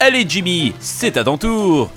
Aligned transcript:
Allez 0.00 0.24
Jimmy, 0.28 0.74
c'est 0.80 1.16
à 1.16 1.24
ton 1.24 1.38
tour. 1.38 1.90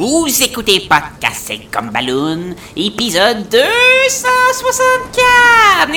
Vous 0.00 0.42
écoutez 0.42 0.80
Podcast 0.88 1.09
C'est 1.50 1.66
comme 1.72 1.90
Balloon, 1.90 2.54
épisode 2.76 3.48
264 3.48 5.90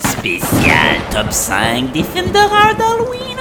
Spécial 0.18 1.00
top 1.12 1.30
5 1.30 1.92
des 1.92 2.02
films 2.02 2.32
d'horreur 2.32 2.74
d'Halloween 2.76 3.38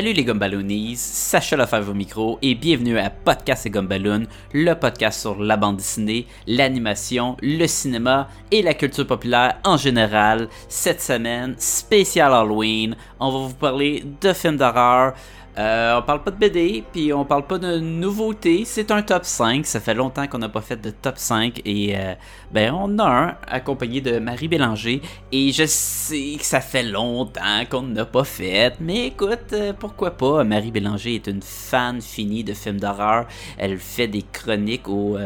Salut 0.00 0.14
les 0.14 0.24
Gumballoonies, 0.24 0.96
Sacha 0.96 1.58
Lefebvre 1.58 1.90
au 1.90 1.94
micro 1.94 2.38
et 2.40 2.54
bienvenue 2.54 2.98
à 2.98 3.10
Podcast 3.10 3.66
et 3.66 3.70
Gumballoon, 3.70 4.24
le 4.54 4.72
podcast 4.72 5.20
sur 5.20 5.38
la 5.38 5.58
bande 5.58 5.76
dessinée, 5.76 6.26
l'animation, 6.46 7.36
le 7.42 7.66
cinéma 7.66 8.28
et 8.50 8.62
la 8.62 8.72
culture 8.72 9.06
populaire 9.06 9.58
en 9.62 9.76
général. 9.76 10.48
Cette 10.70 11.02
semaine, 11.02 11.54
spécial 11.58 12.32
Halloween, 12.32 12.96
on 13.18 13.30
va 13.30 13.38
vous 13.48 13.54
parler 13.54 14.02
de 14.22 14.32
films 14.32 14.56
d'horreur. 14.56 15.12
Euh, 15.58 15.98
on 15.98 16.02
parle 16.02 16.22
pas 16.22 16.30
de 16.30 16.36
BD, 16.36 16.84
puis 16.92 17.12
on 17.12 17.24
parle 17.24 17.46
pas 17.46 17.58
de 17.58 17.78
nouveautés. 17.78 18.62
C'est 18.64 18.90
un 18.90 19.02
top 19.02 19.24
5. 19.24 19.66
Ça 19.66 19.80
fait 19.80 19.94
longtemps 19.94 20.26
qu'on 20.26 20.38
n'a 20.38 20.48
pas 20.48 20.60
fait 20.60 20.80
de 20.80 20.90
top 20.90 21.18
5. 21.18 21.60
Et 21.64 21.96
euh, 21.96 22.14
ben, 22.52 22.72
on 22.72 22.98
a 22.98 23.04
un 23.04 23.36
accompagné 23.48 24.00
de 24.00 24.18
Marie 24.18 24.48
Bélanger. 24.48 25.02
Et 25.32 25.52
je 25.52 25.64
sais 25.66 26.36
que 26.38 26.44
ça 26.44 26.60
fait 26.60 26.84
longtemps 26.84 27.64
qu'on 27.68 27.82
n'a 27.82 28.04
pas 28.04 28.24
fait. 28.24 28.74
Mais 28.80 29.08
écoute, 29.08 29.52
euh, 29.52 29.72
pourquoi 29.78 30.12
pas? 30.12 30.44
Marie 30.44 30.70
Bélanger 30.70 31.16
est 31.16 31.26
une 31.26 31.42
fan 31.42 32.00
finie 32.00 32.44
de 32.44 32.54
films 32.54 32.78
d'horreur. 32.78 33.26
Elle 33.58 33.78
fait 33.78 34.08
des 34.08 34.22
chroniques 34.22 34.88
au, 34.88 35.18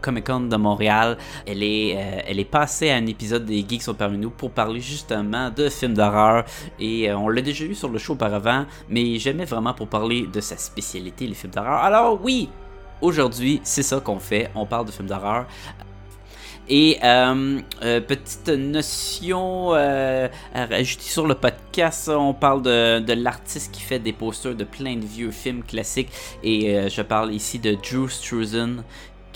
Comic 0.00 0.26
Con 0.26 0.40
de 0.40 0.56
Montréal. 0.56 1.18
Elle 1.46 1.62
est, 1.62 2.48
passée 2.50 2.90
à 2.90 2.96
un 2.96 3.06
épisode 3.06 3.44
des 3.46 3.64
Geeks 3.66 3.82
sont 3.82 3.94
parmi 3.94 4.18
nous 4.18 4.30
pour 4.30 4.50
parler 4.50 4.80
justement 4.80 5.50
de 5.50 5.68
films 5.68 5.94
d'horreur. 5.94 6.44
Et 6.78 7.12
on 7.12 7.28
l'a 7.28 7.40
déjà 7.40 7.64
eu 7.64 7.74
sur 7.74 7.88
le 7.88 7.98
show 7.98 8.12
auparavant. 8.12 8.66
Mais 8.88 9.18
vraiment 9.44 9.74
pour 9.74 9.88
parler 9.88 10.26
de 10.26 10.40
sa 10.40 10.56
spécialité, 10.56 11.26
les 11.26 11.34
films 11.34 11.52
d'horreur. 11.52 11.82
Alors 11.82 12.20
oui, 12.22 12.48
aujourd'hui, 13.00 13.60
c'est 13.64 13.82
ça 13.82 14.00
qu'on 14.00 14.18
fait. 14.18 14.50
On 14.54 14.66
parle 14.66 14.86
de 14.86 14.92
films 14.92 15.08
d'horreur. 15.08 15.46
Et 16.68 16.98
euh, 17.02 17.60
euh, 17.82 18.00
petite 18.00 18.48
notion 18.48 19.74
euh, 19.74 20.28
sur 20.84 21.26
le 21.26 21.34
podcast, 21.34 22.08
on 22.08 22.34
parle 22.34 22.62
de, 22.62 23.00
de 23.00 23.12
l'artiste 23.14 23.74
qui 23.74 23.82
fait 23.82 23.98
des 23.98 24.12
posters 24.12 24.54
de 24.54 24.64
plein 24.64 24.96
de 24.96 25.04
vieux 25.04 25.32
films 25.32 25.64
classiques. 25.64 26.10
Et 26.42 26.78
euh, 26.78 26.88
je 26.88 27.02
parle 27.02 27.34
ici 27.34 27.58
de 27.58 27.72
Drew 27.74 28.08
Struzan. 28.08 28.84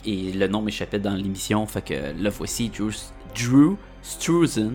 Et 0.04 0.32
le 0.32 0.46
nom 0.46 0.62
m'échappait 0.62 1.00
dans 1.00 1.14
l'émission, 1.14 1.66
fait 1.66 1.82
que 1.82 1.94
le 2.16 2.30
voici, 2.30 2.70
Drew 2.70 3.76
Struzan, 4.06 4.74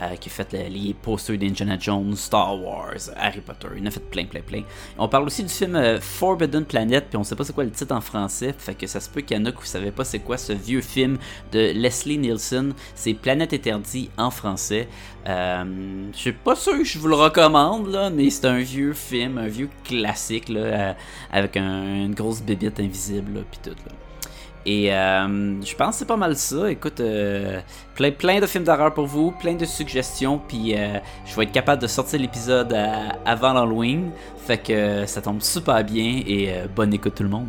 euh, 0.00 0.16
qui 0.16 0.28
a 0.28 0.32
fait 0.32 0.52
les, 0.68 0.94
posters 0.94 1.38
d'Indiana 1.38 1.78
Jones, 1.78 2.16
Star 2.16 2.60
Wars, 2.60 3.10
Harry 3.16 3.40
Potter. 3.40 3.68
Il 3.76 3.82
en 3.82 3.86
a 3.86 3.90
fait 3.90 4.00
plein, 4.00 4.24
plein, 4.24 4.40
plein. 4.40 4.62
On 4.98 5.06
parle 5.08 5.26
aussi 5.26 5.44
du 5.44 5.48
film 5.52 5.76
euh, 5.76 6.00
Forbidden 6.00 6.64
Planet, 6.64 7.06
puis 7.08 7.16
on 7.16 7.22
sait 7.22 7.36
pas 7.36 7.44
c'est 7.44 7.52
quoi 7.52 7.64
le 7.64 7.70
titre 7.70 7.94
en 7.94 8.00
français, 8.00 8.52
fait 8.56 8.74
que 8.74 8.86
ça 8.86 8.98
se 9.00 9.08
peut 9.08 9.20
qu'il 9.20 9.36
y 9.36 9.40
en 9.40 9.44
a 9.44 9.52
qui 9.52 9.58
vous 9.58 9.64
savez 9.66 9.92
pas 9.92 10.04
c'est 10.04 10.18
quoi 10.18 10.36
ce 10.36 10.52
vieux 10.52 10.80
film 10.80 11.18
de 11.52 11.72
Leslie 11.72 12.18
Nielsen. 12.18 12.74
C'est 12.94 13.14
Planète 13.14 13.52
Interdit 13.52 14.10
en 14.18 14.30
français. 14.30 14.88
Euh, 15.28 15.64
je 16.12 16.18
suis 16.18 16.32
pas 16.32 16.56
sûr 16.56 16.72
que 16.78 16.84
je 16.84 16.98
vous 16.98 17.08
le 17.08 17.14
recommande, 17.14 17.86
là, 17.88 18.10
mais 18.10 18.28
c'est 18.30 18.46
un 18.46 18.58
vieux 18.58 18.92
film, 18.94 19.38
un 19.38 19.46
vieux 19.48 19.68
classique, 19.84 20.48
là, 20.48 20.60
euh, 20.60 20.92
avec 21.30 21.56
un- 21.56 22.04
une 22.06 22.14
grosse 22.14 22.42
bébite 22.42 22.80
invisible, 22.80 23.44
puis 23.50 23.60
tout. 23.62 23.76
Et 24.64 24.92
euh, 24.92 25.60
je 25.62 25.74
pense 25.74 25.90
que 25.90 25.94
c'est 25.96 26.06
pas 26.06 26.16
mal 26.16 26.36
ça. 26.36 26.70
Écoute, 26.70 27.00
euh, 27.00 27.60
plein, 27.94 28.40
de 28.40 28.46
films 28.46 28.64
d'horreur 28.64 28.94
pour 28.94 29.06
vous, 29.06 29.32
plein 29.32 29.54
de 29.54 29.64
suggestions, 29.64 30.38
puis 30.38 30.76
euh, 30.76 30.98
je 31.26 31.34
vais 31.34 31.44
être 31.44 31.52
capable 31.52 31.82
de 31.82 31.88
sortir 31.88 32.20
l'épisode 32.20 32.72
avant 33.24 33.52
l'Halloween. 33.52 34.12
Fait 34.36 34.58
que 34.58 35.06
ça 35.06 35.20
tombe 35.20 35.42
super 35.42 35.82
bien 35.84 36.22
et 36.26 36.52
bonne 36.74 36.94
écoute 36.94 37.14
tout 37.16 37.22
le 37.22 37.28
monde. 37.28 37.48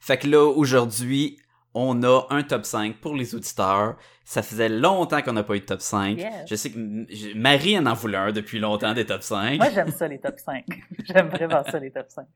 Fait 0.00 0.18
que 0.18 0.28
là, 0.28 0.44
aujourd'hui, 0.44 1.36
on 1.74 2.04
a 2.04 2.26
un 2.30 2.44
top 2.44 2.64
5 2.64 2.98
pour 3.00 3.16
les 3.16 3.34
auditeurs. 3.34 3.96
Ça 4.28 4.42
faisait 4.42 4.68
longtemps 4.68 5.22
qu'on 5.22 5.34
n'a 5.34 5.44
pas 5.44 5.54
eu 5.54 5.60
de 5.60 5.66
top 5.66 5.80
5. 5.80 6.18
Yes. 6.18 6.32
Je 6.50 6.56
sais 6.56 6.72
que 6.72 7.38
Marie 7.38 7.78
en 7.78 7.86
en 7.86 7.94
voulait 7.94 8.18
un 8.18 8.32
depuis 8.32 8.58
longtemps 8.58 8.92
des 8.92 9.06
top 9.06 9.22
5. 9.22 9.58
Moi, 9.58 9.70
j'aime 9.72 9.92
ça, 9.92 10.08
les 10.08 10.18
top 10.18 10.34
5. 10.44 10.64
j'aime 11.04 11.28
vraiment 11.28 11.62
ça, 11.62 11.78
les 11.78 11.92
top 11.92 12.06
5. 12.08 12.26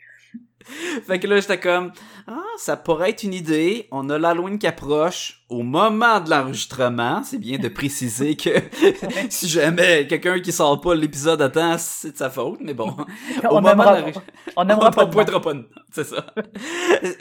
Fait 1.04 1.18
que 1.18 1.26
là, 1.26 1.40
j'étais 1.40 1.58
comme, 1.58 1.90
ah, 2.28 2.44
ça 2.58 2.76
pourrait 2.76 3.10
être 3.10 3.24
une 3.24 3.34
idée. 3.34 3.88
On 3.90 4.08
a 4.08 4.20
l'Halloween 4.20 4.56
qui 4.60 4.68
approche 4.68 5.42
au 5.48 5.64
moment 5.64 6.20
de 6.20 6.30
l'enregistrement. 6.30 7.24
C'est 7.24 7.38
bien 7.38 7.58
de 7.58 7.66
préciser 7.80 8.36
que 8.36 8.50
si 9.28 9.48
jamais 9.48 10.06
quelqu'un 10.06 10.38
qui 10.38 10.52
sort 10.52 10.80
pas 10.80 10.94
l'épisode 10.94 11.42
à 11.42 11.48
temps, 11.48 11.76
c'est 11.76 12.12
de 12.12 12.16
sa 12.16 12.30
faute, 12.30 12.60
mais 12.60 12.74
bon. 12.74 12.90
au 12.90 13.56
on 13.56 13.60
moment 13.60 13.74
n'aimera 13.74 14.02
de 14.02 14.12
on 14.54 14.64
n'aimera 14.64 14.90
pas 14.92 15.06
on 15.06 15.40
pas 15.40 15.54
c'est 15.92 16.04
ça. 16.04 16.24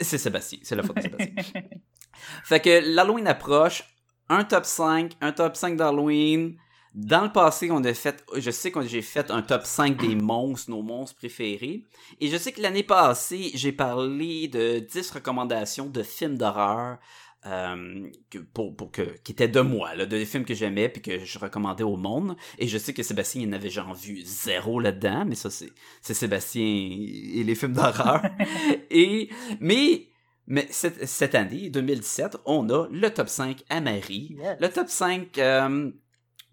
c'est 0.00 0.18
Sébastien, 0.18 0.60
c'est 0.62 0.76
la 0.76 0.84
faute 0.84 0.94
de 0.94 1.02
Sébastien. 1.02 1.62
Fait 2.44 2.60
que 2.60 2.94
l'Halloween 2.94 3.26
approche, 3.26 3.82
un 4.30 4.44
top 4.44 4.64
5, 4.64 5.12
un 5.20 5.32
top 5.32 5.56
5 5.56 5.76
d'Halloween. 5.76 6.56
Dans 6.94 7.22
le 7.22 7.30
passé, 7.30 7.70
on 7.70 7.84
a 7.84 7.94
fait, 7.94 8.24
je 8.36 8.50
sais 8.50 8.72
que 8.72 8.80
j'ai 8.82 9.02
fait 9.02 9.30
un 9.30 9.42
top 9.42 9.64
5 9.64 9.96
des 9.96 10.14
monstres, 10.16 10.70
nos 10.70 10.82
monstres 10.82 11.16
préférés. 11.16 11.84
Et 12.20 12.28
je 12.28 12.36
sais 12.36 12.52
que 12.52 12.62
l'année 12.62 12.82
passée, 12.82 13.50
j'ai 13.54 13.72
parlé 13.72 14.48
de 14.48 14.78
10 14.78 15.10
recommandations 15.10 15.86
de 15.86 16.02
films 16.02 16.38
d'horreur. 16.38 16.98
euh, 17.46 18.10
pour, 18.52 18.76
pour 18.76 18.90
que, 18.90 19.02
qui 19.24 19.32
étaient 19.32 19.48
de 19.48 19.60
moi, 19.60 19.94
là, 19.94 20.04
de 20.04 20.18
des 20.18 20.26
films 20.26 20.44
que 20.44 20.52
j'aimais 20.52 20.90
puis 20.90 21.00
que 21.00 21.24
je 21.24 21.38
recommandais 21.38 21.84
au 21.84 21.96
monde. 21.96 22.36
Et 22.58 22.68
je 22.68 22.76
sais 22.76 22.92
que 22.92 23.02
Sébastien, 23.02 23.42
il 23.42 23.48
en 23.48 23.52
avait 23.52 23.70
genre 23.70 23.94
vu 23.94 24.20
zéro 24.24 24.78
là-dedans, 24.78 25.24
mais 25.26 25.34
ça, 25.34 25.48
c'est, 25.48 25.72
c'est 26.02 26.14
Sébastien 26.14 26.62
et 26.62 27.42
les 27.42 27.54
films 27.54 27.72
d'horreur. 27.72 28.22
et, 28.90 29.30
mais, 29.58 30.09
mais 30.50 30.66
cette, 30.70 31.06
cette 31.06 31.34
année, 31.34 31.70
2017, 31.70 32.36
on 32.44 32.68
a 32.68 32.86
le 32.90 33.08
top 33.08 33.28
5 33.28 33.64
à 33.70 33.80
Marie. 33.80 34.36
Yes. 34.38 34.58
Le 34.60 34.68
top 34.68 34.88
5, 34.88 35.38
euh, 35.38 35.90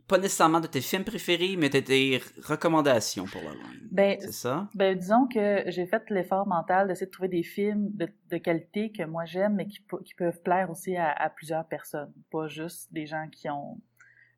pas 0.07 0.17
nécessairement 0.19 0.61
de 0.61 0.67
tes 0.67 0.79
films 0.81 1.03
préférés, 1.03 1.55
mais 1.57 1.67
de 1.69 1.79
tes 1.81 2.21
recommandations 2.43 3.25
pour 3.25 3.41
l'Halloween. 3.41 3.87
Ben, 3.91 4.17
C'est 4.21 4.31
ça? 4.31 4.69
ben, 4.73 4.97
disons 4.97 5.27
que 5.27 5.63
j'ai 5.67 5.85
fait 5.85 6.03
l'effort 6.09 6.47
mental 6.47 6.87
d'essayer 6.87 7.07
de 7.07 7.11
trouver 7.11 7.27
des 7.27 7.43
films 7.43 7.89
de, 7.93 8.07
de 8.29 8.37
qualité 8.37 8.91
que 8.91 9.03
moi 9.03 9.25
j'aime, 9.25 9.55
mais 9.55 9.67
qui, 9.67 9.79
pe- 9.81 10.01
qui 10.05 10.13
peuvent 10.13 10.41
plaire 10.43 10.69
aussi 10.69 10.95
à, 10.95 11.11
à 11.11 11.29
plusieurs 11.29 11.65
personnes. 11.67 12.13
Pas 12.31 12.47
juste 12.47 12.93
des 12.93 13.05
gens 13.05 13.27
qui 13.31 13.50
ont 13.50 13.81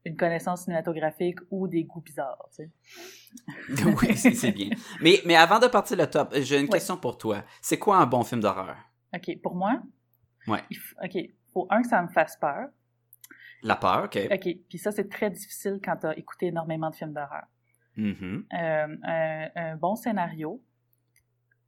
une 0.05 0.15
connaissance 0.15 0.63
cinématographique 0.63 1.39
ou 1.51 1.67
des 1.67 1.83
goûts 1.83 2.01
bizarres, 2.01 2.47
tu 2.55 2.63
sais. 2.63 3.83
oui, 4.01 4.15
c'est 4.15 4.51
bien. 4.51 4.69
Mais, 5.01 5.21
mais 5.25 5.35
avant 5.35 5.59
de 5.59 5.67
partir 5.67 5.97
le 5.97 6.07
top, 6.07 6.33
j'ai 6.41 6.59
une 6.59 6.69
question 6.69 6.97
pour 6.97 7.17
toi. 7.17 7.44
C'est 7.62 7.77
quoi 7.77 7.97
un 7.97 8.05
bon 8.05 8.23
film 8.23 8.41
d'horreur? 8.41 8.75
OK, 9.15 9.41
pour 9.41 9.56
moi, 9.56 9.81
Ouais. 10.47 10.63
il 10.69 10.77
OK, 11.03 11.17
faut 11.53 11.67
un 11.69 11.81
que 11.81 11.88
ça 11.88 12.01
me 12.01 12.07
fasse 12.09 12.38
peur. 12.38 12.67
La 13.63 13.75
peur, 13.75 14.06
ok. 14.06 14.17
OK, 14.31 14.56
puis 14.69 14.77
ça, 14.77 14.91
c'est 14.91 15.09
très 15.09 15.29
difficile 15.29 15.79
quand 15.83 15.97
t'as 15.97 16.13
écouté 16.15 16.47
énormément 16.47 16.89
de 16.89 16.95
films 16.95 17.13
d'horreur. 17.13 17.44
Mhm. 17.97 18.45
Euh, 18.53 18.88
un, 19.03 19.47
un 19.56 19.75
bon 19.75 19.95
scénario 19.95 20.61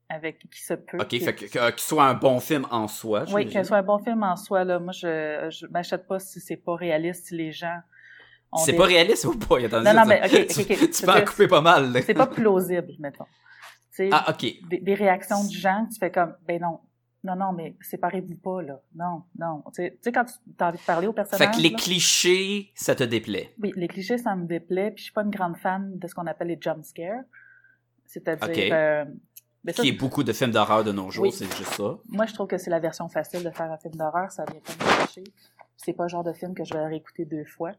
avec 0.09 0.39
qui 0.49 0.61
se 0.61 0.73
peut. 0.73 0.97
Ok, 0.99 1.07
qui- 1.07 1.19
fait 1.19 1.33
que, 1.33 1.81
soit 1.81 2.05
un 2.05 2.13
bon 2.13 2.39
film 2.39 2.65
en 2.69 2.87
soi. 2.87 3.25
Oui, 3.33 3.49
que 3.49 3.63
soit 3.63 3.77
un 3.77 3.83
bon 3.83 3.99
film 3.99 4.23
en 4.23 4.35
soi, 4.35 4.63
là. 4.63 4.79
Moi, 4.79 4.91
je, 4.93 5.47
je 5.51 5.65
m'achète 5.67 6.05
pas 6.07 6.19
si 6.19 6.39
c'est 6.39 6.57
pas 6.57 6.75
réaliste, 6.75 7.27
si 7.27 7.35
les 7.37 7.51
gens 7.51 7.79
C'est 8.57 8.73
des- 8.73 8.77
pas 8.77 8.85
réaliste 8.85 9.25
ou 9.25 9.37
pas? 9.37 9.59
Attendez, 9.63 9.85
Non, 9.89 9.93
non, 9.95 10.01
tu- 10.03 10.07
mais, 10.09 10.21
ok, 10.25 10.57
ok, 10.59 10.67
tu, 10.79 10.89
tu 10.91 11.05
peux 11.05 11.11
en 11.11 11.25
couper 11.25 11.47
pas 11.47 11.61
mal. 11.61 12.01
C'est 12.03 12.13
pas 12.13 12.27
plausible, 12.27 12.91
mettons. 12.99 13.25
Tu 13.95 14.09
Ah, 14.11 14.25
ok. 14.29 14.45
des, 14.69 14.79
des 14.79 14.93
réactions 14.93 15.43
de 15.45 15.51
gens, 15.51 15.85
tu 15.91 15.97
fais 15.99 16.11
comme, 16.11 16.35
ben 16.45 16.61
non, 16.61 16.79
non, 17.23 17.35
non, 17.35 17.51
mais 17.53 17.75
séparez-vous 17.81 18.35
pas, 18.37 18.61
là. 18.63 18.81
Non, 18.95 19.23
non. 19.37 19.63
Tu 19.75 19.91
sais, 20.01 20.11
quand 20.11 20.25
tu 20.25 20.33
as 20.59 20.67
envie 20.69 20.77
de 20.79 20.83
parler 20.83 21.07
au 21.07 21.13
personnage. 21.13 21.47
Fait 21.47 21.55
que 21.55 21.61
les 21.61 21.69
là, 21.69 21.77
clichés, 21.77 22.71
ça 22.75 22.95
te 22.95 23.03
déplaît. 23.03 23.53
Oui, 23.61 23.71
les 23.75 23.87
clichés, 23.87 24.17
ça 24.17 24.35
me 24.35 24.45
déplaît. 24.47 24.89
Puis 24.91 24.99
je 24.99 25.03
suis 25.05 25.13
pas 25.13 25.21
une 25.23 25.29
grande 25.29 25.57
fan 25.57 25.99
de 25.99 26.07
ce 26.07 26.15
qu'on 26.15 26.25
appelle 26.25 26.47
les 26.47 26.57
jump 26.59 26.83
scares. 26.83 27.23
C'est-à-dire. 28.05 28.47
Ok. 28.49 28.57
euh, 28.57 29.05
ça, 29.67 29.83
Qui 29.83 29.89
est 29.89 29.99
beaucoup 29.99 30.23
de 30.23 30.33
films 30.33 30.49
d'horreur 30.51 30.83
de 30.83 30.91
nos 30.91 31.11
jours, 31.11 31.25
Oui. 31.25 31.31
c'est 31.31 31.45
juste 31.55 31.73
ça. 31.75 31.97
moi, 32.09 32.25
je 32.25 32.33
trouve 32.33 32.47
que 32.47 32.57
c'est 32.57 32.71
la 32.71 32.79
version 32.79 33.07
facile 33.07 33.43
de 33.43 33.51
faire 33.51 33.71
un 33.71 33.77
film 33.77 33.93
d'horreur. 33.95 34.31
Ça 34.31 34.43
vient 34.51 34.59
pas 34.59 34.73
me 34.83 34.91
chercher. 34.91 35.23
C'est 35.77 35.93
pas 35.93 36.03
le 36.03 36.09
genre 36.09 36.23
de 36.23 36.33
film 36.33 36.55
que 36.55 36.63
je 36.63 36.73
vais 36.73 36.83
réécouter 36.85 37.25
deux 37.25 37.45
fois. 37.45 37.71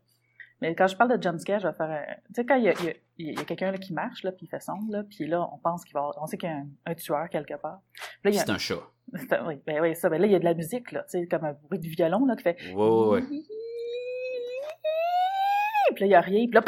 Mais 0.62 0.74
quand 0.74 0.86
je 0.86 0.96
parle 0.96 1.14
de 1.16 1.22
jump 1.22 1.38
scare, 1.38 1.60
je 1.60 1.66
vais 1.68 1.74
faire 1.74 1.90
un... 1.90 2.04
Tu 2.28 2.34
sais, 2.36 2.46
quand 2.46 2.54
il 2.56 2.64
y 2.64 2.68
a, 2.68 2.72
a- 2.72 3.40
a 3.40 3.44
quelqu'un 3.44 3.72
qui 3.74 3.92
marche, 3.92 4.22
là, 4.22 4.32
puis 4.32 4.46
il 4.46 4.48
fait 4.48 4.60
sombre, 4.62 4.90
là, 4.90 5.02
puis 5.02 5.26
là, 5.26 5.46
on 5.52 5.58
pense 5.58 5.84
qu'il 5.84 5.92
va 5.94 6.00
avoir- 6.00 6.18
On 6.22 6.26
sait 6.26 6.38
qu'il 6.38 6.48
y 6.48 6.52
a 6.52 6.56
un, 6.56 6.66
un 6.86 6.94
tueur 6.94 7.28
quelque 7.28 7.54
part. 7.54 7.80
Là. 8.24 8.32
C'est 8.32 8.48
un 8.50 8.58
chat. 8.58 8.78
C'est 9.16 9.32
un- 9.34 9.46
Oui, 9.46 9.60
ben 9.66 9.80
oui, 9.82 9.94
ça. 9.94 10.08
Ben 10.08 10.20
là, 10.20 10.26
il 10.26 10.32
y 10.32 10.36
a 10.36 10.38
de 10.38 10.44
la 10.44 10.54
musique, 10.54 10.92
là, 10.92 11.02
tu 11.02 11.18
sais, 11.20 11.26
comme 11.26 11.44
un 11.44 11.52
bruit 11.52 11.78
de 11.80 11.86
violon, 11.88 12.24
là, 12.24 12.36
qui 12.36 12.42
fait... 12.44 12.56
Ouais, 12.72 12.88
ouais, 12.88 13.08
ouais. 13.08 13.22
Puis 15.94 16.04
là, 16.04 16.06
il 16.06 16.10
y 16.10 16.14
a 16.14 16.20
rien. 16.20 16.46
Puis 16.46 16.54
là, 16.54 16.62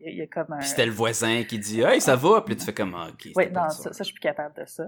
il 0.00 0.16
y 0.16 0.20
a- 0.22 0.26
comme 0.26 0.52
un... 0.52 0.58
Puis 0.58 0.66
c'était 0.68 0.84
le 0.86 0.92
voisin 0.92 1.42
qui 1.44 1.58
dit 1.58 1.80
Hey, 1.80 2.00
ça 2.00 2.16
va, 2.16 2.42
puis 2.42 2.54
là, 2.54 2.58
tu 2.60 2.66
fais 2.66 2.74
comme 2.74 2.94
Ah, 2.94 3.08
ok. 3.10 3.28
Oui, 3.36 3.50
non, 3.50 3.68
ça, 3.70 3.92
ça, 3.92 3.98
je 3.98 4.04
suis 4.04 4.14
plus 4.14 4.20
capable 4.20 4.54
de 4.60 4.66
ça. 4.66 4.82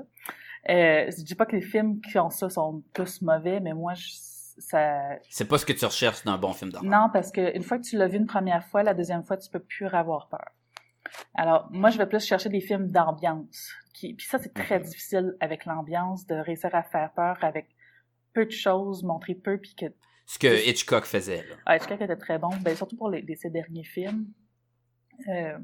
Euh, 0.69 1.11
je 1.11 1.23
dis 1.25 1.35
pas 1.35 1.47
que 1.47 1.57
les 1.57 1.63
films 1.63 2.01
qui 2.01 2.19
ont 2.19 2.31
ça 2.31 2.49
sont 2.51 2.83
tous 2.93 3.23
mauvais, 3.23 3.59
mais 3.61 3.73
moi, 3.73 3.95
je, 3.95 4.07
ça... 4.59 5.19
C'est 5.31 5.47
pas 5.49 5.59
ce 5.59 5.67
que 5.67 5.73
tu 5.73 5.85
recherches 5.85 6.25
dans 6.25 6.33
un 6.33 6.39
bon 6.39 6.53
film 6.53 6.71
d'horreur. 6.73 6.91
Non, 6.91 7.09
parce 7.13 7.31
que 7.33 7.57
une 7.57 7.63
fois 7.63 7.79
que 7.79 7.85
tu 7.85 7.97
l'as 7.97 8.09
vu 8.09 8.19
une 8.19 8.27
première 8.27 8.65
fois, 8.65 8.83
la 8.83 8.95
deuxième 8.95 9.25
fois, 9.25 9.37
tu 9.37 9.51
peux 9.51 9.61
plus 9.61 9.87
avoir 9.87 10.29
peur. 10.29 10.51
Alors, 11.35 11.69
moi, 11.71 11.91
je 11.91 11.99
vais 11.99 12.07
plus 12.07 12.25
chercher 12.25 12.49
des 12.49 12.61
films 12.61 12.89
d'ambiance. 12.91 13.73
Qui... 13.93 14.15
Puis 14.15 14.27
ça, 14.27 14.39
c'est 14.39 14.55
très 14.55 14.81
difficile 14.81 15.37
avec 15.41 15.65
l'ambiance, 15.65 16.27
de 16.27 16.35
réussir 16.35 16.75
à 16.75 16.83
faire 16.83 17.13
peur 17.15 17.39
avec 17.43 17.67
peu 18.33 18.47
de 18.47 18.51
choses, 18.51 19.03
montrer 19.03 19.35
peu, 19.35 19.59
puis 19.59 19.75
que 19.75 19.87
Ce 20.27 20.39
que 20.39 20.69
Hitchcock 20.69 21.05
faisait, 21.05 21.45
là. 21.49 21.57
Ah, 21.67 21.77
Hitchcock 21.77 22.01
était 22.01 22.17
très 22.17 22.39
bon, 22.39 22.51
ben, 22.61 22.75
surtout 22.75 22.97
pour 22.97 23.11
les, 23.11 23.21
les- 23.23 23.37
ses 23.37 23.51
derniers 23.51 23.85
films. 23.85 24.27
Euh, 25.29 25.59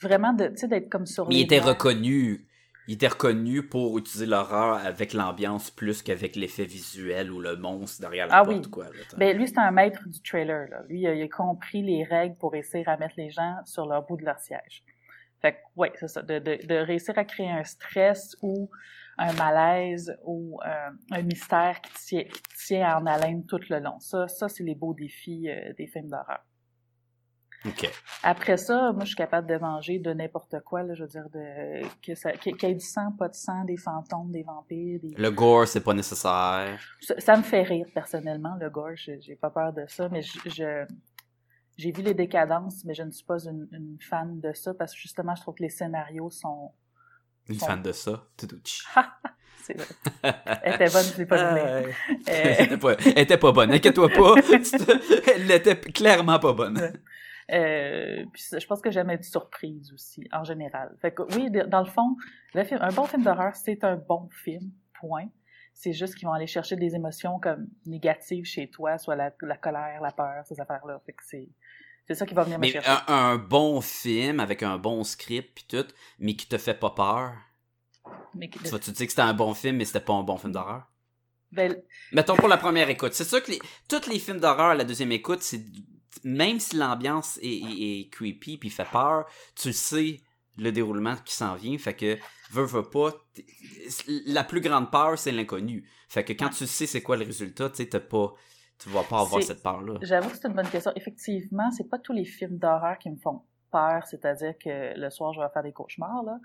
vraiment, 0.00 0.32
de, 0.32 0.48
tu 0.48 0.56
sais, 0.56 0.68
d'être 0.68 0.88
comme 0.88 1.06
sur 1.06 1.28
Mais 1.28 1.34
les 1.34 1.40
il 1.42 1.44
était 1.44 1.60
reconnu. 1.60 2.46
Il 2.88 2.94
était 2.94 3.08
reconnu 3.08 3.62
pour 3.62 3.96
utiliser 3.98 4.26
l'horreur 4.26 4.74
avec 4.84 5.12
l'ambiance 5.12 5.70
plus 5.70 6.02
qu'avec 6.02 6.34
l'effet 6.34 6.64
visuel 6.64 7.30
ou 7.30 7.40
le 7.40 7.56
monstre 7.56 8.00
derrière 8.00 8.26
la 8.26 8.38
Ah 8.38 8.44
porte 8.44 8.56
oui. 8.56 8.66
ou 8.66 8.70
quoi. 8.70 8.86
Ben, 9.16 9.36
lui, 9.36 9.46
c'est 9.46 9.58
un 9.58 9.70
maître 9.70 10.08
du 10.08 10.20
trailer. 10.20 10.68
Là. 10.68 10.82
Lui, 10.88 11.00
il 11.00 11.06
a, 11.06 11.14
il 11.14 11.22
a 11.22 11.28
compris 11.28 11.82
les 11.82 12.02
règles 12.04 12.36
pour 12.36 12.52
réussir 12.52 12.88
à 12.88 12.96
mettre 12.96 13.14
les 13.16 13.30
gens 13.30 13.56
sur 13.64 13.86
leur 13.86 14.04
bout 14.04 14.16
de 14.16 14.24
leur 14.24 14.38
siège. 14.40 14.82
Fait 15.40 15.52
que, 15.54 15.58
ouais, 15.76 15.92
c'est 15.94 16.08
ça. 16.08 16.22
De, 16.22 16.38
de, 16.38 16.66
de 16.66 16.74
réussir 16.76 17.16
à 17.18 17.24
créer 17.24 17.50
un 17.50 17.64
stress 17.64 18.36
ou 18.42 18.68
un 19.18 19.32
malaise 19.34 20.16
ou 20.24 20.58
euh, 20.64 20.90
un 21.10 21.22
mystère 21.22 21.80
qui 21.82 21.92
tient, 21.94 22.24
qui 22.24 22.66
tient 22.66 22.96
en 22.96 23.06
haleine 23.06 23.44
tout 23.46 23.60
le 23.68 23.78
long. 23.78 23.98
Ça, 24.00 24.26
ça 24.28 24.48
c'est 24.48 24.64
les 24.64 24.74
beaux 24.74 24.94
défis 24.94 25.48
euh, 25.48 25.72
des 25.78 25.86
films 25.86 26.08
d'horreur. 26.08 26.40
Après 28.22 28.56
ça, 28.56 28.92
moi, 28.92 29.02
je 29.02 29.08
suis 29.08 29.16
capable 29.16 29.48
de 29.48 29.56
manger 29.56 29.98
de 29.98 30.12
n'importe 30.12 30.60
quoi, 30.64 30.82
là, 30.82 30.94
je 30.94 31.02
veux 31.02 31.08
dire, 31.08 31.28
de, 31.32 31.82
que 32.04 32.14
ça, 32.14 32.32
qu'il 32.32 32.56
y 32.60 32.66
ait 32.66 32.74
du 32.74 32.84
sang, 32.84 33.12
pas 33.12 33.28
de 33.28 33.34
sang, 33.34 33.64
des 33.64 33.76
fantômes, 33.76 34.30
des 34.30 34.42
vampires, 34.42 35.00
des... 35.00 35.14
Le 35.16 35.30
gore, 35.30 35.66
c'est 35.68 35.82
pas 35.82 35.94
nécessaire. 35.94 36.78
Ça, 37.00 37.14
ça 37.18 37.36
me 37.36 37.42
fait 37.42 37.62
rire, 37.62 37.86
personnellement, 37.94 38.56
le 38.60 38.68
gore, 38.70 38.96
j'ai 38.96 39.36
pas 39.40 39.50
peur 39.50 39.72
de 39.72 39.84
ça, 39.88 40.08
mais 40.08 40.22
je, 40.22 40.84
j'ai 41.76 41.92
vu 41.92 42.02
les 42.02 42.14
décadences, 42.14 42.84
mais 42.84 42.94
je 42.94 43.02
ne 43.02 43.10
suis 43.10 43.24
pas 43.24 43.44
une, 43.44 43.68
une 43.72 43.96
fan 44.00 44.40
de 44.40 44.52
ça, 44.52 44.74
parce 44.74 44.92
que 44.94 45.00
justement, 45.00 45.34
je 45.34 45.42
trouve 45.42 45.54
que 45.54 45.62
les 45.62 45.70
scénarios 45.70 46.30
sont... 46.30 46.72
Une 47.48 47.58
fan 47.58 47.82
de 47.82 47.92
ça? 47.92 48.24
Tudouchi. 48.36 48.82
C'est 49.62 49.76
vrai. 49.76 49.86
Elle 50.62 50.74
était 50.74 50.90
bonne, 50.90 51.04
je 51.04 51.18
l'ai 51.18 51.26
pas. 51.26 51.54
Euh, 51.56 51.82
Euh, 51.86 52.22
Elle 52.26 52.64
était 52.64 52.78
pas, 52.78 52.94
elle 52.94 53.18
était 53.18 53.36
pas 53.38 53.52
bonne. 53.52 53.72
Inquiète-toi 53.72 54.08
pas. 54.08 54.34
Elle 55.34 55.50
était 55.50 55.76
clairement 55.76 56.38
pas 56.38 56.52
bonne. 56.52 56.92
Euh, 57.52 58.24
puis 58.32 58.42
je 58.58 58.66
pense 58.66 58.80
que 58.80 58.90
j'aime 58.90 59.10
être 59.10 59.24
surprise 59.24 59.92
aussi, 59.92 60.26
en 60.32 60.44
général. 60.44 60.96
Fait 61.00 61.12
que 61.12 61.22
oui, 61.36 61.50
dans 61.68 61.80
le 61.80 61.86
fond, 61.86 62.16
le 62.54 62.64
film, 62.64 62.80
un 62.82 62.92
bon 62.92 63.04
film 63.04 63.22
d'horreur, 63.22 63.54
c'est 63.54 63.84
un 63.84 63.96
bon 63.96 64.28
film, 64.30 64.70
point. 64.98 65.28
C'est 65.74 65.92
juste 65.92 66.14
qu'ils 66.16 66.26
vont 66.28 66.34
aller 66.34 66.46
chercher 66.46 66.76
des 66.76 66.94
émotions 66.94 67.38
comme 67.40 67.66
négatives 67.86 68.44
chez 68.44 68.68
toi, 68.70 68.98
soit 68.98 69.16
la, 69.16 69.32
la 69.42 69.56
colère, 69.56 70.00
la 70.00 70.12
peur, 70.12 70.44
ces 70.46 70.60
affaires-là. 70.60 71.00
Fait 71.06 71.12
que 71.12 71.22
c'est, 71.24 71.48
c'est 72.06 72.14
ça 72.14 72.26
qui 72.26 72.34
va 72.34 72.44
venir 72.44 72.58
me 72.58 72.62
Mais 72.62 72.68
chercher. 72.68 72.90
un, 72.90 73.02
un 73.08 73.36
bon 73.36 73.80
film 73.80 74.40
avec 74.40 74.62
un 74.62 74.78
bon 74.78 75.02
script 75.04 75.50
puis 75.54 75.64
tout, 75.68 75.86
mais 76.18 76.34
qui 76.36 76.46
te 76.46 76.58
fait 76.58 76.74
pas 76.74 76.90
peur? 76.90 77.32
Mais 78.34 78.48
Tu 78.48 78.58
vas-tu 78.70 78.92
dire 78.92 79.06
que 79.06 79.12
c'était 79.12 79.22
un 79.22 79.34
bon 79.34 79.54
film, 79.54 79.76
mais 79.76 79.84
c'était 79.84 80.00
pas 80.00 80.12
un 80.14 80.22
bon 80.22 80.36
film 80.36 80.52
d'horreur? 80.52 80.84
ben, 81.52 81.76
Mettons 82.12 82.36
pour 82.36 82.48
la 82.48 82.56
première 82.56 82.88
écoute. 82.88 83.12
C'est 83.14 83.24
sûr 83.24 83.42
que 83.42 83.50
les, 83.50 83.58
tous 83.88 84.08
les 84.08 84.18
films 84.18 84.40
d'horreur 84.40 84.70
à 84.70 84.74
la 84.74 84.84
deuxième 84.84 85.12
écoute, 85.12 85.42
c'est 85.42 85.62
même 86.24 86.58
si 86.60 86.76
l'ambiance 86.76 87.38
est, 87.42 87.46
est- 87.48 88.00
est 88.00 88.08
creepy 88.10 88.58
puis 88.58 88.70
fait 88.70 88.88
peur, 88.90 89.26
tu 89.54 89.72
sais 89.72 90.20
le 90.58 90.70
déroulement 90.70 91.16
qui 91.24 91.34
s'en 91.34 91.54
vient. 91.54 91.76
Fait 91.78 91.94
que 91.94 92.18
veux, 92.50 92.64
veux 92.64 92.88
pas. 92.88 93.12
La 94.26 94.44
plus 94.44 94.60
grande 94.60 94.90
peur, 94.90 95.18
c'est 95.18 95.32
l'inconnu. 95.32 95.88
Fait 96.08 96.24
que 96.24 96.32
quand 96.34 96.50
tu 96.50 96.66
sais 96.66 96.86
c'est 96.86 97.02
quoi 97.02 97.16
le 97.16 97.24
résultat, 97.24 97.70
tu 97.70 97.76
sais, 97.76 97.88
t'as 97.88 98.00
pas. 98.00 98.32
Tu 98.78 98.88
vas 98.88 99.04
pas 99.04 99.20
avoir 99.20 99.40
cette 99.42 99.62
peur-là. 99.62 99.94
J'avoue 100.02 100.28
que 100.30 100.36
c'est 100.36 100.48
une 100.48 100.54
bonne 100.54 100.68
question. 100.68 100.90
Effectivement, 100.96 101.70
c'est 101.70 101.88
pas 101.88 101.98
tous 101.98 102.12
les 102.12 102.24
films 102.24 102.58
d'horreur 102.58 102.98
qui 102.98 103.10
me 103.10 103.16
font 103.16 103.42
peur, 103.70 104.04
c'est-à-dire 104.06 104.54
que 104.58 104.98
le 104.98 105.08
soir, 105.10 105.32
je 105.32 105.40
vais 105.40 105.46
faire 105.52 105.62
des 105.62 105.72
cauchemars, 105.72 106.22
là. 106.24 106.38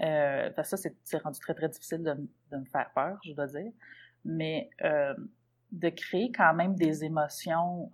Euh, 0.00 0.62
ça, 0.64 0.76
c'est- 0.76 0.96
rendu 1.18 1.38
très, 1.40 1.54
très 1.54 1.68
difficile 1.68 2.02
de 2.02 2.56
me 2.56 2.64
faire 2.66 2.90
peur, 2.94 3.18
je 3.24 3.32
dois 3.32 3.46
dire. 3.46 3.70
Mais 4.24 4.68
euh, 4.84 5.14
de 5.72 5.88
créer 5.88 6.30
quand 6.32 6.54
même 6.54 6.74
des 6.74 7.04
émotions, 7.04 7.90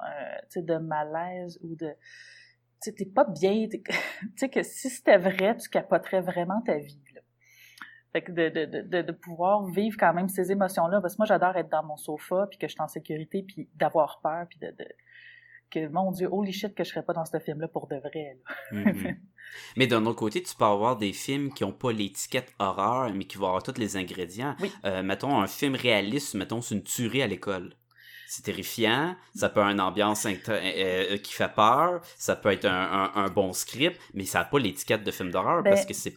euh, 0.57 0.61
de 0.61 0.77
malaise 0.79 1.59
ou 1.63 1.75
de... 1.77 1.95
Tu 2.83 2.95
t'es 2.95 3.07
pas 3.07 3.25
bien. 3.25 3.67
Tu 3.71 3.83
sais, 4.37 4.49
que 4.49 4.63
si 4.63 4.91
c'était 4.91 5.19
vrai, 5.19 5.57
tu 5.57 5.69
capoterais 5.69 6.21
vraiment 6.21 6.61
ta 6.63 6.79
vie, 6.79 7.03
là. 7.15 7.21
Fait 8.13 8.23
que 8.23 8.31
de, 8.31 8.49
de, 8.49 8.83
de- 8.83 9.03
de, 9.03 9.13
pouvoir 9.13 9.67
vivre 9.67 9.97
quand 9.99 10.15
même 10.15 10.29
ces 10.29 10.53
émotions-là, 10.53 11.01
parce 11.01 11.15
que 11.15 11.19
moi, 11.19 11.27
j'adore 11.27 11.57
être 11.57 11.69
dans 11.69 11.83
mon 11.83 11.97
sofa, 11.97 12.47
puis 12.49 12.59
que 12.59 12.69
je 12.69 12.73
suis 12.73 12.81
en 12.81 12.87
sécurité, 12.87 13.43
puis 13.43 13.69
d'avoir 13.75 14.21
peur, 14.23 14.47
puis 14.49 14.61
de... 14.61 14.73
que, 15.71 15.89
mon 15.89 16.11
Dieu, 16.13 16.29
holy 16.31 16.53
shit, 16.53 16.75
que 16.75 16.85
je 16.85 16.91
serais 16.91 17.03
pas 17.05 17.13
dans 17.13 17.25
ce 17.25 17.39
film-là 17.39 17.69
pour 17.69 17.87
de 17.89 17.97
vrai, 17.97 18.39
là. 18.73 18.93
Mhm. 18.93 19.17
Mais 19.77 19.87
d'un 19.87 20.05
autre 20.07 20.19
côté, 20.19 20.43
tu 20.43 20.55
peux 20.57 20.65
avoir 20.65 20.97
des 20.97 21.13
films 21.13 21.53
qui 21.53 21.65
ont 21.65 21.73
pas 21.73 21.93
l'étiquette 21.93 22.53
horreur, 22.59 23.13
mais 23.15 23.25
qui 23.25 23.37
vont 23.37 23.47
avoir 23.47 23.63
tous 23.63 23.79
les 23.79 23.97
ingrédients. 23.97 24.57
Oui. 24.61 24.73
Euh, 24.85 25.03
mettons 25.03 25.39
un 25.41 25.47
film 25.47 25.75
réaliste, 25.77 26.35
mettons 26.35 26.61
c'est 26.61 26.75
une 26.75 26.83
tuerie 26.83 27.23
à 27.23 27.27
l'école. 27.27 27.75
C'est 28.27 28.43
terrifiant, 28.43 29.15
ça 29.35 29.49
peut 29.51 29.61
avoir 29.61 29.73
une 29.73 29.81
ambiance 29.83 30.25
euh, 30.27 30.33
euh, 30.49 31.19
qui 31.19 31.33
fait 31.35 31.53
peur, 31.55 32.01
ça 32.17 32.35
peut 32.35 32.51
être 32.51 32.65
un, 32.65 33.13
un- 33.15 33.25
un 33.27 33.29
bon 33.29 33.53
script, 33.53 34.01
mais 34.15 34.25
ça 34.25 34.41
n'a 34.41 34.45
pas 34.47 34.59
l'étiquette 34.59 35.05
de 35.05 35.11
film 35.13 35.31
d'horreur 35.31 35.63
Ben, 35.63 35.71
parce 35.71 35.85
que 35.87 35.95
c'est 35.95 36.17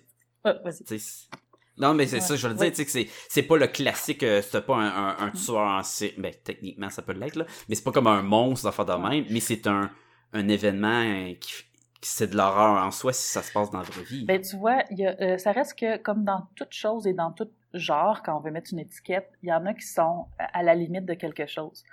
Non, 1.77 1.93
mais 1.93 2.07
c'est 2.07 2.15
Ouais. 2.17 2.21
ça, 2.21 2.35
je 2.35 2.47
veux 2.47 2.53
le 2.53 2.59
dire, 2.59 2.69
tu 2.71 2.75
sais, 2.77 2.85
que 2.85 2.91
c'est, 2.91 3.07
c'est 3.29 3.43
pas 3.43 3.57
le 3.57 3.67
classique, 3.67 4.23
euh, 4.23 4.41
c'est 4.41 4.65
pas 4.65 4.75
un, 4.75 5.09
un, 5.09 5.27
un 5.27 5.31
tueur 5.31 5.57
en 5.57 5.83
série. 5.83 6.15
Ben, 6.17 6.33
techniquement, 6.43 6.89
ça 6.89 7.01
peut 7.01 7.13
l'être, 7.13 7.35
là. 7.35 7.45
Mais 7.69 7.75
c'est 7.75 7.83
pas 7.83 7.91
comme 7.91 8.07
un 8.07 8.21
monstre 8.23 8.65
d'affaire 8.65 8.85
de 8.85 8.93
même, 9.09 9.25
mais 9.29 9.39
c'est 9.39 9.67
un, 9.67 9.91
un 10.33 10.47
événement 10.47 11.03
euh, 11.03 11.33
qui, 11.39 11.53
c'est 12.01 12.29
de 12.31 12.37
l'horreur 12.37 12.83
en 12.83 12.91
soi 12.91 13.13
si 13.13 13.27
ça 13.31 13.41
se 13.41 13.51
passe 13.51 13.69
dans 13.71 13.79
la 13.79 13.83
vraie 13.85 14.03
vie. 14.03 14.25
Ben, 14.25 14.41
tu 14.41 14.55
vois, 14.55 14.83
il 14.91 14.99
y 14.99 15.05
a, 15.05 15.15
euh, 15.21 15.37
ça 15.37 15.51
reste 15.51 15.77
que, 15.77 15.97
comme 15.97 16.23
dans 16.23 16.47
toute 16.55 16.73
chose 16.73 17.05
et 17.07 17.13
dans 17.13 17.31
tout 17.31 17.49
genre, 17.73 18.23
quand 18.23 18.35
on 18.37 18.39
veut 18.39 18.51
mettre 18.51 18.71
une 18.73 18.79
étiquette, 18.79 19.29
il 19.43 19.49
y 19.49 19.53
en 19.53 19.65
a 19.65 19.73
qui 19.73 19.85
sont 19.85 20.27
à 20.39 20.59
à 20.59 20.63
la 20.63 20.73
limite 20.73 21.05
de 21.05 21.13
quelque 21.13 21.45
chose. 21.47 21.83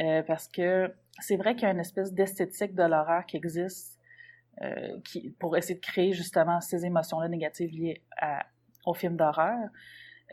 Euh, 0.00 0.22
parce 0.22 0.48
que 0.48 0.92
c'est 1.20 1.36
vrai 1.36 1.54
qu'il 1.54 1.64
y 1.64 1.66
a 1.66 1.70
une 1.70 1.80
espèce 1.80 2.12
d'esthétique 2.12 2.74
de 2.74 2.82
l'horreur 2.82 3.24
qui 3.26 3.36
existe 3.36 3.98
euh, 4.62 4.98
qui, 5.04 5.30
pour 5.38 5.56
essayer 5.56 5.74
de 5.74 5.80
créer 5.80 6.12
justement 6.12 6.60
ces 6.60 6.84
émotions-là 6.86 7.28
négatives 7.28 7.70
liées 7.70 8.02
à, 8.18 8.44
au 8.86 8.94
film 8.94 9.16
d'horreur. 9.16 9.68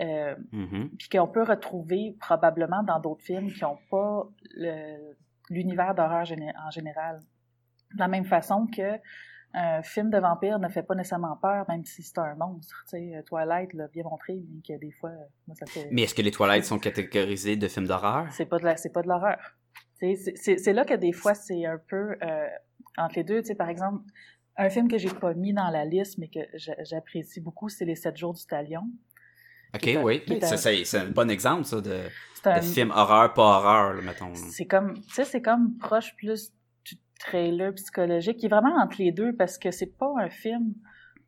Euh, 0.01 0.33
Mhm. 0.53 0.91
puis 0.97 1.09
qu'on 1.09 1.27
peut 1.27 1.43
retrouver 1.43 2.15
probablement 2.21 2.83
dans 2.83 2.99
d'autres 3.01 3.23
films 3.23 3.51
qui 3.51 3.63
n'ont 3.63 3.77
pas 3.91 4.29
l'univers 5.49 5.93
d'horreur 5.95 6.23
géné- 6.23 6.53
en 6.65 6.69
général. 6.71 7.19
De 7.95 7.99
la 7.99 8.07
même 8.07 8.25
façon 8.25 8.67
que 8.67 8.99
un 9.53 9.81
film 9.81 10.11
de 10.11 10.19
vampire 10.19 10.59
ne 10.59 10.69
fait 10.69 10.83
pas 10.83 10.93
nécessairement 10.93 11.35
peur, 11.35 11.65
même 11.67 11.83
si 11.83 12.03
c'est 12.03 12.19
un 12.19 12.35
monstre. 12.35 12.83
Tu 12.87 12.97
sais, 13.11 13.23
Twilight 13.25 13.73
l'a 13.73 13.87
bien 13.87 14.03
montré, 14.03 14.35
bien 14.35 14.61
que 14.65 14.79
des 14.79 14.91
fois, 14.91 15.09
moi, 15.47 15.55
ça 15.55 15.65
fait... 15.65 15.89
Mais 15.91 16.03
est-ce 16.03 16.13
que 16.13 16.21
les 16.21 16.29
toilettes 16.29 16.65
sont 16.65 16.77
catégorisées 16.77 17.55
de 17.57 17.67
films 17.67 17.87
d'horreur? 17.87 18.27
C'est 18.31 18.45
pas 18.45 18.59
de 18.59 19.07
l'horreur. 19.07 19.39
C'est 19.95 20.73
là 20.73 20.85
que 20.85 20.93
des 20.93 21.11
fois, 21.11 21.33
c'est 21.33 21.65
un 21.65 21.79
peu 21.89 22.15
euh, 22.21 22.47
entre 22.97 23.15
les 23.15 23.23
deux. 23.23 23.41
Tu 23.41 23.47
sais, 23.47 23.55
par 23.55 23.69
exemple, 23.69 24.03
un 24.59 24.69
film 24.69 24.87
que 24.87 24.97
j'ai 24.97 25.09
pas 25.09 25.33
mis 25.33 25.53
dans 25.53 25.69
la 25.69 25.85
liste, 25.85 26.17
mais 26.17 26.27
que 26.27 26.39
j'a- 26.53 26.81
j'apprécie 26.83 27.39
beaucoup, 27.41 27.69
c'est 27.69 27.85
Les 27.85 27.95
Sept 27.95 28.15
jours 28.17 28.33
du 28.33 28.45
Talion. 28.45 28.87
Ok, 29.73 29.87
un- 29.87 30.03
oui. 30.03 30.21
un- 30.29 30.57
C'est, 30.57 30.97
un 30.97 31.09
bon 31.09 31.29
exemple, 31.29 31.63
ça, 31.65 31.79
de, 31.81 32.01
un, 32.45 32.61
film 32.61 32.91
horreur, 32.91 33.33
pas 33.33 33.57
horreur, 33.57 33.93
là, 33.95 34.01
mettons. 34.01 34.33
c'est 34.35 34.65
comme 34.65 34.93
tu 35.01 35.09
sais 35.13 35.25
c'est 35.25 35.41
comme 35.41 35.77
proche 35.77 36.15
plus 36.15 36.51
du 36.85 36.95
trailer 37.19 37.73
psychologique 37.75 38.37
qui 38.37 38.45
est 38.47 38.49
vraiment 38.49 38.75
entre 38.81 38.97
les 38.99 39.11
deux 39.11 39.35
parce 39.35 39.57
que 39.57 39.69
c'est 39.71 39.97
pas 39.97 40.11
un 40.17 40.29
film 40.29 40.73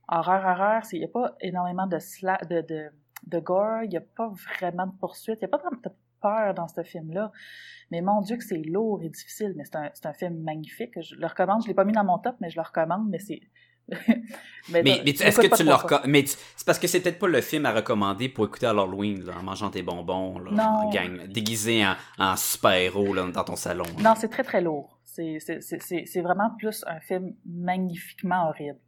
horreur 0.07 0.43
horreur 0.43 0.81
il 0.93 1.01
y 1.01 1.05
a 1.05 1.07
pas 1.07 1.35
énormément 1.41 1.85
de 1.87 1.99
sla 1.99 2.37
de, 2.49 2.61
de 2.61 2.89
de 3.27 3.39
gore, 3.39 3.83
il 3.83 3.89
n'y 3.89 3.97
a 3.97 4.01
pas 4.01 4.31
vraiment 4.59 4.87
de 4.87 4.97
poursuite, 4.99 5.37
il 5.41 5.45
n'y 5.45 5.45
a 5.45 5.49
pas 5.49 5.57
vraiment 5.59 5.79
de 5.83 5.89
peur 6.21 6.53
dans 6.53 6.67
ce 6.67 6.83
film-là. 6.83 7.31
Mais 7.91 8.01
mon 8.01 8.21
Dieu 8.21 8.37
que 8.37 8.43
c'est 8.43 8.61
lourd 8.63 9.01
et 9.03 9.09
difficile, 9.09 9.53
mais 9.57 9.63
c'est 9.65 9.75
un, 9.75 9.89
un 10.03 10.13
film 10.13 10.41
magnifique. 10.43 10.93
Je 11.01 11.15
le 11.15 11.27
recommande, 11.27 11.61
je 11.63 11.67
l'ai 11.67 11.73
pas 11.73 11.83
mis 11.85 11.93
dans 11.93 12.03
mon 12.05 12.17
top, 12.19 12.35
mais 12.39 12.49
je 12.49 12.55
le 12.57 12.61
recommande, 12.61 13.07
mais 13.09 13.19
c'est... 13.19 13.41
Mais, 14.71 14.81
est-ce 15.05 15.41
que 15.41 15.53
tu 15.53 15.63
le 15.63 15.73
recommandes? 15.73 16.05
Mais 16.07 16.23
c'est 16.25 16.65
parce 16.65 16.79
que 16.79 16.87
c'est 16.87 17.01
peut-être 17.01 17.19
pas 17.19 17.27
le 17.27 17.41
film 17.41 17.65
à 17.65 17.73
recommander 17.73 18.29
pour 18.29 18.45
écouter 18.45 18.67
à 18.67 18.73
l'Halloween, 18.73 19.27
en 19.37 19.43
mangeant 19.43 19.69
tes 19.69 19.81
bonbons, 19.81 20.39
là, 20.39 20.51
Non. 20.51 20.63
en 20.87 20.89
gang, 20.91 21.27
déguisé 21.27 21.83
en, 21.85 21.95
en 22.19 22.35
super-héros 22.37 23.13
dans 23.15 23.43
ton 23.43 23.55
salon. 23.57 23.83
là. 23.97 24.03
Non, 24.11 24.13
c'est 24.15 24.29
très 24.29 24.43
très 24.43 24.61
lourd. 24.61 24.97
C'est 25.03 26.21
vraiment 26.21 26.51
plus 26.57 26.85
un 26.87 26.99
film 27.01 27.33
magnifiquement 27.45 28.47
horrible. 28.49 28.79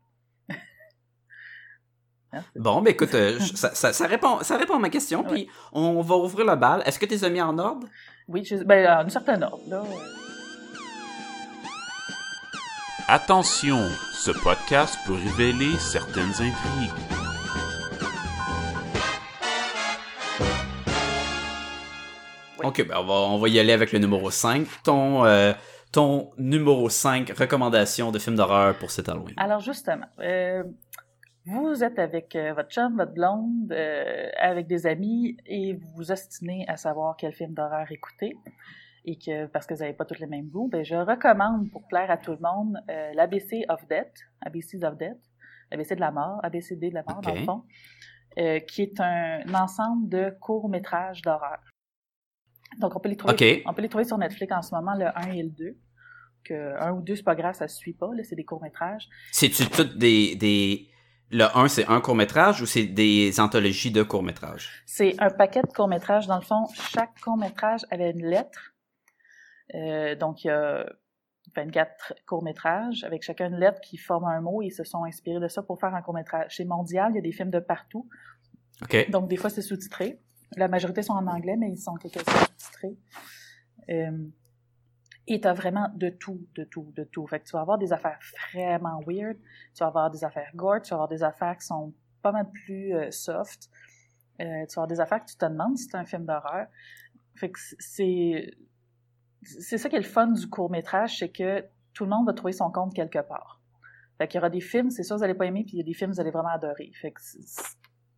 Hein, 2.33 2.41
Bon, 2.55 2.81
ben 2.81 2.91
écoute, 2.91 3.13
euh, 3.13 3.37
je- 3.39 3.55
ça, 3.55 3.75
ça, 3.75 3.93
ça 3.93 4.07
répond, 4.07 4.39
ça 4.41 4.57
répond 4.57 4.75
à 4.75 4.79
ma 4.79 4.89
question, 4.89 5.23
puis 5.23 5.47
on 5.71 6.01
va 6.01 6.15
ouvrir 6.15 6.45
le 6.47 6.55
bal. 6.55 6.81
Est-ce 6.85 6.97
que 6.99 7.05
tu 7.05 7.11
les 7.13 7.23
as 7.23 7.29
mis 7.29 7.41
en 7.41 7.57
ordre? 7.59 7.87
Oui, 8.27 8.43
je, 8.43 8.55
ben, 8.57 8.87
en 8.87 9.05
un 9.05 9.09
certain 9.09 9.41
ordre, 9.41 9.59
là. 9.69 9.83
Attention, 13.07 13.79
ce 14.13 14.31
podcast 14.31 14.97
peut 15.05 15.13
révéler 15.13 15.77
certaines 15.77 16.31
intrigues. 16.31 16.91
Oui. 22.59 22.67
Ok, 22.67 22.87
ben 22.87 22.95
on 22.99 23.03
va, 23.03 23.13
on 23.13 23.37
va 23.39 23.49
y 23.49 23.59
aller 23.59 23.73
avec 23.73 23.91
le 23.91 23.99
numéro 23.99 24.29
5. 24.31 24.65
Ton, 24.83 25.25
euh, 25.25 25.53
ton 25.91 26.31
numéro 26.37 26.89
5, 26.89 27.31
recommandation 27.37 28.11
de 28.11 28.19
film 28.19 28.35
d'horreur 28.35 28.75
pour 28.75 28.89
cet 28.91 29.09
Halloween. 29.09 29.33
Alors 29.37 29.59
justement, 29.59 30.05
euh, 30.19 30.63
vous 31.45 31.83
êtes 31.83 32.00
avec 32.00 32.35
euh, 32.35 32.53
votre 32.53 32.69
chum, 32.69 32.95
votre 32.97 33.13
blonde, 33.13 33.71
euh, 33.71 34.29
avec 34.39 34.67
des 34.67 34.85
amis, 34.88 35.38
et 35.45 35.73
vous 35.73 35.88
vous 35.95 36.12
ostinez 36.12 36.65
à 36.67 36.77
savoir 36.77 37.15
quel 37.17 37.33
film 37.33 37.53
d'horreur 37.53 37.91
écouter, 37.91 38.38
et 39.05 39.17
que 39.17 39.47
parce 39.47 39.65
que 39.65 39.73
vous 39.73 39.81
n'avez 39.81 39.93
pas 39.93 40.05
tous 40.05 40.19
les 40.19 40.27
mêmes 40.27 40.47
goûts, 40.47 40.69
ben 40.69 40.83
je 40.85 40.95
recommande 40.95 41.69
pour 41.71 41.85
plaire 41.88 42.09
à 42.09 42.17
tout 42.17 42.31
le 42.31 42.39
monde 42.39 42.77
euh, 42.89 43.12
l'ABC 43.13 43.65
of 43.69 43.85
Death, 43.89 44.13
ABCs 44.45 44.83
of 44.83 44.97
Death, 44.97 45.19
ABC 45.71 45.95
de 45.95 46.00
la 46.01 46.12
mort, 46.12 46.39
ABCD 46.43 46.89
de 46.89 46.93
la 46.93 47.03
mort 47.07 47.21
dans 47.21 47.31
Ok. 47.31 47.39
le 47.39 47.43
fond, 47.45 47.63
euh, 48.38 48.59
qui 48.59 48.83
est 48.83 49.00
un, 49.01 49.41
ensemble 49.53 50.07
de 50.07 50.33
courts 50.39 50.69
métrages 50.69 51.21
d'horreur. 51.21 51.59
Donc 52.79 52.95
on 52.95 53.00
peut 53.00 53.09
les 53.09 53.17
trouver, 53.17 53.63
on 53.65 53.73
peut 53.73 53.81
les 53.81 53.89
trouver 53.89 54.05
sur 54.05 54.17
Netflix 54.17 54.51
en 54.53 54.62
ce 54.62 54.73
moment 54.73 54.93
le 54.95 55.07
1 55.17 55.31
et 55.33 55.43
le 55.43 55.50
2. 55.50 55.77
Que 56.45 56.75
un 56.81 56.91
ou 56.91 57.01
deux, 57.01 57.15
c'est 57.15 57.23
pas 57.23 57.35
grave, 57.35 57.55
ça 57.55 57.69
se 57.69 57.77
suit 57.77 57.93
pas, 57.93 58.09
là, 58.13 58.21
c'est 58.23 58.35
des 58.35 58.43
courts 58.43 58.62
métrages. 58.62 59.07
C'est-tu 59.31 59.65
toutes 59.69 59.97
des, 59.97 60.35
des... 60.35 60.89
Le 61.32 61.46
1, 61.58 61.68
c'est 61.68 61.88
un 61.88 62.00
court-métrage 62.00 62.62
ou 62.62 62.65
c'est 62.65 62.86
des 62.86 63.39
anthologies 63.39 63.92
de 63.92 64.03
court-métrage? 64.03 64.70
C'est 64.86 65.15
un 65.20 65.30
paquet 65.30 65.62
de 65.62 65.68
courts-métrages. 65.68 66.27
Dans 66.27 66.38
le 66.38 66.44
fond, 66.44 66.68
chaque 66.75 67.20
court-métrage 67.22 67.82
avait 67.89 68.12
une 68.12 68.25
lettre. 68.25 68.75
Euh, 69.74 70.15
donc, 70.15 70.44
il 70.44 70.48
y 70.48 70.51
a 70.51 70.86
24 71.56 72.13
courts-métrages 72.27 73.03
avec 73.03 73.24
chacun 73.24 73.48
une 73.50 73.60
lettre 73.60 73.82
qui 73.82 73.98
forme 73.98 74.25
un 74.25 74.42
mot 74.42 74.62
et 74.62 74.68
ils 74.68 74.72
se 74.72 74.84
sont 74.84 75.06
inspirés 75.06 75.39
de 75.39 75.48
ça 75.48 75.63
pour 75.63 75.80
faire 75.80 75.96
un 75.96 76.01
court-métrage. 76.01 76.51
Chez 76.51 76.65
Mondial, 76.65 77.12
il 77.13 77.15
y 77.15 77.20
a 77.20 77.22
des 77.22 77.32
films 77.32 77.51
de 77.51 77.60
partout. 77.60 78.08
Ok. 78.84 79.10
Donc, 79.10 79.27
des 79.27 79.38
fois, 79.38 79.50
c'est 79.50 79.62
sous-titré. 79.62 80.20
La 80.56 80.68
majorité 80.68 81.01
sont 81.01 81.13
en 81.13 81.25
anglais, 81.25 81.56
mais 81.58 81.72
ils 81.72 81.77
sont 81.77 81.96
quelques 81.96 82.30
sous-titrés. 82.30 82.96
Euh, 83.89 84.12
et 85.27 85.39
t'as 85.39 85.53
vraiment 85.53 85.89
de 85.96 86.10
tout, 86.10 86.46
de 86.56 86.63
tout, 86.63 86.92
de 86.96 87.03
tout. 87.03 87.25
Fait 87.27 87.39
que 87.39 87.46
tu 87.46 87.53
vas 87.53 87.62
avoir 87.62 87.77
des 87.77 87.94
affaires 87.94 88.20
vraiment 88.53 89.00
weird, 89.08 89.38
tu 89.74 89.80
vas 89.80 89.88
avoir 89.88 90.12
des 90.12 90.24
affaires 90.24 90.51
gore, 90.56 90.82
tu 90.82 90.89
vas 90.89 90.96
avoir 90.96 91.08
des 91.08 91.24
affaires 91.24 91.58
qui 91.58 91.65
sont 91.65 91.94
pas 92.22 92.32
mal 92.32 92.50
plus 92.51 92.94
euh, 92.94 93.12
soft. 93.12 93.70
Euh, 94.42 94.44
tu 94.44 94.75
vas 94.75 94.84
avoir 94.84 94.88
des 94.88 95.00
affaires 95.00 95.24
que 95.24 95.30
tu 95.30 95.38
te 95.38 95.46
demandes 95.46 95.77
si 95.77 95.86
c'est 95.86 95.98
un 95.98 96.06
film 96.06 96.25
d'horreur. 96.25 96.68
Fait 97.36 97.50
que 97.50 97.60
c'est 97.80 98.51
c'est 99.42 99.77
ça 99.77 99.89
qui 99.89 99.96
est 99.96 100.00
le 100.00 100.06
fun 100.06 100.27
du 100.27 100.48
court 100.48 100.70
métrage, 100.70 101.20
c'est 101.20 101.30
que 101.30 101.65
tout 101.94 102.06
le 102.06 102.10
monde 102.10 102.25
va 102.25 102.34
trouver 102.34 102.53
son 102.53 102.72
compte 102.72 102.94
quelque 102.94 103.20
part. 103.20 103.62
Fait 104.18 104.27
qu'il 104.27 104.38
y 104.38 104.39
aura 104.39 104.50
des 104.50 104.62
films, 104.62 104.89
c'est 104.89 105.03
sûr 105.03 105.18
vous 105.18 105.24
allez 105.24 105.34
pas 105.34 105.46
aimer, 105.46 105.63
puis 105.63 105.74
il 105.74 105.77
y 105.80 105.82
a 105.82 105.86
des 105.86 105.94
films 105.94 106.12
vous 106.12 106.20
allez 106.20 106.32
vraiment 106.32 106.50
adorer. 106.50 106.92
Fait 107.01 107.12
que 107.12 107.22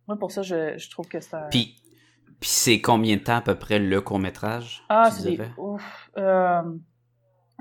moi 0.06 0.16
pour 0.18 0.30
ça 0.30 0.42
je, 0.42 0.76
je 0.78 0.90
trouve 0.90 1.08
que 1.08 1.20
c'est 1.20 1.34
un 1.34 1.48
Puis, 1.50 1.76
puis 2.40 2.48
c'est 2.48 2.80
combien 2.80 3.16
de 3.16 3.22
temps 3.22 3.36
à 3.36 3.40
peu 3.40 3.56
près 3.56 3.78
le 3.78 4.00
court-métrage? 4.00 4.84
Ah, 4.88 5.10
tu 5.14 5.22
c'est? 5.22 5.38
Ouf, 5.58 6.10
euh, 6.16 6.62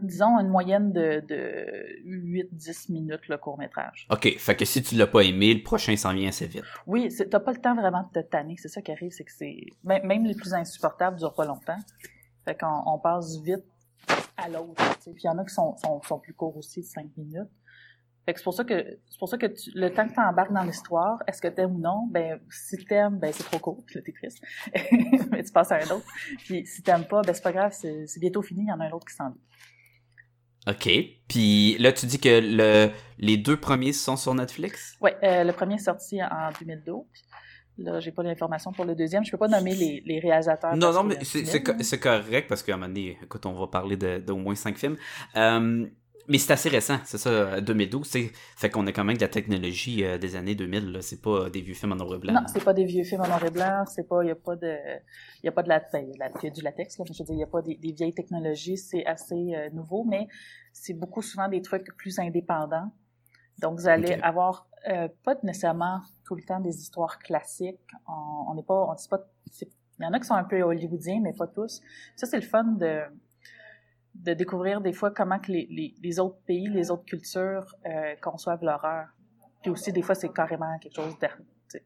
disons 0.02 0.38
une 0.40 0.50
moyenne 0.50 0.92
de, 0.92 1.22
de 1.28 2.02
8-10 2.06 2.92
minutes 2.92 3.28
le 3.28 3.38
court-métrage. 3.38 4.08
Ok, 4.12 4.38
fait 4.38 4.56
que 4.56 4.66
si 4.66 4.82
tu 4.84 4.96
l'as 4.96 5.08
pas 5.08 5.22
aimé, 5.22 5.54
le 5.54 5.64
prochain 5.64 5.96
s'en 5.96 6.14
vient 6.14 6.30
assez 6.30 6.48
vite. 6.48 6.64
Oui, 6.88 7.10
t'as 7.30 7.40
pas 7.40 7.52
le 7.52 7.60
temps 7.60 7.76
vraiment 7.76 8.04
de 8.14 8.22
te 8.22 8.26
tanner. 8.28 8.56
C'est 8.58 8.68
ça 8.70 8.82
qui 8.82 8.92
arrive, 8.92 9.12
c'est 9.12 9.24
que 9.24 9.32
c'est. 9.32 9.58
Même, 9.84 10.26
les 10.26 10.36
plus 10.36 10.54
insupportables 10.54 11.18
durent 11.18 11.34
pas 11.34 11.46
longtemps. 11.46 11.78
Fait 12.46 12.56
qu'on 12.58 12.84
on 12.86 13.00
passe 13.00 13.40
vite 13.42 13.64
à 14.38 14.50
l'autre. 14.50 14.84
Puis 15.04 15.14
il 15.24 15.26
y 15.26 15.30
en 15.30 15.38
a 15.38 15.46
qui 15.46 15.54
sont, 15.54 15.76
sont, 15.78 16.02
sont 16.04 16.20
plus 16.20 16.34
courts 16.34 16.58
aussi, 16.58 16.82
de 16.82 16.86
5 16.86 17.08
minutes. 17.18 17.50
Fait 18.26 18.34
que 18.34 18.40
c'est 18.40 18.44
pour 18.44 18.56
ça 18.56 18.64
que 18.64 18.98
c'est 19.08 19.20
pour 19.20 19.30
ça 19.30 19.38
que 19.38 19.46
tu- 19.46 19.70
le 19.76 19.94
temps 19.94 20.08
que 20.08 20.14
tu 20.14 20.20
embarques 20.20 20.52
dans 20.52 20.64
l'histoire, 20.64 21.22
est-ce 21.28 21.40
que 21.42 21.48
t'aimes 21.48 21.76
ou 21.76 21.80
non, 21.80 22.08
ben 22.10 22.40
si 22.50 22.84
t'aimes, 22.84 23.20
ben 23.20 23.32
c'est 23.32 23.44
trop 23.44 23.60
court, 23.60 23.84
puis 23.86 23.96
là 23.98 24.02
t'es 24.04 24.14
triste. 24.14 24.44
Mais 25.32 25.44
tu 25.44 25.52
passes 25.52 25.72
à 25.72 25.76
un 25.76 25.90
autre. 25.92 26.08
Puis 26.40 26.66
si 26.66 26.82
t'aimes 26.82 27.06
pas, 27.06 27.22
ben 27.22 27.34
c'est 27.36 27.44
pas 27.44 27.52
grave, 27.52 27.72
c'est 27.80 28.08
c'est 28.08 28.20
bientôt 28.20 28.42
fini, 28.42 28.64
il 28.64 28.68
y 28.68 28.72
en 28.72 28.80
a 28.80 28.86
un 28.86 28.92
autre 28.92 29.06
qui 29.06 29.14
s'en 29.14 29.30
vient. 29.30 29.38
Ok. 30.68 30.90
Puis 31.28 31.78
là, 31.80 31.92
tu 31.94 32.06
dis 32.06 32.20
que 32.20 32.30
le, 32.42 32.92
les 33.20 33.38
deux 33.38 33.58
premiers 33.58 33.94
sont 33.94 34.18
sur 34.18 34.34
Netflix? 34.34 34.96
Ouais, 35.02 35.16
euh, 35.24 35.44
le 35.44 35.54
premier 35.54 35.76
est 35.76 35.80
sorti 35.80 36.22
en 36.24 36.50
2012. 36.60 37.04
Là, 37.78 38.00
j'ai 38.00 38.12
pas 38.12 38.24
l'information 38.24 38.72
pour 38.72 38.86
le 38.86 38.96
deuxième. 38.96 39.26
Je 39.26 39.32
peux 39.32 39.38
pas 39.38 39.48
nommer 39.50 39.76
les, 39.76 40.02
les 40.06 40.20
réalisateurs. 40.20 40.76
Non, 40.76 40.94
non, 40.94 41.04
mais 41.04 41.18
c'est 41.24 41.46
c'est 41.46 41.62
co- 41.62 41.74
là. 41.74 41.78
c'est 41.82 42.00
correct 42.00 42.48
parce 42.48 42.64
qu'à 42.64 42.74
un 42.74 42.78
moment 42.78 42.88
donné, 42.88 43.18
écoute, 43.22 43.46
on 43.46 43.54
va 43.54 43.68
parler 43.68 43.98
de- 43.98 44.20
d'au 44.20 44.38
moins 44.38 44.56
cinq 44.56 44.78
films. 44.78 44.96
Euh, 45.36 45.86
mais 46.28 46.38
c'est 46.38 46.54
assez 46.54 46.70
récent, 46.70 46.98
c'est 47.06 47.18
ça, 47.18 47.62
2012. 47.62 48.08
c'est- 48.08 48.32
Fait 48.56 48.70
qu'on 48.70 48.86
a 48.88 48.92
quand 48.92 49.04
même 49.04 49.18
de 49.18 49.22
la 49.22 49.28
technologie 49.28 50.04
euh, 50.04 50.18
des 50.18 50.36
années 50.36 50.56
2000. 50.56 50.92
là. 50.92 51.02
C'est 51.02 51.22
pas 51.22 51.50
des 51.50 51.62
vieux 51.62 51.74
films 51.74 51.92
en 51.94 51.96
noir 51.96 52.16
et 52.16 52.18
blanc. 52.20 52.34
Non, 52.34 52.42
c'est 52.48 52.64
pas 52.64 52.74
des 52.74 52.86
vieux 52.86 53.04
films 53.04 53.22
en 53.22 53.28
noir 53.28 53.44
et 53.46 53.52
blanc, 53.52 53.84
c'est 53.88 54.08
pas, 54.08 54.24
il 54.24 54.28
y 54.28 54.32
a 54.32 54.36
pas 54.36 54.56
de, 54.56 54.76
y 55.44 55.48
a 55.48 55.52
pas 55.52 55.64
de 55.64 55.70
la, 55.70 55.80
ben, 55.92 56.00
y 56.08 56.14
a 56.22 56.28
la- 56.28 56.32
il 56.42 56.46
y 56.46 56.48
a 56.48 56.52
du 56.52 56.62
latex, 56.62 56.98
là, 56.98 57.06
mais 57.08 57.14
je 57.14 57.20
veux 57.24 57.26
dire, 57.26 57.36
il 57.36 57.40
y 57.40 57.44
a 57.44 57.48
pas 57.48 57.62
des, 57.62 57.76
des 57.76 57.92
vieilles 57.92 58.14
technologies, 58.14 58.78
c'est 58.78 59.06
assez 59.06 59.54
euh, 59.56 59.70
nouveau, 59.72 60.04
mais 60.04 60.28
c'est 60.74 60.94
beaucoup 60.94 61.22
souvent 61.22 61.48
des 61.48 61.62
trucs 61.62 61.96
plus 61.98 62.20
indépendants. 62.20 62.92
Donc, 63.60 63.80
vous 63.80 63.88
allez 63.88 64.14
avoir, 64.22 64.68
euh, 64.90 65.08
pas 65.24 65.36
nécessairement 65.44 66.02
tout 66.26 66.36
le 66.36 66.44
temps 66.44 66.60
des 66.60 66.76
histoires 66.78 67.20
classiques. 67.20 67.80
On 68.50 68.54
n'est 68.54 68.64
pas, 68.64 68.86
on 68.90 68.94
dit 68.94 69.08
pas, 69.08 69.26
il 69.98 70.04
y 70.04 70.06
en 70.06 70.12
a 70.12 70.20
qui 70.20 70.26
sont 70.26 70.34
un 70.34 70.44
peu 70.44 70.62
hollywoodiens, 70.62 71.22
mais 71.22 71.32
pas 71.32 71.48
tous. 71.48 71.80
Ça, 72.18 72.28
c'est 72.28 72.36
le 72.36 72.42
fun 72.46 72.64
de, 72.66 73.00
de 74.16 74.34
découvrir 74.34 74.82
des 74.82 74.94
fois 74.94 75.12
comment 75.12 75.40
que 75.40 75.52
les, 75.52 75.68
les, 75.70 75.96
les 76.02 76.20
autres 76.20 76.40
pays, 76.46 76.68
les 76.68 76.90
autres 76.92 77.06
cultures 77.06 77.76
euh, 77.86 78.16
conçoivent 78.22 78.64
l'horreur. 78.64 79.08
Puis 79.62 79.72
aussi, 79.72 79.92
des 79.92 80.02
fois, 80.02 80.16
c'est 80.16 80.32
carrément 80.34 80.78
quelque 80.80 80.96
chose 80.96 81.18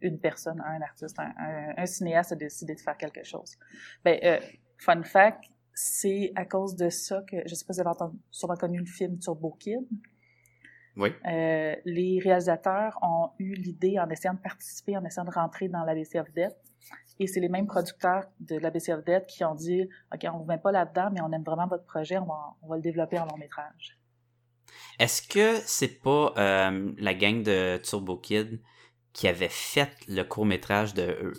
une 0.01 0.19
personne, 0.19 0.61
un 0.65 0.81
artiste, 0.81 1.17
un, 1.19 1.33
un, 1.37 1.73
un 1.77 1.85
cinéaste 1.85 2.33
a 2.33 2.35
décidé 2.35 2.75
de 2.75 2.79
faire 2.79 2.97
quelque 2.97 3.23
chose. 3.23 3.57
Ben, 4.03 4.19
euh, 4.23 4.39
fun 4.77 5.03
fact, 5.03 5.45
c'est 5.73 6.31
à 6.35 6.45
cause 6.45 6.75
de 6.75 6.89
ça 6.89 7.23
que, 7.27 7.37
je 7.45 7.55
sais 7.55 7.65
pas 7.65 7.73
si 7.73 7.81
vous 7.81 7.87
avez 7.87 7.95
entendu, 7.95 8.17
sûrement 8.31 8.55
connu 8.55 8.79
le 8.79 8.85
film 8.85 9.17
Turbo 9.19 9.51
Kid. 9.59 9.87
Oui. 10.97 11.09
Euh, 11.25 11.75
les 11.85 12.19
réalisateurs 12.21 12.99
ont 13.01 13.29
eu 13.39 13.53
l'idée 13.53 13.97
en 13.99 14.09
essayant 14.09 14.33
de 14.33 14.39
participer, 14.39 14.97
en 14.97 15.05
essayant 15.05 15.25
de 15.25 15.31
rentrer 15.31 15.69
dans 15.69 15.83
l'ABC 15.83 16.19
of 16.19 16.31
Death. 16.33 16.55
Et 17.19 17.27
c'est 17.27 17.41
les 17.41 17.49
mêmes 17.49 17.67
producteurs 17.67 18.23
de 18.39 18.55
l'ABC 18.57 18.89
of 18.89 19.03
Death 19.03 19.25
qui 19.27 19.43
ont 19.43 19.53
dit, 19.53 19.89
OK, 20.13 20.25
on 20.33 20.37
vous 20.37 20.45
met 20.45 20.57
pas 20.57 20.71
là-dedans, 20.71 21.09
mais 21.11 21.21
on 21.21 21.31
aime 21.31 21.43
vraiment 21.43 21.67
votre 21.67 21.83
projet, 21.83 22.17
on 22.17 22.25
va, 22.25 22.55
on 22.61 22.67
va 22.69 22.77
le 22.77 22.81
développer 22.81 23.19
en 23.19 23.25
long 23.25 23.37
métrage. 23.37 23.99
Est-ce 24.99 25.21
que 25.21 25.57
c'est 25.65 26.01
pas 26.01 26.33
euh, 26.37 26.91
la 26.97 27.13
gang 27.13 27.43
de 27.43 27.77
Turbo 27.83 28.17
Kid 28.17 28.61
qui 29.11 29.27
avait 29.27 29.49
fait 29.49 29.91
le 30.07 30.23
court-métrage 30.23 30.93
de 30.93 31.01
euh, 31.01 31.33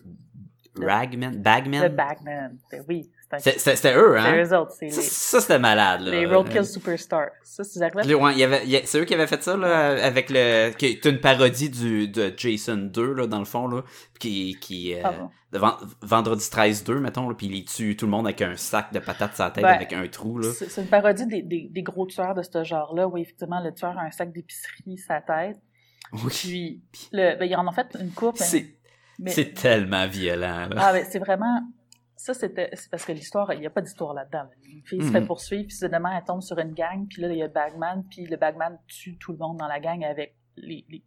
Ragman? 0.77 1.37
Bagman? 1.37 1.89
The 1.89 1.95
Bagman. 1.95 2.59
Ben 2.71 2.85
oui, 2.87 3.11
C'était 3.39 3.95
eux, 3.95 4.19
hein? 4.19 4.43
eux 4.43 4.57
autres, 4.59 4.73
Ça, 4.91 5.41
c'était 5.41 5.59
malade, 5.59 6.01
là. 6.03 6.11
les 6.11 6.27
Roadkill 6.27 6.65
Superstars. 6.67 7.31
Ça, 7.45 7.63
c'est 7.65 7.81
arrivé. 7.83 8.15
Ouais, 8.15 8.35
y 8.35 8.43
avait- 8.43 8.67
y 8.67 8.81
c'est 8.85 8.99
eux 8.99 9.05
qui 9.05 9.15
avaient 9.15 9.27
fait 9.27 9.43
ça 9.43 9.57
là, 9.57 10.05
avec 10.05 10.31
le 10.31 10.71
qui 10.77 10.87
est 10.87 11.05
une 11.05 11.21
parodie 11.21 11.71
du 11.71 12.09
de 12.09 12.33
Jason 12.37 12.77
2 12.77 13.13
là 13.15 13.27
dans 13.27 13.39
le 13.39 13.45
fond 13.45 13.69
là 13.69 13.83
qui 14.19 14.57
qui 14.61 14.95
euh, 14.95 15.01
Ah 15.05 15.13
bon? 15.13 15.31
de 15.53 15.59
Ven- 15.59 15.89
vendredi 16.03 16.49
13 16.51 16.85
2 16.85 16.99
mettons 17.01 17.29
là, 17.29 17.35
puis 17.37 17.47
il 17.47 17.65
tue 17.65 17.97
tout 17.97 18.07
le 18.07 18.11
monde 18.11 18.27
avec 18.27 18.43
un 18.43 18.57
sac 18.57 18.93
de 18.93 18.99
patates 18.99 19.35
sur 19.35 19.45
la 19.45 19.51
tête 19.51 19.63
Ben, 19.65 19.71
avec 19.75 19.93
un 19.93 20.07
trou 20.09 20.39
là. 20.39 20.49
C'est 20.53 20.81
une 20.81 20.89
parodie 20.89 21.27
des, 21.27 21.43
des, 21.43 21.69
des 21.71 21.83
gros 21.83 22.07
tueurs 22.07 22.35
de 22.35 22.43
ce 22.43 22.65
genre-là, 22.65 23.07
où 23.09 23.17
effectivement 23.17 23.61
le 23.63 23.73
tueur 23.73 23.97
a 23.99 24.03
un 24.03 24.11
sac 24.11 24.33
d'épicerie 24.33 24.99
sa 24.99 25.21
tête. 25.21 25.59
Oui. 26.13 26.81
Puis, 26.91 27.09
le, 27.13 27.37
ben, 27.39 27.45
ils 27.49 27.55
en 27.57 27.67
ont 27.69 27.73
fait 27.73 27.87
une 28.01 28.11
coupe. 28.11 28.37
C'est 28.39 28.75
mais- 29.19 29.31
c'est 29.31 29.53
tellement 29.55 30.07
violent 30.09 30.67
là. 30.71 30.77
Ah, 30.79 30.93
ben, 30.93 31.05
c'est 31.09 31.19
vraiment. 31.21 31.61
Ça, 32.23 32.35
c'était. 32.35 32.69
C'est 32.75 32.91
parce 32.91 33.07
que 33.07 33.13
l'histoire, 33.13 33.51
il 33.55 33.61
n'y 33.61 33.67
a 33.67 33.71
pas 33.71 33.81
d'histoire 33.81 34.13
là-dedans. 34.13 34.43
là. 34.43 34.51
Une 34.71 34.85
fille 34.85 35.01
se 35.01 35.07
Mhm. 35.07 35.13
fait 35.13 35.21
poursuivre, 35.27 35.67
puis 35.69 35.75
soudainement, 35.77 36.11
elle 36.15 36.23
tombe 36.25 36.43
sur 36.43 36.59
une 36.59 36.75
gang, 36.75 37.07
puis 37.09 37.23
là, 37.23 37.29
il 37.33 37.39
y 37.39 37.43
a 37.43 37.49
Bagman, 37.49 38.05
puis 38.11 38.27
le 38.27 38.37
Bagman 38.37 38.79
tue 38.87 39.17
tout 39.17 39.33
le 39.33 39.39
monde 39.39 39.57
dans 39.57 39.67
la 39.69 39.81
gang 39.81 40.05
avec 40.05 40.37
les, 40.57 40.85
les, 40.91 41.03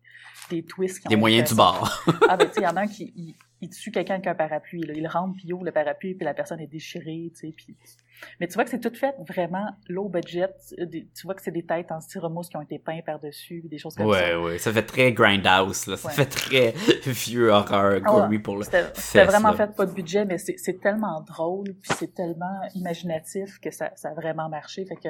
des 0.50 0.64
twists 0.66 1.02
qui 1.02 1.08
ont 1.08 1.10
Les 1.10 1.14
été 1.16 1.20
moyens 1.20 1.50
du 1.52 1.56
bord. 1.56 2.04
Ah, 2.28 2.36
ben, 2.36 2.48
tu 2.48 2.54
sais, 2.54 2.62
il 2.62 2.64
y 2.64 2.68
en 2.68 2.76
a 2.78 2.82
un 2.82 2.88
qui. 2.96 3.14
Il, 3.16 3.36
il 3.62 3.70
tue 3.70 3.92
quelqu'un 3.92 4.16
avec 4.16 4.28
un 4.28 4.34
parapluie. 4.36 4.82
Là. 4.82 4.94
Il 4.96 5.08
rentre, 5.08 5.36
puis 5.36 5.44
il 5.46 5.54
ouvre 5.54 5.64
le 5.66 5.72
parapluie, 5.72 6.16
puis 6.16 6.26
la 6.26 6.34
personne 6.34 6.60
est 6.60 6.68
déchirée, 6.68 7.32
tu 7.36 7.48
sais. 7.48 7.54
Puis... 7.56 7.78
Mais 8.40 8.48
tu 8.48 8.54
vois 8.54 8.64
que 8.64 8.70
c'est 8.70 8.80
tout 8.80 8.94
fait 8.96 9.16
vraiment 9.28 9.68
low 9.90 10.08
budget. 10.10 10.48
Euh, 10.80 10.86
Tu 10.92 11.26
vois 11.26 11.36
que 11.36 11.42
c'est 11.42 11.52
des 11.52 11.66
têtes 11.66 11.92
en 11.92 12.00
styromousse 12.00 12.50
qui 12.50 12.58
ont 12.58 12.62
été 12.62 12.80
peints 12.80 13.02
par-dessus, 13.06 13.62
des 13.66 13.78
choses 13.78 13.96
comme 13.96 14.06
Ouais, 14.08 14.32
ça. 14.32 14.40
ouais, 14.42 14.58
ça 14.58 14.72
fait 14.72 14.84
très 14.84 15.12
grindhouse, 15.14 15.88
là. 15.88 15.98
Ça 15.98 16.08
Ouais. 16.08 16.14
fait 16.14 16.26
très 16.26 16.74
vieux 17.06 17.50
horreur, 17.50 18.02
Ah 18.06 18.14
ouais, 18.16 18.22
gory 18.22 18.40
pour 18.40 18.58
le. 18.58 18.64
C'était 18.64 19.26
vraiment 19.26 19.52
là. 19.52 19.58
fait 19.58 19.76
pas 19.76 19.86
de 19.86 19.92
budget, 19.94 20.26
mais 20.26 20.38
c'est 20.38 20.80
tellement 20.82 21.22
drôle, 21.22 21.74
puis 21.82 21.92
c'est 21.98 22.14
tellement 22.14 22.60
imaginatif 22.76 23.60
que 23.60 23.72
ça, 23.72 23.92
ça 23.96 24.10
a 24.10 24.14
vraiment 24.14 24.50
marché. 24.50 24.86
Fait 24.86 24.96
que, 24.96 25.10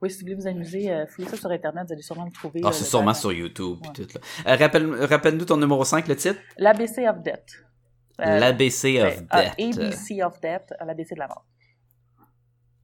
oui, 0.00 0.10
si 0.10 0.16
vous 0.18 0.22
voulez 0.22 0.34
vous 0.34 0.46
amuser, 0.46 0.90
euh, 0.92 1.06
fouillez 1.06 1.28
ça 1.28 1.36
sur 1.36 1.50
Internet, 1.50 1.84
vous 1.86 1.92
allez 1.92 2.02
sûrement 2.02 2.24
le 2.24 2.32
trouver. 2.32 2.60
Ah, 2.62 2.66
là, 2.68 2.72
c'est 2.72 2.84
sûrement 2.84 3.14
sur 3.14 3.32
YouTube 3.32 3.78
Ouais. 3.82 3.92
tout, 3.94 4.06
là. 4.14 4.52
Euh, 4.52 4.56
rappelle- 4.56 4.94
Rappelle-nous 5.04 5.44
ton 5.44 5.56
numéro 5.56 5.84
5, 5.84 6.06
le 6.08 6.16
titre? 6.16 6.38
L'ABC 6.58 7.08
of. 7.08 7.16
Euh, 8.20 8.38
L'ABC 8.38 9.00
of 9.02 9.16
ouais, 9.18 9.26
ah, 9.30 9.42
Death. 9.56 9.78
ABC 9.80 10.22
of 10.22 10.40
Death, 10.40 10.72
à 10.78 10.84
l'ABC 10.84 11.14
de 11.14 11.18
la 11.20 11.28
mort. 11.28 11.44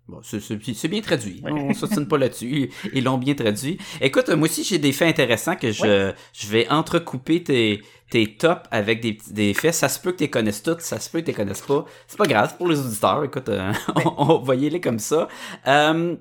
Bon, 0.08 0.20
c'est- 0.22 0.88
bien 0.88 1.00
traduit. 1.02 1.42
On 1.44 1.74
s'obstine 1.74 2.08
pas 2.08 2.16
là-dessus. 2.16 2.70
Ils 2.94 3.04
l'ont 3.04 3.18
bien 3.18 3.34
traduit. 3.34 3.78
Écoute, 4.00 4.30
moi 4.30 4.48
aussi, 4.48 4.64
j'ai 4.64 4.78
des 4.78 4.92
faits 4.92 5.08
intéressants 5.08 5.54
que 5.54 5.70
je, 5.70 6.12
je 6.32 6.46
vais 6.48 6.66
entrecouper 6.70 7.42
tes, 7.42 7.82
tes 8.10 8.36
tops 8.36 8.66
avec 8.70 9.00
des, 9.02 9.52
faits. 9.54 9.74
Ça 9.74 9.90
se 9.90 10.00
peut 10.00 10.12
que 10.12 10.16
tu 10.18 10.24
les 10.24 10.30
connaisses 10.30 10.62
toutes, 10.62 10.80
ça 10.80 10.98
se 10.98 11.10
peut 11.10 11.20
que 11.20 11.26
tu 11.26 11.30
les 11.32 11.36
connaisses 11.36 11.60
pas. 11.60 11.84
C'est 12.06 12.16
pas 12.16 12.26
grave, 12.26 12.48
c'est 12.50 12.56
pour 12.56 12.68
les 12.68 12.80
auditeurs. 12.80 13.22
Écoute, 13.22 13.50
euh, 13.50 13.70
on, 14.06 14.36
on 14.36 14.38
va 14.38 14.54
y 14.54 14.66
aller 14.66 14.80
comme 14.80 14.98
ça. 14.98 15.28
Euh, 15.66 16.16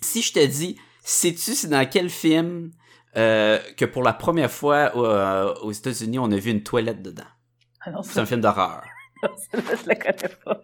si 0.00 0.22
je 0.22 0.32
te 0.32 0.46
dis, 0.46 0.78
sais-tu 1.02 1.54
c'est 1.54 1.68
dans 1.68 1.86
quel 1.86 2.08
film 2.08 2.70
euh, 3.18 3.58
que 3.76 3.84
pour 3.84 4.02
la 4.02 4.14
première 4.14 4.50
fois 4.50 4.92
euh, 4.96 5.54
aux 5.62 5.72
États-Unis, 5.72 6.18
on 6.18 6.30
a 6.30 6.36
vu 6.36 6.50
une 6.50 6.62
toilette 6.62 7.02
dedans? 7.02 7.24
Ah 7.82 7.90
non, 7.90 8.02
C'est 8.02 8.20
un 8.20 8.26
film 8.26 8.40
d'horreur. 8.40 8.84
celle-là, 9.22 9.74
je 9.82 9.88
la 9.88 9.94
connais 9.96 10.34
pas. 10.44 10.62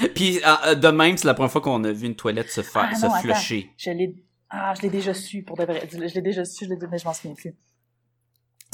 Puis 0.14 0.40
ah, 0.44 0.74
de 0.74 0.88
même, 0.88 1.16
c'est 1.16 1.26
la 1.26 1.34
première 1.34 1.50
fois 1.52 1.60
qu'on 1.60 1.82
a 1.84 1.92
vu 1.92 2.06
une 2.06 2.16
toilette 2.16 2.50
se 2.50 2.62
faire, 2.62 2.88
Ah 2.90 2.94
se 2.94 3.06
non, 3.06 3.14
flusher. 3.14 3.70
Je 3.76 3.90
l'ai, 3.90 4.14
ah, 4.50 4.74
je 4.76 4.82
l'ai 4.82 4.90
déjà 4.90 5.14
su, 5.14 5.42
pour 5.42 5.56
de 5.56 5.64
vrai. 5.64 5.88
Je 5.90 5.98
l'ai 5.98 6.22
déjà 6.22 6.44
su, 6.44 6.64
je 6.64 6.70
l'ai 6.70 6.76
mais 6.90 6.98
je 6.98 7.04
m'en 7.04 7.14
souviens 7.14 7.34
plus. 7.34 7.54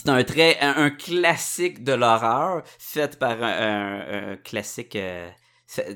C'est 0.05 0.11
un 0.11 0.23
très 0.25 0.59
un, 0.61 0.75
un 0.77 0.91
classique 0.91 1.83
de 1.83 1.93
l'horreur 1.93 2.63
fait 2.79 3.19
par 3.19 3.43
un, 3.43 3.49
un- 3.53 4.33
un 4.33 4.37
classique 4.37 4.95
euh, 4.97 5.29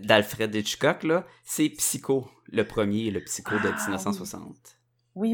d'Alfred 0.01 0.55
Hitchcock 0.55 1.03
là. 1.05 1.27
C'est 1.45 1.69
Psycho, 1.71 2.29
le 2.47 2.67
premier, 2.67 3.11
le 3.11 3.21
Psycho 3.23 3.55
de 3.59 3.69
Ah, 3.69 3.85
1960. 3.87 4.43
Oui, 4.43 4.80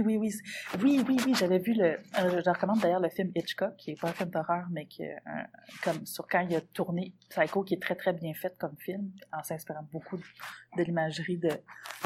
oui, 0.04 0.16
oui. 0.16 0.32
Oui, 0.82 1.02
oui, 1.08 1.16
oui, 1.26 1.34
j'avais 1.38 1.58
vu 1.58 1.74
le. 1.74 1.84
euh, 2.18 2.42
je 2.44 2.50
recommande 2.50 2.80
d'ailleurs 2.80 3.00
le 3.00 3.08
film 3.08 3.30
Hitchcock, 3.34 3.76
qui 3.76 3.92
est 3.92 4.00
pas 4.00 4.08
un 4.08 4.12
film 4.12 4.30
d'horreur, 4.30 4.66
mais 4.70 4.86
qui 4.86 5.04
comme 5.82 6.04
sur 6.06 6.26
quand 6.26 6.40
il 6.40 6.54
a 6.56 6.60
tourné 6.60 7.14
Psycho, 7.30 7.62
qui 7.62 7.74
est 7.74 7.82
très 7.82 7.94
très 7.94 8.12
bien 8.12 8.32
fait 8.34 8.56
comme 8.58 8.76
film, 8.78 9.10
en 9.32 9.42
s'inspirant 9.42 9.86
beaucoup 9.92 10.16
de, 10.76 10.82
l'imagerie 10.82 11.38
de, 11.38 11.50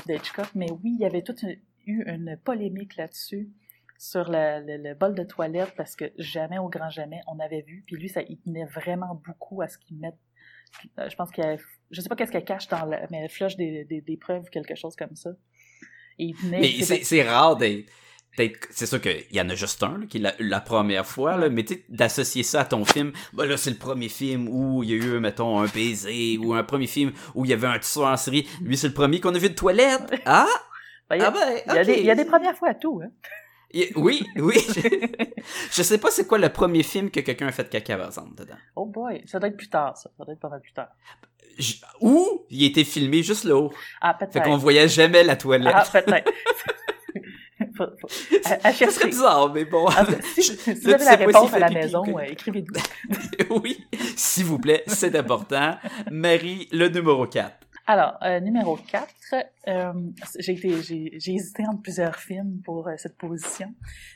Hitchcock. 0.08 0.46
Mais 0.54 0.70
oui, 0.70 0.96
il 0.98 1.00
y 1.00 1.06
avait 1.06 1.22
toute 1.22 1.42
une- 1.42 1.58
eu 1.86 2.02
une 2.06 2.36
polémique 2.36 2.96
là-dessus 2.96 3.48
sur 3.98 4.24
le, 4.30 4.94
bol 4.94 5.14
de 5.14 5.22
toilette 5.24 5.74
parce 5.76 5.94
que 5.96 6.06
jamais 6.18 6.58
au 6.58 6.68
grand 6.68 6.90
jamais 6.90 7.20
on 7.26 7.38
avait 7.38 7.62
vu. 7.62 7.82
Puis 7.86 7.96
lui, 7.96 8.08
ça, 8.08 8.22
il 8.22 8.38
tenait 8.40 8.64
vraiment 8.66 9.14
beaucoup 9.26 9.60
à 9.62 9.68
ce 9.68 9.78
qu'il 9.78 9.98
mette. 9.98 10.16
euh, 10.98 11.08
Je 11.08 11.16
pense 11.16 11.30
qu'il 11.30 11.44
a, 11.44 11.56
je 11.90 12.00
sais 12.00 12.08
pas 12.08 12.16
qu'est-ce 12.16 12.32
qu'elle 12.32 12.44
cache 12.44 12.68
dans 12.68 12.84
le, 12.86 12.96
mais 13.10 13.18
elle 13.18 13.30
flush 13.30 13.56
des, 13.56 13.84
des, 13.84 14.00
des 14.00 14.16
preuves 14.16 14.44
ou 14.44 14.50
quelque 14.50 14.74
chose 14.74 14.96
comme 14.96 15.16
ça. 15.16 15.30
Il. 16.20 16.36
Mais 16.44 16.70
c'est 16.82 17.22
rare 17.22 17.56
d'être 17.56 17.86
c'est 18.70 18.86
sûr 18.86 19.00
qu'il 19.02 19.26
y 19.32 19.40
en 19.40 19.50
a 19.50 19.54
juste 19.54 19.82
un 19.82 19.98
là, 19.98 20.06
qui 20.08 20.18
la, 20.18 20.32
la 20.38 20.60
première 20.60 21.04
fois 21.04 21.36
là, 21.36 21.50
mais 21.50 21.64
tu 21.64 21.74
sais, 21.74 21.84
d'associer 21.90 22.42
ça 22.42 22.60
à 22.60 22.64
ton 22.64 22.86
film 22.86 23.12
bah 23.34 23.44
là 23.44 23.58
c'est 23.58 23.70
le 23.70 23.76
premier 23.76 24.08
film 24.08 24.48
où 24.48 24.82
il 24.82 24.90
y 24.90 24.92
a 24.94 24.96
eu 24.96 25.18
mettons 25.20 25.58
un 25.60 25.66
baiser 25.66 26.38
ou 26.38 26.54
un 26.54 26.62
premier 26.62 26.86
film 26.86 27.12
où 27.34 27.44
il 27.44 27.50
y 27.50 27.52
avait 27.52 27.66
un 27.66 27.78
tueur 27.78 28.06
en 28.06 28.16
série 28.16 28.48
lui 28.62 28.78
c'est 28.78 28.88
le 28.88 28.94
premier 28.94 29.20
qu'on 29.20 29.34
a 29.34 29.38
vu 29.38 29.50
de 29.50 29.54
toilette 29.54 30.14
ah? 30.24 30.46
Ben, 31.10 31.16
il 31.16 31.22
y 31.22 31.24
a- 31.24 31.28
ah 31.28 31.30
ben 31.32 31.60
Il 31.66 31.74
y, 31.74 31.78
a 31.78 31.84
des, 31.84 31.94
il 31.98 32.04
y 32.06 32.10
a 32.10 32.14
des 32.14 32.24
premières 32.24 32.56
fois 32.56 32.68
à 32.70 32.74
tout, 32.74 33.02
hein. 33.04 33.10
Oui, 33.96 34.24
oui. 34.36 34.54
Je, 34.68 34.80
je 35.72 35.82
sais 35.82 35.98
pas 35.98 36.10
c'est 36.10 36.26
quoi 36.26 36.38
le 36.38 36.48
premier 36.48 36.82
film 36.82 37.10
que 37.10 37.20
quelqu'un 37.20 37.48
a 37.48 37.52
fait 37.52 37.68
caca 37.68 37.96
par 37.96 38.06
exemple 38.06 38.34
dedans. 38.36 38.56
Oh 38.76 38.86
boy, 38.86 39.22
ça 39.26 39.38
doit 39.38 39.48
être 39.48 39.56
plus 39.56 39.68
tard, 39.68 39.96
ça. 39.96 40.10
Ça 40.16 40.24
doit 40.24 40.32
être 40.34 40.40
pas 40.40 40.48
mal 40.48 40.60
plus 40.60 40.72
tard. 40.72 40.88
Ou 42.00 42.46
il 42.50 42.64
été 42.64 42.84
filmé 42.84 43.22
juste 43.22 43.44
là-haut. 43.44 43.70
Ah, 44.00 44.16
Fait 44.18 44.26
peut-être. 44.26 44.44
qu'on 44.44 44.56
voyait 44.56 44.88
jamais 44.88 45.22
la 45.22 45.36
toilette. 45.36 45.74
Ah, 45.74 45.84
peut-être. 45.90 46.30
À, 48.64 48.72
bizarre, 49.06 49.52
mais 49.52 49.64
bon. 49.64 49.86
Ah, 49.88 50.04
si, 50.34 50.56
vous 50.82 50.88
avez 50.88 51.04
la 51.04 51.16
réponse 51.16 51.52
à 51.52 51.58
la 51.58 51.68
fait 51.68 51.74
pipi, 51.74 51.84
maison, 51.86 52.18
euh, 52.18 52.22
écrivez-nous. 52.22 53.60
oui, 53.62 53.86
s'il 54.16 54.44
vous 54.44 54.58
plaît, 54.58 54.82
c'est 54.86 55.14
important. 55.16 55.76
Marie, 56.10 56.68
le 56.72 56.88
numéro 56.88 57.26
4. 57.26 57.52
Alors, 57.86 58.16
euh, 58.22 58.40
numéro 58.40 58.76
4, 58.76 59.06
euh, 59.68 59.92
j'ai, 60.38 60.52
été, 60.52 60.82
j'ai, 60.82 61.12
j'ai 61.18 61.32
hésité 61.32 61.64
entre 61.66 61.82
plusieurs 61.82 62.16
films 62.16 62.60
pour 62.64 62.88
cette 62.96 63.16
position, 63.16 63.74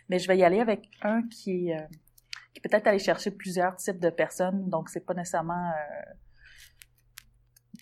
mais 0.08 0.18
je 0.18 0.28
vais 0.28 0.38
y 0.38 0.44
aller 0.44 0.60
avec 0.60 0.88
un 1.02 1.22
qui 1.28 1.70
est, 1.70 1.76
qui 2.54 2.60
peut 2.60 2.68
être 2.72 2.86
aller 2.86 2.98
chercher 2.98 3.30
plusieurs 3.30 3.76
types 3.76 3.98
de 3.98 4.10
personnes, 4.10 4.68
donc 4.70 4.88
c'est 4.90 5.04
pas 5.04 5.14
nécessairement 5.14 5.72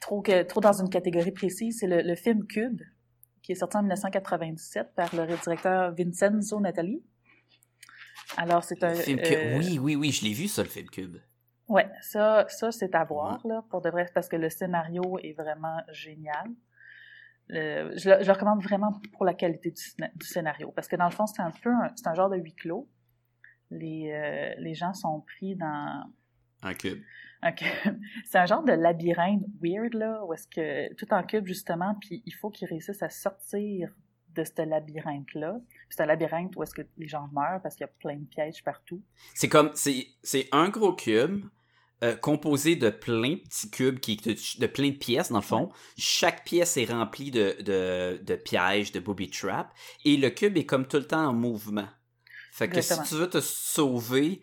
trop, 0.02 0.22
trop 0.48 0.60
dans 0.60 0.72
une 0.82 0.90
catégorie 0.90 1.32
précise. 1.32 1.78
C'est 1.80 1.86
le, 1.86 2.02
le 2.02 2.14
film 2.14 2.46
Cube, 2.46 2.82
qui 3.42 3.52
est 3.52 3.54
sorti 3.54 3.78
en 3.78 3.82
1997 3.82 4.94
par 4.94 5.14
le 5.14 5.26
directeur 5.26 5.94
Vincenzo 5.94 6.60
Natali. 6.60 7.02
Alors, 8.36 8.64
c'est 8.64 8.82
un... 8.84 8.94
Film 8.94 9.18
euh. 9.22 9.58
Oui, 9.58 9.78
oui, 9.78 9.96
oui, 9.96 10.10
je 10.10 10.24
l'ai 10.24 10.32
vu 10.32 10.48
ça, 10.48 10.62
le 10.62 10.68
film 10.68 10.88
Cube. 10.88 11.16
Ouais, 11.68 11.88
ça, 12.02 12.44
ça 12.48 12.70
c'est 12.72 12.94
à 12.94 13.04
voir, 13.04 13.40
là, 13.46 13.64
pour 13.70 13.80
de 13.80 13.88
vrai, 13.90 14.06
parce 14.14 14.28
que 14.28 14.36
le 14.36 14.50
scénario 14.50 15.18
est 15.22 15.32
vraiment 15.32 15.78
génial. 15.90 16.48
Le- 17.48 17.92
je, 17.96 18.10
le, 18.10 18.20
je 18.22 18.26
le 18.26 18.32
recommande 18.32 18.62
vraiment 18.62 19.00
pour 19.12 19.24
la 19.24 19.34
qualité 19.34 19.70
du, 19.70 19.80
scéna- 19.82 20.10
du 20.16 20.26
scénario, 20.26 20.70
parce 20.72 20.88
que 20.88 20.96
dans 20.96 21.04
le 21.06 21.10
fond, 21.12 21.26
c'est 21.26 21.42
un 21.42 21.50
peu 21.50 21.70
un, 21.70 21.90
c'est 21.96 22.06
un 22.08 22.14
genre 22.14 22.30
de 22.30 22.36
huis 22.36 22.54
clos. 22.54 22.88
Les, 23.70 24.10
euh, 24.12 24.54
les 24.58 24.74
gens 24.74 24.92
sont 24.92 25.20
pris 25.22 25.56
dans 25.56 26.04
Un 26.62 26.74
cube. 26.74 27.02
C'est 28.24 28.38
un 28.38 28.46
genre 28.46 28.64
de 28.64 28.72
labyrinthe 28.72 29.44
weird, 29.60 29.94
là, 29.94 30.24
où 30.24 30.32
est-ce 30.32 30.46
que, 30.46 30.94
tout 30.94 31.12
en 31.12 31.22
cube, 31.22 31.46
justement, 31.46 31.96
puis 32.00 32.22
il 32.24 32.32
faut 32.32 32.50
qu'ils 32.50 32.68
réussissent 32.68 33.02
à 33.02 33.10
sortir 33.10 33.90
de 34.34 34.44
ce 34.44 34.62
labyrinthe-là. 34.62 35.58
C'est 35.90 36.02
un 36.02 36.06
labyrinthe 36.06 36.56
où 36.56 36.62
est-ce 36.62 36.74
que 36.74 36.82
les 36.96 37.08
gens 37.08 37.28
meurent 37.32 37.60
parce 37.62 37.74
qu'il 37.74 37.84
y 37.84 37.90
a 37.90 37.92
plein 37.98 38.16
de 38.16 38.24
pièges 38.24 38.62
partout. 38.64 39.02
C'est 39.34 39.48
comme, 39.48 39.70
c'est, 39.74 40.48
un 40.52 40.68
gros 40.68 40.94
cube 40.94 41.44
euh, 42.02 42.16
composé 42.16 42.76
de 42.76 42.90
plein 42.90 43.34
de 43.34 43.40
petits 43.40 43.70
cubes, 43.70 43.98
qui, 44.00 44.16
de, 44.16 44.34
de 44.60 44.66
plein 44.66 44.90
de 44.90 44.96
pièces, 44.96 45.30
dans 45.30 45.38
le 45.38 45.42
fond. 45.42 45.70
Chaque 45.98 46.44
pièce 46.44 46.76
est 46.76 46.90
remplie 46.90 47.30
de, 47.30 47.56
de, 47.60 48.22
de 48.22 48.34
pièges, 48.36 48.92
de 48.92 49.00
booby 49.00 49.28
traps, 49.30 49.70
et 50.04 50.16
le 50.16 50.30
cube 50.30 50.56
est 50.56 50.66
comme 50.66 50.86
tout 50.86 50.96
le 50.96 51.06
temps 51.06 51.26
en 51.26 51.32
mouvement. 51.34 51.88
Fait 52.52 52.68
que 52.68 52.76
Exactement. 52.76 53.06
si 53.06 53.14
tu 53.14 53.20
veux 53.20 53.30
te 53.30 53.40
sauver, 53.40 54.42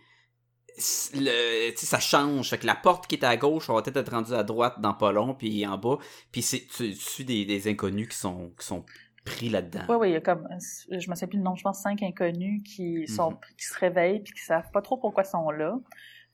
le, 1.15 1.71
ça 1.75 1.99
change. 1.99 2.49
Fait 2.49 2.57
que 2.57 2.65
la 2.65 2.75
porte 2.75 3.07
qui 3.07 3.15
est 3.15 3.23
à 3.23 3.35
gauche 3.37 3.69
va 3.69 3.81
peut-être 3.81 3.97
être 3.97 4.11
rendue 4.11 4.33
à 4.33 4.43
droite 4.43 4.79
dans 4.79 4.93
pas 4.93 5.11
long, 5.11 5.33
puis 5.33 5.65
en 5.65 5.77
bas. 5.77 5.97
Puis 6.31 6.41
c'est, 6.41 6.59
tu, 6.61 6.91
tu 6.91 6.95
suis 6.95 7.25
des, 7.25 7.45
des 7.45 7.67
inconnus 7.69 8.07
qui 8.09 8.17
sont, 8.17 8.51
qui 8.59 8.65
sont 8.65 8.85
pris 9.25 9.49
là-dedans. 9.49 9.83
Oui, 9.89 9.95
oui, 9.99 10.09
il 10.09 10.13
y 10.13 10.15
a 10.15 10.21
comme, 10.21 10.47
je 10.89 11.09
me 11.09 11.15
sais 11.15 11.27
plus 11.27 11.37
le 11.37 11.43
nom, 11.43 11.55
je 11.55 11.63
pense 11.63 11.81
cinq 11.81 12.01
inconnus 12.03 12.61
qui 12.63 13.05
sont, 13.07 13.37
qui 13.57 13.65
se 13.65 13.77
réveillent 13.77 14.21
puis 14.21 14.33
qui 14.33 14.41
savent 14.43 14.71
pas 14.71 14.81
trop 14.81 14.97
pourquoi 14.97 15.23
ils 15.23 15.29
sont 15.29 15.49
là. 15.51 15.77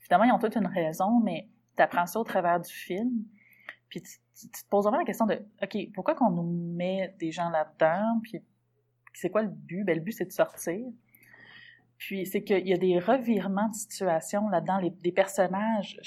Finalement, 0.00 0.24
ils 0.24 0.32
ont 0.32 0.38
toute 0.38 0.56
une 0.56 0.68
raison, 0.68 1.20
mais 1.20 1.48
tu 1.76 1.82
apprends 1.82 2.06
ça 2.06 2.20
au 2.20 2.24
travers 2.24 2.60
du 2.60 2.72
film. 2.72 3.10
Puis 3.88 4.02
tu, 4.02 4.10
tu- 4.38 4.50
tu 4.50 4.62
te 4.64 4.68
poses 4.68 4.84
vraiment 4.84 4.98
la 4.98 5.04
question 5.04 5.26
de, 5.26 5.40
OK, 5.62 5.76
pourquoi 5.94 6.14
qu'on 6.14 6.30
nous 6.30 6.74
met 6.76 7.14
des 7.18 7.32
gens 7.32 7.50
là-dedans? 7.50 8.20
Puis 8.22 8.40
c'est 9.14 9.30
quoi 9.30 9.42
le 9.42 9.48
but? 9.48 9.82
Ben, 9.84 9.96
le 9.96 10.02
but, 10.02 10.12
c'est 10.12 10.26
de 10.26 10.32
sortir. 10.32 10.86
Puis 11.98 12.26
c'est 12.26 12.42
qu'il 12.42 12.66
y 12.66 12.72
a 12.74 12.76
des 12.76 12.98
revirements 12.98 13.68
de 13.68 13.74
situation 13.74 14.48
là-dedans, 14.48 14.78
les, 14.78 14.90
des 14.90 15.12
personnages 15.12 15.98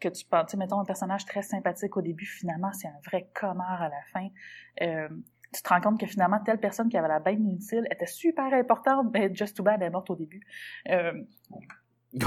que 0.00 0.08
tu 0.08 0.24
penses, 0.24 0.46
tu 0.46 0.50
sais, 0.52 0.56
mettons 0.56 0.80
un 0.80 0.84
personnage 0.84 1.24
très 1.24 1.42
sympathique 1.42 1.96
au 1.96 2.02
début, 2.02 2.26
finalement, 2.26 2.72
c'est 2.72 2.88
un 2.88 3.00
vrai 3.06 3.28
connard 3.34 3.82
à 3.82 3.88
la 3.88 4.02
fin. 4.12 4.28
Euh, 4.82 5.08
tu 5.54 5.62
te 5.62 5.68
rends 5.68 5.80
compte 5.80 5.98
que 6.00 6.06
finalement, 6.06 6.40
telle 6.44 6.58
personne 6.58 6.88
qui 6.88 6.96
avait 6.98 7.08
la 7.08 7.20
bête 7.20 7.38
inutile 7.38 7.86
était 7.90 8.06
super 8.06 8.52
importante, 8.52 9.08
mais 9.12 9.34
just 9.34 9.56
too 9.56 9.62
bad, 9.62 9.80
elle 9.80 9.86
est 9.88 9.90
morte 9.90 10.10
au 10.10 10.16
début. 10.16 10.42
Euh, 10.90 11.12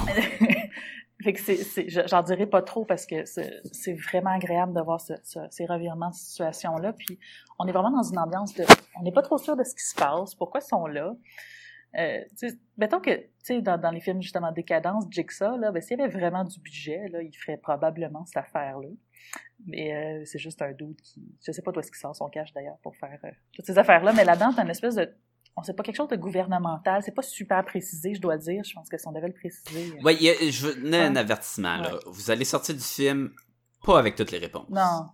fait 1.23 1.33
que 1.33 2.07
j'en 2.07 2.23
dirai 2.23 2.47
pas 2.47 2.61
trop 2.61 2.85
parce 2.85 3.05
que 3.05 3.25
c'est, 3.25 3.93
vraiment 3.93 4.31
agréable 4.31 4.73
de 4.73 4.81
voir 4.81 4.99
ce- 5.01 5.13
ce- 5.23 5.47
ces 5.49 5.65
revirements 5.65 6.09
de 6.09 6.15
situation-là. 6.15 6.93
Puis 6.93 7.19
on 7.59 7.67
est 7.67 7.71
vraiment 7.71 7.91
dans 7.91 8.03
une 8.03 8.17
ambiance 8.17 8.53
de, 8.55 8.63
on 8.99 9.03
n'est 9.03 9.11
pas 9.11 9.21
trop 9.21 9.37
sûr 9.37 9.55
de 9.55 9.63
ce 9.63 9.75
qui 9.75 9.83
se 9.83 9.95
passe, 9.95 10.33
pourquoi 10.35 10.61
ils 10.63 10.67
sont 10.67 10.87
là. 10.87 11.13
Euh, 11.97 12.21
mettons 12.77 12.99
que, 13.01 13.11
dans, 13.61 13.77
dans 13.77 13.91
les 13.91 13.99
films 13.99 14.21
justement 14.21 14.51
Décadence, 14.51 15.05
Jigsaw, 15.09 15.57
là, 15.57 15.71
ben, 15.71 15.81
s'il 15.81 15.99
y 15.99 16.01
avait 16.01 16.11
vraiment 16.11 16.43
du 16.45 16.59
budget, 16.59 17.07
là, 17.09 17.21
il 17.21 17.33
ferait 17.35 17.57
probablement 17.57 18.25
cette 18.25 18.37
affaire-là. 18.37 18.87
Mais 19.65 19.93
euh, 19.93 20.23
c'est 20.25 20.39
juste 20.39 20.61
un 20.61 20.71
doute 20.71 21.01
qui, 21.01 21.21
je 21.45 21.51
sais 21.51 21.61
pas 21.61 21.71
d'où 21.71 21.79
est-ce 21.81 21.91
qu'il 21.91 21.99
sort 21.99 22.15
son 22.15 22.29
cash 22.29 22.51
d'ailleurs 22.53 22.77
pour 22.81 22.95
faire 22.95 23.19
euh, 23.25 23.29
toutes 23.53 23.65
ces 23.65 23.77
affaires-là, 23.77 24.13
mais 24.13 24.23
là-dedans, 24.25 24.53
t'as 24.55 24.63
une 24.63 24.69
espèce 24.69 24.95
de 24.95 25.09
on 25.57 25.63
sait 25.63 25.73
pas 25.73 25.83
quelque 25.83 25.97
chose 25.97 26.07
de 26.07 26.15
gouvernemental. 26.15 27.03
C'est 27.03 27.13
pas 27.13 27.21
super 27.21 27.63
précisé, 27.65 28.13
je 28.15 28.21
dois 28.21 28.37
dire. 28.37 28.63
Je 28.63 28.73
pense 28.73 28.87
que 28.87 28.97
si 28.97 29.05
on 29.05 29.11
devait 29.11 29.27
le 29.27 29.33
préciser. 29.33 29.91
euh, 29.97 29.97
a- 30.29 30.49
je 30.49 30.67
donner 30.81 30.97
un 31.01 31.15
avertissement, 31.17 31.75
là. 31.75 31.93
Ouais. 31.95 31.99
Vous 32.07 32.31
allez 32.31 32.45
sortir 32.45 32.73
du 32.73 32.81
film 32.81 33.33
pas 33.85 33.99
avec 33.99 34.15
toutes 34.15 34.31
les 34.31 34.37
réponses. 34.37 34.69
Non. 34.69 35.07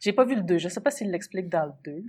J'ai 0.00 0.12
pas 0.14 0.24
vu 0.24 0.34
le 0.34 0.42
2. 0.42 0.56
Je 0.56 0.68
sais 0.70 0.80
pas 0.80 0.90
s'il 0.90 1.10
l'explique 1.10 1.50
dans 1.50 1.66
le 1.66 1.72
2. 1.84 2.04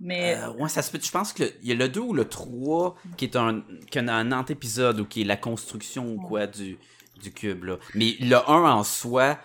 Mais 0.00 0.36
Euh, 0.36 0.50
ouais, 0.52 0.68
ça 0.68 0.82
se 0.82 0.90
peut. 0.90 0.98
Je 1.02 1.10
pense 1.10 1.32
qu'il 1.32 1.52
y 1.62 1.72
a 1.72 1.74
le 1.74 1.88
2 1.88 2.00
ou 2.00 2.12
le 2.12 2.24
3 2.24 2.94
qui 3.16 3.24
est 3.24 3.36
un, 3.36 3.62
qui 3.90 3.98
a 3.98 4.14
un 4.14 4.32
antépisode 4.32 5.00
ou 5.00 5.04
qui 5.04 5.22
est 5.22 5.24
la 5.24 5.36
construction 5.36 6.12
ou 6.14 6.20
quoi 6.20 6.46
du, 6.46 6.78
du 7.22 7.32
cube, 7.32 7.64
là. 7.64 7.76
Mais 7.94 8.14
le 8.20 8.36
1 8.36 8.40
en 8.70 8.84
soi 8.84 9.38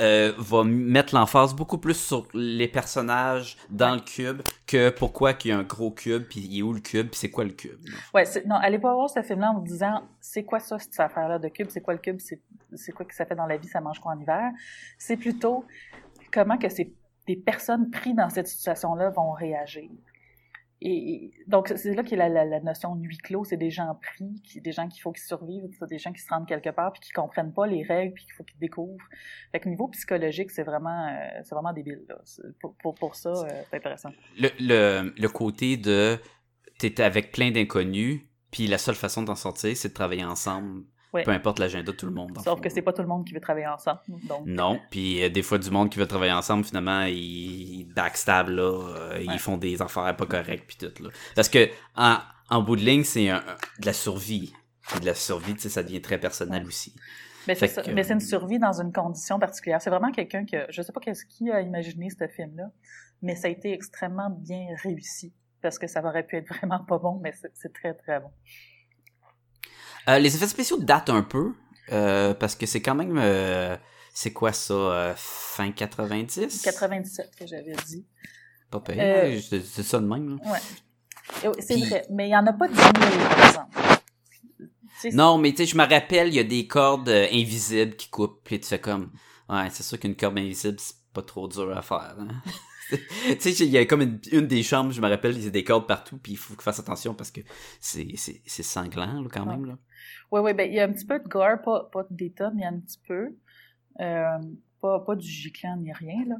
euh, 0.00 0.32
va 0.38 0.64
mettre 0.64 1.14
l'emphase 1.14 1.52
beaucoup 1.54 1.76
plus 1.76 1.92
sur 2.00 2.26
les 2.32 2.68
personnages 2.68 3.58
dans 3.68 3.94
le 3.94 4.00
cube 4.00 4.40
que 4.66 4.88
pourquoi 4.88 5.34
qu'il 5.34 5.50
y 5.50 5.52
a 5.52 5.58
un 5.58 5.62
gros 5.62 5.90
cube, 5.90 6.22
puis 6.22 6.40
il 6.40 6.58
est 6.58 6.62
où 6.62 6.72
le 6.72 6.80
cube, 6.80 7.08
puis 7.08 7.18
c'est 7.20 7.28
quoi 7.30 7.44
le 7.44 7.50
cube. 7.50 7.78
là. 7.84 7.92
Ouais, 8.14 8.24
c'est- 8.24 8.46
non, 8.46 8.54
allez 8.54 8.78
pas 8.78 8.94
voir 8.94 9.10
ce 9.10 9.20
film-là 9.20 9.50
en 9.50 9.58
vous 9.58 9.66
disant 9.66 10.02
c'est 10.18 10.44
quoi 10.44 10.58
ça, 10.58 10.78
cette 10.78 10.98
affaire-là 10.98 11.38
de 11.38 11.48
cube, 11.48 11.66
c'est 11.68 11.82
quoi 11.82 11.92
le 11.92 12.00
cube, 12.00 12.16
c'est 12.18 12.40
c'est 12.76 12.92
quoi 12.92 13.04
que 13.04 13.14
ça 13.14 13.26
fait 13.26 13.34
dans 13.34 13.46
la 13.46 13.58
vie, 13.58 13.68
ça 13.68 13.80
mange 13.82 13.98
quoi 13.98 14.12
en 14.12 14.18
hiver? 14.20 14.50
C'est 14.96 15.16
plutôt 15.18 15.64
comment 16.32 16.56
que 16.56 16.68
ces 16.70 16.94
des 17.26 17.36
personnes 17.36 17.90
prises 17.90 18.14
dans 18.14 18.30
cette 18.30 18.48
situation-là 18.48 19.10
vont 19.10 19.32
réagir. 19.32 19.90
Et, 20.82 21.32
donc, 21.46 21.70
c'est 21.76 21.94
là 21.94 22.02
qu'il 22.02 22.16
y 22.16 22.20
a 22.22 22.28
la, 22.28 22.60
notion 22.60 22.96
de 22.96 23.06
huis 23.06 23.18
clos, 23.18 23.44
c'est 23.44 23.58
des 23.58 23.70
gens 23.70 23.94
pris, 24.00 24.40
qui, 24.42 24.62
des 24.62 24.72
gens 24.72 24.88
qu'il 24.88 25.02
faut 25.02 25.12
qu'ils 25.12 25.24
survivent, 25.24 25.68
des 25.88 25.98
gens 25.98 26.10
qui 26.10 26.22
se 26.22 26.28
rendent 26.30 26.48
quelque 26.48 26.70
part 26.70 26.92
puis 26.92 27.02
qui 27.02 27.10
comprennent 27.10 27.52
pas 27.52 27.66
les 27.66 27.82
règles 27.82 28.14
puis 28.14 28.24
qu'il 28.24 28.32
faut 28.32 28.44
qu'ils 28.44 28.58
découvrent. 28.58 29.04
Fait 29.52 29.60
que 29.60 29.68
niveau 29.68 29.88
psychologique, 29.88 30.50
c'est 30.50 30.62
vraiment, 30.62 31.08
euh, 31.08 31.40
c'est 31.44 31.54
vraiment 31.54 31.74
débile. 31.74 32.02
Là. 32.08 32.16
Pour, 32.78 32.94
pour 32.94 33.14
ça, 33.14 33.28
euh, 33.28 33.62
c'est 33.68 33.76
intéressant. 33.76 34.10
Le, 34.38 34.48
le, 34.58 35.14
le 35.14 35.28
côté 35.28 35.76
de 35.76 36.18
t'es 36.78 37.02
avec 37.02 37.30
plein 37.30 37.50
d'inconnus, 37.50 38.22
puis 38.50 38.66
la 38.66 38.78
seule 38.78 38.94
façon 38.94 39.22
d'en 39.22 39.34
sortir, 39.34 39.76
c'est 39.76 39.90
de 39.90 39.94
travailler 39.94 40.24
ensemble, 40.24 40.84
Ouais. 41.12 41.24
peu 41.24 41.30
importe 41.32 41.58
l'agenda 41.58 41.90
de 41.90 41.96
tout 41.96 42.06
le 42.06 42.12
monde. 42.12 42.36
Sauf 42.36 42.44
fond. 42.44 42.60
que 42.60 42.68
c'est 42.68 42.82
pas 42.82 42.92
tout 42.92 43.02
le 43.02 43.08
monde 43.08 43.26
qui 43.26 43.34
veut 43.34 43.40
travailler 43.40 43.66
ensemble. 43.66 44.00
Donc, 44.28 44.46
Non, 44.46 44.78
puis 44.90 45.22
euh, 45.24 45.28
des 45.28 45.42
fois 45.42 45.58
du 45.58 45.70
monde 45.70 45.90
qui 45.90 45.98
veut 45.98 46.06
travailler 46.06 46.32
ensemble, 46.32 46.64
finalement, 46.64 47.02
ils, 47.02 47.84
backstab, 47.94 48.48
là, 48.48 48.62
euh, 48.62 49.18
Ouais. 49.18 49.24
ils 49.32 49.38
font 49.38 49.56
des 49.56 49.82
affaires 49.82 50.14
pas 50.16 50.26
correctes, 50.26 50.64
puis 50.68 50.76
tout, 50.76 51.02
là. 51.02 51.10
Parce 51.34 51.48
que, 51.48 51.68
en, 51.96 52.18
en 52.50 52.62
bout 52.62 52.76
de 52.76 52.82
ligne, 52.82 53.02
c'est 53.04 53.26
de 53.28 53.86
la 53.86 53.92
survie. 53.92 54.52
Puis 54.88 55.00
de 55.00 55.06
la 55.06 55.14
survie, 55.14 55.54
tu 55.54 55.60
sais, 55.62 55.68
ça 55.68 55.82
devient 55.82 56.00
très 56.00 56.18
personnel 56.18 56.64
aussi. 56.66 56.94
Mais 57.48 57.54
c'est 57.54 57.82
que- 57.82 57.90
Mais 57.90 58.02
c'est 58.04 58.12
une 58.14 58.20
survie 58.20 58.58
dans 58.58 58.80
une 58.80 58.92
condition 58.92 59.38
particulière. 59.38 59.80
C'est 59.80 59.90
vraiment 59.90 60.10
quelqu'un 60.12 60.44
que 60.44 60.66
je 60.68 60.82
sais 60.82 60.92
pas 60.92 61.00
qu'est-ce 61.00 61.24
qui 61.24 61.50
a 61.50 61.60
imaginé 61.60 62.08
ce 62.10 62.26
film-là, 62.28 62.70
mais 63.22 63.34
ça 63.34 63.48
a 63.48 63.50
été 63.50 63.72
extrêmement 63.72 64.30
bien 64.30 64.66
réussi 64.82 65.32
parce 65.62 65.78
que 65.78 65.86
ça 65.86 66.04
aurait 66.04 66.22
pu 66.24 66.36
être 66.36 66.48
vraiment 66.54 66.84
pas 66.84 66.98
bon, 66.98 67.18
mais 67.22 67.32
c'est 67.32 67.50
c'est 67.54 67.72
très 67.72 67.94
très 67.94 68.20
bon. 68.20 68.30
Euh, 70.08 70.18
les 70.18 70.34
effets 70.34 70.46
spéciaux 70.48 70.78
datent 70.78 71.10
un 71.10 71.22
peu, 71.22 71.52
euh, 71.92 72.34
parce 72.34 72.54
que 72.54 72.66
c'est 72.66 72.80
quand 72.82 72.94
même... 72.94 73.16
euh, 73.18 73.76
c'est 74.12 74.32
quoi 74.32 74.52
ça, 74.52 75.14
fin 75.16 75.70
90? 75.72 76.62
97 76.62 77.30
que 77.36 77.46
j'avais 77.46 77.74
dit. 77.86 78.04
Pas 78.70 78.82
Euh, 78.90 79.40
c'est 79.40 79.64
c'est 79.64 79.82
ça 79.82 79.98
de 79.98 80.06
même, 80.06 80.36
là. 80.38 80.52
Ouais. 80.52 80.58
Oui, 81.48 81.54
C'est 81.60 81.74
Puis- 81.74 81.84
vrai, 81.88 82.06
mais 82.10 82.28
il 82.28 82.32
y 82.32 82.36
en 82.36 82.46
a 82.46 82.52
pas 82.52 82.68
10 82.68 82.74
000 82.76 82.90
par 82.92 83.46
exemple. 83.46 83.76
Non, 85.12 85.38
mais 85.38 85.50
tu 85.52 85.58
sais, 85.58 85.66
je 85.66 85.76
me 85.76 85.84
rappelle, 85.88 86.28
il 86.28 86.34
y 86.34 86.38
a 86.40 86.44
des 86.44 86.66
cordes 86.66 87.08
invisibles 87.08 87.96
qui 87.96 88.10
coupent, 88.10 88.40
puis 88.44 88.60
tu 88.60 88.68
fais 88.68 88.80
comme, 88.80 89.10
ouais, 89.48 89.68
c'est 89.70 89.82
sûr 89.82 89.98
qu'une 89.98 90.14
corde 90.16 90.38
invisible, 90.38 90.76
c'est 90.78 90.94
pas 91.14 91.22
trop 91.22 91.48
dur 91.48 91.74
à 91.76 91.82
faire. 91.82 92.16
hein. 92.18 92.42
tu 92.90 93.40
sais, 93.40 93.64
il 93.64 93.70
y 93.70 93.78
a 93.78 93.86
comme 93.86 94.02
une, 94.02 94.20
une 94.32 94.46
des 94.48 94.62
chambres, 94.62 94.90
je 94.92 95.00
me 95.00 95.08
rappelle, 95.08 95.36
il 95.36 95.44
y 95.44 95.46
a 95.46 95.50
des 95.50 95.64
cordes 95.64 95.86
partout, 95.86 96.18
puis 96.18 96.32
il 96.32 96.36
faut 96.38 96.54
que 96.54 96.62
fasse 96.62 96.80
attention 96.80 97.14
parce 97.14 97.30
que 97.30 97.40
c'est 97.80 98.16
sanglant, 98.62 99.22
là, 99.22 99.28
quand 99.32 99.46
même. 99.46 99.64
Là. 99.64 99.78
Oui, 100.30 100.40
oui, 100.40 100.54
ben, 100.54 100.68
il 100.68 100.74
y 100.74 100.80
a 100.80 100.84
un 100.84 100.92
petit 100.92 101.06
peu 101.06 101.18
de 101.18 101.28
gore, 101.28 101.60
pas, 101.62 101.88
pas 101.92 102.06
d'état, 102.10 102.50
mais 102.50 102.62
il 102.62 102.64
y 102.64 102.66
a 102.66 102.70
un 102.70 102.78
petit 102.80 103.00
peu. 103.06 103.36
Euh, 104.00 104.38
pas, 104.80 105.00
pas 105.00 105.16
du 105.16 105.26
giclant 105.26 105.76
ni 105.76 105.92
rien, 105.92 106.24
là. 106.26 106.36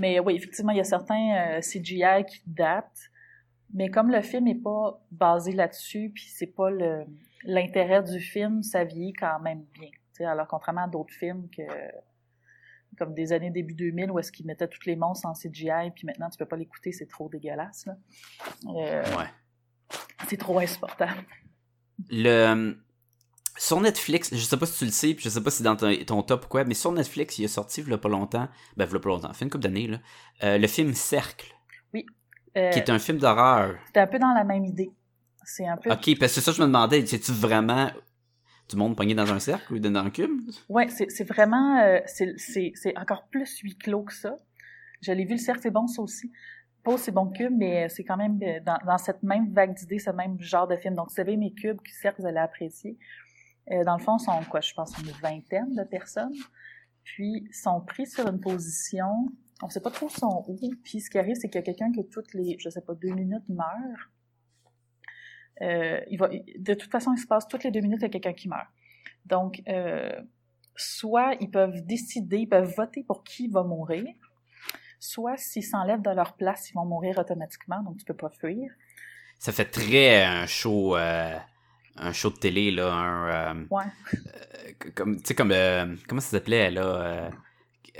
Mais 0.00 0.18
oui, 0.20 0.34
effectivement, 0.36 0.72
il 0.72 0.78
y 0.78 0.80
a 0.80 0.84
certains 0.84 1.56
euh, 1.56 1.60
CGI 1.60 2.24
qui 2.26 2.42
datent. 2.46 3.10
Mais 3.72 3.90
comme 3.90 4.10
le 4.10 4.22
film 4.22 4.44
n'est 4.44 4.54
pas 4.54 5.02
basé 5.10 5.52
là-dessus, 5.52 6.10
puis 6.14 6.24
c'est 6.28 6.46
pas 6.46 6.70
le 6.70 7.04
l'intérêt 7.46 8.02
du 8.02 8.20
film, 8.20 8.62
ça 8.62 8.84
vieillit 8.84 9.12
quand 9.12 9.38
même 9.40 9.64
bien. 9.78 9.90
Alors, 10.30 10.46
contrairement 10.48 10.84
à 10.84 10.88
d'autres 10.88 11.12
films 11.12 11.48
que 11.50 11.62
comme 12.96 13.12
des 13.12 13.32
années 13.32 13.50
début 13.50 13.74
2000 13.74 14.10
où 14.10 14.18
est-ce 14.18 14.30
qu'ils 14.30 14.46
mettaient 14.46 14.68
tous 14.68 14.86
les 14.86 14.96
monstres 14.96 15.26
en 15.26 15.34
CGI, 15.34 15.90
puis 15.94 16.06
maintenant 16.06 16.30
tu 16.30 16.38
peux 16.38 16.46
pas 16.46 16.56
l'écouter, 16.56 16.92
c'est 16.92 17.08
trop 17.08 17.28
dégueulasse. 17.28 17.86
Là. 17.86 17.96
Euh, 18.68 19.02
Ouais. 19.16 19.26
C'est 20.28 20.36
trop 20.36 20.58
insupportable. 20.58 21.24
Le, 22.10 22.76
sur 23.56 23.80
Netflix, 23.80 24.30
je 24.34 24.38
sais 24.40 24.56
pas 24.56 24.66
si 24.66 24.78
tu 24.78 24.84
le 24.84 24.90
sais, 24.90 25.14
puis 25.14 25.24
je 25.24 25.28
sais 25.28 25.42
pas 25.42 25.50
si 25.50 25.58
c'est 25.58 25.64
dans 25.64 25.76
ton, 25.76 25.94
ton 26.06 26.22
top 26.22 26.44
ou 26.46 26.48
quoi, 26.48 26.64
mais 26.64 26.74
sur 26.74 26.92
Netflix, 26.92 27.38
il 27.38 27.44
est 27.44 27.48
sorti, 27.48 27.82
il 27.82 27.88
y 27.88 27.92
a 27.92 27.98
pas 27.98 28.08
longtemps, 28.08 28.48
ben, 28.76 28.86
il 28.88 28.92
y 28.92 28.96
a 28.96 29.00
pas 29.00 29.08
longtemps, 29.08 29.32
fait 29.32 29.44
une 29.44 29.50
couple 29.50 29.64
d'années, 29.64 29.86
là, 29.86 29.98
euh, 30.42 30.58
le 30.58 30.66
film 30.66 30.92
Cercle, 30.94 31.54
Euh, 32.56 32.70
qui 32.70 32.78
est 32.78 32.90
un 32.90 32.98
film 32.98 33.18
d'horreur. 33.18 33.76
C'est 33.92 34.00
un 34.00 34.06
peu 34.06 34.18
dans 34.18 34.32
la 34.32 34.44
même 34.44 34.64
idée. 34.64 34.90
C'est 35.44 35.66
un 35.66 35.76
peu. 35.76 35.90
Ok, 35.90 36.18
parce 36.18 36.32
que 36.34 36.40
c'est 36.40 36.40
ça 36.40 36.52
je 36.52 36.60
me 36.60 36.66
demandais, 36.66 37.04
c'est-tu 37.06 37.32
vraiment 37.32 37.90
du 38.68 38.76
monde 38.76 38.96
pogné 38.96 39.14
dans 39.14 39.30
un 39.30 39.38
cercle 39.38 39.74
ou 39.74 39.78
dans 39.78 39.94
un 39.96 40.10
cube? 40.10 40.40
Ouais, 40.68 40.88
c'est 40.88 41.10
c'est 41.10 41.24
vraiment. 41.24 41.78
euh, 41.80 41.98
c'est- 42.06 42.34
c'est 42.38 42.72
c'est 42.74 42.96
encore 42.98 43.26
plus 43.28 43.58
huis 43.60 43.76
clos 43.76 44.04
que 44.04 44.12
ça. 44.14 44.36
Je 45.02 45.12
l'ai 45.12 45.24
vu, 45.24 45.32
le 45.32 45.38
cercle, 45.38 45.60
c'est 45.62 45.70
bon, 45.70 45.86
ça 45.86 46.00
aussi. 46.00 46.32
Pas 46.84 46.92
aussi 46.92 47.10
bon 47.10 47.30
Cube, 47.30 47.54
mais 47.56 47.88
c'est 47.88 48.04
quand 48.04 48.16
même 48.16 48.38
euh, 48.42 48.60
dans, 48.60 48.98
cette 48.98 49.22
même 49.22 49.52
vague 49.52 49.74
d'idées, 49.74 49.98
ce 49.98 50.10
même 50.10 50.38
genre 50.40 50.68
de 50.68 50.76
film. 50.76 50.94
Donc, 50.94 51.08
vous 51.08 51.14
savez, 51.14 51.36
mes 51.36 51.52
cubes, 51.52 51.80
cercle, 51.86 52.20
vous 52.20 52.28
allez 52.28 52.38
apprécier. 52.38 52.98
Euh, 53.70 53.82
dans 53.84 53.96
le 53.96 54.02
fond, 54.02 54.18
sont 54.18 54.38
quoi, 54.50 54.60
je 54.60 54.74
pense, 54.74 54.96
une 54.98 55.10
vingtaine 55.22 55.74
de 55.74 55.82
personnes. 55.84 56.34
Puis, 57.02 57.48
sont 57.52 57.80
pris 57.80 58.06
sur 58.06 58.28
une 58.28 58.40
position. 58.40 59.28
On 59.62 59.68
sait 59.70 59.80
pas 59.80 59.90
trop 59.90 60.08
sont 60.10 60.44
où. 60.46 60.58
Puis, 60.84 61.00
ce 61.00 61.08
qui 61.08 61.18
arrive, 61.18 61.36
c'est 61.36 61.48
qu'il 61.48 61.58
y 61.58 61.62
a 61.62 61.64
quelqu'un 61.64 61.90
qui, 61.90 62.06
toutes 62.08 62.34
les, 62.34 62.56
je 62.58 62.68
sais 62.68 62.82
pas, 62.82 62.94
deux 62.94 63.14
minutes 63.14 63.48
meurt. 63.48 64.10
Euh, 65.62 66.00
il 66.10 66.18
va, 66.18 66.28
de 66.28 66.74
toute 66.74 66.90
façon, 66.90 67.12
il 67.14 67.18
se 67.18 67.26
passe 67.26 67.46
toutes 67.48 67.64
les 67.64 67.70
deux 67.70 67.80
minutes, 67.80 68.00
il 68.00 68.04
y 68.04 68.06
a 68.06 68.10
quelqu'un 68.10 68.32
qui 68.32 68.48
meurt. 68.48 68.66
Donc, 69.24 69.62
euh, 69.68 70.12
soit 70.76 71.34
ils 71.40 71.50
peuvent 71.50 71.84
décider, 71.84 72.38
ils 72.38 72.48
peuvent 72.48 72.72
voter 72.76 73.04
pour 73.04 73.24
qui 73.24 73.48
va 73.48 73.62
mourir, 73.62 74.06
soit 75.04 75.36
s'ils 75.36 75.62
s'enlèvent 75.64 76.02
de 76.02 76.10
leur 76.10 76.32
place, 76.34 76.70
ils 76.70 76.74
vont 76.74 76.84
mourir 76.84 77.18
automatiquement, 77.18 77.82
donc 77.82 77.96
tu 77.98 78.04
peux 78.04 78.14
pas 78.14 78.30
fuir. 78.30 78.70
Ça 79.38 79.52
fait 79.52 79.66
très 79.66 80.24
un 80.24 80.46
show, 80.46 80.96
euh, 80.96 81.36
un 81.96 82.12
show 82.12 82.30
de 82.30 82.36
télé, 82.36 82.70
là, 82.70 82.92
un... 82.92 83.28
euh, 83.28 83.64
Ouais. 83.70 83.84
euh, 84.14 84.90
comme, 84.94 85.16
tu 85.18 85.26
sais, 85.26 85.34
comme, 85.34 85.52
euh, 85.52 85.94
comment 86.08 86.20
ça 86.20 86.30
s'appelait, 86.30 86.70
là, 86.70 86.82
euh, 86.82 87.30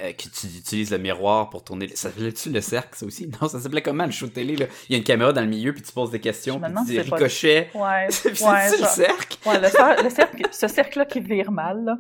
euh, 0.01 0.13
que 0.13 0.23
tu 0.23 0.47
utilises 0.47 0.91
le 0.91 0.99
miroir 0.99 1.51
pour 1.51 1.63
tourner. 1.63 1.89
Ça 1.89 2.09
s'appelait-tu 2.11 2.51
le 2.51 2.61
cercle, 2.61 2.97
ça 2.97 3.05
aussi? 3.07 3.29
Non, 3.41 3.49
ça 3.49 3.61
s'appelait 3.61 3.83
comment, 3.83 4.07
le 4.07 4.11
show 4.11 4.27
de 4.27 4.33
télé, 4.33 4.57
là? 4.57 4.67
Il 4.89 4.93
y 4.93 4.95
a 4.95 4.99
une 4.99 5.05
caméra 5.05 5.33
dans 5.33 5.43
le 5.43 5.47
milieu, 5.47 5.73
puis 5.75 5.83
tu 5.83 5.93
poses 5.93 6.11
des 6.11 6.21
questions, 6.21 6.59
puis 6.59 6.73
tu 6.73 6.85
dis 6.87 6.97
c'est 6.97 7.09
pas- 7.11 7.17
ricochet. 7.17 7.71
Ouais, 7.75 8.07
C'est 8.11 8.43
ouais, 8.43 8.71
le 8.81 8.87
cercle? 8.87 9.37
Ouais, 9.47 9.61
le 10.03 10.11
cercle, 10.11 10.43
ce 10.51 10.67
cercle-là 10.69 11.05
qui 11.05 11.21
vire 11.21 11.53
mal, 11.53 11.85
là. 11.85 11.99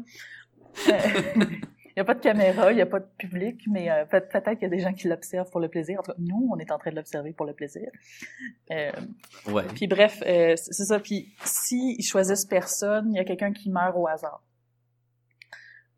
Il 1.96 2.00
n'y 2.00 2.02
a 2.02 2.04
pas 2.06 2.14
de 2.14 2.20
caméra, 2.20 2.72
il 2.72 2.74
n'y 2.76 2.82
a 2.82 2.86
pas 2.86 2.98
de 2.98 3.06
public, 3.18 3.62
mais 3.70 3.88
euh, 3.90 4.04
peut- 4.04 4.20
peut-être 4.20 4.54
qu'il 4.54 4.62
y 4.62 4.64
a 4.64 4.68
des 4.68 4.80
gens 4.80 4.92
qui 4.92 5.06
l'observent 5.06 5.48
pour 5.50 5.60
le 5.60 5.68
plaisir. 5.68 6.00
En 6.00 6.02
tout 6.02 6.10
cas, 6.10 6.18
nous, 6.18 6.48
on 6.52 6.58
est 6.58 6.72
en 6.72 6.78
train 6.78 6.90
de 6.90 6.96
l'observer 6.96 7.32
pour 7.32 7.46
le 7.46 7.52
plaisir. 7.52 7.88
Euh, 8.72 8.90
Ouais. 9.46 9.62
Puis 9.74 9.86
bref, 9.86 10.20
euh, 10.26 10.54
c'est 10.56 10.72
ça. 10.84 10.98
Puis 10.98 11.32
si 11.44 11.94
ils 11.98 12.02
choisissent 12.02 12.46
personne, 12.46 13.12
il 13.12 13.16
y 13.16 13.20
a 13.20 13.24
quelqu'un 13.24 13.52
qui 13.52 13.70
meurt 13.70 13.94
au 13.96 14.08
hasard. 14.08 14.42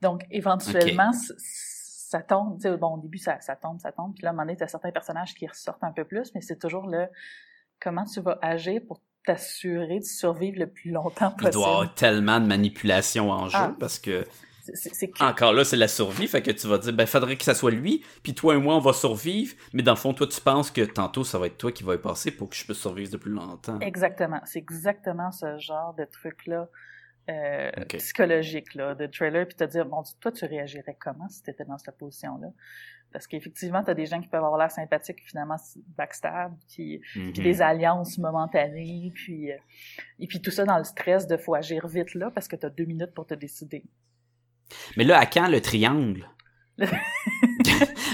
Donc 0.03 0.23
éventuellement, 0.31 1.11
ça 1.13 2.21
tombe. 2.23 2.57
Tu 2.57 2.69
sais, 2.69 2.77
bon, 2.77 2.95
au 2.97 2.99
début 2.99 3.19
ça, 3.19 3.41
ça 3.41 3.57
tombe, 3.57 3.81
ça 3.81 3.93
tombe. 3.93 4.13
Puis 4.15 4.23
là, 4.23 4.29
à 4.29 4.33
un 4.33 4.35
moment 4.35 4.45
donné, 4.45 4.57
t'as 4.57 4.69
certains 4.69 4.93
personnages 4.93 5.35
qui 5.35 5.47
ressortent 5.47 5.83
un 5.83 5.93
peu 5.93 6.05
plus, 6.05 6.33
mais 6.35 6.41
c'est 6.43 6.59
toujours 6.59 6.87
le 6.87 7.07
comment 7.81 8.05
tu 8.05 8.21
vas 8.21 8.39
agir 8.43 8.81
pour 8.87 9.01
t'assurer 9.25 9.99
de 10.01 10.05
survivre 10.05 10.59
le 10.59 10.67
plus 10.69 10.91
longtemps 10.91 11.35
Il 11.39 11.43
doit 11.43 11.49
y 11.51 11.53
possible? 11.53 11.65
avoir 11.65 11.95
tellement 11.95 12.41
de 12.41 12.47
manipulation 12.47 13.31
en 13.31 13.49
jeu, 13.49 13.59
Ah. 13.61 13.75
parce 13.81 13.99
que, 13.99 14.25
C'est- 14.75 15.09
que- 15.09 15.23
encore 15.25 15.53
là, 15.53 15.65
c'est 15.65 15.77
la 15.77 15.89
survie, 15.89 16.27
fait 16.29 16.43
que 16.43 16.51
tu 16.51 16.67
vas 16.67 16.79
dire, 16.79 16.93
ben, 16.93 17.07
faudrait 17.07 17.37
que 17.37 17.45
ça 17.45 17.55
soit 17.55 17.71
lui, 17.71 18.05
puis 18.23 18.35
toi 18.35 18.55
et 18.55 18.59
moi, 18.59 18.75
on 18.77 18.81
va 18.81 18.93
survivre, 18.93 19.55
mais 19.73 19.83
dans 19.83 19.93
le 19.93 19.99
fond, 19.99 20.13
toi, 20.15 20.27
tu 20.27 20.41
penses 20.41 20.71
que 20.71 20.83
tantôt, 20.83 21.25
ça 21.25 21.39
va 21.39 21.47
être 21.47 21.57
toi 21.59 21.73
qui 21.73 21.83
va 21.85 21.95
y 21.95 21.99
passer 21.99 22.31
pour 22.31 22.49
que 22.51 22.57
je 22.57 22.65
puisse 22.65 22.79
survivre 22.79 23.11
de 23.11 23.17
plus 23.17 23.31
longtemps. 23.33 23.79
Exactement. 23.81 24.41
C'est 24.45 24.59
exactement 24.59 25.31
ce 25.33 25.59
genre 25.59 25.95
de 25.95 26.05
truc-là 26.05 26.69
euh, 27.29 27.71
psychologique, 27.99 28.75
là, 28.77 28.95
de 28.95 29.07
trailer, 29.07 29.47
puis 29.49 29.57
te 29.57 29.65
dire, 29.65 29.85
bon, 29.85 30.03
toi, 30.21 30.31
tu 30.31 30.45
réagirais 30.45 30.97
comment 31.01 31.29
si 31.29 31.43
tu 31.43 31.51
étais 31.51 31.65
dans 31.65 31.77
cette 31.77 31.99
position-là? 31.99 32.49
Parce 33.13 33.27
qu'effectivement, 33.27 33.83
tu 33.83 33.91
as 33.91 33.95
des 33.95 34.07
gens 34.07 34.21
qui 34.21 34.29
peuvent 34.29 34.45
avoir 34.45 34.59
l'air 34.59 34.71
sympathiques, 34.71 35.23
finalement, 35.25 35.57
backstab, 35.97 36.53
puis, 36.73 37.01
Mhm. 37.17 37.33
puis 37.33 37.43
des 37.43 37.63
alliances 37.63 38.19
momentanées, 38.19 39.11
puis, 39.13 39.51
euh, 39.51 39.57
et 40.21 40.27
puis 40.29 40.41
tout 40.41 40.51
ça 40.53 40.65
dans 40.65 40.79
le 40.79 40.85
stress 40.85 41.27
de 41.27 41.37
faut 41.37 41.55
agir 41.55 41.87
vite 41.89 42.15
là, 42.15 42.31
parce 42.31 42.47
que 42.47 42.55
tu 42.55 42.65
as 42.67 42.71
deux 42.71 42.85
minutes 42.85 43.13
pour 43.15 43.27
te 43.27 43.35
décider. 43.35 43.83
Mais 44.97 45.05
là, 45.05 45.19
à 45.19 45.27
quand 45.27 45.49
le 45.49 45.61
triangle? 45.61 46.29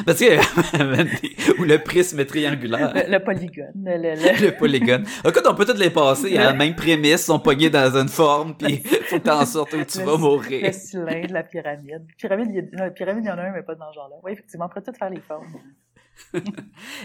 Parce 0.07 0.19
que, 0.21 1.59
ou 1.61 1.65
le 1.65 1.79
prisme 1.83 2.25
triangulaire. 2.25 2.93
Le, 2.95 3.11
le 3.11 3.19
polygone. 3.19 3.73
Le, 3.85 3.97
le- 4.15 4.47
le 4.47 4.57
polygone. 4.57 5.05
Écoute, 5.27 5.43
on 5.49 5.55
peut 5.55 5.65
tous 5.65 5.79
les 5.79 5.91
passer 5.91 6.37
à 6.39 6.45
la 6.45 6.53
même 6.53 6.75
prémisse, 6.77 7.25
sont 7.27 7.39
pognés 7.41 7.71
dans 7.71 7.97
une 7.97 8.09
forme, 8.09 8.57
puis 8.57 8.79
faut 9.07 9.19
que 9.19 9.25
t'en 9.25 9.45
sortes 9.47 9.73
où 9.75 9.85
tu 9.85 9.99
vas 10.03 10.17
mourir. 10.17 10.67
le 10.67 10.73
cylindre, 10.73 11.33
la 11.33 11.43
pyramide. 11.43 12.07
Pyramide, 12.17 12.49
il 12.51 12.57
y 12.57 12.59
a, 12.81 12.85
non, 12.87 12.93
pyramide, 12.93 13.25
il 13.25 13.29
y 13.29 13.31
en 13.31 13.39
a 13.39 13.43
un, 13.43 13.53
mais 13.53 13.63
pas 13.63 13.75
dans 13.75 13.91
ce 13.91 13.95
genre-là. 13.97 14.17
Oui, 14.23 14.33
effectivement, 14.33 14.67
on 14.67 14.69
pourrait 14.69 14.83
tout 14.83 14.93
faire 14.99 15.11
les 15.11 15.21
formes. 15.21 15.47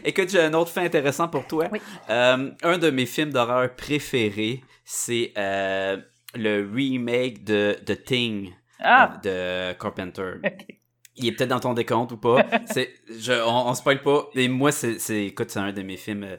Écoute, 0.05 0.29
j'ai 0.29 0.41
un 0.41 0.53
autre 0.53 0.69
fait 0.71 0.81
intéressant 0.81 1.27
pour 1.27 1.47
toi. 1.47 1.67
Oui. 1.71 1.79
Euh, 2.10 2.51
un 2.62 2.77
de 2.77 2.89
mes 2.89 3.05
films 3.05 3.31
d'horreur 3.31 3.73
préférés, 3.75 4.62
c'est 4.86 5.31
euh, 5.38 5.97
le 6.36 6.69
remake 6.73 7.43
de 7.43 7.75
The 7.86 8.03
Thing 8.03 8.51
Ah! 8.80 9.20
euh, 9.26 9.74
de 9.74 9.80
Carpenter. 9.80 10.34
Il 11.16 11.26
est 11.26 11.32
peut-être 11.32 11.50
dans 11.50 11.60
ton 11.60 11.74
décompte 11.74 12.12
ou 12.12 12.18
pas. 12.18 12.46
C'est, 12.72 12.94
je, 13.10 13.34
on, 13.34 13.70
on 13.70 13.74
spoil 13.74 14.02
pas. 14.04 14.30
Et 14.36 14.48
moi, 14.48 14.72
c'est, 14.72 15.00
c'est, 15.00 15.26
écoute, 15.26 15.50
c'est 15.50 15.60
un 15.60 15.74
de 15.74 15.82
mes 15.82 15.98
films. 15.98 16.24
euh, 16.24 16.38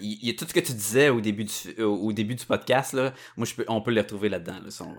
il, 0.00 0.28
a 0.28 0.34
tout 0.34 0.46
ce 0.46 0.52
que 0.52 0.60
tu 0.60 0.72
disais 0.72 1.08
au 1.10 1.20
début 1.20 1.44
du, 1.44 1.82
au, 1.82 2.12
début 2.12 2.34
du 2.34 2.44
podcast 2.44 2.92
là. 2.92 3.14
Moi, 3.36 3.46
je 3.46 3.54
peux, 3.54 3.64
on 3.68 3.80
peut 3.80 3.92
le 3.92 4.00
retrouver 4.00 4.28
là-dedans. 4.28 4.58
Là, 4.64 4.70
si 4.70 4.82
on 4.82 4.92
veut. 4.92 4.98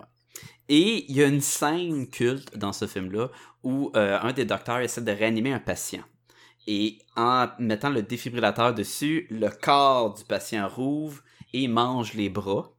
Et 0.69 1.05
il 1.09 1.15
y 1.15 1.23
a 1.23 1.27
une 1.27 1.41
scène 1.41 2.07
culte 2.09 2.57
dans 2.57 2.73
ce 2.73 2.87
film-là 2.87 3.29
où 3.63 3.91
euh, 3.95 4.17
un 4.21 4.31
des 4.33 4.45
docteurs 4.45 4.79
essaie 4.79 5.01
de 5.01 5.11
réanimer 5.11 5.51
un 5.51 5.59
patient. 5.59 6.03
Et 6.67 6.99
en 7.15 7.47
mettant 7.59 7.89
le 7.89 8.01
défibrillateur 8.01 8.73
dessus, 8.73 9.27
le 9.29 9.49
corps 9.49 10.13
du 10.13 10.23
patient 10.25 10.67
rouvre 10.67 11.21
et 11.53 11.67
mange 11.67 12.13
les 12.13 12.29
bras 12.29 12.73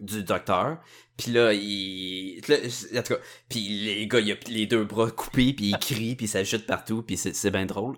du 0.00 0.22
docteur. 0.24 0.78
Puis 1.16 1.32
là, 1.32 1.52
il... 1.52 2.40
là, 2.48 2.56
en 2.98 3.02
tout 3.02 3.14
cas, 3.14 3.20
puis 3.48 3.60
les 3.68 4.06
gars, 4.06 4.20
il 4.20 4.32
a 4.32 4.36
les 4.48 4.66
deux 4.66 4.84
bras 4.84 5.10
coupés, 5.10 5.52
puis 5.52 5.66
il 5.70 5.78
crie, 5.78 6.16
puis 6.16 6.26
ça 6.28 6.42
jette 6.42 6.66
partout, 6.66 7.02
puis 7.02 7.16
c'est, 7.16 7.50
bien 7.50 7.66
drôle. 7.66 7.96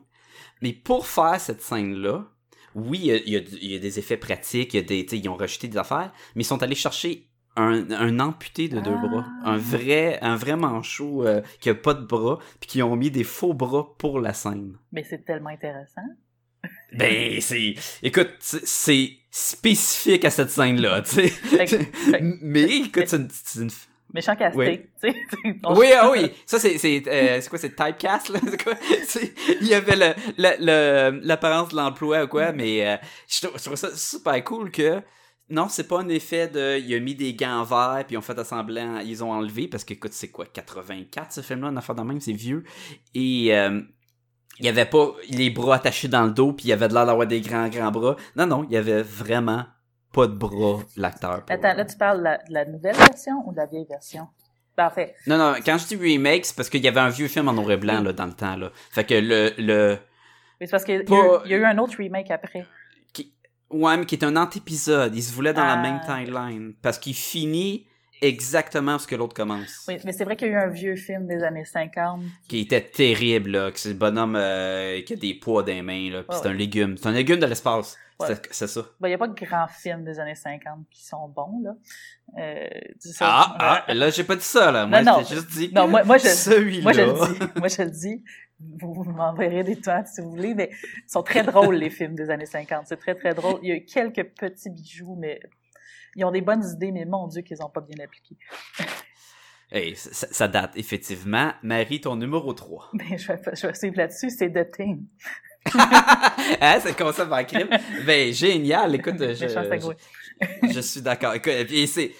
Mais 0.60 0.72
pour 0.72 1.06
faire 1.06 1.40
cette 1.40 1.62
scène-là, 1.62 2.28
oui, 2.74 2.98
il 3.02 3.06
y 3.06 3.12
a, 3.12 3.16
il 3.16 3.28
y 3.30 3.36
a 3.36 3.40
du- 3.40 3.58
il 3.60 3.70
y 3.72 3.76
a 3.76 3.78
des 3.78 3.98
effets 3.98 4.16
pratiques, 4.16 4.74
il 4.74 4.76
y 4.78 4.80
a 4.80 4.82
des, 4.82 5.06
ils 5.16 5.28
ont 5.28 5.36
rejeté 5.36 5.68
des 5.68 5.78
affaires, 5.78 6.12
mais 6.34 6.42
ils 6.42 6.46
sont 6.46 6.62
allés 6.62 6.74
chercher 6.74 7.28
un, 7.54 7.90
un 7.90 8.18
amputé 8.18 8.68
de 8.68 8.80
deux 8.80 8.94
Ah. 8.96 9.06
bras, 9.06 9.26
un 9.44 9.56
vrai, 9.58 10.18
un 10.22 10.36
vrai 10.36 10.56
manchot 10.56 11.26
euh, 11.26 11.42
qui 11.60 11.68
a 11.68 11.74
pas 11.74 11.92
de 11.94 12.04
bras, 12.06 12.38
puis 12.60 12.68
qui 12.68 12.82
ont 12.82 12.96
mis 12.96 13.10
des 13.10 13.24
faux 13.24 13.52
bras 13.52 13.94
pour 13.98 14.20
la 14.20 14.32
scène. 14.32 14.78
Mais 14.90 15.04
c'est 15.04 15.24
tellement 15.24 15.50
intéressant. 15.50 16.00
Ben, 16.92 17.40
c'est, 17.40 17.74
écoute, 18.02 18.30
c'est- 18.40 19.12
spécifique 19.30 20.24
à 20.26 20.30
cette 20.30 20.50
scène-là, 20.50 21.00
tu 21.02 21.28
sais. 21.28 21.32
Mais 22.42 22.64
écoute, 22.64 23.04
c'est 23.06 23.60
une, 23.62 23.70
méchant 24.12 24.36
casting, 24.36 24.60
Oui. 24.60 24.80
tu 25.02 25.10
sais. 25.10 25.16
Oui, 25.70 25.86
ah 25.98 26.10
oui, 26.10 26.30
ça 26.44 26.58
c'est 26.58 26.76
c'est 26.76 27.02
euh, 27.06 27.40
c'est 27.40 27.48
quoi 27.48 27.58
c'est 27.58 27.74
typecast 27.74 28.28
là, 28.28 28.40
c'est 28.50 28.62
quoi? 28.62 28.74
Il 29.62 29.66
y 29.68 29.72
avait 29.72 29.96
le 29.96 30.12
le- 30.36 30.56
le- 30.60 31.20
l'apparence 31.24 31.70
de 31.70 31.76
l'emploi 31.76 32.24
ou 32.24 32.28
quoi, 32.28 32.52
mais 32.52 32.86
euh, 32.86 32.96
je, 33.26 33.46
trouve, 33.46 33.58
je 33.58 33.64
trouve 33.64 33.76
ça 33.76 33.96
super 33.96 34.44
cool 34.44 34.70
que 34.70 35.00
non, 35.48 35.68
c'est 35.70 35.88
pas 35.88 36.00
un 36.00 36.08
effet 36.10 36.48
de 36.48 36.78
il 36.78 36.94
a 36.94 37.00
mis 37.00 37.14
des 37.14 37.32
gants 37.32 37.64
verts 37.64 38.04
puis 38.06 38.14
ils 38.14 38.18
ont 38.18 38.22
fait 38.22 38.38
assemblant, 38.38 38.98
ils 38.98 39.24
ont 39.24 39.32
enlevé 39.32 39.66
parce 39.66 39.84
que 39.84 39.94
écoute, 39.94 40.12
c'est 40.12 40.28
quoi 40.30 40.44
84 40.44 41.32
ce 41.32 41.40
film 41.40 41.62
là, 41.62 41.68
une 41.68 41.78
affaire 41.78 41.94
de 41.94 42.02
même, 42.02 42.20
c'est 42.20 42.32
vieux 42.32 42.64
et 43.14 43.56
euh, 43.56 43.80
il 44.58 44.66
y 44.66 44.68
avait 44.68 44.84
pas 44.86 45.12
les 45.30 45.50
bras 45.50 45.76
attachés 45.76 46.08
dans 46.08 46.24
le 46.24 46.30
dos 46.32 46.52
puis 46.52 46.66
il 46.66 46.68
y 46.68 46.72
avait 46.72 46.88
de 46.88 46.94
l'air 46.94 47.06
d'avoir 47.06 47.26
des 47.26 47.40
grands 47.40 47.68
grands 47.68 47.90
bras. 47.90 48.16
Non 48.36 48.46
non, 48.46 48.64
il 48.64 48.72
y 48.72 48.76
avait 48.76 49.02
vraiment 49.02 49.64
pas 50.12 50.26
de 50.26 50.34
bras 50.34 50.80
l'acteur. 50.96 51.42
Attends, 51.48 51.74
là, 51.74 51.84
tu 51.84 51.96
parles 51.96 52.18
de 52.18 52.24
la, 52.24 52.36
de 52.38 52.52
la 52.52 52.64
nouvelle 52.66 52.94
version 52.96 53.42
ou 53.46 53.52
de 53.52 53.56
la 53.56 53.66
vieille 53.66 53.86
version? 53.88 54.28
Parfait. 54.76 55.14
Non, 55.26 55.36
non, 55.38 55.54
quand 55.64 55.76
je 55.78 55.86
dis 55.86 55.96
remake, 55.96 56.44
c'est 56.46 56.56
parce 56.56 56.70
qu'il 56.70 56.82
y 56.82 56.88
avait 56.88 57.00
un 57.00 57.08
vieux 57.10 57.28
film 57.28 57.48
en 57.48 57.52
noir 57.52 57.70
et 57.72 57.76
blanc 57.76 58.00
là, 58.02 58.12
dans 58.12 58.26
le 58.26 58.32
temps. 58.32 58.56
Là. 58.56 58.70
Fait 58.90 59.04
que 59.04 59.14
le. 59.14 59.52
le 59.58 59.98
c'est 60.60 60.70
parce 60.70 60.84
qu'il 60.84 60.94
y, 60.94 60.98
a 60.98 61.00
eu- 61.00 61.04
Pas- 61.04 61.42
il 61.44 61.50
y 61.50 61.54
a 61.54 61.56
eu 61.58 61.64
un 61.64 61.76
autre 61.78 61.96
remake 61.98 62.30
après. 62.30 62.64
qui, 63.12 63.34
ouais, 63.70 63.96
mais 63.96 64.06
qui 64.06 64.14
est 64.14 64.24
un 64.24 64.36
antépisode. 64.36 65.14
Il 65.14 65.22
se 65.22 65.32
voulait 65.34 65.52
dans 65.52 65.64
la 65.64 65.72
Ah. 65.72 65.82
même 65.82 66.00
timeline. 66.06 66.74
Parce 66.82 66.98
qu'il 66.98 67.14
finit 67.14 67.86
exactement 68.22 68.98
ce 68.98 69.06
que 69.06 69.14
l'autre 69.16 69.34
commence. 69.34 69.84
Oui, 69.88 69.98
mais 70.04 70.12
c'est 70.12 70.24
vrai 70.24 70.36
qu'il 70.36 70.48
y 70.48 70.50
a 70.50 70.54
eu 70.54 70.56
un 70.56 70.68
vieux 70.70 70.96
film 70.96 71.26
des 71.26 71.42
années 71.42 71.64
50. 71.64 72.22
Qui 72.48 72.60
était 72.60 72.80
terrible, 72.80 73.50
là. 73.50 73.70
Que 73.72 73.78
c'est 73.78 73.90
le 73.90 73.94
bonhomme 73.96 74.36
euh, 74.36 75.02
qui 75.02 75.12
a 75.12 75.16
des 75.16 75.34
poids 75.34 75.62
dans 75.62 75.72
les 75.72 75.82
mains, 75.82 76.10
là. 76.10 76.22
Puis 76.22 76.38
c'est 76.40 76.48
un 76.48 76.52
légume. 76.54 76.96
C'est 76.96 77.08
un 77.08 77.12
légume 77.12 77.38
de 77.40 77.46
l'espace. 77.46 77.96
Ouais. 78.20 78.28
C'est- 78.50 78.66
ça. 78.68 78.82
Ben, 79.00 79.08
il 79.08 79.10
n'y 79.10 79.14
a 79.14 79.18
pas 79.18 79.26
de 79.26 79.34
grands 79.34 79.66
films 79.66 80.04
des 80.04 80.20
années 80.20 80.36
50 80.36 80.86
qui 80.90 81.04
sont 81.04 81.28
bons, 81.28 81.60
là. 81.64 81.74
Euh, 82.38 82.68
ça. 83.00 83.26
Ah, 83.28 83.84
ah, 83.88 83.94
là, 83.94 84.10
j'ai 84.10 84.22
pas 84.24 84.36
dit 84.36 84.44
ça, 84.44 84.70
là. 84.70 84.86
Moi, 84.86 85.02
Non, 85.02 85.18
non. 85.18 85.24
j'ai 85.28 85.34
juste 85.34 85.50
dit 85.50 85.70
Non, 85.74 85.88
moi- 85.88 86.04
moi, 86.04 86.18
je- 86.18 86.28
celui-là. 86.28 86.82
Moi, 86.82 86.92
je 86.92 87.00
le 87.00 87.12
dis. 87.12 87.40
Moi, 87.58 87.68
je 87.68 87.82
le 87.82 87.90
dis. 87.90 88.24
Vous, 88.80 88.92
vous 88.94 89.04
m'enverrez 89.10 89.64
des 89.64 89.74
toiles 89.74 90.06
si 90.06 90.20
vous 90.20 90.30
voulez, 90.30 90.54
mais 90.54 90.70
ils 90.72 91.10
sont 91.10 91.24
très 91.24 91.42
drôles, 91.42 91.74
les 91.74 91.90
films 91.90 92.14
des 92.14 92.30
années 92.30 92.46
50. 92.46 92.84
C'est 92.86 92.96
très, 92.96 93.16
très 93.16 93.34
drôle. 93.34 93.58
Il 93.64 93.68
y 93.70 93.72
a 93.72 93.74
eu 93.74 93.84
quelques 93.84 94.22
petits 94.38 94.70
bijoux, 94.70 95.16
mais 95.18 95.40
ils 96.16 96.24
ont 96.24 96.30
des 96.30 96.40
bonnes 96.40 96.64
idées, 96.64 96.92
mais 96.92 97.04
mon 97.04 97.26
Dieu 97.28 97.42
qu'ils 97.42 97.62
ont 97.62 97.70
pas 97.70 97.80
bien 97.80 98.02
appliquées. 98.04 98.36
Hey, 99.74 99.96
ça, 99.96 100.26
ça 100.30 100.48
date, 100.48 100.72
effectivement. 100.76 101.50
Marie, 101.62 101.98
ton 101.98 102.14
numéro 102.14 102.52
3. 102.52 102.90
Mais 102.92 103.16
je 103.16 103.28
vais, 103.28 103.40
je 103.54 103.66
vais 103.66 103.72
suivre 103.72 103.96
là-dessus, 103.96 104.28
c'est 104.28 104.50
The 104.50 104.70
Thing. 104.70 105.06
hein, 106.60 106.78
c'est 106.80 106.94
comme 106.94 107.10
ça 107.12 107.26
en 107.26 107.44
crime. 107.44 107.70
Ben, 108.04 108.34
génial. 108.34 108.94
Écoute, 108.94 109.14
je, 109.18 110.80
suis 110.80 111.00
d'accord. 111.00 111.34
Et 111.46 111.86
c'est, 111.86 112.12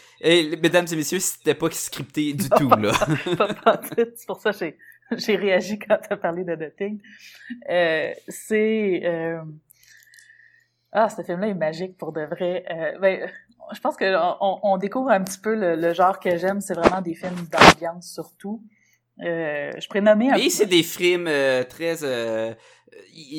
mesdames 0.63 0.87
et 0.91 0.97
messieurs, 0.97 1.19
c'était 1.19 1.55
pas 1.55 1.71
scripté 1.73 2.33
du 2.33 2.49
tout, 2.49 2.71
là. 2.71 2.93
Pas. 3.37 3.81
C'est 4.17 4.27
pour 4.27 4.41
ça 4.41 4.53
que 4.53 4.59
j'ai, 4.59 4.79
j'ai 5.19 5.37
réagi 5.37 5.79
quand 5.79 5.99
tu 5.99 6.11
as 6.11 6.17
parlé 6.17 6.45
de 6.45 6.55
The 6.55 6.75
Thing. 6.75 7.01
Euh, 7.69 8.13
c'est... 8.29 9.03
euh, 9.05 9.43
Ah, 10.93 11.11
ce 11.11 11.23
film-là 11.23 11.49
est 11.49 11.55
magique 11.55 11.99
pour 11.99 12.13
de 12.13 12.23
vrai. 12.23 12.65
Euh, 12.71 12.99
ben, 12.99 13.31
je 13.73 13.81
pense 13.81 13.97
que 13.97 14.05
on, 14.41 14.59
on 14.63 14.77
découvre 14.77 15.11
un 15.11 15.23
petit 15.23 15.39
peu 15.39 15.55
le, 15.55 15.77
le 15.77 15.93
genre 15.93 16.19
que 16.19 16.37
j'aime. 16.37 16.61
C'est 16.61 16.75
vraiment 16.75 17.01
des 17.01 17.15
films 17.15 17.47
d'ambiance 17.51 18.13
surtout. 18.13 18.63
Euh, 19.21 19.71
je 19.79 19.87
pourrais 19.89 20.01
nommer 20.01 20.31
un 20.31 20.37
Et 20.37 20.51
c'est 20.51 20.67
des 20.67 20.83
films 20.83 21.27
euh, 21.29 21.65
très... 21.65 22.03
Euh, 22.03 22.55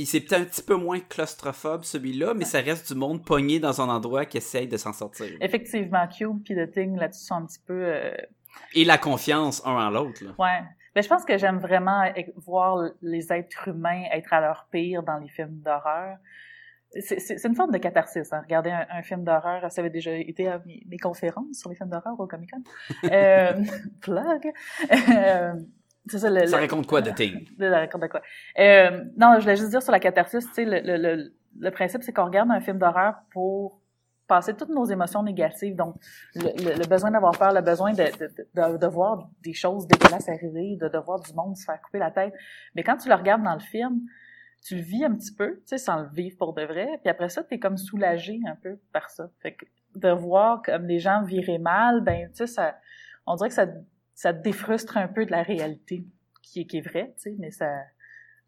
c'est 0.06 0.20
peut-être 0.22 0.42
un 0.42 0.46
petit 0.46 0.62
peu 0.62 0.76
moins 0.76 1.00
claustrophobe, 1.00 1.84
celui-là, 1.84 2.34
mais 2.34 2.46
ça 2.46 2.60
reste 2.60 2.92
du 2.94 2.98
monde 2.98 3.26
pogné 3.26 3.60
dans 3.60 3.82
un 3.82 3.90
endroit 3.90 4.26
qui 4.26 4.38
essaye 4.38 4.68
de 4.68 4.78
s'en 4.78 4.94
sortir. 4.94 5.28
Effectivement, 5.42 6.08
Cube 6.08 6.44
puis 6.44 6.56
The 6.56 6.72
Thing 6.72 6.98
là-dessus 6.98 7.26
sont 7.26 7.36
un 7.36 7.46
petit 7.46 7.62
peu... 7.66 7.84
euh, 7.86 8.16
Et 8.76 8.86
la 8.86 8.98
confiance 8.98 9.62
un 9.66 9.72
en 9.72 9.90
l'autre. 9.90 10.24
Ouais. 10.40 10.62
Ben, 10.96 11.02
je 11.02 11.08
pense 11.08 11.26
que 11.26 11.38
j'aime 11.40 11.58
vraiment 11.58 12.04
e- 12.06 12.32
voir 12.38 12.92
les 13.02 13.34
êtres 13.34 13.68
humains 13.68 14.04
être 14.12 14.32
à 14.32 14.42
leur 14.42 14.68
pire 14.72 15.02
dans 15.02 15.18
les 15.18 15.30
films 15.30 15.60
d'horreur. 15.66 16.18
C'est- 17.00 17.44
une 17.48 17.56
forme 17.56 17.72
de 17.72 17.78
catharsis, 17.78 18.32
hein. 18.34 18.42
Regarder 18.44 18.70
un, 18.72 18.86
un 18.90 19.02
film 19.02 19.24
d'horreur, 19.24 19.72
ça 19.72 19.82
avait 19.82 19.90
déjà 19.90 20.12
été 20.12 20.48
à 20.48 20.60
mes, 20.66 20.84
mes 20.88 20.98
conférences 20.98 21.58
sur 21.58 21.70
les 21.70 21.76
films 21.76 21.90
d'horreur 21.90 22.20
au 22.20 22.28
Comic 22.28 22.52
Con. 22.52 22.62
Euh, 23.12 23.54
plug. 24.02 24.52
Euh, 24.92 25.54
ça, 26.08 26.30
le, 26.30 26.46
Ça 26.48 26.58
le- 26.58 26.62
raconte 26.64 26.86
quoi, 26.88 27.02
de 27.02 27.12
la 27.60 27.80
raconte 27.80 28.02
de 28.02 28.08
quoi? 28.08 28.22
Euh, 28.60 29.04
non, 29.18 29.36
je 29.38 29.42
voulais 29.42 29.56
juste 29.56 29.70
dire 29.70 29.82
sur 29.82 29.92
la 29.92 30.00
catharsis, 30.00 30.46
tu 30.48 30.54
sais, 30.54 30.66
le, 30.66 30.82
le, 30.82 30.98
le, 31.16 31.34
le 31.60 31.72
principe, 31.72 32.04
c'est 32.04 32.12
qu'on 32.14 32.26
regarde 32.26 32.52
un 32.52 32.60
film 32.62 32.78
d'horreur 32.78 33.16
pour 33.32 33.80
passer 34.28 34.54
toutes 34.54 34.70
nos 34.70 34.86
émotions 34.86 35.24
négatives. 35.24 35.76
Donc, 35.76 35.96
le, 36.36 36.44
le, 36.64 36.78
le 36.80 36.88
besoin 36.88 37.12
d'avoir 37.12 37.38
peur, 37.38 37.54
le 37.54 37.62
besoin 37.62 37.92
de, 37.94 38.04
de, 38.04 38.72
de, 38.72 38.78
de 38.78 38.88
voir 38.88 39.30
des 39.44 39.54
choses 39.54 39.88
dégueulasses 39.88 40.30
arriver, 40.30 40.78
de, 40.80 40.88
de 40.90 40.98
voir 40.98 41.20
du 41.22 41.34
monde 41.34 41.56
se 41.58 41.66
faire 41.66 41.82
couper 41.82 42.00
la 42.00 42.12
tête. 42.12 42.34
Mais 42.76 42.84
quand 42.84 42.98
tu 42.98 43.10
le 43.10 43.16
regardes 43.16 43.44
dans 43.44 43.54
le 43.54 43.60
film, 43.60 44.02
tu 44.64 44.76
le 44.76 44.82
vis 44.82 45.04
un 45.04 45.14
petit 45.14 45.34
peu, 45.34 45.56
tu 45.58 45.62
sais, 45.66 45.78
sans 45.78 46.02
le 46.02 46.10
vivre 46.10 46.38
pour 46.38 46.54
de 46.54 46.64
vrai. 46.64 47.00
Puis 47.02 47.10
après 47.10 47.30
ça, 47.30 47.44
t'es 47.44 47.60
comme 47.60 47.78
soulagé 47.78 48.40
un 48.48 48.56
peu 48.56 48.80
par 48.92 49.10
ça. 49.10 49.30
Fait 49.40 49.54
que 49.54 49.66
de 49.96 50.10
voir 50.10 50.62
comme 50.62 50.88
les 50.88 51.00
gens 51.00 51.24
virer 51.24 51.58
mal, 51.58 52.02
ben, 52.02 52.30
tu 52.30 52.38
sais, 52.38 52.48
ça, 52.48 52.80
on 53.26 53.36
dirait 53.36 53.50
que 53.50 53.56
ça, 53.56 53.68
ça 54.16 54.34
défrustre 54.34 54.98
un 54.98 55.08
peu 55.08 55.26
de 55.26 55.32
la 55.32 55.44
réalité 55.44 56.06
qui 56.42 56.62
est, 56.62 56.66
qui 56.66 56.78
est 56.78 56.82
vraie, 56.82 57.14
tu 57.18 57.24
sais, 57.24 57.36
mais 57.40 57.52
ça, 57.52 57.70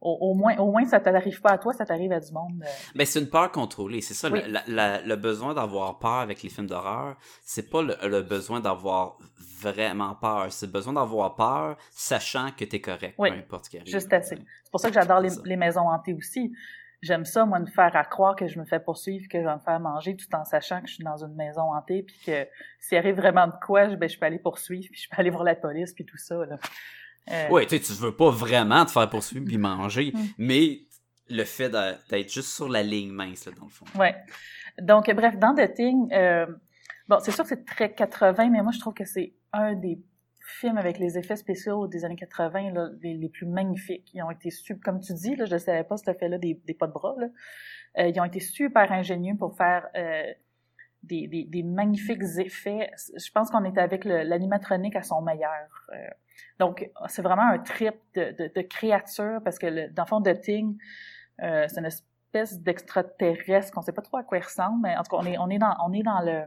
au, 0.02 0.12
au 0.30 0.34
moins, 0.36 0.56
au 0.58 0.72
moins, 0.72 0.86
ça 0.86 1.00
t'arrive 1.00 1.42
pas 1.42 1.52
à 1.52 1.58
toi, 1.58 1.74
ça 1.74 1.86
t'arrive 1.86 2.12
à 2.12 2.20
du 2.20 2.32
monde. 2.32 2.62
euh. 2.64 2.68
Ben, 2.96 3.06
c'est 3.06 3.20
une 3.20 3.30
peur 3.30 3.52
contrôlée. 3.52 4.02
C'est 4.02 4.14
ça, 4.14 4.30
Oui. 4.30 4.42
le, 4.46 4.52
la- 4.52 4.64
la- 4.68 5.02
le 5.02 5.16
besoin 5.16 5.54
d'avoir 5.54 5.98
peur 6.00 6.20
avec 6.20 6.44
les 6.44 6.50
films 6.50 6.68
d'horreur, 6.68 7.16
c'est 7.44 7.70
pas 7.70 7.82
le, 7.82 7.96
le 8.08 8.22
besoin 8.22 8.60
d'avoir 8.60 9.18
vraiment 9.62 10.14
peur. 10.16 10.52
C'est 10.52 10.68
le 10.68 10.72
besoin 10.72 10.94
d'avoir 10.94 11.36
peur, 11.36 11.78
sachant 11.92 12.50
que 12.52 12.66
t'es 12.66 12.82
correct, 12.82 13.16
Oui. 13.18 13.32
peu 13.32 13.38
importe 13.38 13.66
ce 13.66 13.70
qui 13.72 13.78
arrive. 13.78 13.92
Juste 13.92 14.12
assez. 14.14 14.36
C'est 14.64 14.72
pour 14.72 14.80
ça 14.80 14.90
que 14.90 14.94
j'adore 14.94 15.22
les, 15.22 15.56
maisons 15.58 15.90
hantées 15.90 16.14
aussi. 16.14 16.52
J'aime 17.02 17.26
ça, 17.26 17.46
moi, 17.46 17.60
me 17.60 17.66
faire 17.68 17.96
à 17.96 18.04
croire 18.04 18.36
que 18.36 18.48
je 18.48 18.58
me 18.60 18.66
fais 18.66 18.80
poursuivre, 18.80 19.26
que 19.30 19.40
je 19.40 19.46
vais 19.46 19.54
me 19.54 19.60
faire 19.60 19.80
manger, 19.80 20.16
tout 20.16 20.34
en 20.36 20.44
sachant 20.44 20.82
que 20.82 20.88
je 20.88 20.96
suis 20.96 21.04
dans 21.04 21.24
une 21.24 21.36
maison 21.36 21.74
hantée, 21.74 22.02
puis 22.04 22.18
que 22.26 22.48
s'il 22.80 22.98
arrive 22.98 23.16
vraiment 23.16 23.48
de 23.48 23.54
quoi, 23.64 23.90
je, 23.90 23.96
ben, 23.96 24.10
je 24.10 24.18
peux 24.18 24.26
aller 24.26 24.40
poursuivre, 24.40 24.88
puis 24.92 25.00
je 25.02 25.10
peux 25.10 25.20
aller 25.20 25.30
voir 25.30 25.44
la 25.44 25.56
police, 25.56 25.94
puis 25.94 26.06
tout 26.06 26.18
ça. 26.18 26.36
Là. 26.46 26.58
Euh, 27.32 27.50
Ouais, 27.50 27.66
tu 27.66 27.78
sais, 27.78 27.82
tu 27.84 27.94
veux 27.94 28.16
pas 28.16 28.30
vraiment 28.30 28.86
te 28.86 28.92
faire 28.92 29.10
poursuivre 29.10 29.46
puis 29.46 29.58
manger, 29.58 30.12
Mm. 30.16 30.20
mais 30.38 30.80
le 31.30 31.44
fait 31.44 31.70
d'être 31.70 32.32
juste 32.32 32.50
sur 32.50 32.70
la 32.70 32.84
ligne 32.84 33.12
mince, 33.12 33.46
là, 33.48 33.52
dans 33.58 33.66
le 33.66 33.72
fond. 33.72 33.86
Ouais. 34.00 34.16
Donc, 34.80 35.10
bref, 35.14 35.38
dans 35.40 35.56
The 35.56 35.74
Thing, 35.74 36.14
euh, 36.14 36.46
bon, 37.08 37.18
c'est 37.20 37.32
sûr 37.32 37.44
que 37.44 37.50
c'est 37.50 37.66
très 37.66 37.94
80, 37.94 38.50
mais 38.52 38.62
moi, 38.62 38.72
je 38.72 38.80
trouve 38.80 38.94
que 38.94 39.06
c'est 39.06 39.34
un 39.54 39.74
des 39.74 40.00
films 40.60 40.78
avec 40.78 41.00
les 41.00 41.18
effets 41.18 41.36
spéciaux 41.38 41.88
des 41.88 42.06
années 42.06 42.16
80, 42.16 42.72
là, 42.72 42.90
les, 43.02 43.16
les 43.16 43.30
plus 43.30 43.48
magnifiques. 43.48 44.08
Ils 44.14 44.22
ont 44.22 44.30
été 44.30 44.52
super, 44.52 44.84
comme 44.84 45.00
tu 45.02 45.14
dis, 45.14 45.36
là, 45.36 45.46
je 45.46 45.54
ne 45.54 45.58
savais 45.58 45.84
pas 45.84 45.98
cet 45.98 46.10
effet-là 46.10 46.38
des, 46.38 46.62
des 46.66 46.74
pas 46.76 46.86
de 46.86 46.92
bras. 46.94 47.16
Là. 47.18 47.28
Euh, 47.98 48.08
ils 48.10 48.20
ont 48.20 48.26
été 48.26 48.40
super 48.40 48.92
ingénieux 48.92 49.36
pour 49.40 49.56
faire 49.58 49.88
euh, 49.96 50.24
des, 51.02 51.28
des, 51.28 51.46
des 51.46 51.64
magnifiques 51.64 52.22
effets. 52.38 52.92
Je 53.18 53.32
pense 53.32 53.50
qu'on 53.50 53.64
était 53.66 53.82
avec 53.82 54.06
l'animatronique 54.06 54.96
à 54.96 55.02
son 55.02 55.22
meilleur. 55.24 55.70
Euh, 55.94 55.96
donc, 56.60 56.90
c'est 57.08 57.22
vraiment 57.22 57.48
un 57.48 57.60
trip 57.60 57.96
de, 58.14 58.32
de, 58.38 58.52
de 58.54 58.62
créature 58.62 59.40
parce 59.44 59.60
que, 59.60 59.68
le, 59.68 59.90
dans 59.90 60.04
le 60.04 60.08
fond, 60.08 60.22
The 60.22 60.40
Thing, 60.42 60.78
euh, 61.42 61.66
c'est 61.68 61.80
une 61.80 61.86
espèce 61.86 62.60
d'extraterrestre 62.62 63.72
qu'on 63.74 63.82
sait 63.82 63.94
pas 63.94 64.02
trop 64.02 64.18
à 64.18 64.24
quoi 64.24 64.38
il 64.38 64.44
ressemble, 64.44 64.82
mais 64.84 64.96
en 64.98 65.04
tout 65.04 65.16
cas, 65.16 65.22
on 65.22 65.26
est, 65.26 65.38
on 65.38 65.50
est 65.50 65.58
dans, 65.60 65.76
on 65.86 65.94
est 65.94 66.04
dans 66.04 66.22
le, 66.22 66.44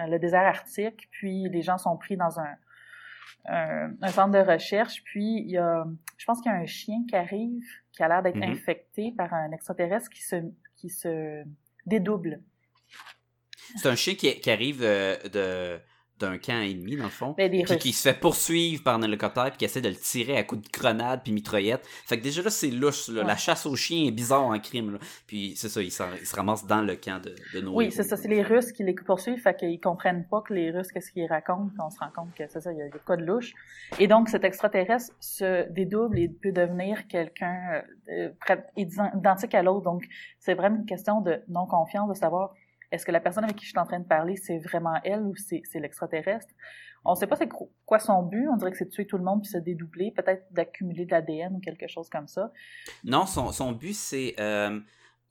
euh, 0.00 0.06
le 0.06 0.18
désert 0.18 0.44
arctique, 0.44 1.08
puis 1.10 1.48
les 1.48 1.62
gens 1.62 1.78
sont 1.78 1.96
pris 1.96 2.16
dans 2.16 2.38
un, 2.40 2.54
un, 3.48 3.92
un 4.02 4.08
centre 4.08 4.32
de 4.32 4.38
recherche, 4.52 5.02
puis 5.04 5.40
il 5.40 5.50
y 5.50 5.58
a, 5.58 5.86
je 6.16 6.24
pense 6.24 6.40
qu'il 6.40 6.50
y 6.50 6.54
a 6.54 6.58
un 6.58 6.66
chien 6.66 7.04
qui 7.08 7.16
arrive, 7.16 7.64
qui 7.92 8.02
a 8.02 8.08
l'air 8.08 8.22
d'être 8.22 8.36
Mhm. 8.36 8.50
infecté 8.50 9.12
par 9.16 9.32
un 9.32 9.52
extraterrestre 9.52 10.10
qui 10.10 10.22
se, 10.22 10.36
qui 10.76 10.88
se 10.90 11.44
dédouble. 11.86 12.40
C'est 13.76 13.88
un 13.88 13.94
chien 13.96 14.14
qui, 14.14 14.38
qui 14.40 14.50
arrive 14.50 14.82
euh, 14.82 15.16
de 15.28 15.80
d'un 16.18 16.38
camp 16.38 16.60
ennemi, 16.62 16.96
dans 16.96 17.04
le 17.04 17.10
fond. 17.10 17.34
Ben, 17.36 17.50
Puis 17.50 17.78
qui 17.78 17.92
se 17.92 18.08
fait 18.08 18.18
poursuivre 18.18 18.82
par 18.82 18.94
un 18.96 19.02
hélicoptère 19.02 19.44
puis 19.50 19.58
qui 19.58 19.64
essaie 19.66 19.80
de 19.80 19.88
le 19.88 19.96
tirer 19.96 20.36
à 20.38 20.42
coups 20.44 20.62
de 20.62 20.68
grenade 20.70 21.20
puis 21.22 21.32
mitraillette. 21.32 21.86
Fait 22.06 22.18
que 22.18 22.22
déjà 22.22 22.42
là, 22.42 22.50
c'est 22.50 22.70
louche. 22.70 23.08
là. 23.08 23.22
La 23.22 23.36
chasse 23.36 23.66
aux 23.66 23.76
chiens 23.76 24.06
est 24.06 24.10
bizarre 24.10 24.44
en 24.46 24.58
crime. 24.58 24.92
là. 24.92 24.98
Puis 25.26 25.54
c'est 25.56 25.68
ça, 25.68 25.82
il, 25.82 25.90
s'en- 25.92 26.12
il 26.18 26.26
se 26.26 26.34
ramasse 26.34 26.66
dans 26.66 26.80
le 26.82 26.96
camp 26.96 27.20
de, 27.22 27.34
de 27.54 27.60
nos 27.60 27.74
Oui, 27.74 27.92
c'est 27.92 28.02
ça, 28.02 28.16
c'est 28.16 28.28
les 28.28 28.42
Russes 28.42 28.72
qui 28.72 28.82
les 28.84 28.94
poursuivent, 28.94 29.40
fait 29.40 29.56
qu'ils 29.56 29.80
comprennent 29.80 30.26
pas 30.28 30.40
que 30.42 30.54
les 30.54 30.70
Russes, 30.70 30.90
qu'est-ce 30.92 31.12
qu'ils 31.12 31.26
racontent, 31.26 31.68
puis 31.68 31.78
on 31.84 31.90
se 31.90 31.98
rend 31.98 32.10
compte 32.14 32.34
que 32.34 32.44
c'est 32.48 32.60
ça, 32.60 32.72
il 32.72 32.78
y 32.78 32.82
a 32.82 32.88
des 32.88 32.98
cas 33.06 33.16
de 33.16 33.24
louche. 33.24 33.52
Et 33.98 34.08
donc, 34.08 34.28
cet 34.28 34.44
extraterrestre 34.44 35.12
se 35.20 35.70
dédouble 35.70 36.18
et 36.18 36.28
peut 36.28 36.52
devenir 36.52 37.06
quelqu'un 37.08 37.82
euh, 38.08 38.30
ident- 38.76 39.16
identique 39.18 39.54
à 39.54 39.62
l'autre. 39.62 39.82
Donc, 39.84 40.04
c'est 40.38 40.54
vraiment 40.54 40.76
une 40.76 40.86
question 40.86 41.20
de 41.20 41.40
non-confiance, 41.48 42.08
de 42.08 42.14
savoir 42.14 42.54
est-ce 42.92 43.04
que 43.06 43.12
la 43.12 43.20
personne 43.20 43.44
avec 43.44 43.56
qui 43.56 43.64
je 43.64 43.70
suis 43.70 43.78
en 43.78 43.86
train 43.86 44.00
de 44.00 44.06
parler, 44.06 44.36
c'est 44.36 44.58
vraiment 44.58 44.94
elle 45.04 45.22
ou 45.22 45.34
c'est 45.36 45.62
l'extraterrestre? 45.80 46.52
On 47.04 47.14
sait 47.14 47.26
pas 47.28 47.36
c'est 47.36 47.48
qu- 47.48 47.70
quoi 47.84 47.98
son 48.00 48.22
but, 48.24 48.48
on 48.48 48.56
dirait 48.56 48.72
que 48.72 48.76
c'est 48.78 48.86
de 48.86 48.90
tuer 48.90 49.06
tout 49.06 49.16
le 49.16 49.22
monde 49.24 49.42
puis 49.42 49.50
se 49.50 49.58
dédoubler, 49.58 50.10
peut-être 50.10 50.44
d'accumuler 50.52 51.04
de 51.04 51.12
l'ADN 51.12 51.54
ou 51.54 51.60
quelque 51.60 51.86
chose 51.86 52.08
comme 52.08 52.26
ça. 52.26 52.52
Non, 53.04 53.26
son, 53.26 53.52
son 53.52 53.70
but, 53.72 53.94
c'est 53.94 54.34
euh, 54.40 54.80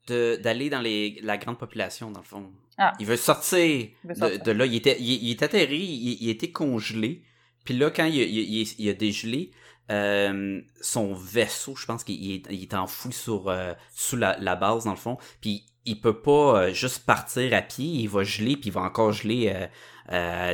d'aller 0.08 0.70
dans 0.70 0.82
les, 0.82 1.20
la 1.22 1.38
grande 1.38 1.58
population, 1.58 2.12
dans 2.12 2.22
le 2.22 2.26
fond. 2.26 2.52
Ah. 2.78 2.94
Il 3.00 3.06
veut 3.06 3.18
sortir, 3.18 3.60
Il 3.60 3.91
veut 4.04 4.13
de- 4.13 4.20
sortir. 4.20 4.44
De, 4.44 4.52
là. 4.52 4.65
Il 4.65 4.76
était, 4.76 4.98
il, 5.00 5.24
il 5.24 5.32
est 5.32 5.44
atterri, 5.44 5.78
il, 5.80 6.18
il 6.24 6.30
était 6.30 6.52
congelé. 6.52 7.24
Puis 7.65 7.74
là, 7.78 7.89
quand 7.89 8.06
il, 8.06 8.15
il, 8.15 8.62
il- 8.62 8.76
il 8.80 8.89
a 8.89 8.94
dégelé, 8.94 9.52
euh, 9.91 10.62
son 10.82 11.13
vaisseau, 11.13 11.76
je 11.76 11.86
pense 11.86 12.04
qu'il 12.04 12.21
il 12.24 12.63
est, 12.63 12.74
enfoui 12.74 13.13
sur, 13.13 13.50
euh, 13.50 13.74
sous 13.93 14.17
la, 14.17 14.56
base, 14.56 14.86
dans 14.86 14.91
le 14.91 14.98
fond. 14.98 15.17
Puis 15.41 15.65
il 15.86 16.02
peut 16.02 16.21
pas 16.21 16.62
euh, 16.62 16.74
juste 16.74 17.06
partir 17.06 17.54
à 17.54 17.62
pied, 17.62 17.86
il 17.86 18.08
va 18.10 18.24
geler, 18.24 18.58
puis 18.58 18.69
il 18.69 18.74
va 18.74 18.82
encore 18.82 19.12
geler 19.12 19.67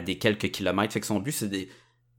des 0.06 0.18
quelques 0.18 0.52
kilomètres. 0.52 0.94
Fait 0.94 1.00
que 1.00 1.06
son 1.06 1.20
but, 1.20 1.32
c'est 1.32 1.50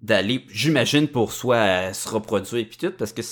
d'aller, 0.02 0.44
j'imagine, 0.50 1.06
pour 1.06 1.32
euh, 1.44 1.92
se 1.92 2.08
reproduire 2.08 2.66
puis 2.68 2.76
tout, 2.76 2.90
parce 2.90 3.12
que 3.12 3.22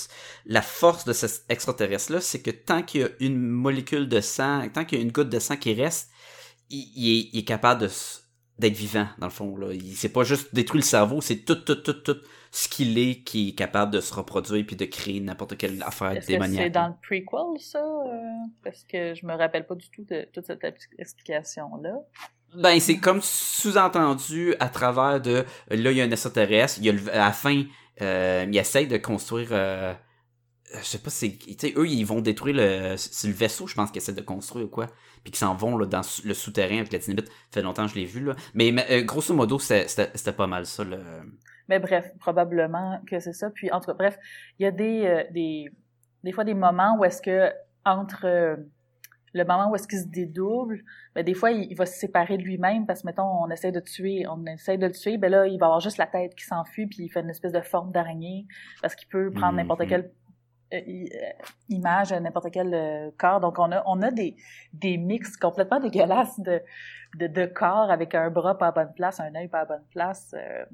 la 0.45 0.61
force 0.61 1.05
de 1.05 1.13
cet 1.13 1.43
extraterrestre-là, 1.49 2.21
c'est 2.21 2.41
que 2.41 2.51
tant 2.51 2.81
qu'il 2.81 3.01
y 3.01 3.03
a 3.03 3.09
une 3.19 3.37
molécule 3.37 4.07
de 4.07 4.21
sang, 4.21 4.67
tant 4.73 4.85
qu'il 4.85 4.97
y 4.97 5.01
a 5.01 5.03
une 5.03 5.11
goutte 5.11 5.29
de 5.29 5.39
sang 5.39 5.57
qui 5.57 5.73
reste, 5.73 6.09
il, 6.69 7.37
est, 7.37 7.43
capable 7.43 7.89
d'être 8.57 8.75
vivant, 8.75 9.07
dans 9.19 9.27
le 9.27 9.31
fond. 9.31 9.57
Là. 9.57 9.73
Il 9.73 9.93
c'est 9.97 10.09
pas 10.09 10.23
juste 10.23 10.55
détruire 10.55 10.81
le 10.81 10.87
cerveau, 10.87 11.19
c'est 11.19 11.43
tout, 11.43 11.55
tout, 11.55 11.75
tout, 11.75 11.93
tout 11.93 12.17
ce 12.53 12.67
qu'il 12.67 12.97
est 12.99 13.23
qui 13.23 13.49
est 13.49 13.51
capable 13.53 13.91
de 13.93 14.01
se 14.01 14.13
reproduire 14.13 14.65
puis 14.65 14.75
de 14.75 14.85
créer 14.85 15.19
n'importe 15.21 15.57
quelle 15.57 15.81
affaire 15.83 16.11
Est-ce 16.11 16.27
que 16.27 16.33
démoniaque. 16.33 16.63
c'est 16.63 16.69
dans 16.69 16.87
le 16.87 16.93
prequel, 17.01 17.59
ça? 17.61 17.79
euh, 17.79 18.11
parce 18.63 18.83
que 18.83 19.15
je 19.15 19.25
me 19.25 19.33
rappelle 19.33 19.65
pas 19.65 19.75
du 19.75 19.89
tout 19.89 20.03
de 20.03 20.27
toute 20.33 20.45
cette 20.45 20.61
expli- 20.63 20.95
explication-là. 20.99 21.93
Ben, 22.55 22.79
c'est 22.81 22.97
comme 22.97 23.21
sous-entendu 23.21 24.55
à 24.59 24.67
travers 24.69 25.21
de 25.21 25.45
là, 25.69 25.91
il 25.91 25.97
y 25.97 26.01
a 26.01 26.03
un 26.03 26.11
extraterrestre, 26.11 26.79
il 26.79 26.85
y 26.85 26.89
a 26.89 26.91
le- 26.91 27.13
à 27.13 27.19
la 27.19 27.31
fin, 27.31 27.63
euh, 28.01 28.45
il 28.51 28.57
essaye 28.57 28.87
de 28.87 28.97
construire. 28.97 29.49
euh, 29.51 29.93
je 30.73 30.83
sais 30.85 30.97
pas, 30.99 31.09
c'est. 31.09 31.37
Tu 31.37 31.55
sais, 31.57 31.73
eux, 31.77 31.87
ils 31.87 32.03
vont 32.05 32.21
détruire 32.21 32.55
le. 32.57 32.95
C'est 32.97 33.27
le 33.27 33.33
vaisseau, 33.33 33.67
je 33.67 33.75
pense, 33.75 33.91
qu'ils 33.91 34.01
essaient 34.01 34.13
de 34.13 34.21
construire 34.21 34.65
ou 34.65 34.69
quoi. 34.69 34.87
Puis 35.23 35.31
qu'ils 35.31 35.37
s'en 35.37 35.53
vont 35.55 35.77
là, 35.77 35.85
dans 35.85 36.01
le 36.25 36.33
souterrain 36.33 36.79
avec 36.79 36.91
la 36.91 36.99
dynamite. 36.99 37.27
Ça 37.27 37.33
fait 37.51 37.61
longtemps 37.61 37.85
que 37.85 37.91
je 37.91 37.95
l'ai 37.95 38.05
vu, 38.05 38.21
là. 38.23 38.35
Mais, 38.53 38.71
mais, 38.71 38.85
euh, 38.89 39.01
grosso 39.03 39.33
modo, 39.33 39.59
c'était 39.59 40.31
pas 40.35 40.47
mal 40.47 40.65
ça, 40.65 40.83
le. 40.83 40.99
Mais 41.71 41.79
bref, 41.79 42.05
probablement 42.19 42.99
que 43.09 43.17
c'est 43.25 43.31
ça. 43.41 43.49
Puis, 43.49 43.71
en 43.71 43.79
tout 43.79 43.87
cas, 43.91 43.97
bref, 44.03 44.17
il 44.59 44.63
y 44.63 44.65
a 44.67 44.71
des, 44.71 45.05
euh, 45.05 45.23
des, 45.31 45.71
des 46.25 46.31
fois 46.33 46.43
des 46.43 46.53
moments 46.53 46.97
où 46.97 47.05
est-ce 47.05 47.21
que, 47.21 47.49
entre 47.85 48.25
euh, 48.25 48.57
le 49.33 49.43
moment 49.45 49.69
où 49.71 49.75
est-ce 49.75 49.87
qu'il 49.87 49.99
se 49.99 50.07
dédouble, 50.07 50.77
ben, 51.15 51.23
des 51.23 51.33
fois, 51.33 51.51
il, 51.51 51.71
il 51.71 51.75
va 51.77 51.85
se 51.85 51.97
séparer 51.97 52.37
de 52.37 52.43
lui-même 52.43 52.85
parce 52.85 53.01
que, 53.01 53.07
mettons, 53.07 53.23
on 53.43 53.49
essaie 53.49 53.71
de 53.71 53.79
tuer, 53.79 54.25
on 54.27 54.45
essaie 54.45 54.77
de 54.77 54.85
le 54.85 54.91
tuer, 54.91 55.17
ben 55.17 55.31
là, 55.31 55.47
il 55.47 55.57
va 55.57 55.67
avoir 55.67 55.79
juste 55.79 55.97
la 55.97 56.07
tête 56.07 56.35
qui 56.35 56.43
s'enfuit 56.43 56.87
puis 56.87 56.97
il 57.05 57.09
fait 57.09 57.21
une 57.21 57.29
espèce 57.29 57.53
de 57.53 57.61
forme 57.61 57.91
d'araignée 57.93 58.45
parce 58.81 58.93
qu'il 58.95 59.07
peut 59.07 59.31
prendre 59.31 59.53
Mhm. 59.53 59.57
n'importe 59.61 59.87
quelle 59.87 60.11
euh, 60.73 60.79
image, 61.69 62.11
n'importe 62.13 62.51
quel 62.51 63.13
corps. 63.17 63.39
Donc, 63.39 63.57
on 63.59 63.71
a, 63.71 63.81
on 63.85 64.01
a 64.01 64.11
des, 64.11 64.35
des 64.73 64.97
mix 64.97 65.37
complètement 65.37 65.79
dégueulasses 65.79 66.39
de, 66.41 66.61
de, 67.19 67.27
de 67.27 67.45
corps 67.45 67.89
avec 67.91 68.13
un 68.15 68.29
bras 68.29 68.57
pas 68.57 68.67
à 68.67 68.71
bonne 68.73 68.93
place, 68.93 69.19
un 69.21 69.33
œil 69.35 69.47
pas 69.47 69.61
à 69.61 69.65
bonne 69.65 69.85
place. 69.91 70.35
euh, 70.37 70.65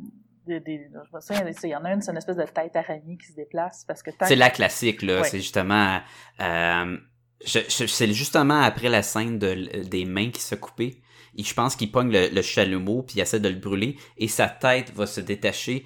des, 0.48 0.60
des, 0.60 0.90
je 0.92 1.16
me 1.16 1.22
souviens, 1.22 1.46
il 1.64 1.70
y 1.70 1.76
en 1.76 1.86
a 1.86 1.94
une, 1.94 2.02
c'est 2.02 2.12
une 2.12 2.18
espèce 2.18 2.38
de 2.38 2.46
tête 2.46 2.76
araignée 2.76 3.18
qui 3.18 3.28
se 3.28 3.36
déplace 3.36 3.84
parce 3.88 4.02
que 4.02 4.12
C'est 4.24 4.36
la 4.36 4.50
classique, 4.50 5.02
là. 5.02 5.22
Ouais. 5.22 5.28
C'est 5.28 5.38
justement. 5.40 6.00
euh, 6.42 6.98
c'est 7.46 8.12
justement 8.14 8.62
après 8.62 8.90
la 8.90 9.04
scène 9.04 9.38
de, 9.38 9.84
des 9.84 10.06
mains 10.06 10.32
qui 10.32 10.42
se 10.42 10.56
coupaient. 10.56 10.96
Et 11.38 11.44
je 11.44 11.54
pense 11.54 11.76
qu'il 11.76 11.92
pogne 11.92 12.12
le, 12.12 12.30
le 12.30 12.42
chalumeau 12.42 13.04
puis 13.04 13.18
il 13.18 13.22
essaie 13.22 13.40
de 13.40 13.48
le 13.50 13.56
brûler 13.60 13.96
et 14.18 14.28
sa 14.28 14.48
tête 14.48 14.92
va 14.96 15.06
se 15.06 15.22
détacher 15.22 15.86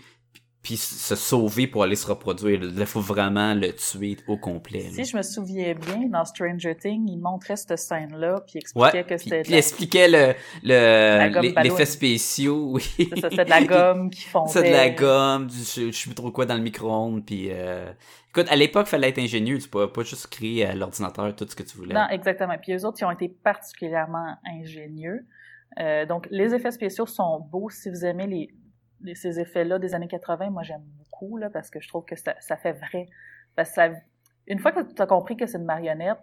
puis 0.64 0.78
se 0.78 1.16
sauver 1.16 1.66
pour 1.66 1.82
aller 1.82 1.96
se 1.96 2.06
reproduire. 2.06 2.62
Il 2.62 2.86
faut 2.86 3.00
vraiment 3.02 3.56
le 3.56 3.74
tuer 3.74 4.18
au 4.28 4.38
complet. 4.38 4.84
là. 4.84 4.90
Si 5.04 5.06
je 5.06 5.18
me 5.18 5.24
souviens 5.24 5.74
bien, 5.74 6.08
dans 6.08 6.24
Stranger 6.24 6.76
Things, 6.76 7.04
il 7.10 7.18
montrait 7.18 7.56
cette 7.56 7.78
scène-là, 7.80 8.42
puis 8.46 8.54
il 8.56 8.58
expliquait 8.60 8.98
Ouais, 8.98 9.04
que 9.04 9.18
c'était 9.18 9.42
il 9.48 9.56
expliquait 9.56 10.08
le, 10.08 10.36
La 10.64 11.30
le, 11.30 11.62
l'effet 11.64 11.86
spéciaux, 11.88 12.74
oui. 12.74 12.84
la, 13.16 13.30
c'est 13.32 13.46
de 13.46 13.50
la 13.50 13.64
gomme 13.66 14.10
qui 14.12 14.22
fondait. 14.22 14.52
C'est 14.52 14.64
de 14.70 14.72
la 14.76 14.90
gomme, 14.92 15.48
du, 15.48 15.56
je, 15.58 15.88
je 15.88 15.92
sais 15.92 16.06
plus 16.10 16.16
trop 16.16 16.32
quoi 16.32 16.46
dans 16.46 16.56
le 16.56 16.62
micro-ondes, 16.62 17.26
puis 17.26 17.48
euh... 17.50 17.92
écoute, 18.30 18.46
à 18.52 18.56
l'époque, 18.56 18.86
fallait 18.86 19.10
être 19.10 19.18
ingénieux, 19.20 19.58
tu 19.58 19.68
pouvais 19.68 19.88
pas 19.88 20.04
juste 20.04 20.28
créer 20.28 20.66
à 20.68 20.76
l'ordinateur 20.76 21.36
tout 21.36 21.48
ce 21.50 21.56
que 21.56 21.64
tu 21.64 21.76
voulais. 21.76 21.96
Non, 21.96 22.08
exactement. 22.12 22.56
Puis 22.62 22.74
eux 22.74 22.86
autres, 22.86 22.98
ils 23.02 23.06
ont 23.06 23.12
été 23.12 23.30
particulièrement 23.30 24.36
ingénieux. 24.46 25.26
Euh, 25.80 26.06
donc, 26.06 26.28
les 26.30 26.54
effets 26.54 26.72
spéciaux 26.72 27.06
sont 27.06 27.40
beaux. 27.52 27.70
Si 27.70 27.90
vous 27.90 28.04
aimez 28.06 28.28
les- 28.28 28.50
ces 29.16 29.40
effets-là 29.40 29.80
des 29.80 29.94
années 29.96 30.08
80, 30.08 30.50
moi, 30.50 30.64
j'aime 30.64 30.84
beaucoup, 30.98 31.38
là, 31.38 31.50
parce 31.50 31.70
que 31.70 31.80
je 31.82 31.88
trouve 31.88 32.06
que 32.06 32.16
ça, 32.16 32.36
ça 32.40 32.58
fait 32.58 32.74
vrai. 32.74 33.08
Parce 33.56 33.70
que 33.70 33.76
ça, 33.76 33.90
une 34.48 34.60
fois 34.60 34.72
que 34.72 34.82
tu 34.82 35.02
as 35.02 35.06
compris 35.08 35.38
que 35.38 35.46
c'est 35.46 35.58
une 35.58 35.66
marionnette, 35.66 36.18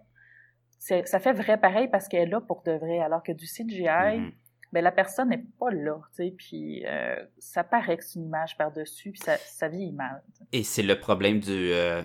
ça 0.78 1.18
fait 1.20 1.32
vrai 1.32 1.58
pareil 1.58 1.88
parce 1.88 2.08
qu'elle 2.08 2.28
est 2.28 2.30
là 2.30 2.40
pour 2.40 2.62
de 2.62 2.72
vrai. 2.72 3.00
Alors 3.00 3.22
que 3.22 3.32
du 3.32 3.46
CGI, 3.46 4.18
Mhm. 4.18 4.32
ben, 4.72 4.84
la 4.84 4.92
personne 4.92 5.30
n'est 5.30 5.44
pas 5.58 5.70
là, 5.70 5.98
tu 6.10 6.24
sais, 6.24 6.34
puis 6.36 6.84
euh, 6.86 7.16
ça 7.38 7.64
paraît 7.64 7.96
que 7.96 8.04
c'est 8.04 8.18
une 8.18 8.26
image 8.26 8.56
par-dessus, 8.56 9.10
puis 9.10 9.20
ça, 9.20 9.36
ça 9.38 9.68
vieillit 9.68 9.92
mal. 9.92 10.22
Et 10.52 10.62
c'est 10.62 10.82
le 10.82 10.98
problème 11.00 11.40
du, 11.40 11.72
euh, 11.72 12.02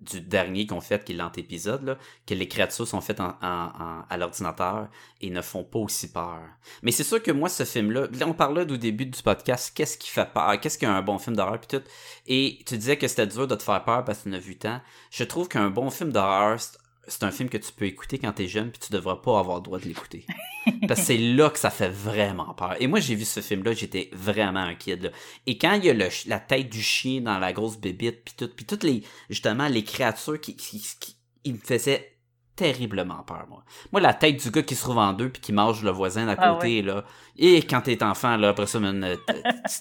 du 0.00 0.20
dernier 0.20 0.66
qu'on 0.66 0.80
fait, 0.80 1.04
qui 1.04 1.12
est 1.12 1.16
l'antépisode, 1.16 1.84
là, 1.84 1.98
que 2.26 2.34
les 2.34 2.48
créatures 2.48 2.88
sont 2.88 3.00
faites 3.00 3.20
en, 3.20 3.34
à 3.40 4.16
l'ordinateur 4.16 4.88
et 5.20 5.30
ne 5.30 5.42
font 5.42 5.64
pas 5.64 5.78
aussi 5.78 6.10
peur. 6.10 6.40
Mais 6.82 6.90
c'est 6.90 7.04
sûr 7.04 7.22
que 7.22 7.30
moi, 7.30 7.48
ce 7.48 7.64
film-là, 7.64 8.06
là, 8.18 8.26
on 8.26 8.32
parlait 8.32 8.62
au 8.62 8.76
début 8.76 9.06
du 9.06 9.22
podcast, 9.22 9.72
qu'est-ce 9.74 9.98
qui 9.98 10.08
fait 10.08 10.32
peur, 10.32 10.58
qu'est-ce 10.60 10.78
qu'un 10.78 11.02
bon 11.02 11.18
film 11.18 11.36
d'horreur, 11.36 11.60
puis 11.60 11.78
tout. 11.78 11.84
Et 12.26 12.60
tu 12.66 12.78
disais 12.78 12.96
que 12.96 13.08
c'était 13.08 13.26
dur 13.26 13.46
de 13.46 13.54
te 13.54 13.62
faire 13.62 13.84
peur 13.84 14.04
parce 14.04 14.20
que 14.20 14.24
tu 14.24 14.30
en 14.30 14.32
as 14.32 14.38
vu 14.38 14.56
tant. 14.56 14.80
Je 15.10 15.24
trouve 15.24 15.48
qu'un 15.48 15.70
bon 15.70 15.90
film 15.90 16.12
d'horreur, 16.12 16.58
c'est- 17.06 17.24
un 17.24 17.30
film 17.30 17.48
que 17.48 17.58
tu 17.58 17.72
peux 17.72 17.84
écouter 17.86 18.18
quand 18.18 18.32
t'es 18.32 18.46
jeune, 18.48 18.70
puis 18.70 18.80
tu 18.86 18.92
devrais 18.92 19.20
pas 19.22 19.38
avoir 19.38 19.56
le 19.58 19.62
droit 19.62 19.78
de 19.78 19.84
l'écouter. 19.86 20.26
Parce 20.88 21.00
que 21.00 21.06
c'est 21.06 21.18
là 21.18 21.50
que 21.50 21.58
ça 21.58 21.70
fait 21.70 21.88
vraiment 21.88 22.54
peur. 22.54 22.76
Et 22.80 22.86
moi, 22.86 23.00
j'ai 23.00 23.14
vu 23.14 23.24
ce 23.24 23.40
film-là, 23.40 23.72
j'étais 23.72 24.10
vraiment 24.12 24.60
un 24.60 24.74
kid. 24.74 25.02
Là. 25.04 25.10
Et 25.46 25.58
quand 25.58 25.72
il 25.74 25.84
y 25.84 25.90
a 25.90 25.94
le, 25.94 26.08
la 26.26 26.38
tête 26.40 26.68
du 26.70 26.82
chien 26.82 27.20
dans 27.22 27.38
la 27.38 27.52
grosse 27.52 27.78
bébite, 27.78 28.24
puis 28.24 28.34
tout, 28.36 28.48
puis 28.54 28.64
toutes 28.64 28.84
les, 28.84 29.02
justement, 29.28 29.68
les 29.68 29.82
créatures 29.84 30.40
qui, 30.40 30.56
qui, 30.56 30.80
qui- 31.00 31.16
ils 31.44 31.54
me 31.54 31.58
faisaient 31.58 32.16
terriblement 32.56 33.22
peur, 33.22 33.46
moi. 33.48 33.64
Moi, 33.90 34.02
la 34.02 34.12
tête 34.12 34.36
du 34.42 34.50
gars 34.50 34.62
qui 34.62 34.74
se 34.74 34.82
trouve 34.82 34.98
en 34.98 35.14
deux 35.14 35.30
puis 35.30 35.40
qui 35.40 35.52
mange 35.52 35.82
le 35.82 35.90
voisin 35.90 36.26
d'à 36.26 36.34
Ah 36.36 36.52
côté, 36.52 36.82
là. 36.82 37.04
Et 37.38 37.62
quand 37.62 37.80
t'es 37.80 38.02
enfant, 38.02 38.36
là, 38.36 38.50
après 38.50 38.66
ça, 38.66 38.78
man, 38.78 39.02
euh, 39.02 39.16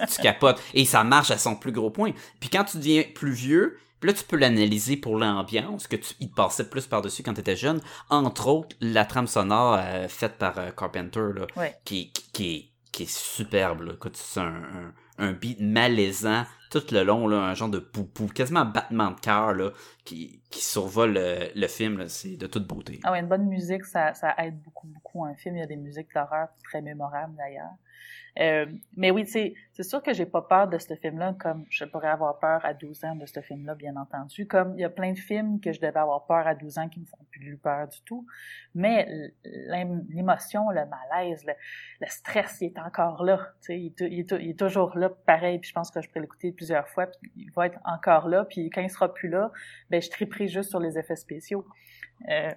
tu 0.09 0.21
capotes. 0.21 0.61
Et 0.73 0.85
ça 0.85 1.03
marche 1.03 1.31
à 1.31 1.37
son 1.37 1.55
plus 1.57 1.73
gros 1.73 1.89
point. 1.89 2.11
Puis 2.39 2.49
quand 2.49 2.63
tu 2.63 2.77
deviens 2.77 3.03
plus 3.13 3.33
vieux, 3.33 3.77
puis 3.99 4.09
là, 4.09 4.13
tu 4.13 4.23
peux 4.23 4.37
l'analyser 4.37 4.97
pour 4.97 5.17
l'ambiance, 5.17 5.87
que 5.87 5.95
tu 5.95 6.13
il 6.19 6.29
te 6.29 6.35
passait 6.35 6.69
plus 6.69 6.87
par-dessus 6.87 7.23
quand 7.23 7.33
t'étais 7.33 7.55
jeune. 7.55 7.81
Entre 8.09 8.47
autres, 8.47 8.75
la 8.81 9.05
trame 9.05 9.27
sonore 9.27 9.77
euh, 9.79 10.07
faite 10.07 10.37
par 10.37 10.57
euh, 10.57 10.71
Carpenter, 10.71 11.19
là, 11.35 11.47
Ouais. 11.55 11.75
qui, 11.85 12.11
qui, 12.11 12.31
qui 12.31 12.55
est, 12.55 12.69
qui 12.91 13.03
est 13.03 13.09
superbe. 13.09 13.81
Là. 13.81 13.93
Écoute, 13.93 14.17
c'est 14.17 14.39
un, 14.39 14.45
un, 14.55 14.93
un 15.17 15.31
beat 15.33 15.59
malaisant, 15.59 16.45
tout 16.71 16.83
le 16.91 17.03
long, 17.03 17.27
là, 17.27 17.37
un 17.37 17.53
genre 17.55 17.69
de 17.69 17.79
poupou, 17.79 18.27
quasiment 18.27 18.61
un 18.61 18.65
battement 18.65 19.11
de 19.11 19.19
cœur, 19.19 19.55
qui, 20.05 20.41
qui 20.49 20.63
survole 20.63 21.13
le, 21.13 21.49
le 21.55 21.67
film, 21.67 22.07
c'est 22.07 22.35
de 22.37 22.47
toute 22.47 22.65
beauté. 22.67 22.99
Ah 23.03 23.11
ouais, 23.11 23.19
une 23.19 23.27
bonne 23.27 23.47
musique, 23.47 23.85
ça, 23.85 24.13
ça 24.13 24.33
aide 24.37 24.61
beaucoup, 24.61 24.87
beaucoup 24.87 25.25
un 25.25 25.33
film. 25.35 25.55
Il 25.55 25.59
y 25.59 25.63
a 25.63 25.67
des 25.67 25.75
musiques 25.77 26.13
d'horreur 26.13 26.47
très 26.63 26.81
mémorables 26.81 27.35
d'ailleurs. 27.35 27.71
Euh, 28.39 28.65
mais 28.95 29.11
oui, 29.11 29.25
c'est 29.25 29.55
sûr 29.83 30.01
que 30.01 30.13
j'ai 30.13 30.25
pas 30.25 30.41
peur 30.41 30.67
de 30.67 30.77
ce 30.77 30.95
film-là 30.95 31.35
comme 31.39 31.65
je 31.69 31.83
pourrais 31.85 32.09
avoir 32.09 32.39
peur 32.39 32.63
à 32.63 32.73
12 32.73 33.03
ans 33.03 33.15
de 33.15 33.25
ce 33.25 33.41
film-là, 33.41 33.75
bien 33.75 33.95
entendu. 33.95 34.47
Comme 34.47 34.75
il 34.77 34.81
y 34.81 34.85
a 34.85 34.89
plein 34.89 35.11
de 35.11 35.17
films 35.17 35.59
que 35.59 35.73
je 35.73 35.79
devais 35.81 35.99
avoir 35.99 36.25
peur 36.25 36.47
à 36.47 36.55
12 36.55 36.77
ans 36.77 36.89
qui 36.89 36.99
me 37.01 37.05
font 37.05 37.25
plus 37.31 37.57
peur 37.57 37.87
du 37.87 38.01
tout. 38.03 38.25
Mais 38.75 39.07
l'ém- 39.43 40.05
l'émotion, 40.09 40.69
le 40.69 40.85
malaise, 40.85 41.43
le, 41.45 42.07
stress, 42.07 42.59
il 42.61 42.67
est 42.67 42.79
encore 42.79 43.23
là. 43.23 43.51
Il, 43.67 43.93
il, 43.99 44.25
il 44.39 44.49
est 44.49 44.59
toujours 44.59 44.97
là, 44.97 45.09
pareil. 45.09 45.59
Puis 45.59 45.69
je 45.69 45.73
pense 45.73 45.91
que 45.91 46.01
je 46.01 46.07
pourrais 46.07 46.21
l'écouter 46.21 46.51
plusieurs 46.51 46.87
fois. 46.87 47.07
Puis 47.07 47.31
il 47.35 47.51
va 47.51 47.65
être 47.67 47.79
encore 47.83 48.27
là. 48.29 48.45
Puis 48.45 48.69
quand 48.69 48.81
il 48.81 48.89
sera 48.89 49.13
plus 49.13 49.29
là, 49.29 49.51
ben 49.89 50.01
je 50.01 50.09
triperai 50.09 50.47
juste 50.47 50.69
sur 50.69 50.79
les 50.79 50.97
effets 50.97 51.15
spéciaux. 51.15 51.65
Euh, 52.29 52.51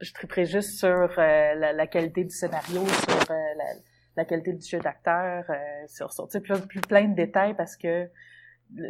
je 0.00 0.12
triperai 0.12 0.44
juste 0.44 0.78
sur 0.78 0.88
euh, 0.88 1.54
la, 1.54 1.72
la 1.72 1.86
qualité 1.86 2.24
du 2.24 2.34
scénario, 2.34 2.84
sur 2.86 3.18
la, 3.30 3.74
la 4.16 4.24
qualité 4.24 4.52
du 4.52 4.66
jeu 4.66 4.78
d'acteur, 4.78 5.44
euh, 5.48 5.54
sur, 5.88 6.12
sur 6.12 6.28
plus, 6.28 6.60
plus 6.66 6.80
plein 6.80 7.08
de 7.08 7.14
détails 7.14 7.54
parce 7.54 7.76
que 7.76 8.08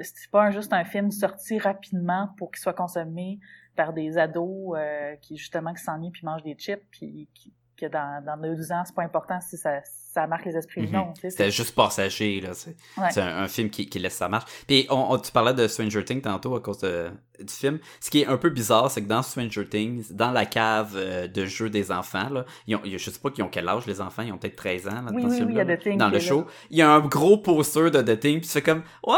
c'est 0.03 0.31
pas 0.31 0.51
juste 0.51 0.73
un 0.73 0.85
film 0.85 1.11
sorti 1.11 1.59
rapidement 1.59 2.29
pour 2.39 2.51
qu'il 2.51 2.61
soit 2.61 2.75
consommé 2.75 3.41
par 3.77 3.93
des 3.93 4.19
ados 4.19 4.77
euh, 4.77 5.17
qui 5.17 5.37
justement 5.37 5.75
qui 5.75 5.83
s'ennuient 5.83 6.13
puis 6.13 6.25
mangent 6.25 6.45
des 6.45 6.55
chips 6.55 6.85
puis 6.91 7.29
qui, 7.35 7.53
que 7.77 7.87
dans, 7.87 8.25
dans 8.25 8.37
deux 8.37 8.73
ans 8.73 8.85
c'est 8.85 8.95
pas 8.95 9.03
important 9.03 9.41
si 9.41 9.57
ça, 9.57 9.81
ça 10.15 10.27
marque 10.27 10.45
les 10.47 10.57
esprits 10.57 10.87
ou 10.87 10.91
non. 10.91 11.13
tu 11.15 11.23
sais, 11.23 11.31
C'était 11.31 11.45
c'est- 11.45 11.51
juste 11.51 11.75
passager, 11.75 12.41
là, 12.41 12.51
c'est 12.55 12.77
Ouais. 12.97 13.09
c'est 13.11 13.21
un, 13.21 13.39
un 13.43 13.49
film 13.49 13.69
qui, 13.69 13.87
qui 13.89 13.99
laisse 13.99 14.15
sa 14.15 14.29
marche. 14.29 14.45
Puis 14.67 14.87
on, 14.91 15.13
on- 15.13 15.19
tu 15.19 15.33
parlais 15.33 15.53
de 15.55 15.67
Stranger 15.67 16.05
Things 16.05 16.23
tantôt 16.23 16.55
à 16.55 16.61
cause 16.61 16.79
de- 16.79 17.11
du 17.41 17.53
film. 17.53 17.81
Ce 18.01 18.11
qui 18.11 18.21
est 18.23 18.27
un 18.27 18.37
peu 18.37 18.49
bizarre, 18.51 18.91
c'est 18.91 19.03
que 19.03 19.09
dans 19.09 19.23
Stranger 19.23 19.67
Things, 19.69 20.13
dans 20.13 20.31
la 20.31 20.47
cave 20.47 20.93
euh, 20.95 21.27
de 21.27 21.45
jeu 21.47 21.69
des 21.69 21.91
enfants, 21.91 22.29
là, 22.31 22.45
ils 22.69 22.77
ont, 22.77 22.81
je 22.85 22.97
sais 23.11 23.19
pas 23.19 23.31
qu'ils 23.31 23.43
ont 23.43 23.49
quel 23.49 23.69
âge 23.69 23.87
les 23.87 24.01
enfants, 24.01 24.23
ils 24.23 24.33
ont 24.33 24.39
peut-être 24.39 24.55
13 24.57 24.87
ans 24.87 25.03
là, 25.03 25.11
Oui, 25.13 25.23
dans 25.23 25.29
oui, 25.29 25.35
oui, 25.41 25.47
il 25.51 25.57
y 25.57 25.61
a 25.61 25.65
film-là, 25.65 25.77
The 25.77 25.81
Thing 25.83 25.99
dans 25.99 26.09
le 26.11 26.21
show. 26.21 26.47
Il 26.71 26.79
y 26.79 26.83
a 26.83 26.91
un 26.91 27.01
gros 27.01 27.39
poster 27.39 27.91
de 27.91 28.01
The 28.03 28.21
Thing, 28.21 28.41
puis 28.41 28.49
fais 28.49 28.63
comme 28.63 28.83
Ouais, 29.05 29.17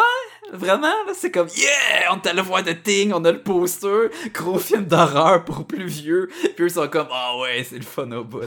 vraiment, 0.54 0.86
là, 1.06 1.12
c'est 1.14 1.30
comme 1.30 1.48
Yeah, 1.56 2.12
on 2.14 2.16
est 2.16 2.26
allé 2.26 2.40
voir 2.40 2.64
The 2.64 2.82
Thing, 2.82 3.12
on 3.12 3.22
a 3.26 3.32
le 3.32 3.42
poster, 3.42 4.08
gros 4.32 4.58
film 4.58 4.86
d'horreur 4.86 5.44
pour 5.44 5.66
plus 5.66 5.86
vieux. 5.86 6.30
Puis 6.56 6.64
eux 6.64 6.68
sont 6.70 6.88
comme 6.88 7.08
Ah 7.12 7.36
ouais, 7.42 7.64
c'est 7.64 7.76
le 7.76 7.82
fun 7.84 8.10
au 8.12 8.24
bout. 8.24 8.40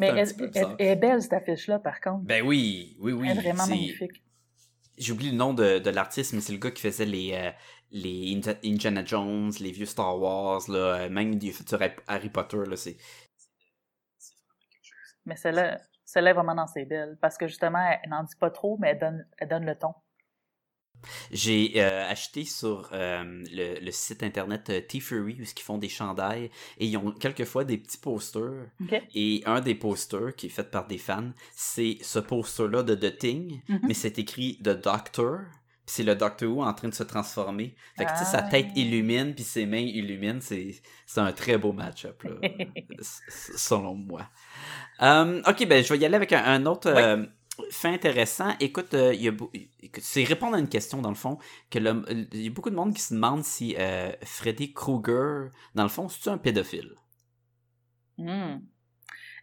Mais 0.00 0.08
elle, 0.08 0.74
est 0.78 0.96
belle 0.96 1.22
cette 1.22 1.32
affiche-là 1.32 1.78
par 1.78 2.00
contre. 2.00 2.24
Ben 2.24 2.42
oui, 2.44 2.96
oui, 3.00 3.12
oui. 3.12 3.28
elle 3.30 3.38
est 3.38 3.42
vraiment 3.42 3.64
c'est- 3.64 3.70
magnifique. 3.70 4.22
J'oublie 4.96 5.30
le 5.30 5.36
nom 5.36 5.54
de, 5.54 5.80
de 5.80 5.90
l'artiste, 5.90 6.34
mais 6.34 6.40
c'est 6.40 6.52
le 6.52 6.58
gars 6.58 6.70
qui 6.70 6.80
faisait 6.82 7.04
les, 7.04 7.32
euh, 7.34 7.50
les 7.90 8.40
Indiana 8.64 9.04
Jones, 9.04 9.50
les 9.60 9.72
vieux 9.72 9.86
Star 9.86 10.16
Wars, 10.20 10.62
là, 10.68 10.78
euh, 10.78 11.08
même 11.08 11.34
du 11.36 11.52
futur 11.52 11.82
Harry- 11.82 11.96
Harry 12.06 12.30
Potter, 12.30 12.58
là, 12.68 12.76
c'est... 12.76 12.96
Mais 15.26 15.36
celle-là, 15.36 15.80
celle-là 16.04 16.30
est 16.30 16.34
vraiment 16.34 16.54
dans 16.54 16.66
ses 16.66 16.84
belles 16.84 17.16
parce 17.20 17.36
que 17.38 17.46
justement 17.48 17.84
elle 18.02 18.10
n'en 18.10 18.22
dit 18.22 18.36
pas 18.36 18.50
trop 18.50 18.76
mais 18.78 18.90
elle 18.90 18.98
donne, 18.98 19.26
elle 19.38 19.48
donne 19.48 19.64
le 19.64 19.74
ton. 19.74 19.94
J'ai 21.30 21.72
euh, 21.76 22.08
acheté 22.08 22.44
sur 22.44 22.88
euh, 22.92 23.22
le, 23.52 23.80
le 23.84 23.90
site 23.90 24.22
internet 24.22 24.70
euh, 24.70 24.80
T-Fury, 24.80 25.36
où 25.40 25.42
ils 25.42 25.62
font 25.62 25.78
des 25.78 25.88
chandails, 25.88 26.50
et 26.78 26.86
ils 26.86 26.96
ont 26.96 27.10
quelquefois 27.12 27.64
des 27.64 27.78
petits 27.78 27.98
posters. 27.98 28.66
Et 29.14 29.42
un 29.46 29.60
des 29.60 29.74
posters, 29.74 30.34
qui 30.36 30.46
est 30.46 30.50
fait 30.50 30.70
par 30.70 30.86
des 30.86 30.98
fans, 30.98 31.30
c'est 31.54 31.98
ce 32.02 32.18
poster-là 32.18 32.82
de 32.82 32.94
The 32.94 33.18
Thing, 33.18 33.60
Mhm. 33.68 33.80
mais 33.88 33.94
c'est 33.94 34.18
écrit 34.18 34.58
The 34.62 34.70
Doctor. 34.82 35.40
puis 35.86 35.96
c'est 35.96 36.02
le 36.02 36.14
Doctor 36.14 36.48
Who 36.50 36.62
en 36.64 36.72
train 36.72 36.88
de 36.88 36.94
se 36.94 37.02
transformer. 37.02 37.74
Fait 37.98 38.06
que, 38.06 38.10
tu 38.12 38.16
sais, 38.18 38.24
sa 38.24 38.38
Ah. 38.38 38.42
tête 38.48 38.68
illumine, 38.74 39.34
puis 39.34 39.44
ses 39.44 39.66
mains 39.66 39.76
illuminent. 39.76 40.38
C'est, 40.40 40.80
c'est 41.06 41.20
un 41.20 41.30
très 41.32 41.58
beau 41.58 41.72
match-up, 41.74 42.22
selon 42.98 43.94
moi. 43.94 44.22
Ok, 45.46 45.66
ben, 45.66 45.84
je 45.84 45.92
vais 45.92 45.98
y 45.98 46.04
aller 46.06 46.14
avec 46.16 46.32
un, 46.32 46.42
un 46.44 46.66
autre 46.66 46.90
fait 47.70 47.88
intéressant. 47.88 48.54
Écoute, 48.60 48.94
euh, 48.94 49.14
il 49.14 49.36
c'est 49.98 50.24
répondre 50.24 50.56
à 50.56 50.58
une 50.58 50.68
question, 50.68 51.00
dans 51.00 51.08
le 51.10 51.14
fond, 51.14 51.38
que 51.70 51.78
le- 51.78 52.04
il 52.32 52.42
y 52.42 52.46
a 52.48 52.50
beaucoup 52.50 52.70
de 52.70 52.76
monde 52.76 52.94
qui 52.94 53.02
se 53.02 53.14
demande 53.14 53.44
si 53.44 53.76
euh, 53.78 54.12
Freddy 54.22 54.72
Krueger, 54.72 55.50
dans 55.74 55.82
le 55.82 55.88
fond, 55.88 56.08
c'est 56.08 56.30
un 56.30 56.38
pédophile? 56.38 56.94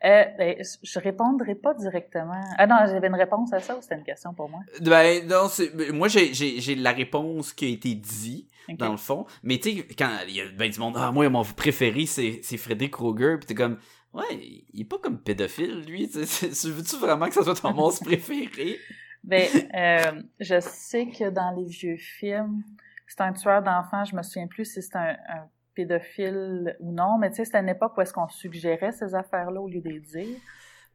Euh, 0.03 0.25
ben, 0.37 0.55
je 0.81 0.99
répondrai 0.99 1.55
pas 1.55 1.73
directement. 1.75 2.41
Ah 2.57 2.65
non, 2.65 2.77
j'avais 2.87 3.07
une 3.07 3.15
réponse 3.15 3.53
à 3.53 3.59
ça 3.59 3.77
ou 3.77 3.81
c'était 3.81 3.95
une 3.95 4.03
question 4.03 4.33
pour 4.33 4.49
moi? 4.49 4.61
Ben, 4.81 5.27
non, 5.27 5.47
c'est, 5.47 5.91
moi, 5.91 6.07
j'ai, 6.07 6.75
la 6.75 6.91
réponse 6.91 7.53
qui 7.53 7.65
a 7.65 7.69
été 7.69 7.93
dit, 7.93 8.47
Ok. 8.67 8.77
dans 8.77 8.91
le 8.91 8.97
fond. 8.97 9.25
Mais 9.43 9.59
tu 9.59 9.77
sais, 9.77 9.87
quand 9.97 10.09
il 10.27 10.35
y 10.35 10.41
a 10.41 10.45
ben 10.49 10.69
du 10.69 10.79
monde, 10.79 10.95
ah, 10.97 11.11
moi, 11.11 11.29
mon 11.29 11.43
préféré, 11.43 12.05
c'est, 12.05 12.41
Freddy 12.57 12.89
Krueger, 12.89 13.39
pis 13.39 13.47
t'es 13.47 13.55
comme, 13.55 13.77
ouais, 14.13 14.63
il 14.73 14.81
est 14.81 14.85
pas 14.85 14.97
comme 14.99 15.19
pédophile, 15.19 15.81
lui. 15.81 16.09
tu 16.09 16.19
Veux-tu 16.19 16.97
vraiment 16.97 17.27
que 17.27 17.33
ça 17.33 17.43
soit 17.43 17.55
ton 17.55 17.73
monstre 17.73 18.05
préféré? 18.05 18.77
Ben, 19.23 19.47
euh, 19.75 20.23
je 20.39 20.59
sais 20.59 21.05
que 21.05 21.29
dans 21.29 21.51
les 21.51 21.65
vieux 21.65 21.97
films, 21.97 22.63
c'est 23.05 23.21
un 23.21 23.33
tueur 23.33 23.61
d'enfants. 23.61 24.03
Je 24.03 24.15
me 24.15 24.23
souviens 24.23 24.47
plus 24.47 24.65
si 24.65 24.81
c'est 24.81 24.95
un, 24.95 25.15
un 25.29 25.47
pédophile 25.75 26.75
ou 26.79 26.91
non, 26.91 27.19
mais 27.19 27.29
tu 27.29 27.35
sais, 27.35 27.45
c'était 27.45 27.59
une 27.59 27.69
époque 27.69 27.95
où 27.97 28.01
est-ce 28.01 28.13
qu'on 28.13 28.27
suggérait 28.27 28.91
ces 28.91 29.13
affaires-là 29.13 29.61
au 29.61 29.67
lieu 29.67 29.79
de 29.79 29.89
les 29.89 29.99
dire. 29.99 30.37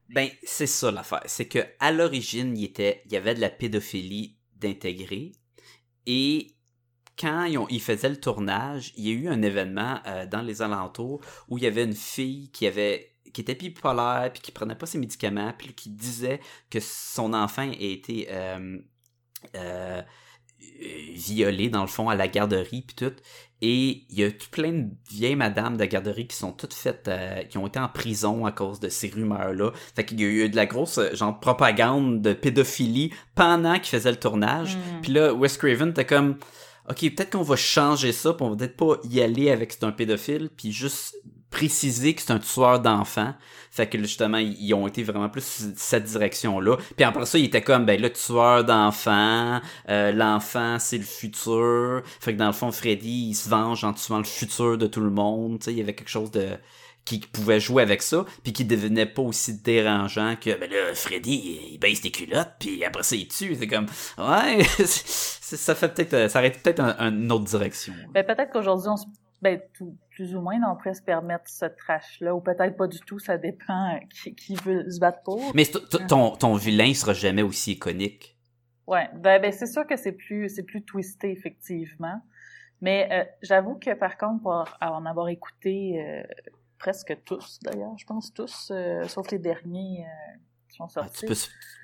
Ben, 0.08 0.28
c'est 0.42 0.66
ça 0.66 0.90
l'affaire. 0.90 1.22
C'est 1.26 1.46
que 1.46 1.60
à 1.80 1.92
l'origine, 1.92 2.56
il, 2.56 2.64
était, 2.64 3.02
il 3.06 3.12
y 3.12 3.16
avait 3.16 3.34
de 3.34 3.40
la 3.40 3.50
pédophilie 3.50 4.36
d'intégrer. 4.56 5.32
Et 6.06 6.55
quand 7.18 7.44
ils, 7.44 7.58
ont, 7.58 7.66
ils 7.68 7.80
faisaient 7.80 8.08
le 8.08 8.20
tournage, 8.20 8.92
il 8.96 9.08
y 9.08 9.10
a 9.10 9.12
eu 9.12 9.28
un 9.28 9.42
événement 9.42 10.00
euh, 10.06 10.26
dans 10.26 10.42
les 10.42 10.62
alentours 10.62 11.20
où 11.48 11.58
il 11.58 11.64
y 11.64 11.66
avait 11.66 11.84
une 11.84 11.94
fille 11.94 12.50
qui 12.50 12.66
avait 12.66 13.16
qui 13.36 13.42
était 13.42 13.54
bipolaire 13.54 14.30
puis 14.32 14.40
qui 14.40 14.50
prenait 14.50 14.74
pas 14.74 14.86
ses 14.86 14.96
médicaments 14.96 15.52
puis 15.56 15.74
qui 15.74 15.90
disait 15.90 16.40
que 16.70 16.78
son 16.80 17.34
enfant 17.34 17.68
a 17.68 17.74
été 17.78 18.28
euh, 18.30 18.78
euh, 19.54 20.02
violé 21.14 21.68
dans 21.68 21.82
le 21.82 21.86
fond 21.86 22.08
à 22.08 22.14
la 22.14 22.28
garderie 22.28 22.80
puis 22.80 22.96
tout. 22.96 23.14
Et 23.60 24.04
il 24.08 24.18
y 24.18 24.24
a 24.24 24.30
tout 24.30 24.48
plein 24.50 24.72
de 24.72 24.88
vieilles 25.10 25.36
madames 25.36 25.76
de 25.76 25.84
garderie 25.84 26.26
qui 26.26 26.36
sont 26.36 26.52
toutes 26.52 26.72
faites 26.72 27.08
euh, 27.08 27.42
qui 27.44 27.58
ont 27.58 27.66
été 27.66 27.78
en 27.78 27.88
prison 27.88 28.46
à 28.46 28.52
cause 28.52 28.80
de 28.80 28.88
ces 28.88 29.08
rumeurs 29.08 29.52
là 29.52 29.70
fait 29.94 30.04
qu'il 30.04 30.20
y 30.20 30.24
a 30.24 30.28
eu 30.28 30.48
de 30.48 30.56
la 30.56 30.64
grosse 30.64 30.98
genre 31.12 31.38
propagande 31.38 32.22
de 32.22 32.32
pédophilie 32.32 33.12
pendant 33.34 33.74
qu'ils 33.74 33.98
faisaient 33.98 34.10
le 34.10 34.18
tournage. 34.18 34.76
Mm. 34.76 35.00
puis 35.02 35.12
là 35.12 35.34
Wes 35.34 35.58
Craven 35.58 35.90
était 35.90 36.06
comme 36.06 36.38
ok 36.88 37.14
peut-être 37.14 37.30
qu'on 37.30 37.42
va 37.42 37.56
changer 37.56 38.12
ça 38.12 38.32
puis 38.32 38.44
on 38.44 38.50
va 38.50 38.56
peut-être 38.56 38.76
pas 38.76 38.96
y 39.04 39.20
aller 39.20 39.50
avec 39.50 39.72
c'est 39.72 39.84
un 39.84 39.92
pédophile 39.92 40.50
puis 40.56 40.72
juste 40.72 41.16
préciser 41.50 42.14
que 42.14 42.22
c'est 42.22 42.32
un 42.32 42.38
tueur 42.38 42.80
d'enfants. 42.80 43.32
Fait 43.70 43.88
que 43.88 43.98
justement 43.98 44.38
ils 44.38 44.74
ont 44.74 44.86
été 44.86 45.02
vraiment 45.02 45.28
plus 45.28 45.72
cette 45.76 46.04
direction 46.04 46.60
là 46.60 46.76
puis 46.96 47.04
après 47.04 47.26
ça 47.26 47.38
il 47.38 47.46
était 47.46 47.62
comme 47.62 47.86
ben 47.86 48.00
le 48.00 48.12
tueur 48.12 48.64
d'enfants 48.64 49.60
euh, 49.88 50.12
l'enfant 50.12 50.78
c'est 50.78 50.98
le 50.98 51.04
futur. 51.04 52.02
Fait 52.20 52.34
que 52.34 52.38
dans 52.38 52.46
le 52.46 52.52
fond 52.52 52.72
Freddy 52.72 53.28
il 53.30 53.34
se 53.34 53.48
venge 53.48 53.84
en 53.84 53.92
tuant 53.92 54.18
le 54.18 54.24
futur 54.24 54.76
de 54.78 54.86
tout 54.86 55.00
le 55.00 55.10
monde 55.10 55.58
tu 55.60 55.66
sais 55.66 55.72
il 55.72 55.78
y 55.78 55.82
avait 55.82 55.94
quelque 55.94 56.10
chose 56.10 56.30
de 56.30 56.48
qui 57.06 57.20
pouvait 57.20 57.60
jouer 57.60 57.82
avec 57.82 58.02
ça 58.02 58.26
puis 58.42 58.52
qui 58.52 58.66
devenait 58.66 59.06
pas 59.06 59.22
aussi 59.22 59.62
dérangeant 59.62 60.36
que 60.36 60.58
ben 60.58 60.70
là 60.70 60.94
Freddy 60.94 61.60
il 61.72 61.78
baisse 61.78 62.02
des 62.02 62.10
culottes 62.10 62.52
puis 62.60 62.84
après 62.84 63.02
ça 63.04 63.16
il 63.16 63.28
tue. 63.28 63.54
C'est 63.54 63.66
comme 63.68 63.86
ouais 64.18 64.62
ça 64.84 65.74
fait 65.74 65.88
peut-être 65.94 66.28
ça 66.30 66.40
aurait 66.40 66.50
peut-être 66.52 66.80
un- 66.80 67.10
une 67.12 67.32
autre 67.32 67.44
direction 67.44 67.94
Ben, 68.12 68.24
peut-être 68.26 68.50
qu'aujourd'hui, 68.52 68.88
on 68.88 68.96
se, 68.96 69.06
ben, 69.40 69.60
tout, 69.76 69.96
plus 70.10 70.34
ou 70.34 70.40
moins, 70.40 70.56
on 70.70 70.76
pourrait 70.76 70.94
se 70.94 71.02
permettre 71.02 71.44
ce 71.46 71.66
trash-là, 71.66 72.34
ou 72.34 72.40
peut-être 72.40 72.76
pas 72.76 72.86
du 72.88 72.98
tout, 73.00 73.18
ça 73.18 73.36
dépend 73.38 73.94
euh, 73.94 73.98
qui, 74.10 74.34
qui 74.34 74.54
veut 74.56 74.90
se 74.90 74.98
battre 74.98 75.22
pour. 75.24 75.52
mais 75.54 75.64
ton 76.08 76.30
ton 76.36 76.54
vilain 76.54 76.92
sera 76.94 77.12
jamais 77.14 77.42
aussi 77.42 77.72
iconique. 77.72 78.36
Ouais, 78.86 79.08
ben, 79.14 79.40
ben 79.40 79.52
c'est 79.52 79.66
sûr 79.66 79.86
que 79.86 79.96
c'est 79.96 80.12
plus 80.12 80.48
c'est 80.48 80.62
plus 80.64 80.82
twisté 80.82 81.30
effectivement, 81.32 82.20
mais 82.80 83.08
euh, 83.12 83.24
j'avoue 83.42 83.74
que 83.76 83.94
par 83.94 84.16
contre 84.16 84.42
pour 84.42 84.64
en 84.80 85.06
avoir 85.06 85.28
écouté 85.28 86.00
euh, 86.00 86.22
presque 86.78 87.16
tous 87.24 87.58
d'ailleurs, 87.62 87.96
je 87.98 88.04
pense 88.06 88.32
tous, 88.32 88.70
euh, 88.74 89.06
sauf 89.08 89.30
les 89.30 89.38
derniers 89.38 90.04
euh, 90.06 90.38
qui 90.68 90.76
sont 90.76 90.84
Ah, 90.84 90.88
sortis. 90.88 91.20
tu 91.20 91.26
peux 91.26 91.34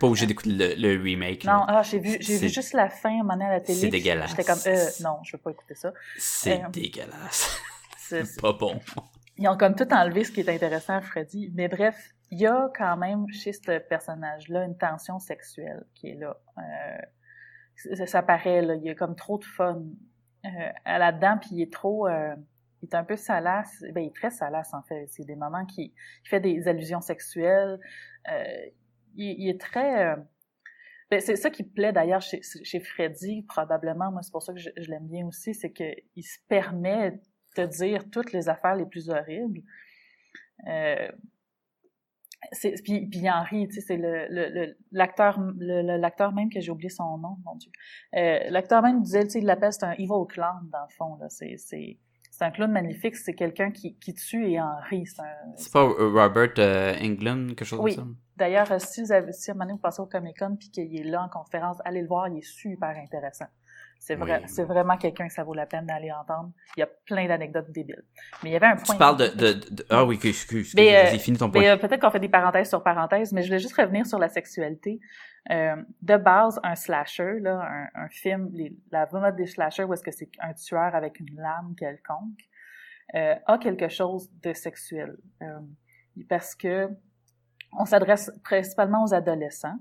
pas 0.00 0.06
obligé 0.06 0.26
d'écouter 0.26 0.50
le, 0.50 0.74
le 0.74 1.02
remake 1.02 1.44
non, 1.44 1.64
ah 1.68 1.82
j'ai 1.82 1.98
vu 1.98 2.16
j'ai 2.20 2.38
vu 2.38 2.48
juste 2.48 2.72
la 2.74 2.88
fin 2.88 3.26
à 3.28 3.32
à 3.32 3.36
la 3.50 3.60
télé. 3.60 3.78
c'est 3.78 3.88
dégueulasse. 3.88 4.30
J'étais 4.30 4.44
comme 4.44 4.58
euh, 4.66 4.86
non, 5.02 5.18
je 5.24 5.36
veux 5.36 5.40
pas 5.42 5.50
écouter 5.50 5.74
ça. 5.74 5.92
c'est 6.18 6.62
Euh, 6.64 6.68
dégueulasse 6.68 7.48
C'est- 7.98 8.40
pas 8.40 8.52
bon 8.52 8.78
Ils 9.38 9.48
ont 9.48 9.56
comme 9.56 9.74
tout 9.74 9.92
enlevé 9.94 10.24
ce 10.24 10.32
qui 10.32 10.40
est 10.40 10.48
intéressant 10.48 10.94
à 10.96 11.00
Freddy. 11.00 11.50
Mais 11.54 11.68
bref, 11.68 11.96
il 12.30 12.38
y 12.40 12.46
a 12.46 12.70
quand 12.76 12.96
même 12.98 13.26
chez 13.32 13.52
ce 13.52 13.78
personnage-là 13.78 14.64
une 14.64 14.76
tension 14.76 15.18
sexuelle 15.18 15.84
qui 15.94 16.08
est 16.10 16.14
là. 16.16 16.36
Ça, 17.96 18.06
ça 18.06 18.22
paraît, 18.22 18.60
là. 18.62 18.74
Il 18.74 18.82
y 18.82 18.90
a 18.90 18.94
comme 18.94 19.16
trop 19.16 19.38
de 19.38 19.44
fun 19.44 19.82
là-dedans, 20.84 21.38
puis 21.40 21.50
il 21.52 21.62
est 21.62 21.72
trop... 21.72 22.06
il 22.82 22.88
est 22.88 22.94
un 22.94 23.04
peu 23.04 23.16
salace. 23.16 23.84
Ben, 23.92 24.02
il 24.02 24.08
est 24.08 24.14
très 24.14 24.30
salace, 24.30 24.74
en 24.74 24.82
fait. 24.82 25.06
C'est 25.08 25.24
des 25.24 25.36
moments 25.36 25.64
qui 25.64 25.94
il 26.24 26.28
fait 26.28 26.40
des 26.40 26.68
allusions 26.68 27.00
sexuelles. 27.00 27.78
Euh, 28.30 28.44
il, 29.14 29.40
il 29.40 29.48
est 29.48 29.60
très... 29.60 30.08
euh, 30.08 30.16
Ben, 31.10 31.20
c'est 31.20 31.36
ça 31.36 31.50
qui 31.50 31.62
plaît 31.62 31.92
d'ailleurs 31.92 32.22
chez, 32.22 32.80
Freddy, 32.80 33.42
probablement. 33.42 34.10
Moi, 34.10 34.22
c'est 34.22 34.32
pour 34.32 34.42
ça 34.42 34.52
que 34.52 34.58
je, 34.58 34.70
l'aime 34.90 35.06
bien 35.06 35.26
aussi, 35.26 35.54
c'est 35.54 35.72
qu'il 35.72 36.24
se 36.24 36.38
permet 36.48 37.20
de 37.56 37.66
dire 37.66 38.10
toutes 38.10 38.32
les 38.32 38.48
affaires 38.48 38.74
les 38.74 38.86
plus 38.86 39.10
horribles. 39.10 39.62
Euh, 40.66 41.08
puis, 42.82 43.06
puis 43.06 43.20
il 43.20 43.30
en 43.30 43.42
rit, 43.44 43.68
tu 43.68 43.74
sais, 43.74 43.80
c'est 43.82 43.96
le, 43.96 44.74
l'acteur, 44.90 45.38
le, 45.40 46.34
même 46.34 46.50
que 46.50 46.60
j'ai 46.60 46.72
oublié 46.72 46.88
son 46.88 47.16
nom, 47.18 47.36
mon 47.44 47.54
Dieu. 47.56 47.70
L'acteur 48.12 48.82
même 48.82 49.00
disait, 49.02 49.24
tu 49.24 49.30
sais, 49.30 49.38
il 49.38 49.46
l'appelle, 49.46 49.72
c'est 49.72 49.84
un 49.84 49.92
evil 49.92 50.26
clown, 50.28 50.68
dans 50.72 50.82
le 50.82 50.94
fond. 50.96 51.18
C'est, 51.28 51.98
c'est, 52.42 52.46
un 52.46 52.50
clown 52.50 52.72
magnifique, 52.72 53.16
c'est 53.16 53.34
quelqu'un 53.34 53.70
qui, 53.70 53.94
qui 53.96 54.14
tue 54.14 54.50
et 54.50 54.60
en 54.60 54.76
rit. 54.90 55.06
C'est 55.56 55.72
pas 55.72 55.84
euh, 55.84 56.10
Robert 56.10 56.52
euh, 56.58 56.94
Englund, 57.00 57.54
quelque 57.54 57.64
chose 57.64 57.80
Oui. 57.80 57.94
comme 57.94 58.14
ça? 58.14 58.16
D'ailleurs, 58.36 58.72
euh, 58.72 58.78
si 58.78 59.02
vous 59.02 59.12
avez, 59.12 59.32
si 59.32 59.50
à 59.50 59.52
un 59.52 59.54
moment 59.54 59.66
donné 59.66 59.72
vous 59.74 59.80
passez 59.80 60.00
au 60.00 60.06
Comic 60.06 60.38
Con 60.38 60.56
puis 60.58 60.70
qu'il 60.70 60.98
est 60.98 61.04
là 61.04 61.22
en 61.22 61.28
conférence, 61.28 61.76
allez 61.84 62.02
le 62.02 62.08
voir, 62.08 62.28
il 62.28 62.38
est 62.38 62.42
super 62.42 62.88
intéressant. 62.88 63.46
C'est 64.04 64.16
vrai, 64.16 64.40
Oui. 64.42 64.48
c'est 64.48 64.64
vraiment 64.64 64.96
quelqu'un 64.96 65.28
que 65.28 65.32
ça 65.32 65.44
vaut 65.44 65.54
la 65.54 65.64
peine 65.64 65.86
d'aller 65.86 66.10
entendre. 66.10 66.50
Il 66.76 66.80
y 66.80 66.82
a 66.82 66.88
plein 67.06 67.28
d'anecdotes 67.28 67.70
débiles. 67.70 68.02
Mais 68.42 68.50
il 68.50 68.52
y 68.52 68.56
avait 68.56 68.66
un 68.66 68.74
point. 68.74 68.94
Tu 68.94 68.98
parles 68.98 69.16
de, 69.16 69.26
de, 69.28 69.52
de- 69.76 69.86
Ah 69.90 70.04
oui, 70.04 70.16
excuse, 70.16 70.30
excuse, 70.42 70.74
Mais, 70.74 70.96
euh, 70.96 71.02
vas-y, 71.04 71.20
finis 71.20 71.38
ton 71.38 71.48
point. 71.48 71.60
Mais 71.60 71.68
euh, 71.68 71.76
peut-être 71.76 72.00
qu'on 72.00 72.10
fait 72.10 72.18
des 72.18 72.28
parenthèses 72.28 72.68
sur 72.68 72.82
parenthèses, 72.82 73.32
mais 73.32 73.42
je 73.42 73.46
voulais 73.46 73.60
juste 73.60 73.76
revenir 73.76 74.04
sur 74.04 74.18
la 74.18 74.28
sexualité. 74.28 74.98
Euh, 75.52 75.76
de 76.02 76.16
base, 76.16 76.58
un 76.64 76.74
slasher, 76.74 77.38
là, 77.38 77.60
un, 77.94 78.02
un 78.04 78.08
film, 78.08 78.50
les- 78.52 78.76
la 78.90 79.08
mode 79.12 79.36
des 79.36 79.46
slashers 79.46 79.84
où 79.84 79.92
est-ce 79.94 80.02
que 80.02 80.10
c'est 80.10 80.30
un 80.40 80.52
tueur 80.52 80.96
avec 80.96 81.20
une 81.20 81.36
lame 81.36 81.76
quelconque, 81.78 82.40
euh, 83.14 83.36
a 83.46 83.56
quelque 83.58 83.88
chose 83.88 84.28
de 84.42 84.52
sexuel. 84.52 85.16
Euh, 85.42 85.60
parce 86.28 86.56
que 86.56 86.88
on 87.78 87.84
s'adresse 87.84 88.32
principalement 88.42 89.04
aux 89.04 89.14
adolescents. 89.14 89.78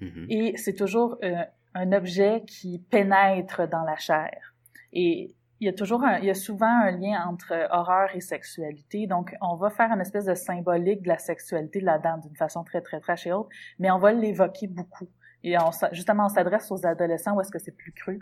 Mhm. 0.00 0.26
Et 0.28 0.56
c'est 0.58 0.74
toujours 0.74 1.16
euh, 1.24 1.36
un 1.74 1.92
objet 1.92 2.42
qui 2.46 2.78
pénètre 2.78 3.68
dans 3.68 3.82
la 3.82 3.96
chair. 3.96 4.54
Et 4.92 5.34
il 5.60 5.66
y 5.66 5.68
a 5.68 5.72
toujours 5.74 6.02
un, 6.02 6.18
il 6.18 6.24
y 6.24 6.30
a 6.30 6.34
souvent 6.34 6.82
un 6.84 6.90
lien 6.90 7.24
entre 7.26 7.52
horreur 7.70 8.08
et 8.14 8.20
sexualité. 8.20 9.06
Donc, 9.06 9.36
on 9.42 9.56
va 9.56 9.70
faire 9.70 9.90
une 9.92 10.00
espèce 10.00 10.24
de 10.24 10.34
symbolique 10.34 11.02
de 11.02 11.08
la 11.08 11.18
sexualité 11.18 11.80
là-dedans 11.80 12.18
d'une 12.18 12.36
façon 12.36 12.64
très, 12.64 12.80
très 12.80 12.98
trash 12.98 13.26
et 13.26 13.32
autre, 13.32 13.50
mais 13.78 13.90
on 13.90 13.98
va 13.98 14.12
l'évoquer 14.12 14.66
beaucoup. 14.66 15.08
Et 15.42 15.58
on, 15.58 15.70
justement, 15.92 16.26
on 16.26 16.28
s'adresse 16.28 16.70
aux 16.70 16.86
adolescents 16.86 17.34
où 17.34 17.40
est-ce 17.40 17.50
que 17.50 17.58
c'est 17.58 17.76
plus 17.76 17.92
cru. 17.92 18.20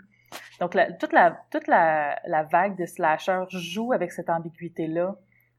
Donc, 0.59 0.75
toute 0.99 1.13
la, 1.13 1.39
toute 1.49 1.67
la, 1.67 2.43
vague 2.51 2.75
des 2.75 2.87
slashers 2.87 3.45
joue 3.49 3.93
avec 3.93 4.11
cette 4.11 4.29
ambiguïté-là 4.29 5.15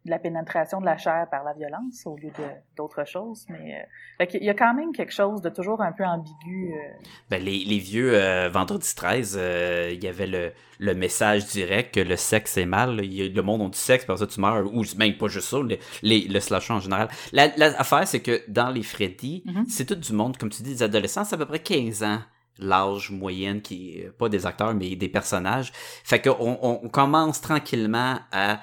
de 0.07 0.11
la 0.11 0.19
pénétration 0.19 0.81
de 0.81 0.87
la 0.87 0.97
chair 0.97 1.27
par 1.31 1.45
la 1.45 1.53
violence 1.53 2.07
au 2.07 2.17
lieu 2.17 2.31
de 2.31 2.45
d'autres 2.77 3.05
choses. 3.07 3.45
Mais 3.51 3.75
euh, 3.75 3.85
fait 4.19 4.27
qu'il 4.29 4.43
y 4.45 4.49
a 4.49 4.55
quand 4.55 4.73
même 4.73 4.93
quelque 4.93 5.13
chose 5.13 5.43
de 5.43 5.51
toujours 5.51 5.83
un 5.83 5.93
peu 5.93 6.05
ambigu. 6.05 6.73
euh, 6.73 6.93
Ben, 7.31 7.43
les, 7.43 7.65
les 7.65 7.79
vieux 7.79 8.13
euh, 8.15 8.49
Vendredi 8.49 8.95
13, 8.95 9.37
euh, 9.39 9.91
il 9.93 10.03
y 10.03 10.09
avait 10.09 10.27
le, 10.27 10.53
le 10.79 10.95
message 10.95 11.47
direct 11.47 11.95
que 11.95 12.01
le 12.01 12.17
sexe 12.17 12.57
est 12.57 12.65
mal. 12.65 12.97
là. 12.97 13.03
Il 13.03 13.23
a- 13.23 13.29
le 13.29 13.43
monde 13.43 13.61
ont 13.61 13.69
du 13.69 13.79
sexe, 13.79 14.07
par 14.07 14.17
ça 14.19 14.27
tu 14.27 14.41
meurs. 14.41 14.65
Ou 14.75 14.85
même 14.97 15.19
pas 15.19 15.29
juste 15.29 15.49
ça, 15.49 15.59
les, 15.63 15.79
les- 16.03 16.29
le 16.29 16.41
slasher 16.41 16.73
en 16.73 16.81
général. 16.81 17.09
La, 17.33 17.49
la 17.59 17.79
affaire, 17.79 18.07
c'est 18.09 18.21
que 18.23 18.43
dans 18.49 18.71
les 18.71 18.83
Freddy, 18.83 19.43
Mhm. 19.45 19.67
c'est 19.69 19.85
tout 19.85 19.95
du 19.97 20.13
monde, 20.15 20.39
comme 20.39 20.49
tu 20.51 20.63
dis, 20.63 20.73
des 20.75 20.83
adolescents, 20.83 21.25
c'est 21.25 21.35
à 21.35 21.39
peu 21.39 21.47
près 21.47 21.59
15 21.61 22.03
ans 22.03 22.21
l'âge 22.59 23.11
moyenne 23.11 23.63
qui 23.63 24.03
pas 24.19 24.29
des 24.29 24.45
acteurs 24.45 24.75
mais 24.75 24.95
des 24.95 25.09
personnages 25.09 25.73
fait 26.05 26.21
qu'on 26.21 26.59
on, 26.61 26.81
on 26.85 26.89
commence 26.91 27.41
tranquillement 27.41 28.19
à 28.33 28.61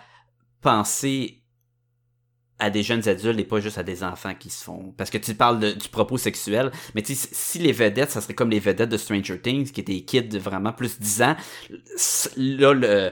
penser 0.61 1.41
à 2.59 2.71
des 2.71 2.81
jeunes 2.81 3.07
adultes 3.07 3.39
et 3.39 3.43
pas 3.43 3.59
juste 3.59 3.77
à 3.77 3.83
des 3.83 4.03
enfants 4.03 4.33
qui 4.33 4.49
se 4.49 4.63
font. 4.63 4.91
Parce 4.97 5.11
que 5.11 5.19
tu 5.19 5.35
parles 5.35 5.59
de- 5.59 5.73
du 5.73 5.89
propos 5.89 6.17
sexuel, 6.17 6.71
mais 6.95 7.03
tu 7.03 7.13
sais, 7.13 7.29
si 7.31 7.59
les 7.59 7.71
vedettes, 7.71 8.09
ça 8.09 8.19
serait 8.19 8.33
comme 8.33 8.49
les 8.49 8.59
vedettes 8.59 8.89
de 8.89 8.97
Stranger 8.97 9.39
Things, 9.39 9.71
qui 9.71 9.81
étaient 9.81 9.93
des 9.93 10.03
kids 10.05 10.23
de 10.23 10.39
vraiment 10.39 10.73
plus 10.73 10.97
de 10.97 11.03
10 11.03 11.21
ans, 11.21 11.35
là, 12.37 12.73
le, 12.73 13.11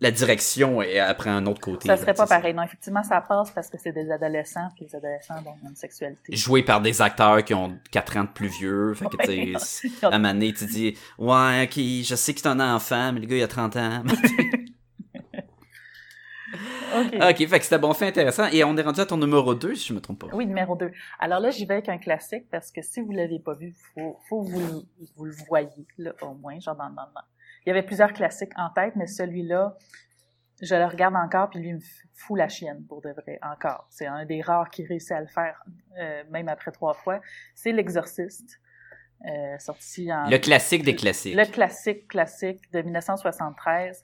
la 0.00 0.10
direction 0.12 0.80
est 0.80 1.00
après 1.00 1.28
un 1.28 1.44
autre 1.46 1.60
côté. 1.60 1.88
ça 1.88 1.96
serait 1.96 2.14
pas 2.14 2.28
pareil. 2.28 2.54
Non, 2.54 2.62
effectivement, 2.62 3.02
ça 3.02 3.20
passe 3.20 3.50
parce 3.50 3.68
que 3.68 3.78
c'est 3.82 3.90
des 3.90 4.12
adolescents, 4.12 4.68
puis 4.76 4.84
les 4.84 4.94
adolescents 4.94 5.34
ont 5.44 5.68
une 5.68 5.74
sexualité. 5.74 6.36
Joué 6.36 6.62
par 6.62 6.80
des 6.80 7.02
acteurs 7.02 7.44
qui 7.44 7.54
ont 7.54 7.76
4 7.90 8.16
ans 8.18 8.22
de 8.24 8.28
plus 8.28 8.46
vieux. 8.46 8.94
Fait 8.94 9.06
que, 9.06 9.16
tu 9.16 9.58
sais, 9.58 9.90
à 10.04 10.14
un 10.14 10.18
moment 10.20 10.34
donné, 10.34 10.52
tu 10.52 10.66
dis, 10.66 10.96
ouais, 11.18 11.64
ok, 11.64 11.74
je 12.04 12.14
sais 12.16 12.32
que 12.32 12.40
c'est 12.40 12.46
un 12.46 12.60
enfant, 12.60 13.12
mais 13.12 13.18
le 13.18 13.26
gars, 13.26 13.36
il 13.38 13.42
a 13.42 13.48
30 13.48 13.74
ans. 13.76 14.04
OK. 16.96 17.14
ok, 17.14 17.48
fait 17.48 17.58
que 17.58 17.64
c'était 17.64 17.78
bon, 17.78 17.92
fait 17.94 18.06
intéressant. 18.08 18.46
Et 18.52 18.64
on 18.64 18.76
est 18.76 18.82
rendu 18.82 19.00
à 19.00 19.06
ton 19.06 19.16
numéro 19.16 19.54
2, 19.54 19.74
si 19.74 19.88
je 19.88 19.94
me 19.94 20.00
trompe 20.00 20.20
pas. 20.20 20.28
Oui, 20.34 20.46
numéro 20.46 20.76
2. 20.76 20.90
Alors 21.18 21.40
là, 21.40 21.50
j'y 21.50 21.66
vais 21.66 21.74
avec 21.74 21.88
un 21.88 21.98
classique 21.98 22.48
parce 22.50 22.70
que 22.72 22.80
si 22.82 23.00
vous 23.00 23.12
l'avez 23.12 23.38
pas 23.38 23.54
vu, 23.54 23.74
faut, 23.94 24.18
faut 24.28 24.42
vous, 24.42 24.58
le- 24.60 25.06
vous 25.16 25.24
le 25.26 25.34
voyez, 25.48 25.86
là, 25.98 26.12
au 26.22 26.34
moins, 26.34 26.58
genre 26.60 26.76
dans, 26.76 26.88
dans, 26.90 27.02
dans. 27.14 27.22
Il 27.66 27.68
y 27.68 27.72
avait 27.72 27.82
plusieurs 27.82 28.12
classiques 28.12 28.52
en 28.56 28.70
tête, 28.70 28.94
mais 28.96 29.06
celui-là, 29.06 29.76
je 30.62 30.74
le 30.74 30.86
regarde 30.86 31.14
encore, 31.16 31.50
puis 31.50 31.60
lui 31.60 31.74
me 31.74 31.80
fout 32.14 32.38
la 32.38 32.48
chienne, 32.48 32.84
pour 32.88 33.02
de 33.02 33.10
vrai, 33.10 33.38
encore. 33.42 33.86
C'est 33.90 34.06
un 34.06 34.24
des 34.24 34.40
rares 34.40 34.70
qui 34.70 34.84
réussit 34.86 35.12
à 35.12 35.20
le 35.20 35.26
faire, 35.26 35.62
euh, 35.98 36.22
même 36.30 36.48
après 36.48 36.70
trois 36.72 36.94
fois. 36.94 37.20
C'est 37.54 37.72
L'Exorciste, 37.72 38.58
euh, 39.26 39.58
sorti 39.58 40.12
en... 40.12 40.28
Le 40.30 40.38
classique 40.38 40.82
des 40.84 40.96
classiques. 40.96 41.34
Le 41.36 41.44
classique, 41.44 42.08
classique 42.08 42.72
de 42.72 42.80
1973. 42.82 44.00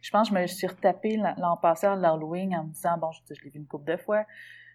Je 0.00 0.10
pense 0.10 0.30
que 0.30 0.36
je 0.36 0.40
me 0.40 0.46
suis 0.46 0.66
retapé 0.66 1.16
l'an 1.16 1.56
passé 1.56 1.86
à 1.86 1.96
l'Halloween 1.96 2.54
en 2.54 2.64
me 2.64 2.72
disant, 2.72 2.96
bon, 2.98 3.10
je, 3.12 3.34
je 3.34 3.44
l'ai 3.44 3.50
vu 3.50 3.58
une 3.58 3.66
couple 3.66 3.90
de 3.90 3.96
fois. 3.96 4.24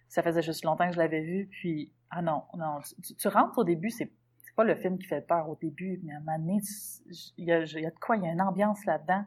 Ça 0.07 0.21
faisait 0.21 0.41
juste 0.41 0.63
longtemps 0.63 0.87
que 0.87 0.93
je 0.93 0.99
l'avais 0.99 1.21
vu, 1.21 1.47
puis, 1.51 1.91
ah 2.11 2.21
non, 2.21 2.43
non, 2.55 2.79
tu, 3.17 3.27
rentres 3.27 3.57
au 3.57 3.63
début, 3.63 3.89
c'est 3.89 4.11
pas 4.55 4.63
le 4.63 4.75
film 4.75 4.97
qui 4.97 5.07
fait 5.07 5.25
peur 5.25 5.49
au 5.49 5.55
début, 5.55 5.99
mais 6.03 6.13
à 6.13 6.17
un 6.17 6.19
moment 6.19 6.39
donné, 6.39 6.61
il 7.37 7.45
y 7.45 7.51
a, 7.51 7.63
il 7.63 7.81
y 7.81 7.85
a 7.85 7.89
de 7.89 7.99
quoi, 7.99 8.17
il 8.17 8.23
y 8.23 8.27
a 8.27 8.31
une 8.31 8.41
ambiance 8.41 8.85
là-dedans. 8.85 9.25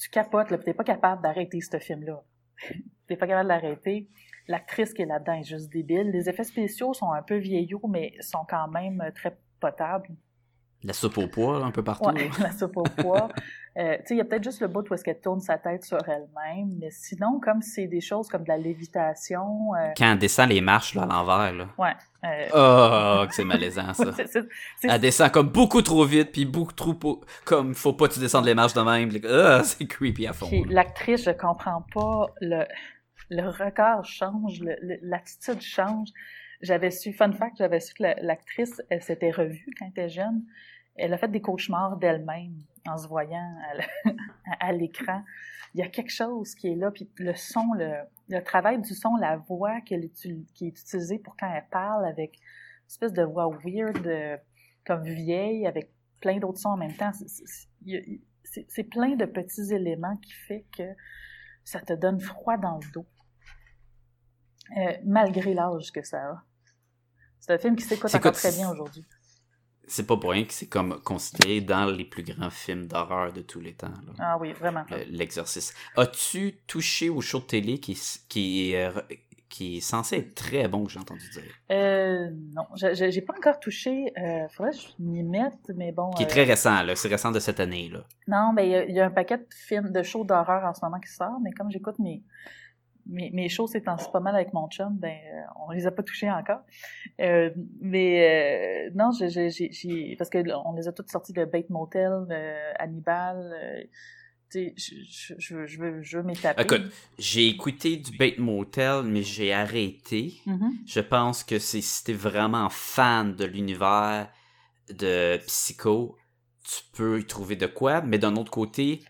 Tu 0.00 0.08
capotes, 0.10 0.50
là, 0.50 0.58
t'es 0.58 0.74
pas 0.74 0.84
capable 0.84 1.22
d'arrêter 1.22 1.60
ce 1.60 1.78
film-là. 1.78 2.22
t'es 3.06 3.16
pas 3.16 3.26
capable 3.26 3.44
de 3.44 3.48
l'arrêter. 3.48 4.08
L'actrice 4.48 4.92
qui 4.92 5.02
est 5.02 5.06
là-dedans 5.06 5.34
est 5.34 5.44
juste 5.44 5.70
débile. 5.70 6.10
Les 6.10 6.28
effets 6.28 6.44
spéciaux 6.44 6.92
sont 6.94 7.12
un 7.12 7.22
peu 7.22 7.36
vieillots, 7.36 7.86
mais 7.88 8.14
sont 8.20 8.44
quand 8.48 8.68
même 8.68 9.00
euh, 9.00 9.10
très 9.10 9.36
potables. 9.60 10.08
La 10.82 10.92
soupe 10.92 11.18
au 11.18 11.26
poids, 11.28 11.58
là, 11.60 11.66
un 11.66 11.70
peu 11.70 11.84
partout. 11.84 12.10
Ouais, 12.10 12.28
la 12.40 12.52
soupe 12.52 12.76
au 12.76 12.82
pois. 12.82 13.28
Euh, 13.76 13.96
tu 13.98 14.02
sais, 14.06 14.14
il 14.14 14.18
y 14.18 14.20
a 14.20 14.24
peut-être 14.24 14.44
juste 14.44 14.60
le 14.60 14.68
bout 14.68 14.88
où 14.88 14.94
est-ce 14.94 15.02
qu'elle 15.02 15.20
tourne 15.20 15.40
sa 15.40 15.58
tête 15.58 15.82
sur 15.84 15.98
elle-même, 16.08 16.76
mais 16.80 16.90
sinon, 16.90 17.40
comme 17.40 17.60
c'est 17.60 17.88
des 17.88 18.00
choses 18.00 18.28
comme 18.28 18.44
de 18.44 18.48
la 18.48 18.56
lévitation, 18.56 19.74
euh, 19.74 19.90
Quand 19.96 20.12
elle 20.12 20.18
descend 20.18 20.48
les 20.48 20.60
marches, 20.60 20.94
là, 20.94 21.02
à 21.02 21.06
l'envers, 21.06 21.52
là. 21.52 21.68
ouais. 21.78 21.92
euh, 22.24 23.22
Oh, 23.24 23.26
que 23.26 23.34
c'est 23.34 23.44
malaisant, 23.44 23.92
ça. 23.92 24.12
c'est- 24.16 24.28
c'est- 24.28 24.48
Elle 24.88 25.00
descend 25.00 25.30
comme 25.32 25.48
beaucoup 25.48 25.82
trop 25.82 26.04
vite, 26.04 26.30
puis 26.32 26.44
beaucoup 26.44 26.72
trop... 26.72 26.94
Comme, 27.44 27.74
faut 27.74 27.92
pas 27.92 28.06
que 28.08 28.14
tu 28.14 28.20
descendes 28.20 28.46
les 28.46 28.54
marches 28.54 28.74
de 28.74 28.80
même. 28.82 29.10
Ah, 29.28 29.62
c'est 29.64 29.86
creepy 29.86 30.26
à 30.28 30.32
fond. 30.32 30.48
L'actrice, 30.68 31.24
je 31.24 31.30
comprends 31.32 31.84
pas, 31.92 32.26
le, 32.40 32.64
le 33.30 33.48
regard 33.48 34.04
change, 34.04 34.60
l'attitude 35.02 35.60
change. 35.60 36.08
J'avais 36.62 36.90
su, 36.92 37.12
fun 37.12 37.32
fact, 37.32 37.56
j'avais 37.58 37.80
su 37.80 37.92
que 37.94 38.04
la- 38.04 38.14
l'actrice, 38.22 38.80
elle 38.88 39.02
s'était 39.02 39.32
revue 39.32 39.66
quand 39.78 39.84
elle 39.86 39.90
était 39.90 40.08
jeune. 40.08 40.42
Elle 40.96 41.12
a 41.12 41.18
fait 41.18 41.28
des 41.28 41.40
cauchemars 41.40 41.96
d'elle-même 41.96 42.54
en 42.86 42.96
se 42.96 43.08
voyant 43.08 43.56
à, 44.60 44.72
l'écran. 44.72 45.22
Il 45.74 45.80
y 45.80 45.82
a 45.82 45.88
quelque 45.88 46.12
chose 46.12 46.54
qui 46.54 46.68
est 46.68 46.76
là, 46.76 46.90
puis 46.90 47.10
le 47.16 47.34
son, 47.34 47.72
le, 47.74 47.94
le 48.28 48.40
travail 48.40 48.80
du 48.80 48.94
son, 48.94 49.16
la 49.16 49.36
voix 49.36 49.80
qui 49.80 49.94
est 49.94 50.10
utilisée 50.60 51.18
pour 51.18 51.36
quand 51.36 51.52
elle 51.52 51.66
parle 51.70 52.06
avec 52.06 52.36
une 52.36 52.86
espèce 52.86 53.12
de 53.12 53.22
voix 53.22 53.48
weird, 53.64 54.40
comme 54.86 55.02
vieille, 55.02 55.66
avec 55.66 55.90
plein 56.20 56.38
d'autres 56.38 56.58
sons 56.60 56.70
en 56.70 56.76
même 56.76 56.94
temps. 56.94 57.12
C'est- 57.12 58.84
plein 58.84 59.16
de 59.16 59.24
petits 59.24 59.72
éléments 59.74 60.16
qui 60.18 60.32
fait 60.32 60.64
que 60.76 60.84
ça 61.64 61.80
te 61.80 61.92
donne 61.94 62.20
froid 62.20 62.56
dans 62.56 62.78
le 62.78 62.92
dos, 62.92 63.06
Euh, 64.76 64.96
malgré 65.04 65.54
l'âge 65.54 65.90
que 65.92 66.02
ça 66.02 66.18
a. 66.24 66.42
C'est 67.40 67.52
un 67.52 67.58
film 67.58 67.76
qui 67.76 67.84
s'écoute 67.84 68.14
encore 68.14 68.32
très 68.32 68.52
bien 68.52 68.70
aujourd'hui. 68.70 69.04
C'est 69.86 70.06
pas 70.06 70.16
pour 70.16 70.30
rien 70.30 70.44
que 70.44 70.52
c'est 70.54 70.68
comme 70.68 71.00
considéré 71.02 71.60
dans 71.60 71.86
les 71.86 72.04
plus 72.04 72.22
grands 72.22 72.50
films 72.50 72.86
d'horreur 72.86 73.32
de 73.32 73.42
tous 73.42 73.60
les 73.60 73.74
temps. 73.74 73.88
là. 73.88 74.12
Ah 74.18 74.38
oui, 74.40 74.52
vraiment. 74.52 74.84
Le- 74.90 75.04
L'exorciste. 75.10 75.74
As-tu 75.96 76.54
touché 76.66 77.10
au 77.10 77.20
show 77.20 77.40
de 77.40 77.44
télé 77.44 77.78
qui, 77.78 77.98
qui, 78.28 78.72
est, 78.72 78.88
re- 78.88 79.04
qui 79.48 79.76
est 79.76 79.80
censé 79.80 80.16
être 80.16 80.34
très 80.34 80.68
bon, 80.68 80.84
que 80.84 80.90
j'ai 80.92 80.98
entendu 80.98 81.28
dire? 81.30 81.42
Euh, 81.70 82.30
non, 82.54 82.64
j'ai 82.74 83.20
pas 83.20 83.34
encore 83.36 83.60
touché. 83.60 84.12
Euh, 84.18 84.48
faudrait 84.48 84.72
que 84.72 84.78
je 84.78 84.86
m'y 85.02 85.22
mette, 85.22 85.70
mais 85.76 85.92
bon. 85.92 86.10
Qui 86.12 86.22
est 86.22 86.26
euh, 86.26 86.28
très 86.30 86.44
récent, 86.44 86.82
là. 86.82 86.96
C'est 86.96 87.08
récent 87.08 87.30
de 87.30 87.38
cette 87.38 87.60
année, 87.60 87.88
là. 87.90 88.04
Non, 88.26 88.52
mais 88.54 88.66
il 88.66 88.70
y 88.72 88.74
a- 88.76 88.84
il 88.84 88.94
y, 88.94 89.00
a 89.00 89.06
un 89.06 89.10
paquet 89.10 89.38
de 89.38 89.46
films, 89.54 89.90
de 89.92 90.02
shows 90.02 90.24
d'horreur 90.24 90.64
en 90.64 90.72
ce 90.74 90.80
moment 90.82 90.98
qui 90.98 91.12
sort, 91.12 91.38
mais 91.42 91.52
comme 91.52 91.70
j'écoute 91.70 91.98
mes, 91.98 92.22
mes, 93.06 93.30
mes 93.30 93.48
shows 93.48 93.66
temps-ci 93.66 94.06
pas 94.12 94.20
mal 94.20 94.34
avec 94.34 94.52
mon 94.52 94.68
chum, 94.68 94.96
ben, 94.98 95.10
euh, 95.12 95.40
on 95.66 95.70
les 95.70 95.86
a 95.86 95.90
pas 95.90 96.02
touchés 96.02 96.30
encore. 96.30 96.60
Euh, 97.20 97.50
mais 97.80 98.88
euh, 98.88 98.90
non, 98.94 99.10
j'ai, 99.12 100.16
parce 100.16 100.30
que 100.30 100.38
on 100.66 100.72
les 100.74 100.88
a 100.88 100.92
toutes 100.92 101.10
sortis 101.10 101.32
de 101.32 101.44
Bait 101.44 101.66
Motel, 101.68 102.26
euh, 102.30 102.72
Hannibal. 102.78 103.88
je, 104.52 104.70
je, 104.76 105.34
je, 105.38 105.54
veux- 105.54 105.66
je 105.66 105.78
veux, 105.78 106.02
je 106.02 106.16
veux 106.18 106.22
m'étaper. 106.22 106.62
Écoute, 106.62 106.92
j'ai 107.18 107.48
écouté 107.48 107.96
du 107.96 108.16
Bait 108.16 108.36
Motel, 108.38 109.02
mais 109.04 109.22
j'ai 109.22 109.52
arrêté. 109.52 110.34
Mhm. 110.46 110.72
Je 110.86 111.00
pense 111.00 111.44
que 111.44 111.58
c'est 111.58 111.80
si 111.80 112.04
t'es 112.04 112.12
vraiment 112.12 112.68
fan 112.70 113.34
de 113.34 113.44
l'univers, 113.44 114.30
de 114.90 115.38
Psycho, 115.46 116.16
tu 116.64 116.82
peux 116.94 117.20
y 117.20 117.24
trouver 117.24 117.56
de 117.56 117.66
quoi, 117.66 118.00
mais 118.02 118.18
d'un 118.18 118.36
autre 118.36 118.50
côté, 118.50 119.02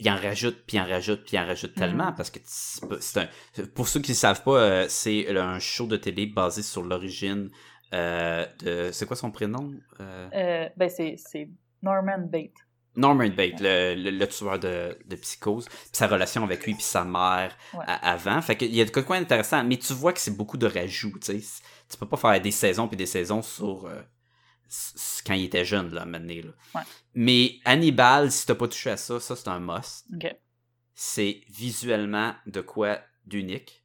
il 0.00 0.10
en 0.10 0.16
rajoute, 0.16 0.62
puis 0.66 0.76
il 0.76 0.80
en 0.80 0.86
rajoute, 0.86 1.22
puis 1.24 1.36
il 1.36 1.40
en 1.40 1.46
rajoute 1.46 1.74
tellement, 1.74 2.06
Mhm. 2.10 2.14
parce 2.16 2.30
que 2.30 2.38
c'est 2.44 3.18
un... 3.20 3.28
Pour 3.74 3.88
ceux 3.88 4.00
qui 4.00 4.12
ne 4.12 4.16
savent 4.16 4.42
pas, 4.42 4.58
euh, 4.58 4.86
c'est 4.88 5.28
un 5.36 5.58
show 5.58 5.86
de 5.86 5.96
télé 5.96 6.26
basé 6.26 6.62
sur 6.62 6.82
l'origine 6.82 7.50
euh, 7.94 8.46
de... 8.60 8.90
C'est 8.92 9.06
quoi 9.06 9.16
son 9.16 9.30
prénom? 9.30 9.72
Euh, 10.00 10.68
ben, 10.76 10.88
c'est 10.88 11.48
Norman 11.82 12.18
Bates. 12.30 12.52
Norman 12.96 13.28
Bates, 13.28 13.60
le, 13.60 13.94
le, 13.94 14.10
le 14.10 14.26
tueur 14.26 14.58
de, 14.58 14.98
de 15.06 15.16
psychose, 15.16 15.66
puis 15.68 15.78
sa 15.92 16.08
relation 16.08 16.42
avec 16.42 16.66
lui 16.66 16.74
puis 16.74 16.82
sa 16.82 17.04
mère 17.04 17.56
Ouais. 17.72 17.84
à- 17.86 18.10
avant. 18.12 18.40
Fait 18.42 18.56
qu'il 18.56 18.74
y 18.74 18.80
a 18.80 18.84
de 18.84 18.90
quoi 18.90 19.18
d'intéressant, 19.18 19.62
mais 19.64 19.76
tu 19.76 19.92
vois 19.92 20.12
que 20.12 20.18
c'est 20.20 20.36
beaucoup 20.36 20.56
de 20.58 20.66
rajouts, 20.66 21.16
tu 21.20 21.40
sais. 21.40 21.62
Tu 21.88 21.96
peux 21.96 22.06
pas 22.08 22.16
faire 22.16 22.40
des 22.40 22.50
saisons 22.50 22.88
puis 22.88 22.96
des 22.96 23.06
saisons 23.06 23.42
sur 23.42 23.86
euh, 23.86 24.02
quand 25.26 25.34
il 25.34 25.44
était 25.44 25.64
jeune, 25.64 25.92
là, 25.94 26.04
maintenant. 26.04 26.34
Là. 26.34 26.52
Ouais. 26.80 26.86
Mais 27.14 27.58
Hannibal, 27.64 28.30
si 28.30 28.46
t'as 28.46 28.54
pas 28.54 28.68
touché 28.68 28.90
à 28.90 28.96
ça, 28.96 29.18
ça 29.20 29.34
c'est 29.36 29.48
un 29.48 29.60
must. 29.60 30.06
C'est 30.94 31.42
visuellement 31.48 32.34
de 32.46 32.60
quoi 32.60 32.98
d'unique. 33.26 33.84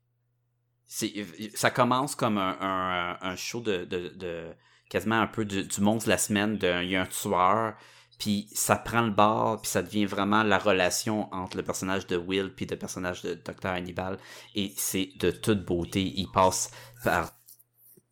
Ça 1.55 1.71
commence 1.71 2.15
comme 2.15 2.37
un, 2.37 2.57
un, 2.61 3.17
un 3.21 3.35
show 3.35 3.61
de, 3.61 3.85
de, 3.85 4.09
de- 4.09 4.53
quasiment 4.89 5.19
un 5.19 5.27
peu 5.27 5.43
du, 5.45 5.63
du 5.63 5.81
monstre 5.81 6.05
de 6.05 6.11
la 6.11 6.17
semaine. 6.17 6.57
de- 6.57 6.83
Il 6.83 6.89
y 6.91 6.95
a 6.95 7.01
un 7.01 7.05
tueur, 7.07 7.75
puis 8.19 8.47
ça 8.53 8.75
prend 8.75 9.01
le 9.01 9.11
bord, 9.11 9.61
puis 9.61 9.71
ça 9.71 9.81
devient 9.81 10.05
vraiment 10.05 10.43
la 10.43 10.57
relation 10.59 11.33
entre 11.33 11.57
le 11.57 11.63
personnage 11.63 12.05
de 12.07 12.15
Will 12.17 12.53
puis 12.55 12.65
le 12.65 12.77
personnage 12.77 13.23
de 13.23 13.33
Dr. 13.33 13.67
Hannibal. 13.69 14.17
Et 14.53 14.73
c'est 14.77 15.09
de 15.19 15.31
toute 15.31 15.65
beauté. 15.65 16.01
Il 16.15 16.27
passe 16.31 16.69
par... 17.03 17.31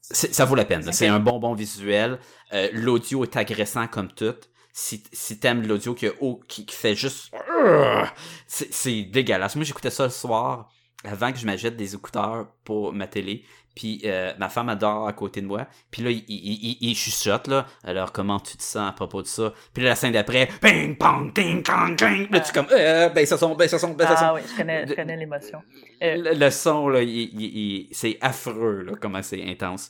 ça 0.01 0.45
vaut 0.45 0.55
la 0.55 0.65
peine. 0.65 0.91
C'est 0.91 1.07
un 1.07 1.19
bonbon 1.19 1.53
visuel. 1.53 2.19
Euh, 2.53 2.69
L'audio 2.73 3.23
est 3.23 3.35
agressant 3.37 3.87
comme 3.87 4.11
tout. 4.11 4.35
Si, 4.71 5.03
si 5.11 5.39
t'aimes 5.39 5.67
l'audio 5.67 5.93
qui, 5.93 6.07
oh, 6.21 6.41
qui, 6.47 6.65
qui 6.65 6.75
fait 6.75 6.95
juste... 6.95 7.31
C'est 8.47 9.03
dégueulasse. 9.03 9.55
Moi, 9.55 9.65
j'écoutais 9.65 9.89
ça 9.91 10.03
le 10.05 10.09
soir 10.09 10.69
avant 11.03 11.31
que 11.31 11.37
je 11.37 11.45
m'achète 11.45 11.75
des 11.75 11.93
écouteurs 11.95 12.47
pour 12.63 12.93
ma 12.93 13.07
télé. 13.07 13.43
Puis 13.75 14.01
euh, 14.05 14.33
ma 14.37 14.49
femme 14.49 14.69
adore 14.69 15.07
à 15.07 15.13
côté 15.13 15.41
de 15.41 15.47
moi. 15.47 15.65
Puis 15.89 16.03
là, 16.03 16.11
il, 16.11 16.23
il, 16.27 16.77
il, 16.79 16.89
il 16.91 16.95
chuchote, 16.95 17.47
là. 17.47 17.65
Alors, 17.83 18.11
comment 18.11 18.39
tu 18.39 18.55
te 18.55 18.61
sens 18.61 18.87
à 18.87 18.91
propos 18.93 19.23
de 19.23 19.27
ça? 19.27 19.51
Puis 19.73 19.81
là, 19.83 19.89
la 19.89 19.95
scène 19.95 20.13
d'après, 20.13 20.47
ping, 20.61 20.95
pong, 20.95 21.33
ting, 21.33 21.63
kong, 21.63 21.95
ting. 21.97 22.27
Là, 22.31 22.39
tu 22.39 22.49
es 22.49 22.53
comme, 22.53 22.67
euh, 22.71 23.09
ben, 23.09 23.25
ça 23.25 23.35
son, 23.37 23.55
ben, 23.55 23.67
ça 23.67 23.79
son, 23.79 23.93
ben, 23.93 24.07
ça 24.07 24.15
son. 24.15 24.25
Ah 24.25 24.33
oui, 24.35 24.41
je 24.51 24.55
connais, 24.57 24.85
je 24.87 24.93
connais 24.93 25.17
l'émotion. 25.17 25.59
Euh, 26.03 26.15
Le, 26.17 26.33
le 26.37 26.51
son, 26.51 26.87
là, 26.87 27.01
il, 27.01 27.09
il- 27.09 27.41
il- 27.41 27.87
c'est 27.91 28.19
affreux, 28.21 28.83
là, 28.83 28.93
comment 29.01 29.23
c'est 29.23 29.43
intense. 29.43 29.89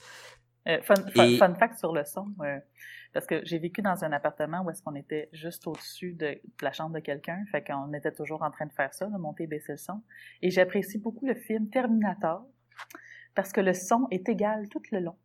Euh, 0.68 0.82
fun, 0.82 0.96
fun, 1.14 1.26
Et- 1.26 1.38
fun 1.38 1.54
fact 1.56 1.78
sur 1.78 1.94
le 1.94 2.06
son, 2.06 2.28
euh, 2.42 2.58
parce 3.12 3.26
que 3.26 3.42
j'ai 3.44 3.60
vécu 3.60 3.82
dans 3.82 4.04
un 4.04 4.12
appartement 4.14 4.62
où 4.64 4.70
est-ce 4.70 4.82
qu'on 4.82 4.96
était 4.96 5.30
juste 5.34 5.68
au-dessus 5.68 6.14
de, 6.14 6.28
de 6.28 6.42
la 6.62 6.72
chambre 6.72 6.96
de 6.96 7.00
quelqu'un, 7.02 7.44
fait 7.52 7.64
qu'on 7.64 7.92
était 7.94 8.12
toujours 8.14 8.42
en 8.44 8.50
train 8.52 8.66
de 8.66 8.72
faire 8.72 8.94
ça, 8.94 9.08
de 9.08 9.18
monter 9.18 9.44
et 9.44 9.48
baisser 9.48 9.74
le 9.74 9.78
son. 9.78 10.02
Et 10.42 10.52
j'apprécie 10.52 11.00
beaucoup 11.00 11.26
le 11.26 11.36
film 11.36 11.70
Terminator 11.70 12.46
parce 13.36 13.52
que 13.52 13.62
le 13.62 13.74
son 13.74 14.08
est 14.10 14.30
égal 14.30 14.70
tout 14.70 14.82
le 14.92 15.00
long. 15.00 15.16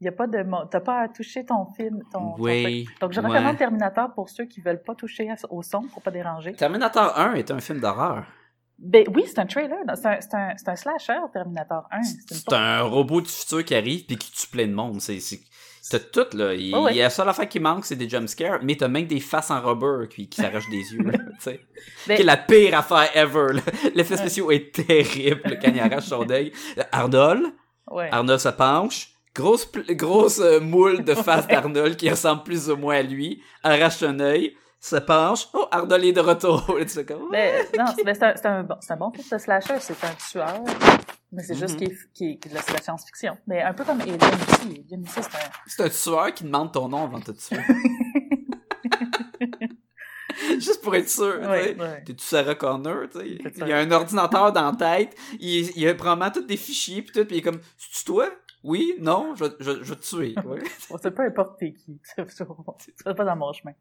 Il 0.00 0.04
y 0.04 0.08
a 0.08 0.12
pas 0.12 0.26
de, 0.28 0.44
t'as 0.70 0.80
pas 0.80 1.00
à 1.00 1.08
toucher 1.08 1.44
ton 1.44 1.66
film, 1.74 2.02
ton. 2.12 2.34
Oui. 2.38 2.86
Donc 3.00 3.12
je 3.12 3.20
ouais. 3.20 3.26
recommande 3.28 3.56
Terminator 3.56 4.14
pour 4.14 4.28
ceux 4.28 4.44
qui 4.44 4.60
veulent 4.60 4.82
pas 4.82 4.94
toucher 4.94 5.32
au 5.50 5.62
son 5.62 5.82
pour 5.82 6.02
pas 6.02 6.12
déranger. 6.12 6.52
Terminator 6.54 7.18
1 7.18 7.34
est 7.34 7.50
un 7.50 7.58
film 7.60 7.80
d'horreur. 7.80 8.24
Ben 8.78 9.04
oui, 9.14 9.24
c'est 9.26 9.38
un 9.40 9.46
trailer, 9.46 9.76
c'est 9.94 10.06
un, 10.06 10.20
c'est 10.20 10.34
un, 10.34 10.52
c'est 10.56 10.68
un 10.68 10.76
slasher 10.76 11.18
Terminator 11.32 11.84
1. 11.90 11.98
C'est 12.30 12.52
un 12.52 12.82
robot 12.82 13.20
du 13.20 13.28
futur 13.28 13.64
qui 13.64 13.74
arrive 13.74 14.06
puis 14.06 14.16
qui 14.16 14.30
tue 14.30 14.46
plein 14.48 14.66
de 14.68 14.72
monde. 14.72 15.00
C'est, 15.00 16.12
tout, 16.12 16.26
là. 16.36 16.54
Il, 16.54 16.68
y 16.68 16.74
a 17.00 17.04
la 17.04 17.10
seule 17.10 17.28
affaire 17.28 17.48
qui 17.48 17.58
manque, 17.60 17.86
c'est 17.86 17.96
des 17.96 18.08
jumpscares, 18.08 18.60
mais 18.62 18.76
t'as 18.76 18.88
même 18.88 19.06
des 19.06 19.20
faces 19.20 19.50
en 19.50 19.60
rubber 19.60 20.06
qui, 20.08 20.28
qui 20.28 20.40
s'arrachent 20.40 20.68
des 20.70 20.92
yeux, 20.92 21.02
là. 21.02 21.18
Ben- 21.44 21.58
Qui 22.16 22.22
est 22.22 22.24
la 22.24 22.36
pire 22.36 22.78
affaire 22.78 23.08
ever. 23.16 23.60
L'effet 23.94 24.16
spécial 24.16 24.52
est 24.52 24.72
terrible 24.74 25.58
quand 25.62 25.70
il 25.72 25.80
arrache 25.80 26.06
son 26.06 26.28
œil. 26.30 26.52
Arnold, 26.92 27.42
Ouais. 27.90 28.08
Arnold 28.12 28.38
se 28.40 28.48
penche. 28.50 29.08
Grosse, 29.34 29.70
grosse 29.90 30.40
euh, 30.40 30.60
moule 30.60 31.04
de 31.04 31.14
face 31.26 31.46
d'Arnold 31.46 31.96
qui 31.96 32.10
ressemble 32.10 32.42
plus 32.42 32.68
ou 32.70 32.76
moins 32.76 32.96
à 32.96 33.02
lui. 33.02 33.40
Arrache 33.62 34.02
un 34.02 34.18
œil, 34.20 34.54
se 34.80 34.96
penche. 34.96 35.48
Oh, 35.54 35.66
est 35.72 36.12
de 36.12 36.20
retour. 36.20 36.64
Fais 36.88 37.04
comme, 37.04 37.28
Mais 37.30 37.66
non, 37.78 37.84
c'est 37.96 38.04
ben, 38.04 38.14
c'est 38.14 38.24
un, 38.24 38.36
c'est 38.36 38.46
un, 38.46 38.62
bon, 38.62 38.76
c'est 38.80 38.92
un 38.92 38.96
bon 38.96 39.10
film 39.12 39.26
de 39.30 39.38
slasher, 39.38 39.78
c'est 39.80 40.04
un 40.04 40.14
tueur. 40.30 40.62
Mais 41.32 41.42
c'est 41.42 41.54
juste 41.56 41.78
Mhm. 41.80 41.88
qu'il 42.14 42.30
est 42.30 42.48
de 42.48 42.54
la 42.54 42.62
science-fiction. 42.82 43.36
Mais 43.46 43.60
un 43.62 43.74
peu 43.74 43.84
comme 43.84 44.00
Alien 44.00 44.16
aussi. 44.16 44.84
Alien 44.88 45.02
aussi, 45.02 45.20
c'est 45.22 45.36
un... 45.36 45.50
C'est 45.66 45.82
un 45.82 45.88
tueur 45.90 46.32
qui 46.34 46.44
demande 46.44 46.72
ton 46.72 46.88
nom 46.88 47.04
avant 47.04 47.18
de 47.18 47.24
te 47.24 47.32
tuer. 47.32 47.58
Juste 50.58 50.82
pour 50.82 50.94
être 50.94 51.08
sûr. 51.08 51.40
Ouais, 51.40 51.76
ouais. 51.76 52.04
T'es-tu 52.04 52.24
Sarah 52.24 52.54
Connor, 52.54 53.08
tu 53.10 53.18
sais? 53.18 53.38
C'est 53.42 53.58
Il 53.58 53.68
y 53.68 53.72
a 53.72 53.78
un 53.78 53.90
ordinateur 53.90 54.52
dans 54.52 54.70
la 54.70 54.76
tête, 54.76 55.16
il, 55.40 55.70
il 55.76 55.88
a 55.88 55.94
probablement 55.94 56.30
tous 56.30 56.42
des 56.46 56.56
fichiers, 56.56 57.02
pis 57.02 57.12
tout, 57.12 57.24
pis 57.24 57.34
il 57.34 57.38
est 57.38 57.42
comme, 57.42 57.60
c'est-tu 57.76 58.04
toi? 58.04 58.28
Oui? 58.62 58.94
Non? 59.00 59.34
Je, 59.34 59.44
vais- 59.44 59.56
je, 59.58 59.70
je 59.82 59.94
vais 59.94 59.96
te 59.96 60.06
tuer. 60.06 60.34
ouais. 60.44 60.60
Bon, 60.90 60.96
c'est 61.02 61.10
peu 61.10 61.22
importe 61.24 61.58
t'es 61.58 61.72
qui. 61.72 62.00
Tu 62.16 63.04
pas 63.04 63.24
dans 63.24 63.36
mon 63.36 63.52
chemin. 63.52 63.72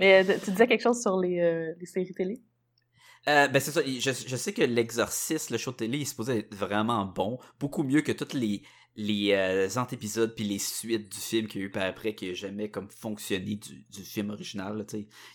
Mais 0.00 0.28
euh, 0.28 0.38
tu 0.44 0.50
disais 0.50 0.66
quelque 0.66 0.82
chose 0.82 1.00
sur 1.00 1.18
les, 1.18 1.40
euh, 1.40 1.72
les 1.78 1.86
séries 1.86 2.12
télé? 2.14 2.40
Euh, 3.28 3.46
ben 3.46 3.60
c'est 3.60 3.70
ça, 3.70 3.82
je, 3.84 4.10
je 4.26 4.36
sais 4.36 4.52
que 4.52 4.62
l'exorciste, 4.62 5.50
le 5.50 5.58
show 5.58 5.70
de 5.70 5.76
télé, 5.76 5.98
il 5.98 6.02
est 6.02 6.06
supposé 6.06 6.38
être 6.38 6.54
vraiment 6.54 7.04
bon, 7.06 7.38
beaucoup 7.60 7.84
mieux 7.84 8.00
que 8.00 8.10
tous 8.10 8.36
les, 8.36 8.62
les 8.96 9.32
euh, 9.32 9.68
antépisodes 9.76 10.34
puis 10.34 10.44
les 10.44 10.58
suites 10.58 11.08
du 11.08 11.18
film 11.20 11.46
qu'il 11.46 11.60
y 11.60 11.64
a 11.64 11.66
eu 11.68 11.70
par 11.70 11.84
après 11.84 12.16
qui 12.16 12.28
n'a 12.28 12.34
jamais 12.34 12.68
comme 12.68 12.90
fonctionné 12.90 13.54
du, 13.54 13.84
du 13.90 14.02
film 14.02 14.30
original. 14.30 14.76
là. 14.76 14.84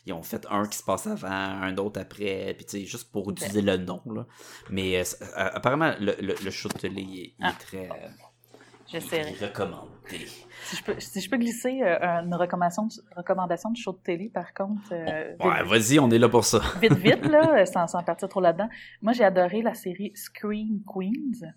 Ils 0.05 0.11
ont 0.11 0.21
fait 0.21 0.45
un 0.49 0.67
qui 0.67 0.77
se 0.77 0.83
passe 0.83 1.07
avant, 1.07 1.29
un 1.29 1.77
autre 1.77 2.01
après, 2.01 2.53
puis 2.57 2.85
juste 2.85 3.09
pour 3.09 3.31
utiliser 3.31 3.61
le 3.61 3.77
nom. 3.77 4.01
Là. 4.13 4.27
Mais 4.69 4.99
euh, 4.99 5.03
apparemment, 5.35 5.93
le, 6.01 6.13
le, 6.19 6.35
le 6.43 6.51
show 6.51 6.67
de 6.67 6.73
télé 6.77 7.01
il 7.01 7.19
est, 7.21 7.35
Ah. 7.39 7.55
très 7.57 7.87
J'essaierai. 8.91 9.33
recommandé. 9.45 9.87
Si 10.63 10.75
je 10.77 10.83
peux, 10.83 10.95
si 10.99 11.19
je 11.21 11.29
peux 11.29 11.37
glisser 11.37 11.81
euh, 11.81 11.97
une 12.23 12.33
recommandation 12.35 12.85
de, 12.85 12.93
recommandation 13.15 13.71
de 13.71 13.77
show 13.77 13.91
de 13.91 13.97
télé, 13.97 14.29
par 14.29 14.53
contre, 14.53 14.81
euh, 14.91 15.35
Ouais, 15.39 15.63
vas-y, 15.63 15.99
on 15.99 16.09
est 16.09 16.17
là 16.19 16.29
pour 16.29 16.45
ça. 16.45 16.61
vite, 16.81 16.93
vite, 16.93 17.25
là, 17.25 17.65
sans, 17.73 17.87
sans 17.87 18.01
partir 18.03 18.29
trop 18.29 18.39
là-dedans. 18.41 18.69
Moi, 19.01 19.13
j'ai 19.13 19.23
adoré 19.25 19.61
la 19.61 19.73
série 19.73 20.11
Scream 20.15 20.81
Queens. 20.85 21.51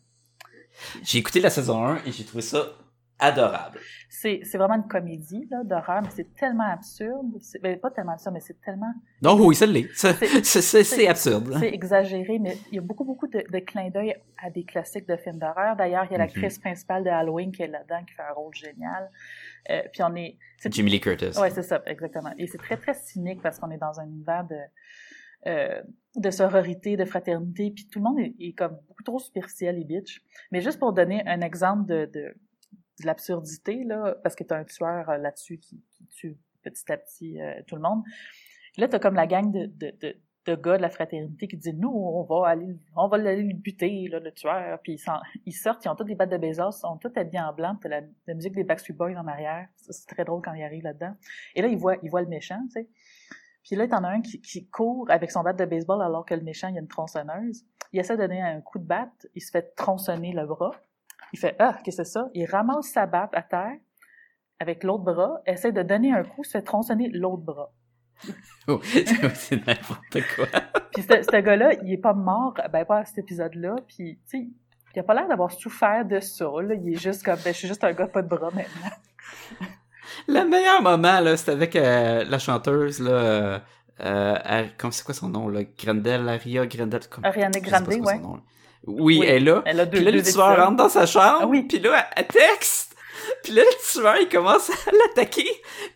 J'ai 1.03 1.19
écouté 1.19 1.41
la 1.41 1.51
saison 1.51 1.85
1 1.85 1.97
et 2.07 2.13
j'ai 2.13 2.25
trouvé 2.25 2.43
ça 2.43 2.73
adorable. 3.21 3.79
C'est 4.09 4.41
c'est 4.45 4.59
vraiment 4.59 4.75
une 4.75 4.89
comédie 4.89 5.47
là, 5.51 5.63
d'horreur, 5.65 6.03
mais 6.03 6.09
c'est 6.11 6.35
tellement 6.35 6.69
absurde. 6.73 7.37
C'est- 7.41 7.61
Ben, 7.61 7.79
pas 7.79 7.91
tellement 7.91 8.13
absurde, 8.13 8.35
mais 8.35 8.41
c'est 8.41 8.61
tellement... 8.61 8.93
Non, 9.23 9.35
oui, 9.41 9.55
ça 9.55 9.67
l'est. 9.67 9.89
C'est- 9.95 11.07
absurde. 11.07 11.57
C'est 11.61 11.73
exagéré, 11.73 12.39
mais 12.39 12.57
il 12.71 12.77
y 12.77 12.79
a 12.79 12.83
beaucoup, 12.83 13.05
beaucoup 13.05 13.27
de, 13.29 13.45
de 13.51 13.59
clins 13.61 13.91
d'œil 13.91 14.15
à 14.43 14.51
des 14.51 14.65
classiques 14.65 15.07
de 15.09 15.17
films 15.17 15.39
d'horreur. 15.39 15.77
D'ailleurs, 15.77 16.05
il 16.07 16.13
y 16.13 16.15
a 16.15 16.19
Mhm. 16.19 16.25
l'actrice 16.25 16.59
principale 16.59 17.05
de 17.05 17.11
Halloween 17.11 17.53
qui 17.53 17.63
est 17.63 17.69
là-dedans, 17.69 18.05
qui 18.07 18.15
fait 18.15 18.23
un 18.23 18.33
rôle 18.33 18.55
génial. 18.55 19.11
Euh, 19.71 19.83
puis 19.93 20.03
on 20.03 20.15
est... 20.17 20.37
c'est- 20.59 20.73
Jimmy 20.73 20.91
Lee 20.91 21.01
Curtis. 21.01 21.39
Ouais, 21.39 21.51
c'est 21.51 21.63
ça, 21.63 21.83
exactement. 21.87 22.33
Et 22.39 22.47
c'est 22.47 22.59
très, 22.59 22.77
très 22.77 22.95
cynique 22.95 23.41
parce 23.43 23.59
qu'on 23.59 23.71
est 23.71 23.79
dans 23.79 24.01
un 24.01 24.07
univers 24.07 24.45
de, 24.45 24.57
euh, 25.47 25.81
de 26.17 26.31
sororité, 26.31 26.97
de 26.97 27.05
fraternité, 27.05 27.71
puis 27.71 27.87
tout 27.91 27.99
le 28.01 28.05
monde 28.05 28.19
est, 28.19 28.35
est 28.41 28.53
comme 28.53 28.77
beaucoup 28.89 29.03
trop 29.05 29.19
superficiel 29.19 29.79
et 29.79 29.85
bitch. 29.85 30.21
Mais 30.51 30.61
juste 30.61 30.79
pour 30.79 30.93
donner 30.93 31.23
un 31.27 31.41
exemple 31.41 31.87
de, 31.87 32.11
de, 32.13 32.35
de 33.01 33.07
l'absurdité, 33.07 33.85
là, 33.85 34.15
parce 34.23 34.35
que 34.35 34.45
t'as 34.45 34.59
un 34.59 34.65
tueur 34.65 35.09
euh, 35.09 35.19
là-dessus 35.19 35.59
qui, 35.59 35.83
tue 36.11 36.37
petit 36.63 36.93
à 36.93 36.97
petit 36.97 37.41
euh, 37.41 37.63
tout 37.67 37.77
le 37.77 37.83
monde. 37.83 38.03
Là, 38.77 38.89
t'as 38.89 38.99
comme 38.99 39.15
la 39.15 39.27
gang 39.27 39.51
de, 39.51 39.67
de, 39.67 40.17
de, 40.47 40.55
gars 40.55 40.77
de 40.77 40.83
la 40.83 40.91
fraternité 40.91 41.47
qui 41.49 41.57
disent 41.57 41.75
nous 41.75 41.91
on 41.91 42.23
va 42.25 42.49
aller 42.49 42.77
on 42.97 43.07
va 43.07 43.19
aller 43.19 43.43
le 43.43 43.55
buter 43.55 44.09
le 44.11 44.33
tueur. 44.33 44.81
Puis 44.83 45.01
ils, 45.47 45.53
sortent 45.53 45.85
ils 45.85 45.89
ont 45.89 45.95
toutes 45.95 46.09
des 46.09 46.15
battes 46.17 46.31
de 46.31 46.39
Bezos 46.39 46.71
ils 46.71 46.81
sont 46.81 46.97
tous 46.97 47.13
habillés 47.17 47.41
en 47.41 47.53
blanc 47.53 47.77
t'as 47.81 47.89
la, 47.89 48.01
la 48.27 48.35
musique 48.35 48.55
des 48.55 48.65
Backstreet 48.65 48.95
Boys 48.95 49.17
en 49.17 49.29
arrière. 49.29 49.69
C'est 49.77 50.09
très 50.09 50.25
drôle 50.25 50.43
quand 50.43 50.53
ils 50.55 50.65
arrivent 50.65 50.83
là-dedans. 50.83 51.15
Et 51.55 51.63
là 51.63 51.69
ils 51.69 51.77
voient 51.77 51.97
ils 52.03 52.11
voient 52.11 52.23
le 52.23 52.29
méchant 52.29 52.61
tu 52.67 52.81
sais. 52.81 52.89
Puis 53.63 53.77
là 53.77 53.87
t'en 53.87 54.03
as 54.03 54.09
un 54.09 54.23
qui, 54.23 54.41
qui 54.41 54.67
court 54.69 55.09
avec 55.11 55.31
son 55.31 55.43
bat 55.43 55.53
de 55.53 55.65
baseball 55.65 56.03
alors 56.03 56.25
que 56.25 56.35
le 56.35 56.43
méchant 56.43 56.69
il 56.69 56.75
y 56.75 56.79
a 56.79 56.81
une 56.81 56.89
tronçonneuse. 56.89 57.65
Il 57.93 58.01
essaie 58.01 58.17
de 58.17 58.23
donner 58.23 58.43
un 58.43 58.61
coup 58.61 58.79
de 58.79 58.87
batte 58.87 59.29
il 59.37 59.43
se 59.43 59.51
fait 59.51 59.75
tronçonner 59.77 60.33
le 60.33 60.47
bras 60.47 60.73
il 61.33 61.39
fait 61.39 61.57
ah 61.59 61.77
qu'est-ce 61.85 61.99
que 61.99 62.05
c'est 62.05 62.13
ça? 62.13 62.29
Il 62.35 62.47
ramasse 62.47 62.87
sa 62.93 63.07
batte 63.07 63.35
à 63.35 63.43
terre 63.43 63.77
avec 64.59 64.85
l'autre 64.85 65.05
bras 65.05 65.41
essaie 65.47 65.73
de 65.73 65.83
donner 65.83 66.13
un 66.13 66.23
coup 66.25 66.45
se 66.45 66.51
fait 66.53 66.63
tronçonner 66.63 67.09
l'autre 67.09 67.43
bras 67.43 67.73
Oh, 68.69 68.81
c'est 68.85 69.67
n'importe 69.67 70.19
quoi. 70.37 70.47
Puis 70.93 71.03
ce, 71.03 71.23
ce 71.23 71.41
gars-là, 71.41 71.73
il 71.83 71.93
est 71.95 71.99
pas 71.99 72.13
mort, 72.13 72.55
ben 72.71 72.85
pas 72.85 72.99
à 72.99 73.05
cet 73.07 73.19
épisode-là, 73.19 73.77
puis 73.89 74.19
tu 74.29 74.39
sais, 74.39 74.49
il 74.95 74.99
a 75.01 75.03
pas 75.03 75.15
l'air 75.15 75.29
d'avoir 75.29 75.51
souffert 75.51 76.05
de 76.05 76.21
ça, 76.21 76.45
là. 76.45 76.75
Il 76.75 76.93
est 76.93 76.99
juste 77.01 77.25
comme, 77.25 77.39
ben 77.45 77.53
je 77.53 77.59
suis 77.59 77.69
juste 77.69 77.83
un 77.85 77.93
gars 77.93 78.09
pas 78.09 78.23
de 78.23 78.29
bras 78.29 78.51
maintenant. 78.55 78.91
Le 80.29 80.45
meilleur 80.45 80.83
moment, 80.83 81.21
là, 81.21 81.37
c'était 81.37 81.53
avec 81.53 81.77
euh, 81.77 82.25
la 82.25 82.39
chanteuse, 82.39 83.01
là. 83.01 83.11
Euh, 83.11 83.59
euh, 84.01 84.67
comment 84.79 84.91
c'est 84.91 85.05
quoi 85.05 85.15
son 85.15 85.29
nom, 85.29 85.49
là? 85.49 85.61
Grandel, 85.79 86.29
Aria 86.29 86.67
Grandel. 86.67 87.01
comme- 87.09 87.25
sais 87.25 87.61
Grande, 87.61 87.87
c'est 87.91 88.01
ouais. 88.01 88.19
nom. 88.19 88.41
Oui, 88.87 89.19
Oui, 89.21 89.27
elle 89.27 89.37
est 89.37 89.41
là. 89.41 89.63
Elle 89.67 89.81
a 89.81 89.87
deux, 89.87 89.99
Puis 89.99 90.05
là, 90.05 90.11
le 90.11 90.23
tueur 90.23 90.57
rentre 90.65 90.77
dans 90.77 90.89
sa 90.89 91.07
chambre. 91.07 91.39
Ah 91.43 91.47
oui. 91.47 91.63
Puis 91.63 91.79
là, 91.81 92.07
elle 92.17 92.27
texte. 92.27 92.89
Puis 93.45 93.53
là, 93.53 93.63
le 93.63 93.93
tueur, 93.93 94.17
il 94.21 94.29
commence 94.29 94.71
à 94.71 94.73
l'attaquer. 94.93 95.49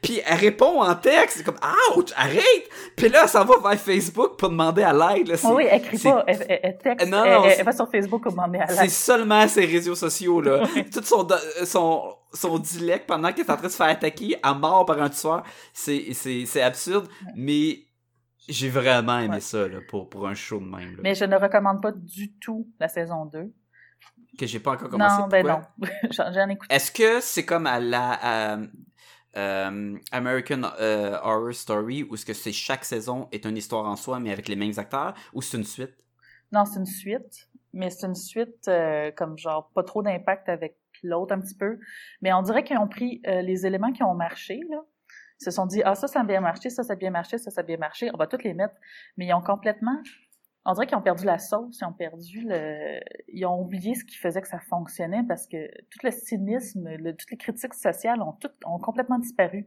Puis 0.03 0.21
elle 0.25 0.37
répond 0.39 0.83
en 0.83 0.95
texte. 0.95 1.39
C'est 1.39 1.45
comme, 1.45 1.59
ouch, 1.97 2.11
arrête! 2.17 2.69
Puis 2.97 3.09
là, 3.09 3.21
elle 3.23 3.29
s'en 3.29 3.45
va 3.45 3.55
vers 3.71 3.81
Facebook 3.81 4.37
pour 4.37 4.51
demander 4.51 4.83
à 4.83 4.93
l'aide. 4.93 5.29
là. 5.29 5.37
C'est- 5.37 5.47
Oui, 5.49 5.65
elle 5.69 5.83
crie 5.83 5.99
c'est- 5.99 6.11
pas, 6.11 6.25
elle, 6.27 6.47
elle- 6.63 6.79
texte, 6.79 7.09
Non, 7.09 7.25
non, 7.25 7.45
elle- 7.45 7.51
c'est- 7.53 7.59
elle 7.61 7.65
va 7.65 7.73
sur 7.73 7.91
Facebook 7.91 8.23
pour 8.23 8.33
demander 8.33 8.59
à 8.59 8.69
C'est 8.69 8.83
l'aide. 8.83 8.91
seulement 8.91 9.49
ses 9.49 9.65
réseaux 9.65 9.95
sociaux, 9.95 10.41
là. 10.43 10.61
Tout 10.93 11.03
son, 11.03 11.27
son, 11.65 12.15
son 12.33 12.59
dilect 12.59 13.07
pendant 13.07 13.33
qu'elle 13.33 13.47
est 13.47 13.51
en 13.51 13.57
train 13.57 13.67
de 13.67 13.73
se 13.73 13.77
faire 13.77 13.89
attaquer 13.89 14.37
à 14.43 14.53
mort 14.55 14.85
par 14.85 15.01
un 15.01 15.09
tueur. 15.09 15.43
C'est, 15.73 16.05
c'est, 16.13 16.45
c'est 16.47 16.63
absurde, 16.63 17.09
mais 17.35 17.79
j'ai 18.49 18.69
vraiment 18.69 19.19
aimé 19.19 19.35
Ouais. 19.35 19.41
ça, 19.41 19.67
là, 19.69 19.79
pour, 19.89 20.09
pour 20.09 20.27
un 20.29 20.35
show 20.35 20.59
de 20.61 20.65
même, 20.67 20.97
là. 20.97 21.01
Mais 21.03 21.15
je 21.15 21.25
ne 21.25 21.37
recommande 21.37 21.81
pas 21.83 21.93
du 21.93 22.33
tout 22.35 22.69
la 22.81 22.89
saison 22.89 23.27
2. 23.27 23.53
Que 24.39 24.47
j'ai 24.47 24.59
pas 24.61 24.73
encore 24.73 24.89
commencé. 24.89 25.21
non, 25.23 25.29
ben 25.29 25.47
pourquoi? 25.47 25.69
non. 26.03 26.09
J'en 26.33 26.49
écouté. 26.49 26.75
Est-ce 26.75 26.91
que 26.91 27.21
c'est 27.21 27.45
comme 27.45 27.67
à 27.67 27.79
la 27.81 28.19
à, 28.55 28.59
euh, 29.37 29.97
American 30.13 30.63
euh, 30.81 31.19
Horror 31.23 31.55
Story 31.55 32.03
où 32.05 32.17
ce 32.17 32.25
que 32.27 32.35
c'est 32.35 32.53
chaque 32.53 32.85
saison 32.85 33.29
est 33.33 33.47
une 33.47 33.57
histoire 33.57 33.85
en 33.87 33.97
soi 33.97 34.21
mais 34.21 34.31
avec 34.33 34.49
les 34.49 34.57
mêmes 34.57 34.73
acteurs 34.77 35.15
ou 35.33 35.41
c'est 35.43 35.57
une 35.57 35.65
suite? 35.65 35.95
Non, 36.53 36.65
c'est 36.65 36.79
une 36.81 36.87
suite, 36.87 37.49
mais 37.73 37.91
c'est 37.91 38.07
une 38.07 38.15
suite 38.15 38.69
euh, 38.69 39.11
comme 39.13 39.39
genre 39.39 39.71
pas 39.75 39.83
trop 39.85 40.03
d'impact 40.03 40.49
avec 40.49 40.77
l'autre 41.03 41.33
un 41.35 41.41
petit 41.41 41.55
peu. 41.57 41.79
Mais 42.21 42.33
on 42.33 42.43
dirait 42.43 42.65
qu'ils 42.65 42.79
ont 42.79 42.89
pris 42.89 43.21
les 43.25 43.67
éléments 43.67 43.93
qui 43.93 44.03
ont 44.03 44.15
marché, 44.15 44.61
là. 44.71 44.79
Ils 45.41 45.45
se 45.45 45.51
sont 45.51 45.67
dit, 45.67 45.83
ah, 45.85 45.95
ça, 45.95 46.07
ça 46.07 46.21
a 46.21 46.25
bien 46.25 46.41
marché, 46.41 46.71
ça, 46.71 46.83
ça 46.83 46.93
a 46.93 46.97
bien 46.97 47.11
marché, 47.11 47.39
ça, 47.39 47.51
ça 47.51 47.61
a 47.61 47.65
bien 47.65 47.77
marché, 47.77 48.11
on 48.13 48.17
va 48.17 48.27
toutes 48.27 48.45
les 48.45 48.55
mettre. 48.55 48.75
Mais 49.17 49.27
ils 49.27 49.35
ont 49.35 49.43
complètement, 49.43 50.01
on 50.65 50.73
dirait 50.73 50.87
qu'ils 50.87 50.97
ont 50.97 51.03
perdu 51.03 51.25
la 51.25 51.39
sauce, 51.39 51.79
ils 51.81 51.85
ont 51.85 51.93
perdu 51.93 52.47
le, 52.47 53.01
ils 53.29 53.45
ont 53.45 53.61
oublié 53.61 53.95
ce 53.95 54.05
qui 54.05 54.17
faisait 54.17 54.41
que 54.41 54.49
ça 54.49 54.61
fonctionnait 54.61 55.23
parce 55.27 55.47
que 55.47 55.67
tout 55.91 55.99
le 56.03 56.11
cynisme, 56.11 56.89
toutes 57.19 57.31
les 57.31 57.37
critiques 57.37 57.75
sociales 57.75 58.23
ont 58.23 58.33
toutes, 58.33 58.55
ont 58.65 58.79
complètement 58.79 59.19
disparu 59.19 59.67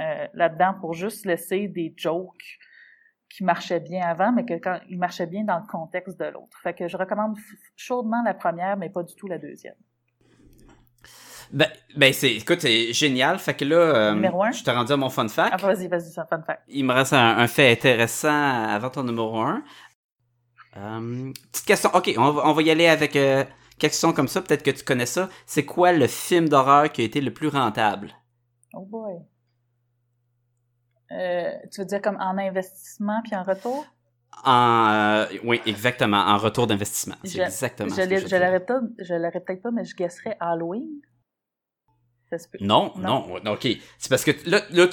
euh, 0.00 0.26
là-dedans 0.32 0.74
pour 0.80 0.94
juste 0.94 1.26
laisser 1.26 1.68
des 1.68 1.92
jokes 1.96 2.58
qui 3.28 3.44
marchaient 3.44 3.80
bien 3.80 4.02
avant, 4.06 4.32
mais 4.32 4.44
que 4.44 4.54
quand 4.54 4.78
ils 4.88 4.98
marchaient 4.98 5.26
bien 5.26 5.44
dans 5.44 5.58
le 5.58 5.66
contexte 5.66 6.18
de 6.18 6.26
l'autre. 6.26 6.56
Fait 6.62 6.72
que 6.72 6.88
je 6.88 6.96
recommande 6.96 7.36
chaudement 7.76 8.22
la 8.24 8.34
première, 8.34 8.76
mais 8.76 8.90
pas 8.90 9.02
du 9.02 9.14
tout 9.16 9.26
la 9.26 9.38
deuxième. 9.38 9.74
Ben, 11.52 11.68
ben 11.96 12.12
c'est 12.12 12.34
écoute 12.34 12.60
c'est 12.60 12.92
génial 12.92 13.38
fait 13.38 13.54
que 13.54 13.64
là 13.64 13.76
euh, 13.76 14.14
Numéro 14.14 14.42
un? 14.42 14.50
je 14.52 14.62
t'ai 14.64 14.70
rendu 14.70 14.92
à 14.92 14.96
mon 14.96 15.08
fun 15.10 15.28
fact. 15.28 15.52
Ah, 15.52 15.56
vas-y, 15.66 15.88
vas-y, 15.88 16.10
c'est 16.10 16.20
un 16.20 16.26
fun 16.26 16.42
fact. 16.42 16.62
Il 16.68 16.84
me 16.84 16.92
reste 16.92 17.12
un, 17.12 17.38
un 17.38 17.46
fait 17.46 17.70
intéressant 17.72 18.64
avant 18.64 18.90
ton 18.90 19.02
numéro 19.04 19.38
1. 19.40 19.62
petite 20.72 21.66
question. 21.66 21.90
OK, 21.94 22.12
on 22.16 22.30
va, 22.32 22.42
on 22.48 22.52
va 22.52 22.62
y 22.62 22.70
aller 22.70 22.86
avec 22.88 23.14
euh, 23.16 23.44
comme 24.14 24.28
ça. 24.28 24.42
Peut-être 24.42 24.62
que 24.62 24.70
tu 24.70 24.84
connais 24.84 25.06
ça. 25.06 25.28
C'est 25.46 25.64
quoi 25.64 25.92
le 25.92 26.06
film 26.06 26.48
d'horreur 26.48 26.90
qui 26.90 27.02
a 27.02 27.04
été 27.04 27.20
le 27.20 27.32
plus 27.32 27.48
rentable? 27.48 28.10
Oh 28.72 28.84
boy. 28.84 29.14
Euh, 31.12 31.50
tu 31.72 31.80
veux 31.80 31.86
dire 31.86 32.00
comme 32.02 32.16
en 32.16 32.36
investissement 32.38 33.20
puis 33.22 33.36
en 33.36 33.42
retour? 33.44 33.86
En, 34.44 34.88
euh, 34.90 35.26
oui, 35.44 35.60
exactement. 35.66 36.16
En 36.18 36.38
retour 36.38 36.66
d'investissement. 36.66 37.14
C'est 37.24 37.38
exactement 37.38 37.90
Je 37.90 37.94
ce 37.94 38.00
que 38.00 38.08
l'ai- 38.08 38.16
je 38.16 38.22
je 38.22 38.26
dirais. 38.26 38.46
l'aurais 38.46 38.60
peut-être 38.64 38.84
je 38.98 39.14
l'aurais 39.14 39.40
peut-être 39.40 39.62
pas, 39.62 39.70
mais 39.70 39.84
je 39.84 39.94
guesserais 39.94 40.36
Halloween. 40.40 40.88
Ça 42.38 42.44
se 42.44 42.48
peut. 42.48 42.58
Non, 42.60 42.92
non, 42.96 43.32
ouais, 43.32 43.40
ok. 43.48 43.68
C'est 43.98 44.08
parce 44.08 44.24
que 44.24 44.32
là, 44.46 44.62
là 44.70 44.86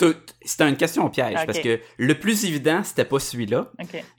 c'était 0.44 0.68
une 0.70 0.78
question 0.78 1.06
au 1.06 1.10
piège. 1.10 1.38
Ok. 1.39 1.46
Parce 1.46 1.60
que 1.60 1.80
le 1.98 2.20
plus 2.20 2.46
évident, 2.46 2.84
c'était 2.84 3.06
pas 3.06 3.20
celui-là. 3.20 3.72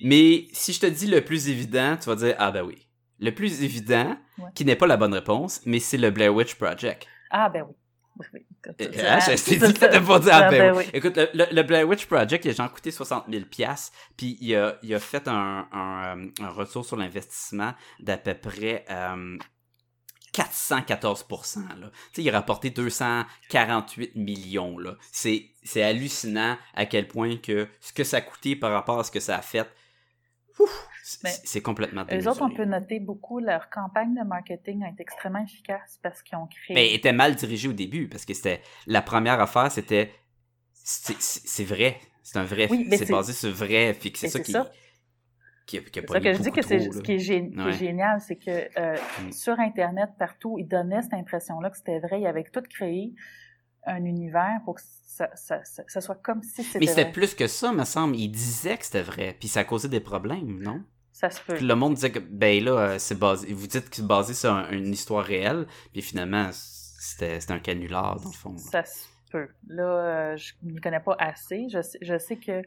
Mais 0.03 0.47
si 0.53 0.73
je 0.73 0.81
te 0.81 0.87
dis 0.87 1.07
le 1.07 1.21
plus 1.23 1.49
évident, 1.49 1.97
tu 2.01 2.09
vas 2.09 2.17
dire 2.17 2.35
Ah 2.39 2.51
ben 2.51 2.63
oui. 2.63 2.89
Le 3.21 3.31
plus 3.33 3.63
évident, 3.63 4.17
Ouais. 4.39 4.49
qui 4.55 4.65
n'est 4.65 4.77
pas 4.77 4.87
la 4.87 4.97
bonne 4.97 5.13
réponse, 5.13 5.61
mais 5.67 5.79
c'est 5.79 5.99
le 5.99 6.11
Blair 6.11 6.35
Witch 6.35 6.55
Project. 6.57 7.07
Ah, 7.31 7.49
ben 7.51 7.65
oui. 7.69 7.75
Oui, 8.19 8.27
oui. 8.35 8.41
Euh, 8.81 9.05
ah, 9.09 9.21
je 9.21 9.43
t'ai 9.43 9.57
dit 9.67 9.73
pas 9.79 9.87
ah, 9.93 10.47
Ah, 10.47 10.51
ben 10.51 10.73
ben 10.73 10.77
oui. 10.77 10.85
Écoute, 10.93 11.17
le, 11.17 11.29
le- 11.35 11.47
le 11.55 11.63
Blair 11.63 11.87
Witch 11.89 12.07
Project, 12.07 12.45
il 12.45 12.51
a 12.51 12.55
genre 12.55 12.73
coûté 12.73 12.91
60 12.91 13.25
000 13.31 13.45
puis 14.17 14.37
il 14.41 14.55
a, 14.57 14.77
il 14.83 14.95
a 14.95 14.99
fait 14.99 15.29
un, 15.29 15.67
un, 15.73 16.19
euh, 16.19 16.27
un 16.41 16.49
retour 16.51 16.85
sur 16.85 16.97
l'investissement 16.97 17.73
d'à 18.01 18.17
peu 18.19 18.35
près 18.35 18.85
euh, 18.91 19.37
414 20.33 21.27
là. 21.79 21.91
Tu 21.91 21.97
sais, 22.15 22.23
il 22.23 22.29
a 22.31 22.33
rapporté 22.33 22.71
248 22.71 24.17
millions, 24.17 24.79
là. 24.79 24.97
C'est, 25.11 25.47
c'est 25.63 25.83
hallucinant 25.83 26.57
à 26.75 26.87
quel 26.87 27.07
point 27.09 27.37
que 27.37 27.69
ce 27.81 27.93
que 27.93 28.05
ça 28.05 28.19
a 28.19 28.21
coûté 28.23 28.57
par 28.57 28.73
rapport 28.73 28.99
à 28.99 29.05
ce 29.05 29.11
que 29.11 29.21
ça 29.21 29.37
a 29.37 29.43
fait, 29.43 29.69
ouf, 30.59 30.89
c'est, 31.03 31.61
complètement 31.63 32.05
Les 32.09 32.27
autres, 32.29 32.43
on 32.43 32.49
démesuré. 32.49 32.55
peut 32.65 32.65
noter 32.65 33.01
beaucoup, 33.01 33.41
leur 33.41 33.69
campagne 33.71 34.15
de 34.15 34.23
marketing 34.27 34.85
a 34.85 34.89
été 34.91 35.03
extrêmement 35.03 35.43
efficace 35.43 35.99
parce 36.03 36.23
qu'ils 36.23 36.39
ont 36.39 36.47
créé... 36.47 36.75
Mais 36.75 36.89
elle 36.89 36.95
était 36.97 37.13
mal 37.13 37.35
dirigée 37.35 37.69
au 37.69 37.73
début 37.73 38.09
parce 38.09 38.25
que 38.25 38.35
c'était 38.35 38.63
la 38.87 39.03
première 39.03 39.41
affaire, 39.41 39.71
c'était 39.71 40.13
c'est, 40.73 41.65
vrai, 41.65 42.01
c'est 42.23 42.39
un 42.39 42.45
vrai, 42.45 42.69
Oui, 42.71 42.87
c'est 42.91 42.99
c'est- 42.99 43.13
basé 43.13 43.33
sur 43.33 43.51
vrai, 43.51 43.97
que 44.01 44.19
c'est 44.19 44.29
ça 44.29 44.41
qui 44.41 44.53
ça. 44.53 44.71
Qui 45.67 45.79
a, 45.79 45.81
qui 45.81 45.99
a 45.99 46.03
C'est 46.03 46.07
pas 46.07 46.15
ça 46.15 46.21
que 46.21 46.33
je 46.35 46.43
dis 46.43 46.51
que 46.53 46.63
c'est 46.63 46.81
ce 46.93 47.01
qui 47.03 47.13
est, 47.13 47.17
gé- 47.19 47.51
qui 47.53 47.59
est 47.61 47.65
Ouais. 47.65 47.73
génial, 47.73 48.21
c'est 48.21 48.37
que 48.37 48.51
euh, 48.79 48.97
Mm. 49.25 49.33
sur 49.33 49.59
Internet, 49.61 50.11
partout, 50.19 50.57
ils 50.59 50.67
donnaient 50.67 51.03
cette 51.03 51.15
impression-là 51.15 51.71
que 51.71 51.77
c'était 51.77 51.99
vrai. 52.01 52.21
Ils 52.21 52.27
avaient 52.27 52.45
tout 52.45 52.63
créé 52.69 53.13
un 53.87 54.05
univers 54.05 54.61
pour 54.65 54.77
que 54.77 54.81
ça, 55.07 55.29
ça, 55.35 55.65
ça, 55.65 55.83
ça 55.87 56.01
soit 56.01 56.21
comme 56.23 56.43
si 56.43 56.63
c'était 56.63 56.79
Mais 56.81 56.87
c'était 56.87 57.03
vrai. 57.05 57.13
plus 57.13 57.35
que 57.35 57.47
ça, 57.47 57.73
me 57.73 57.85
semble. 57.85 58.17
Il 58.17 58.29
disait 58.29 58.77
que 58.79 58.85
c'était 58.85 59.03
vrai, 59.03 59.37
puis 59.39 59.49
ça 59.49 59.61
a 59.61 59.65
causé 59.65 59.89
des 59.89 60.01
problèmes, 60.01 60.59
non? 60.63 60.83
Ça 61.13 61.31
se 61.31 61.41
peut. 61.43 61.55
Puis 61.55 61.67
le 61.67 61.75
monde 61.75 61.95
disait 61.95 62.11
que, 62.11 62.19
ben 62.19 62.65
là, 62.65 62.71
euh, 62.73 62.99
c'est 62.99 63.19
basé, 63.19 63.53
vous 63.53 63.67
dites 63.67 63.91
que 63.91 63.97
c'est 63.97 64.07
basé 64.07 64.35
sur 64.35 64.53
un- 64.53 64.71
une 64.71 64.93
histoire 64.93 65.25
réelle, 65.25 65.67
puis 65.93 66.01
finalement, 66.03 66.49
c'était 66.53 67.39
c'était 67.41 67.53
un 67.53 67.59
canular, 67.59 68.17
dans 68.21 68.29
le 68.31 68.35
fond. 68.35 68.53
là. 68.53 68.59
Ça 68.59 68.85
se 68.85 69.07
peut. 69.31 69.49
Là, 69.69 69.83
euh, 69.85 70.37
je 70.37 70.53
n'y 70.63 70.81
connais 70.81 71.01
pas 71.01 71.17
assez. 71.19 71.67
Je 71.71 71.83
sais, 71.83 71.99
je 72.01 72.17
sais 72.19 72.37
que 72.37 72.63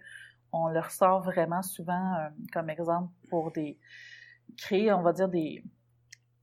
on 0.57 0.67
le 0.69 0.79
ressort 0.79 1.21
vraiment 1.21 1.61
souvent 1.61 2.13
euh, 2.15 2.29
comme 2.53 2.69
exemple 2.69 3.09
pour 3.29 3.51
des 3.51 3.77
créer, 4.57 4.91
on 4.93 5.01
va 5.01 5.13
dire 5.13 5.27
des 5.29 5.63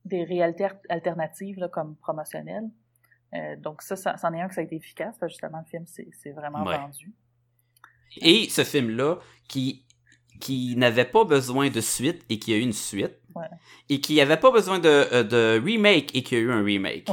des 0.05 0.23
réalités 0.25 0.67
alternatives 0.89 1.57
là, 1.59 1.69
comme 1.69 1.95
promotionnelles. 1.95 2.69
Euh, 3.33 3.55
donc 3.57 3.81
ça, 3.81 3.95
ça, 3.95 4.17
c'en 4.17 4.33
est 4.33 4.41
un 4.41 4.47
que 4.49 4.53
ça 4.53 4.61
a 4.61 4.63
été 4.65 4.75
efficace. 4.75 5.15
Là, 5.21 5.27
justement, 5.29 5.59
le 5.59 5.69
film 5.69 5.85
c'est 5.87 6.31
vraiment 6.31 6.63
Ouais. 6.63 6.77
vendu. 6.77 7.13
Et 8.17 8.49
ce 8.49 8.63
film-là, 8.63 9.17
qui, 9.47 9.85
qui 10.39 10.75
n'avait 10.75 11.05
pas 11.05 11.23
besoin 11.25 11.69
de 11.69 11.81
suite 11.81 12.23
et 12.29 12.37
qui 12.37 12.53
a 12.53 12.57
eu 12.57 12.61
une 12.61 12.73
suite, 12.73 13.17
Ouais. 13.33 13.47
et 13.89 13.99
qui 14.01 14.17
n'avait 14.17 14.37
pas 14.37 14.51
besoin 14.51 14.77
de, 14.77 14.87
euh, 14.89 15.23
de 15.23 15.59
remake 15.63 16.13
et 16.15 16.21
qui 16.21 16.35
a 16.35 16.39
eu 16.39 16.51
un 16.51 16.63
remake. 16.63 17.07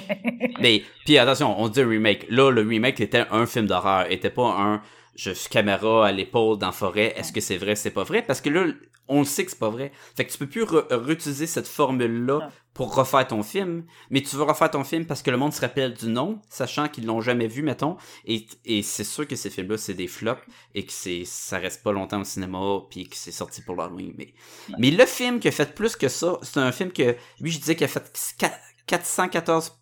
Mais, 0.60 0.82
puis 1.06 1.16
attention, 1.16 1.58
on 1.58 1.68
dit 1.68 1.82
remake. 1.82 2.26
Là, 2.28 2.50
le 2.50 2.60
remake 2.60 3.00
était 3.00 3.24
un 3.30 3.46
film 3.46 3.66
d'horreur, 3.66 4.10
était 4.10 4.28
pas 4.30 4.48
un 4.60 4.82
je 5.22 5.32
suis 5.32 5.50
caméra 5.50 6.06
à 6.06 6.12
l'épaule 6.12 6.56
dans 6.56 6.68
la 6.68 6.72
forêt, 6.72 7.12
est-ce 7.16 7.30
que 7.32 7.40
c'est 7.42 7.58
vrai, 7.58 7.74
c'est 7.76 7.90
pas 7.90 8.04
vrai? 8.04 8.22
Parce 8.22 8.40
que 8.40 8.48
là, 8.48 8.64
on 9.06 9.18
le 9.18 9.24
sait 9.26 9.44
que 9.44 9.50
c'est 9.50 9.58
pas 9.58 9.68
vrai. 9.70 9.92
Fait 10.16 10.24
que 10.24 10.32
tu 10.32 10.38
peux 10.38 10.46
plus 10.46 10.62
re- 10.64 10.86
réutiliser 10.94 11.46
cette 11.46 11.66
formule-là 11.68 12.38
Non. 12.38 12.48
pour 12.72 12.94
refaire 12.94 13.26
ton 13.26 13.42
film, 13.42 13.84
mais 14.08 14.22
tu 14.22 14.34
veux 14.36 14.44
refaire 14.44 14.70
ton 14.70 14.82
film 14.84 15.04
parce 15.04 15.20
que 15.22 15.30
le 15.30 15.36
monde 15.36 15.52
se 15.52 15.60
rappelle 15.60 15.92
du 15.94 16.06
nom, 16.08 16.40
sachant 16.48 16.88
qu'ils 16.88 17.04
l'ont 17.06 17.20
jamais 17.20 17.48
vu, 17.48 17.62
mettons, 17.62 17.96
et, 18.24 18.46
et 18.64 18.82
c'est 18.82 19.04
sûr 19.04 19.26
que 19.28 19.36
ces 19.36 19.50
films-là, 19.50 19.76
c'est 19.76 19.94
des 19.94 20.06
flops, 20.06 20.40
et 20.74 20.86
que 20.86 20.92
c'est 20.92 21.24
ça 21.26 21.58
reste 21.58 21.82
pas 21.82 21.92
longtemps 21.92 22.20
au 22.20 22.24
cinéma, 22.24 22.58
puis 22.88 23.06
que 23.08 23.16
c'est 23.16 23.32
sorti 23.32 23.60
pour 23.62 23.76
l'Halloween. 23.76 24.14
Mais, 24.16 24.32
mais 24.78 24.90
le 24.90 25.04
film 25.06 25.38
qui 25.40 25.48
a 25.48 25.52
fait 25.52 25.74
plus 25.74 25.96
que 25.96 26.08
ça, 26.08 26.38
c'est 26.42 26.58
un 26.60 26.72
film 26.72 26.92
que, 26.92 27.14
lui, 27.40 27.50
je 27.50 27.58
disais 27.58 27.74
qu'il 27.76 27.84
a 27.84 27.88
fait 27.88 28.10
qua- 28.38 28.58
414% 28.88 29.72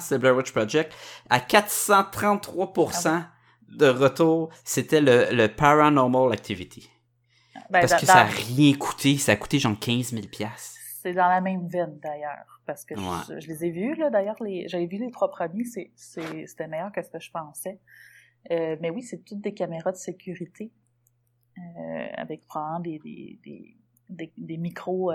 c'est 0.00 0.18
Blair 0.18 0.36
Witch 0.36 0.52
Project, 0.52 0.92
à 1.28 1.40
433% 1.40 3.24
de 3.76 3.86
retour, 3.86 4.50
c'était 4.64 5.00
le, 5.00 5.28
le 5.32 5.48
Paranormal 5.48 6.32
Activity. 6.32 6.88
Ben, 7.70 7.80
Parce 7.80 7.94
que 7.94 8.06
ça 8.06 8.20
a 8.20 8.24
dans- 8.24 8.30
rien 8.56 8.74
coûté, 8.74 9.16
ça 9.18 9.32
a 9.32 9.36
coûté 9.36 9.58
genre 9.58 9.78
15 9.78 10.12
000 10.12 10.26
piastres. 10.26 10.78
C'est 11.02 11.14
dans 11.14 11.28
la 11.28 11.40
même 11.40 11.66
veine 11.68 11.98
d'ailleurs, 12.02 12.60
parce 12.66 12.84
que 12.84 12.94
Ouais. 12.94 13.24
je, 13.28 13.40
je 13.40 13.48
les 13.48 13.64
ai 13.64 13.70
vus 13.70 13.94
là. 13.96 14.08
D'ailleurs, 14.10 14.36
les, 14.42 14.68
j'avais 14.68 14.86
vu 14.86 14.98
les 14.98 15.10
trois 15.10 15.30
premiers, 15.30 15.64
c'est, 15.64 15.90
c'est, 15.96 16.46
c'était 16.46 16.68
meilleur 16.68 16.92
que 16.92 17.02
ce 17.02 17.08
que 17.10 17.18
je 17.18 17.30
pensais. 17.30 17.78
Euh, 18.50 18.76
mais 18.80 18.90
oui, 18.90 19.02
c'est 19.02 19.24
toutes 19.24 19.40
des 19.40 19.54
caméras 19.54 19.92
de 19.92 19.96
sécurité 19.96 20.70
euh, 21.58 22.06
avec 22.16 22.46
probablement 22.46 22.80
des 22.80 22.98
des 22.98 23.38
des, 23.44 23.76
des, 24.08 24.32
des 24.36 24.56
micro 24.58 25.10
euh, 25.12 25.14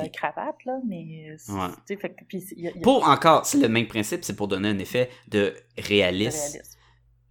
là, 0.66 0.80
mais 0.88 1.36
Ouais. 1.50 1.98
fait 1.98 2.16
y 2.58 2.68
a, 2.68 2.72
y 2.72 2.78
a 2.80 2.82
Pour 2.82 3.08
encore, 3.08 3.46
c'est 3.46 3.60
le 3.60 3.70
même 3.70 3.88
principe, 3.88 4.24
c'est 4.24 4.36
pour 4.36 4.48
donner 4.48 4.70
un 4.70 4.80
effet 4.80 5.10
de 5.28 5.54
réalisme. 5.78 6.60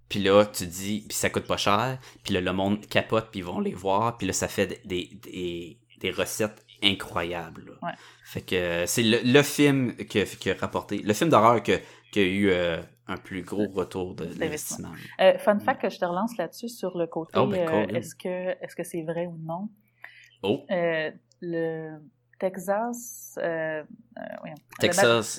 Puis 0.09 0.21
là, 0.21 0.45
tu 0.47 0.67
dis, 0.67 1.05
puis 1.09 1.17
ça 1.17 1.31
coûte 1.31 1.47
pas 1.47 1.57
cher, 1.57 1.99
puis 2.23 2.33
là, 2.35 2.41
le 2.41 2.53
monde 2.53 2.87
capote, 2.87 3.29
puis 3.31 3.41
ils 3.41 3.45
vont 3.45 3.59
les 3.61 3.75
voir, 3.75 4.17
puis 4.19 4.27
là, 4.27 4.33
ça 4.33 4.47
fait 4.49 4.81
des, 4.87 5.11
des, 5.23 5.79
des 6.01 6.11
recettes 6.11 6.65
incroyables. 6.83 7.79
Ouais. 7.83 7.91
Fait 8.25 8.43
que 8.43 8.85
c'est 8.87 9.03
le, 9.03 9.19
le 9.25 9.43
film 9.43 9.97
qui 9.97 10.21
a, 10.21 10.55
rapporté, 10.61 10.99
le 10.99 11.13
film 11.15 11.31
d'horreur 11.31 11.63
que- 11.63 11.81
qui 12.13 12.21
a 12.21 12.23
eu 12.23 12.51
euh, 12.51 12.81
un 13.09 13.17
plus 13.17 13.43
gros 13.43 13.67
retour 13.69 14.15
de 14.15 14.27
D'investissement. 14.27 14.89
l'investissement. 14.91 14.93
Euh, 15.21 15.39
fun 15.39 15.59
fact 15.59 15.83
que 15.83 15.91
je 15.91 15.99
te 15.99 16.05
relance 16.05 16.37
là-dessus 16.37 16.69
sur 16.69 16.97
le 16.97 17.07
côté 17.07 17.33
Oh, 17.39 17.47
ben, 17.47 17.69
euh, 17.69 17.87
cool. 17.87 17.97
est-ce 17.97 18.15
que 18.15 18.29
est-ce 18.65 18.77
que 18.77 18.85
c'est 18.85 19.03
vrai 19.03 19.27
ou 19.27 19.37
non? 19.43 19.69
Oh, 20.43 20.65
le 21.41 21.99
Texas. 22.39 23.39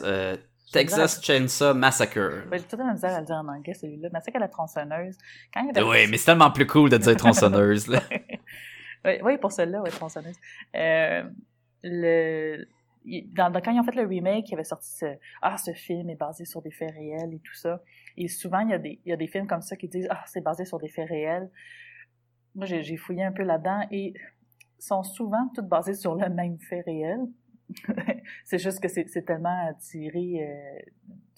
Le 0.04 0.38
Texas, 0.72 1.22
Chainsaw 1.24 1.74
Massacre. 1.74 2.46
Ben, 2.50 2.60
j'ai 2.60 2.66
tout 2.66 2.76
la 2.78 2.92
misère 2.94 3.14
à 3.16 3.20
le 3.22 3.26
dire 3.26 3.36
en 3.36 3.48
anglais, 3.48 3.74
celui-là. 3.74 4.10
Massacre 4.12 4.38
à 4.38 4.40
la 4.42 4.48
tronçonneuse. 4.50 5.18
Quand 5.54 5.62
il 5.62 5.68
y 5.68 5.70
avait- 5.70 5.84
Oui, 5.84 6.08
mais 6.10 6.18
c'est 6.18 6.26
tellement 6.26 6.52
plus 6.52 6.68
cool 6.68 6.90
de 6.90 6.98
dire 6.98 7.16
tronçonneuse, 7.16 7.88
là. 7.88 8.02
oui, 9.06 9.14
oui, 9.24 9.38
pour 9.38 9.52
celle-là, 9.52 9.82
oui, 9.82 9.90
tronçonneuse. 9.92 10.36
Euh, 10.76 11.24
le, 11.84 12.66
il- 13.06 13.32
dans, 13.34 13.50
dans- 13.50 13.62
quand 13.62 13.72
ils 13.72 13.80
ont 13.80 13.84
fait 13.84 13.96
le 13.96 14.06
remake, 14.06 14.50
il 14.50 14.54
avait 14.56 14.64
sorti 14.66 14.90
ce, 14.90 15.06
ah, 15.42 15.58
ce 15.58 15.72
film 15.74 16.10
est 16.10 16.16
basé 16.16 16.44
sur 16.46 16.62
des 16.62 16.72
faits 16.72 16.92
réels 16.94 17.34
et 17.34 17.40
tout 17.40 17.56
ça. 17.56 17.82
Et 18.18 18.28
souvent, 18.28 18.60
il 18.60 18.70
y 18.70 18.74
a 18.74 18.80
des, 18.80 19.00
il 19.06 19.10
y 19.10 19.14
a 19.14 19.18
des 19.18 19.28
films 19.28 19.48
comme 19.48 19.62
ça 19.62 19.76
qui 19.78 19.88
disent, 19.88 20.08
ah, 20.10 20.24
c'est 20.26 20.42
basé 20.42 20.66
sur 20.66 20.80
des 20.80 20.90
faits 20.90 21.08
réels. 21.08 21.50
Moi, 22.56 22.66
j'ai 22.66 22.84
j'ai 22.84 22.98
fouillé 22.98 23.24
un 23.24 23.32
peu 23.32 23.44
là-dedans 23.44 23.88
et 23.92 24.14
sont 24.80 25.04
souvent 25.04 25.50
toutes 25.56 25.68
basées 25.68 25.94
sur 25.94 26.16
le 26.16 26.28
même 26.30 26.58
fait 26.60 26.82
réel. 26.82 27.20
c'est 28.46 28.60
juste 28.60 28.80
que 28.80 28.88
c'est 28.88 29.26
tellement 29.26 29.74
tiré, 29.80 30.82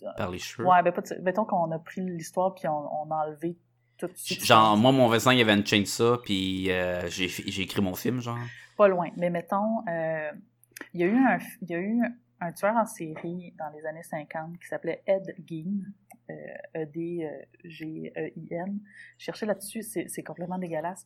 euh, 0.04 0.12
Par 0.18 0.30
les 0.30 0.40
cheveux. 0.40 0.68
Ouais, 0.68 0.82
ben, 0.84 0.92
pas 0.92 1.02
mettons 1.22 1.46
qu'on 1.46 1.72
a 1.72 1.80
pris 1.80 2.02
l'histoire 2.02 2.54
puis 2.54 2.68
on, 2.68 3.04
on 3.04 3.12
a 3.12 3.28
enlevé 3.28 3.58
tout 4.00 4.10
Genre, 4.16 4.78
moi, 4.78 4.92
mon 4.92 5.08
voisin, 5.08 5.34
il 5.34 5.40
y 5.40 5.42
avait 5.42 5.54
une 5.54 5.66
chainsaw, 5.66 6.18
puis 6.18 6.72
euh, 6.72 7.08
j'ai 7.10 7.28
j'ai 7.28 7.64
écrit 7.64 7.82
mon 7.82 7.96
film, 7.96 8.22
genre. 8.22 8.38
Pas 8.78 8.88
loin. 8.88 9.10
Mais 9.18 9.30
mettons, 9.30 9.86
euh, 9.90 10.32
il 10.94 11.02
y 11.02 11.04
a 11.04 11.08
eu 11.08 11.18
un, 11.18 11.38
il 11.62 11.70
y 11.70 11.76
a 11.76 11.80
eu 11.80 12.02
un 12.40 12.52
tueur 12.54 12.76
en 12.76 12.86
série 12.86 13.54
dans 13.58 13.70
les 13.76 13.86
années 13.86 14.04
50 14.04 14.58
qui 14.58 14.68
s'appelait 14.68 15.04
Ed 15.06 15.36
Gein. 15.46 15.84
Euh, 16.30 16.84
E-D-G-E-I-N. 16.84 18.80
Je 19.18 19.24
cherchais 19.24 19.46
là-dessus, 19.46 19.82
c'est 19.82 20.24
complètement 20.24 20.60
dégueulasse. 20.60 21.06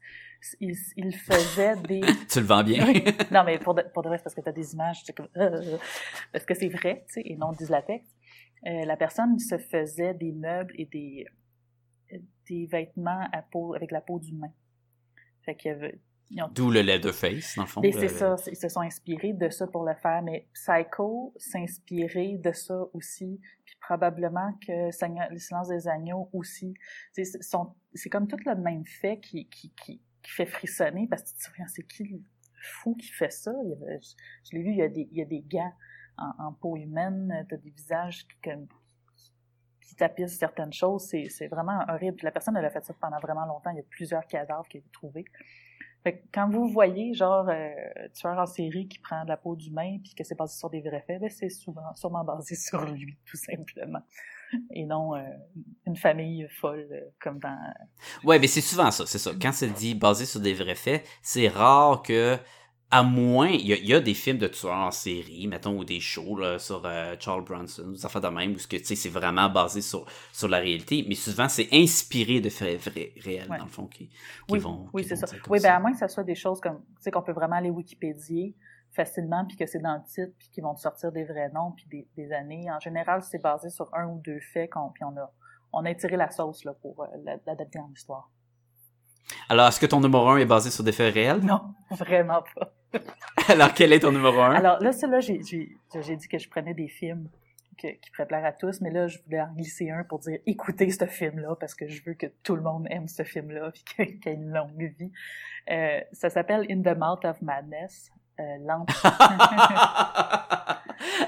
Il, 0.59 0.75
il 0.97 1.15
faisait 1.15 1.75
des... 1.77 2.01
Tu 2.29 2.39
le 2.39 2.45
vends 2.45 2.63
bien. 2.63 2.85
Oui. 2.85 3.03
Non, 3.31 3.43
mais 3.45 3.57
pour 3.57 3.73
de, 3.73 3.83
pour 3.93 4.03
de 4.03 4.09
vrai, 4.09 4.17
c'est 4.17 4.23
parce 4.23 4.35
que 4.35 4.41
tu 4.41 4.49
as 4.49 4.53
des 4.53 4.73
images, 4.73 5.03
comme... 5.15 5.29
euh, 5.37 5.77
parce 6.31 6.45
que 6.45 6.53
c'est 6.53 6.67
vrai, 6.67 7.05
tu 7.07 7.13
sais, 7.13 7.21
et 7.25 7.37
non 7.37 7.53
du 7.53 7.65
latex. 7.67 8.05
Euh, 8.65 8.85
la 8.85 8.97
personne 8.97 9.39
se 9.39 9.57
faisait 9.57 10.13
des 10.13 10.31
meubles 10.31 10.73
et 10.77 10.85
des, 10.85 11.25
des 12.49 12.65
vêtements 12.65 13.27
à 13.31 13.41
peau, 13.41 13.73
avec 13.75 13.91
la 13.91 14.01
peau 14.01 14.19
d'humain. 14.19 14.51
Fait 15.45 15.55
qu'il 15.55 15.71
y 15.71 15.73
avait... 15.73 15.99
ont 16.41 16.47
D'où 16.53 16.71
le 16.71 16.81
Leatherface, 16.81 17.55
dans 17.55 17.63
le 17.63 17.67
fond. 17.67 17.81
le- 17.81 17.99
c'est 17.99 18.07
ça, 18.07 18.35
ils 18.47 18.55
se 18.55 18.69
sont 18.69 18.81
inspirés 18.81 19.33
de 19.33 19.49
ça 19.49 19.67
pour 19.67 19.83
le 19.85 19.93
faire, 19.95 20.21
mais 20.21 20.47
Psycho 20.53 21.33
s'inspirait 21.37 22.37
de 22.37 22.51
ça 22.51 22.83
aussi, 22.93 23.39
puis 23.65 23.75
probablement 23.81 24.53
que 24.65 24.87
Le 25.31 25.37
silence 25.39 25.67
des 25.67 25.87
agneaux 25.87 26.29
aussi. 26.33 26.73
C'est 27.11 28.09
comme 28.09 28.27
tout 28.27 28.37
le 28.45 28.55
même 28.55 28.85
fait 28.85 29.19
qui, 29.19 29.47
qui, 29.49 29.71
qui, 29.73 30.01
qui 30.21 30.31
fait 30.31 30.45
frissonner, 30.45 31.07
parce 31.07 31.23
que 31.23 31.29
tu 31.29 31.35
te 31.35 31.43
souviens, 31.43 31.67
c'est 31.67 31.83
qui 31.87 32.03
le 32.05 32.19
fou 32.61 32.95
qui 32.95 33.07
fait 33.09 33.31
ça? 33.31 33.51
Il 33.65 33.69
y 33.69 33.73
avait- 33.73 33.99
je 34.01 34.15
je 34.51 34.55
l'ai 34.57 34.63
vu, 34.63 34.69
il 34.71 34.77
y 34.77 34.81
a 34.83 34.87
des, 34.89 35.07
il 35.11 35.17
y 35.17 35.21
a 35.21 35.25
des 35.25 35.41
gants 35.41 35.73
en, 36.17 36.45
en 36.47 36.53
peau 36.53 36.77
humaine, 36.77 37.45
t'as 37.49 37.57
des 37.57 37.69
visages 37.71 38.25
qui, 38.27 38.35
comme, 38.49 38.67
qui 39.81 39.95
tapissent 39.95 40.37
certaines 40.39 40.71
choses, 40.73 41.03
c'est 41.09 41.27
c'est 41.29 41.47
vraiment 41.47 41.79
horrible. 41.89 42.15
Puis 42.17 42.25
la 42.25 42.31
personne, 42.31 42.55
elle 42.55 42.65
a 42.65 42.69
fait 42.69 42.83
ça 42.85 42.93
pendant 42.99 43.19
vraiment 43.19 43.45
longtemps, 43.45 43.69
il 43.71 43.77
y 43.77 43.81
a 43.81 43.83
plusieurs 43.89 44.25
cadavres 44.27 44.67
qui 44.67 44.77
ont 44.77 44.79
été 44.79 44.89
trouvés. 44.91 45.25
Fait 46.03 46.17
que 46.17 46.23
quand 46.33 46.49
vous 46.49 46.67
voyez, 46.67 47.13
genre, 47.13 47.47
euh, 47.47 47.69
tueur 48.13 48.37
en 48.37 48.45
série 48.45 48.89
qui 48.89 48.99
prend 48.99 49.23
de 49.23 49.29
la 49.29 49.37
peau 49.37 49.55
d'humain 49.55 49.99
puis 50.03 50.13
que 50.13 50.23
c'est 50.25 50.37
basé 50.37 50.57
sur 50.57 50.69
des 50.69 50.81
vrais 50.81 51.03
faits, 51.07 51.21
ben 51.21 51.29
c'est 51.29 51.49
souvent, 51.49 51.95
sûrement 51.95 52.25
basé 52.25 52.55
sur 52.57 52.83
lui, 52.85 53.17
tout 53.25 53.37
simplement. 53.37 54.01
Et 54.71 54.85
non 54.85 55.15
euh, 55.15 55.21
une 55.87 55.95
famille 55.95 56.45
folle 56.59 56.87
euh, 56.91 57.09
comme 57.21 57.39
dans... 57.39 57.57
Ouais, 58.23 58.37
mais 58.37 58.47
c'est 58.47 58.61
souvent 58.61 58.91
ça, 58.91 59.05
c'est 59.05 59.17
ça. 59.17 59.31
Quand 59.41 59.53
c'est 59.53 59.69
dit 59.69 59.95
basé 59.95 60.25
sur 60.25 60.41
des 60.41 60.53
vrais 60.53 60.75
faits, 60.75 61.05
c'est 61.21 61.47
rare 61.47 62.03
que, 62.03 62.37
à 62.93 63.03
moins, 63.03 63.49
il 63.49 63.65
y, 63.67 63.73
a- 63.73 63.77
il 63.77 63.85
y 63.87 63.93
a 63.93 63.99
des 63.99 64.13
films 64.13 64.37
de 64.37 64.47
tueurs 64.47 64.73
en 64.73 64.91
série, 64.91 65.47
mettons, 65.47 65.77
ou 65.77 65.83
des 65.83 65.99
shows 65.99 66.37
là, 66.37 66.59
sur 66.59 66.81
euh, 66.85 67.15
Charles 67.19 67.43
Bronson, 67.43 67.83
ou 67.87 67.91
des 67.93 68.05
affaires 68.05 68.21
de 68.21 68.27
même, 68.27 68.53
où 68.53 68.59
ce 68.59 68.67
que, 68.67 68.77
tu 68.77 68.85
sais, 68.85 68.95
c'est 68.95 69.09
vraiment 69.09 69.49
basé 69.49 69.81
sur, 69.81 70.05
sur 70.31 70.47
la 70.47 70.59
réalité, 70.59 71.03
mais 71.07 71.15
souvent 71.15 71.49
c'est 71.49 71.67
inspiré 71.71 72.39
de 72.41 72.49
faits 72.49 72.79
vrais, 72.81 73.11
réels, 73.19 73.49
Ouais. 73.49 73.57
dans 73.57 73.65
le 73.65 73.69
fond, 73.69 73.87
qui, 73.87 74.07
qui 74.07 74.13
Oui, 74.49 74.59
vont. 74.59 74.87
oui 74.93 75.03
c'est 75.03 75.15
ça. 75.15 75.25
Oui, 75.49 75.59
ben 75.61 75.73
à 75.73 75.79
moins 75.79 75.91
que 75.91 75.97
ça 75.97 76.07
soit 76.07 76.23
des 76.23 76.35
choses 76.35 76.61
comme, 76.61 76.79
tu 76.97 77.01
sais, 77.01 77.11
qu'on 77.11 77.21
peut 77.23 77.31
vraiment 77.33 77.55
aller 77.55 77.69
Wikipédier 77.71 78.55
facilement, 78.91 79.43
puis 79.45 79.57
que 79.57 79.65
c'est 79.65 79.79
dans 79.79 79.95
le 79.95 80.03
titre, 80.07 80.33
puis 80.37 80.49
qu'ils 80.49 80.63
vont 80.63 80.75
te 80.75 80.79
sortir 80.79 81.11
des 81.11 81.23
vrais 81.23 81.49
noms, 81.49 81.71
puis 81.71 81.85
des, 81.89 82.07
des 82.15 82.31
années. 82.31 82.71
En 82.71 82.79
général, 82.79 83.23
c'est 83.23 83.41
basé 83.41 83.69
sur 83.71 83.89
un 83.93 84.05
ou 84.07 84.21
deux 84.23 84.39
faits, 84.53 84.69
qu'on, 84.71 84.89
puis 84.91 85.03
on 85.03 85.17
a, 85.17 85.31
on 85.73 85.83
a 85.85 85.93
tiré 85.95 86.15
la 86.15 86.29
sauce 86.29 86.63
là, 86.63 86.73
pour 86.79 87.01
euh, 87.01 87.07
la- 87.23 87.37
l'adapter 87.47 87.79
en 87.79 87.89
histoire. 87.91 88.29
Alors, 89.49 89.67
est-ce 89.67 89.79
que 89.79 89.85
ton 89.87 89.99
numéro 89.99 90.27
1 90.29 90.37
est 90.37 90.45
basé 90.45 90.69
sur 90.69 90.83
des 90.83 90.91
faits 90.91 91.13
réels? 91.13 91.39
Non, 91.41 91.73
vraiment 91.91 92.43
pas. 92.55 92.71
Alors, 93.49 93.73
quel 93.73 93.93
est 93.93 93.99
ton 93.99 94.11
numéro 94.11 94.39
1? 94.39 94.55
Alors 94.55 94.79
là, 94.81 94.91
c'est 94.91 95.07
là, 95.07 95.19
j'ai, 95.19 95.37
dit 95.39 96.27
que 96.29 96.37
je 96.37 96.49
prenais 96.49 96.73
des 96.73 96.87
films 96.87 97.29
que- 97.77 97.87
qui 97.87 98.11
pourraient 98.11 98.27
plaire 98.27 98.45
à 98.45 98.51
tous, 98.51 98.81
mais 98.81 98.91
là, 98.91 99.07
je 99.07 99.17
voulais 99.25 99.41
en 99.41 99.51
glisser 99.53 99.89
un 99.89 100.03
pour 100.03 100.19
dire 100.19 100.39
écoutez 100.45 100.89
ce 100.91 101.05
film-là 101.05 101.55
parce 101.59 101.75
que 101.75 101.87
je 101.87 102.03
veux 102.05 102.13
que 102.13 102.27
tout 102.43 102.55
le 102.55 102.61
monde 102.61 102.87
aime 102.89 103.07
ce 103.07 103.23
film-là 103.23 103.71
puis 103.73 103.83
qu'il 103.83 104.19
qu'il 104.19 104.31
ait 104.31 104.35
une 104.35 104.53
longue 104.53 104.93
vie. 104.99 105.11
Euh, 105.69 105.99
ça 106.11 106.29
s'appelle 106.29 106.65
In 106.69 106.81
the 106.81 106.97
Mouth 106.97 107.25
of 107.25 107.41
Madness. 107.41 108.11
Euh, 108.39 108.57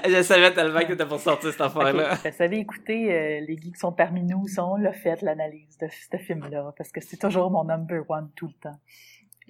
Je 0.08 0.22
savais 0.22 0.52
tellement 0.52 0.80
que 0.80 0.86
t'étais 0.86 1.06
pour 1.06 1.20
sortir 1.20 1.50
cette 1.50 1.60
affaire-là. 1.60 2.14
Ok, 2.14 2.20
Vous 2.24 2.36
savez, 2.36 2.58
écoutez, 2.58 3.12
euh, 3.12 3.40
les 3.40 3.56
geeks 3.56 3.74
qui 3.74 3.80
sont 3.80 3.92
parmi 3.92 4.22
nous, 4.22 4.46
ça, 4.48 4.64
on 4.64 4.76
l'a 4.76 4.92
fait, 4.92 5.20
l'analyse 5.22 5.76
de 5.78 5.88
ce 5.88 6.16
film-là, 6.16 6.72
parce 6.76 6.90
que 6.90 7.00
c'est 7.00 7.16
toujours 7.16 7.50
mon 7.50 7.64
number 7.64 8.02
one 8.08 8.30
tout 8.34 8.46
le 8.46 8.52
temps. 8.54 8.78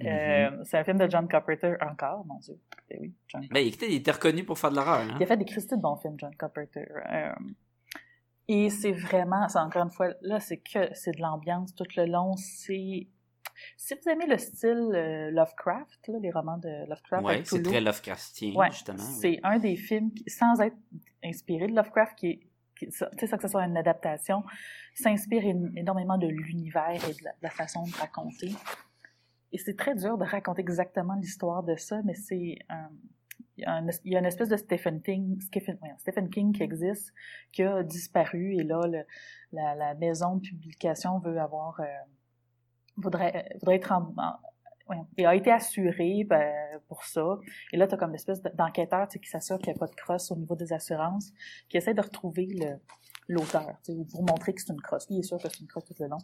Euh, 0.04 0.62
c'est 0.64 0.76
un 0.78 0.84
film 0.84 0.98
de 0.98 1.08
John 1.10 1.26
Carpenter 1.26 1.74
encore, 1.80 2.24
mon 2.26 2.38
Dieu. 2.38 2.58
Eh 2.90 2.98
oui, 3.00 3.14
John 3.28 3.46
Ben, 3.50 3.66
écoutez, 3.66 3.90
il 3.90 3.96
était 3.96 4.10
reconnu 4.10 4.44
pour 4.44 4.58
faire 4.58 4.70
de 4.70 4.76
l'horreur, 4.76 5.00
hein? 5.00 5.16
Il 5.18 5.22
a 5.22 5.26
fait 5.26 5.36
des 5.38 5.44
Christy 5.46 5.74
de 5.76 5.80
bons 5.80 5.96
films, 5.96 6.16
John 6.18 6.34
Carpenter. 6.36 6.86
Euh, 7.10 7.32
et 8.48 8.68
c'est 8.70 8.92
vraiment, 8.92 9.48
c'est 9.48 9.58
encore 9.58 9.82
une 9.84 9.90
fois, 9.90 10.08
là, 10.20 10.38
c'est 10.38 10.58
que 10.58 10.92
c'est 10.94 11.12
de 11.12 11.20
l'ambiance 11.20 11.74
tout 11.74 11.86
le 11.96 12.04
long. 12.06 12.36
C'est 12.36 13.08
si 13.78 13.94
vous 13.94 14.10
aimez 14.10 14.26
le 14.26 14.36
style 14.36 14.90
euh, 14.94 15.30
Lovecraft, 15.30 16.08
là, 16.08 16.18
les 16.20 16.30
romans 16.30 16.58
de 16.58 16.68
Lovecraft, 16.88 17.24
Ouais, 17.24 17.42
c'est 17.44 17.62
très 17.62 17.80
Lovecraftien, 17.80 18.54
ouais, 18.54 18.70
justement. 18.70 18.98
oui. 18.98 19.18
c'est 19.20 19.40
un 19.42 19.58
des 19.58 19.76
films 19.76 20.12
qui, 20.12 20.24
sans 20.28 20.60
être 20.60 20.76
inspiré 21.24 21.66
de 21.68 21.74
Lovecraft, 21.74 22.18
qui 22.18 22.26
est, 22.82 22.90
ça- 22.90 23.08
tu 23.12 23.20
sais, 23.20 23.26
sans 23.28 23.36
que 23.38 23.42
ce 23.44 23.48
soit 23.48 23.64
une 23.64 23.78
adaptation, 23.78 24.44
s'inspire 24.94 25.42
énormément 25.74 26.18
de 26.18 26.26
l'univers 26.26 26.90
et 27.08 27.14
de 27.14 27.24
la, 27.24 27.30
de 27.32 27.36
la 27.42 27.50
façon 27.50 27.84
de 27.84 27.92
raconter. 27.96 28.52
Et 29.56 29.58
c'est 29.58 29.74
très 29.74 29.94
dur 29.94 30.18
de 30.18 30.24
raconter 30.24 30.60
exactement 30.60 31.14
l'histoire 31.14 31.62
de 31.62 31.76
ça, 31.76 32.02
mais 32.04 32.12
c'est 32.12 32.58
il 33.56 33.62
y, 33.62 33.64
a 33.64 33.80
il 34.04 34.14
une 34.14 34.26
espèce 34.26 34.50
de 34.50 34.56
Stephen 34.58 35.00
King, 35.00 35.40
Stephen, 35.40 36.28
King 36.28 36.52
qui 36.52 36.62
existe, 36.62 37.14
qui 37.52 37.62
a 37.62 37.82
disparu, 37.82 38.54
et 38.56 38.64
là, 38.64 38.82
la, 39.52 39.94
maison 39.94 40.36
de 40.36 40.42
publication 40.42 41.20
veut 41.20 41.38
avoir, 41.40 41.80
euh, 41.80 41.84
voudrait, 42.98 43.48
voudrait 43.60 43.76
être 43.76 43.92
en, 43.92 44.12
en- 44.18 45.06
et 45.16 45.24
a 45.24 45.34
été 45.34 45.50
assuré 45.50 46.24
ben, 46.24 46.78
pour 46.86 47.04
ça. 47.04 47.38
Et 47.72 47.78
là, 47.78 47.86
tu 47.86 47.94
as 47.94 47.96
comme 47.96 48.10
une 48.10 48.16
espèce 48.16 48.42
de- 48.42 48.50
d'enquêteur 48.50 49.08
qui 49.08 49.26
s'assure 49.26 49.56
qu'il 49.56 49.72
n'y 49.72 49.76
a 49.76 49.78
pas 49.78 49.86
de 49.86 49.94
crosse 49.94 50.30
au 50.30 50.36
niveau 50.36 50.54
des 50.54 50.74
assurances, 50.74 51.32
qui 51.70 51.78
essaie 51.78 51.94
de 51.94 52.02
retrouver 52.02 52.46
l'auteur, 53.26 53.80
pour 54.10 54.22
montrer 54.22 54.52
que 54.52 54.60
c'est 54.60 54.74
une 54.74 54.82
crosse. 54.82 55.06
Il 55.08 55.20
est 55.20 55.22
sûr 55.22 55.38
que 55.38 55.48
c'est 55.48 55.60
une 55.60 55.66
crosse 55.66 55.86
tout 55.86 55.94
le 55.98 56.08
long. 56.08 56.18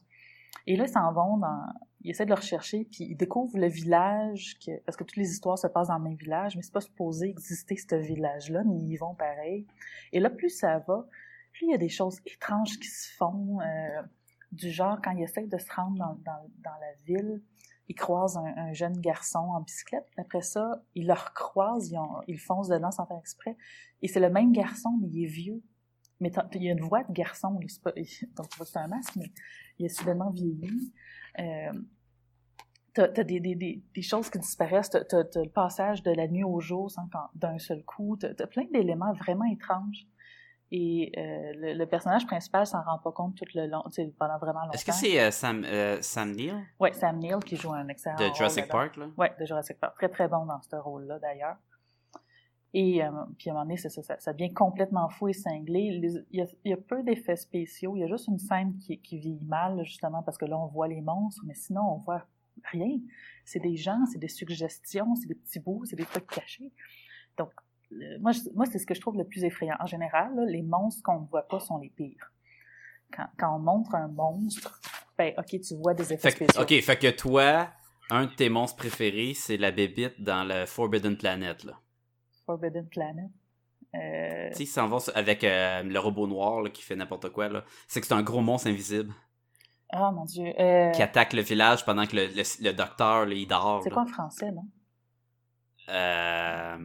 Et 0.67 0.77
là, 0.77 0.85
ils 0.85 0.93
s'en 0.93 1.13
vont 1.13 1.39
dans... 1.39 1.67
Ils 2.05 2.11
essaient 2.11 2.25
de 2.25 2.31
le 2.31 2.37
rechercher, 2.37 2.85
puis 2.85 3.05
ils 3.05 3.17
découvrent 3.17 3.59
le 3.59 3.69
village, 3.69 4.57
parce 4.85 4.97
que 4.97 5.05
toutes 5.05 5.17
les 5.17 5.31
histoires 5.31 5.59
se 5.59 5.69
passent 5.69 5.89
dans 5.89 5.99
le 5.99 6.03
même 6.03 6.17
village, 6.17 6.57
mais 6.57 6.63
c'est 6.63 6.73
pas 6.73 6.81
supposé 6.81 7.29
exister 7.29 7.77
ce 7.77 7.95
village-là, 7.95 8.65
mais 8.65 8.77
ils 8.77 8.93
y 8.93 8.97
vont 8.97 9.15
pareil. 9.15 9.67
Et 10.13 10.19
là, 10.19 10.29
plus 10.29 10.51
ça 10.51 10.81
va, 10.81 11.07
plus 11.53 11.67
il 11.67 11.71
y 11.71 11.75
a 11.75 11.79
des 11.79 11.89
choses 11.89 12.21
étranges 12.27 12.79
qui 12.81 12.89
se 12.89 13.15
font, 13.15 13.61
euh, 13.61 14.03
du 14.51 14.71
genre, 14.71 14.99
quand 15.03 15.13
ils 15.13 15.23
essayent 15.23 15.49
de 15.49 15.59
se 15.59 15.73
rendre 15.73 15.97
dans, 15.97 16.79
la 16.81 16.93
ville, 17.05 17.41
ils 17.89 17.95
croisent 17.95 18.37
un, 18.37 18.55
un 18.57 18.73
jeune 18.73 18.99
garçon 19.01 19.39
en 19.39 19.61
bicyclette. 19.61 20.07
Après 20.17 20.43
ça, 20.43 20.83
ils 20.95 21.07
le 21.07 21.15
recroisent, 21.15 21.91
ils, 21.91 21.99
ils 22.27 22.39
foncent 22.39 22.69
dedans 22.69 22.91
sans 22.91 23.07
faire 23.07 23.19
exprès. 23.19 23.57
Et 24.03 24.09
c'est 24.09 24.21
le 24.21 24.31
même 24.31 24.53
garçon, 24.53 24.91
mais 25.01 25.09
il 25.09 25.25
est 25.25 25.29
vieux. 25.29 25.63
Mais 26.23 26.31
il 26.55 26.63
y 26.63 26.69
a 26.69 26.73
une 26.73 26.81
voix 26.81 27.03
de 27.03 27.13
garçon, 27.13 27.59
là, 27.59 27.67
pas, 27.83 27.91
donc 28.37 28.49
tu 28.49 28.57
vois 28.57 28.65
que 28.65 28.73
c'est 28.73 28.79
un 28.79 28.87
masque, 28.87 29.17
mais 29.17 29.33
il 29.79 29.87
est 29.87 29.89
soudainement 29.89 30.31
vieilli. 30.31 30.93
Euh, 31.41 31.73
t'as, 32.95 33.09
t'as 33.09 33.25
des, 33.25 33.41
des, 33.41 33.57
des, 33.57 33.83
des 33.93 34.03
choses 34.03 34.31
qui 34.31 34.39
disparaissent, 34.39 34.91
t'as, 34.91 35.03
t'as 35.03 35.43
le 35.43 35.51
passage 35.51 36.05
de 36.05 36.13
la 36.13 36.29
nuit 36.29 36.45
au 36.45 36.61
jour 36.61 36.89
d'un 37.35 37.59
seul 37.59 37.85
coup, 37.85 38.17
t'as, 38.17 38.35
t'as 38.35 38.47
plein 38.47 38.65
d'éléments 38.73 39.13
vraiment 39.15 39.47
étranges. 39.47 40.07
Et 40.75 41.13
euh, 41.19 41.53
le, 41.57 41.75
le 41.75 41.87
personnage 41.87 42.25
principal 42.25 42.67
s'en 42.67 42.83
rend 42.83 42.99
pas 42.99 43.13
compte 43.13 43.37
tout 43.37 43.45
le 43.55 43.67
long, 43.67 43.83
pendant 44.19 44.39
vraiment 44.39 44.61
longtemps. 44.61 44.73
Est-ce 44.73 44.87
que 44.87 44.93
c'est 44.93 45.21
euh, 45.21 45.31
Sam, 45.33 45.65
euh, 45.65 46.01
Sam 46.01 46.31
Neill? 46.31 46.55
Ouais, 46.81 46.93
Sam 46.95 47.19
Neill 47.19 47.41
qui 47.45 47.57
joue 47.57 47.73
un 47.73 47.89
excellent 47.89 48.17
de 48.17 48.33
Jurassic. 48.33 48.69
Park, 48.69 48.97
là? 48.97 49.09
Ouais, 49.19 49.35
de 49.39 49.45
Jurassic 49.45 49.79
Park. 49.79 49.97
Très, 49.97 50.09
très 50.09 50.29
bon 50.29 50.47
dans 50.47 50.63
ce 50.63 50.77
rôle-là, 50.77 51.19
d'ailleurs. 51.19 51.57
Et 52.75 53.03
euh, 53.05 53.11
puis 53.39 53.51
à 53.51 53.53
un 53.53 53.55
moment 53.57 53.67
donné, 53.67 53.77
ça, 53.77 53.91
ça, 53.91 54.03
ça 54.19 54.33
devient 54.33 54.53
complètement 54.55 55.09
fou 55.11 55.29
et 55.29 55.33
cinglé. 55.35 55.91
Les- 56.01 56.25
Il 56.31 56.39
y, 56.39 56.43
a, 56.43 56.47
il 56.65 56.71
y 56.71 56.73
a 56.73 56.79
peu 56.79 57.03
d'effets 57.03 57.37
spéciaux. 57.37 57.97
Il 57.97 58.01
y 58.01 58.05
a 58.05 58.07
juste 58.07 58.29
une 58.29 58.39
scène 58.39 58.79
qui, 58.79 58.99
qui 58.99 59.19
vieillit 59.19 59.45
mal, 59.45 59.85
justement, 59.85 60.23
parce 60.23 60.39
que 60.39 60.47
là, 60.47 60.59
on 60.59 60.67
voit 60.69 60.89
les 60.89 61.03
monstres, 61.03 61.43
mais 61.47 61.55
sinon, 61.55 61.83
on 61.83 61.97
voit 61.99 62.27
rien. 62.71 62.99
C'est 63.45 63.61
des 63.61 63.77
gens, 63.77 63.99
c'est 64.11 64.19
des 64.19 64.29
suggestions, 64.29 65.15
c'est 65.17 65.27
des 65.29 65.35
petits 65.35 65.61
bouts, 65.61 65.85
c'est 65.85 65.97
des 65.97 66.05
trucs 66.07 66.27
cachés. 66.27 66.73
Donc, 67.37 67.51
moi, 68.21 68.33
je- 68.33 68.49
moi 68.55 68.65
c'est 68.65 68.79
ce 68.79 68.87
que 68.87 68.95
je 68.95 69.01
trouve 69.03 69.19
le 69.19 69.25
plus 69.25 69.45
effrayant. 69.45 69.77
En 69.79 69.87
général, 69.87 70.35
là, 70.35 70.45
les 70.47 70.63
monstres 70.63 71.03
qu'on 71.03 71.21
ne 71.21 71.27
voit 71.27 71.47
pas 71.47 71.61
sont 71.61 71.77
les 71.79 71.91
pires. 71.91 72.33
Quand, 73.15 73.27
quand 73.39 73.57
on 73.57 73.59
montre 73.59 73.95
un 73.95 74.09
monstre, 74.09 74.81
ben, 75.19 75.35
ok, 75.37 75.61
tu 75.61 75.75
vois 75.77 75.93
des 75.93 76.11
effets 76.15 76.31
Fait 76.31 76.45
spéciaux. 76.47 76.63
ok, 76.63 76.81
fait 76.81 76.97
que 76.99 77.11
toi, 77.11 77.69
un 78.09 78.25
de 78.25 78.35
tes 78.35 78.49
monstres 78.49 78.77
préférés, 78.79 79.35
c'est 79.35 79.59
la 79.59 79.71
bébite 79.73 80.23
dans 80.23 80.45
le 80.45 80.65
Forbidden 80.65 81.19
Planet, 81.19 81.65
là. 81.65 81.79
Forbidden 82.47 82.87
Planet. 82.89 83.31
Euh, 83.95 84.49
Tu 84.51 84.57
sais, 84.57 84.63
ils 84.65 84.67
s'en 84.67 84.89
vont 84.89 84.99
avec 85.15 85.45
euh, 85.45 85.83
le 85.83 85.99
robot 85.99 86.27
noir 86.27 86.63
là, 86.63 86.71
qui 86.71 86.83
fait 86.83 86.97
n'importe 86.97 87.29
quoi. 87.31 87.49
C'est 87.89 88.01
que 88.01 88.07
c'est 88.07 88.15
un 88.15 88.23
gros 88.23 88.41
monstre 88.41 88.69
invisible 88.69 89.13
Ah, 89.91 90.11
mon 90.13 90.25
Dieu. 90.25 90.47
Euh, 90.59 90.91
qui 90.93 91.03
attaque 91.03 91.33
le 91.35 91.43
village 91.43 91.85
pendant 91.85 92.07
que 92.07 92.17
le, 92.17 92.27
le- 92.29 92.65
le 92.65 92.73
docteur, 92.73 93.27
là, 93.27 93.35
il 93.35 93.47
dort. 93.47 93.83
c'est 93.85 93.91
quoi 93.91 94.03
en 94.03 94.07
français, 94.07 94.51
non? 94.51 94.65
Euh, 95.89 96.77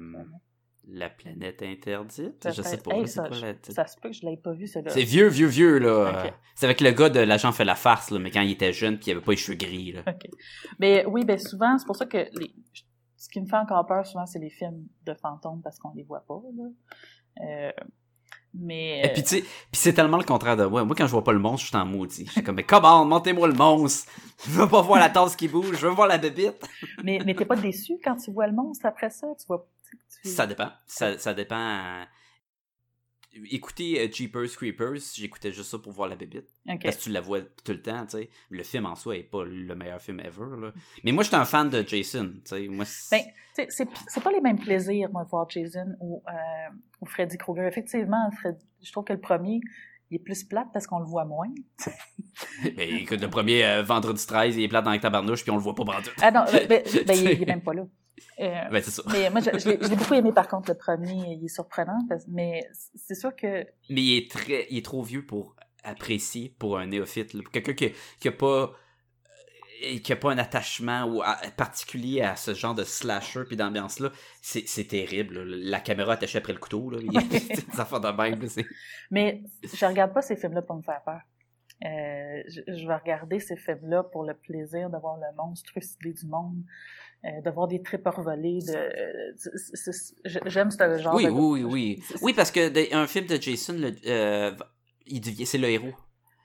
la 0.89 1.09
planète 1.09 1.61
interdite? 1.61 2.47
Je 2.53 2.61
sais 2.61 2.77
pas. 2.77 2.91
Hey, 2.95 3.07
ça, 3.07 3.27
quoi 3.27 3.37
ça 3.61 3.87
se 3.87 3.97
peut 3.99 4.09
que 4.09 4.15
je 4.15 4.25
l'avais 4.25 4.37
pas 4.37 4.53
vu, 4.53 4.67
celui-là. 4.67 4.91
C'est 4.91 5.03
vieux, 5.03 5.27
vieux, 5.27 5.47
vieux, 5.47 5.77
là. 5.79 6.23
Ok. 6.25 6.33
C'est 6.55 6.65
avec 6.65 6.81
le 6.81 6.91
gars 6.91 7.09
de 7.09 7.19
l'agent 7.19 7.51
fait 7.51 7.65
la 7.65 7.75
farce, 7.75 8.09
là, 8.11 8.19
mais 8.19 8.31
quand 8.31 8.41
il 8.41 8.51
était 8.51 8.73
jeune 8.73 8.97
puis 8.97 9.07
il 9.07 9.11
avait 9.11 9.21
pas 9.21 9.31
les 9.31 9.37
cheveux 9.37 9.57
gris, 9.57 9.91
là. 9.93 10.01
OK. 10.07 10.27
Mais 10.79 11.05
oui, 11.05 11.23
ben 11.25 11.37
souvent, 11.37 11.77
c'est 11.77 11.85
pour 11.85 11.95
ça 11.95 12.05
que 12.05 12.17
les... 12.17 12.53
ce 13.17 13.29
qui 13.29 13.41
me 13.41 13.47
fait 13.47 13.57
encore 13.57 13.85
peur, 13.85 14.05
souvent, 14.05 14.25
c'est 14.25 14.39
les 14.39 14.49
films 14.49 14.87
de 15.05 15.13
fantômes 15.13 15.61
parce 15.61 15.79
qu'on 15.79 15.91
les 15.93 16.03
voit 16.03 16.23
pas, 16.27 16.41
là. 16.55 16.63
Euh, 17.45 17.71
mais... 18.53 19.01
Et 19.05 19.13
puis, 19.13 19.23
tu 19.23 19.29
sais, 19.29 19.41
puis 19.41 19.49
c'est 19.73 19.93
tellement 19.93 20.17
le 20.17 20.23
contraire 20.23 20.57
de 20.57 20.65
moi. 20.65 20.83
Moi, 20.83 20.95
quand 20.95 21.05
je 21.05 21.11
vois 21.11 21.23
pas 21.23 21.33
le 21.33 21.39
monstre, 21.39 21.61
je 21.61 21.67
suis 21.67 21.77
en 21.77 21.85
maudit. 21.85 22.25
Je 22.25 22.31
suis 22.31 22.43
comme, 22.43 22.55
mais 22.55 22.63
comment, 22.63 23.05
montez-moi 23.05 23.47
le 23.47 23.53
monstre. 23.53 24.11
Je 24.45 24.51
veux 24.51 24.67
pas 24.67 24.81
voir 24.81 24.99
la 24.99 25.09
tasse 25.09 25.35
qui 25.35 25.47
bouge, 25.47 25.75
je 25.77 25.85
veux 25.87 25.93
voir 25.93 26.07
la 26.07 26.17
bébite. 26.17 26.55
mais 27.03 27.19
mais 27.25 27.35
t'es 27.35 27.45
pas 27.45 27.55
déçu 27.55 27.99
quand 28.03 28.15
tu 28.15 28.31
vois 28.31 28.47
le 28.47 28.53
monstre 28.53 28.85
après 28.85 29.09
ça? 29.09 29.27
Tu 29.39 29.45
vois... 29.47 29.67
tu- 30.23 30.29
Ça 30.29 30.47
dépend. 30.47 30.69
Ça, 30.87 31.17
ça 31.17 31.33
dépend. 31.33 32.03
Écoutez 33.51 33.99
euh, 33.99 34.11
Jeepers 34.11 34.49
Creepers, 34.55 34.97
j'écoutais 35.15 35.51
juste 35.51 35.69
ça 35.71 35.79
pour 35.79 35.91
voir 35.91 36.07
la 36.09 36.15
bébite. 36.15 36.47
OK. 36.69 36.81
Parce 36.83 36.97
que 36.97 37.03
tu 37.03 37.09
la 37.11 37.21
vois 37.21 37.41
tout 37.41 37.71
le 37.71 37.81
temps, 37.81 38.05
tu 38.05 38.17
sais. 38.17 38.29
Le 38.49 38.63
film 38.63 38.85
en 38.85 38.95
soi 38.95 39.17
est 39.17 39.23
pas 39.23 39.43
le 39.45 39.75
meilleur 39.75 40.01
film 40.01 40.19
ever, 40.19 40.59
là. 40.61 40.71
Mais 41.03 41.11
moi, 41.11 41.23
j'étais 41.23 41.35
un 41.35 41.45
fan 41.45 41.69
de 41.69 41.83
Jason, 41.87 42.31
tu 42.35 42.41
sais. 42.45 42.67
Moi, 42.67 42.85
Ben, 43.11 43.21
c'est 43.69 44.23
pas 44.23 44.31
les 44.31 44.41
mêmes 44.41 44.59
plaisirs, 44.59 45.09
moi, 45.11 45.23
de 45.23 45.29
voir 45.29 45.49
Jason 45.49 45.95
ou, 45.99 46.23
euh, 46.27 46.33
ou 47.01 47.05
Freddy 47.05 47.37
Krueger. 47.37 47.65
Effectivement, 47.67 48.29
Fred- 48.31 48.59
je 48.81 48.91
trouve 48.91 49.03
que 49.05 49.13
le 49.13 49.19
premier, 49.19 49.59
il 50.09 50.15
est 50.15 50.19
plus 50.23 50.43
plate 50.43 50.67
parce 50.73 50.87
qu'on 50.87 50.99
le 50.99 51.05
voit 51.05 51.25
moins. 51.25 51.47
Ben, 52.75 52.89
écoute, 52.95 53.19
le 53.21 53.29
premier 53.29 53.65
euh, 53.65 53.83
vendredi 53.83 54.25
13, 54.25 54.55
il 54.57 54.63
est 54.63 54.67
plate 54.67 54.85
dans 54.85 54.91
la 54.91 54.99
tabarnouche, 54.99 55.41
puis 55.43 55.51
on 55.51 55.55
le 55.57 55.61
voit 55.61 55.75
pas 55.75 55.83
brandir. 55.83 56.13
Ah 56.21 56.31
non, 56.31 56.45
ben, 56.51 56.67
ben, 56.67 56.83
ben, 57.07 57.15
il, 57.17 57.31
il 57.31 57.43
est 57.43 57.45
même 57.45 57.61
pas 57.61 57.73
là. 57.73 57.83
Euh, 58.39 58.69
Ben, 58.71 58.81
c'est 58.83 58.91
ça. 58.91 59.03
mais 59.11 59.29
moi, 59.29 59.41
je, 59.41 59.57
je 59.59 59.69
l'ai 59.89 59.95
beaucoup 59.95 60.13
aimé, 60.13 60.31
par 60.31 60.47
contre, 60.47 60.69
le 60.71 60.77
premier, 60.77 61.33
il 61.35 61.45
est 61.45 61.47
surprenant, 61.47 61.99
mais 62.27 62.67
c'est 62.95 63.15
sûr 63.15 63.35
que 63.35 63.63
Mais 63.89 64.01
il 64.01 64.17
est 64.17 64.31
très, 64.31 64.67
il 64.69 64.77
est 64.77 64.85
trop 64.85 65.03
vieux 65.03 65.25
pour 65.25 65.55
apprécier 65.83 66.55
pour 66.59 66.77
un 66.77 66.87
néophyte, 66.87 67.33
là. 67.33 67.41
Pour 67.43 67.51
quelqu'un 67.51 67.73
qui, 67.73 67.91
qui 68.19 68.27
a 68.27 68.31
pas, 68.31 68.71
euh, 69.85 69.99
qui 69.99 70.11
a 70.11 70.15
pas 70.15 70.31
un 70.31 70.37
attachement 70.37 71.05
ou 71.05 71.21
à- 71.21 71.37
particulier 71.55 72.21
à 72.21 72.35
ce 72.35 72.53
genre 72.53 72.73
de 72.75 72.83
slasher 72.83 73.43
puis 73.45 73.55
d'ambiance 73.55 73.99
là, 73.99 74.11
c'est, 74.41 74.67
c'est 74.67 74.85
terrible. 74.85 75.39
là. 75.43 75.43
La 75.45 75.79
caméra 75.79 76.13
attachée 76.13 76.39
après 76.39 76.53
le 76.53 76.59
couteau, 76.59 76.89
là. 76.89 76.99
Il 77.01 77.13
y 77.13 77.17
a 77.17 77.21
des 77.73 77.79
affaires 77.79 78.01
de 78.01 78.09
même, 78.09 78.41
là, 78.41 78.49
c'est- 78.49 78.65
Mais 79.11 79.43
je 79.63 79.85
regarde 79.85 80.13
pas 80.13 80.21
ces 80.21 80.35
films-là 80.35 80.61
pour 80.63 80.75
me 80.75 80.81
faire 80.83 81.01
peur. 81.05 81.21
Euh, 81.85 82.41
je, 82.47 82.61
je 82.67 82.87
vais 82.87 82.95
regarder 82.95 83.39
ces 83.39 83.55
films-là 83.55 84.01
pour 84.03 84.23
le 84.23 84.33
plaisir 84.33 84.89
de 84.89 84.97
voir 84.97 85.17
le 85.17 85.35
monstruosité 85.37 86.11
du 86.11 86.25
monde, 86.25 86.63
euh, 87.25 87.41
de 87.41 87.49
voir 87.49 87.67
des 87.67 87.81
tripes 87.81 88.07
volées. 88.17 88.59
De, 88.59 88.75
euh, 88.75 89.33
j'aime 90.45 90.71
ce 90.71 90.97
genre 90.99 91.15
Oui, 91.15 91.25
de... 91.25 91.29
oui, 91.31 91.63
oui, 91.63 91.63
oui. 91.63 92.03
Oui, 92.21 92.33
parce 92.33 92.51
que 92.51 92.69
de- 92.69 92.93
un 92.95 93.07
film 93.07 93.25
de 93.27 93.35
Jason, 93.41 93.73
le- 93.73 93.95
euh, 94.07 94.51
il 95.05 95.21
devient, 95.21 95.45
c'est 95.45 95.57
le 95.57 95.69
héros. 95.69 95.93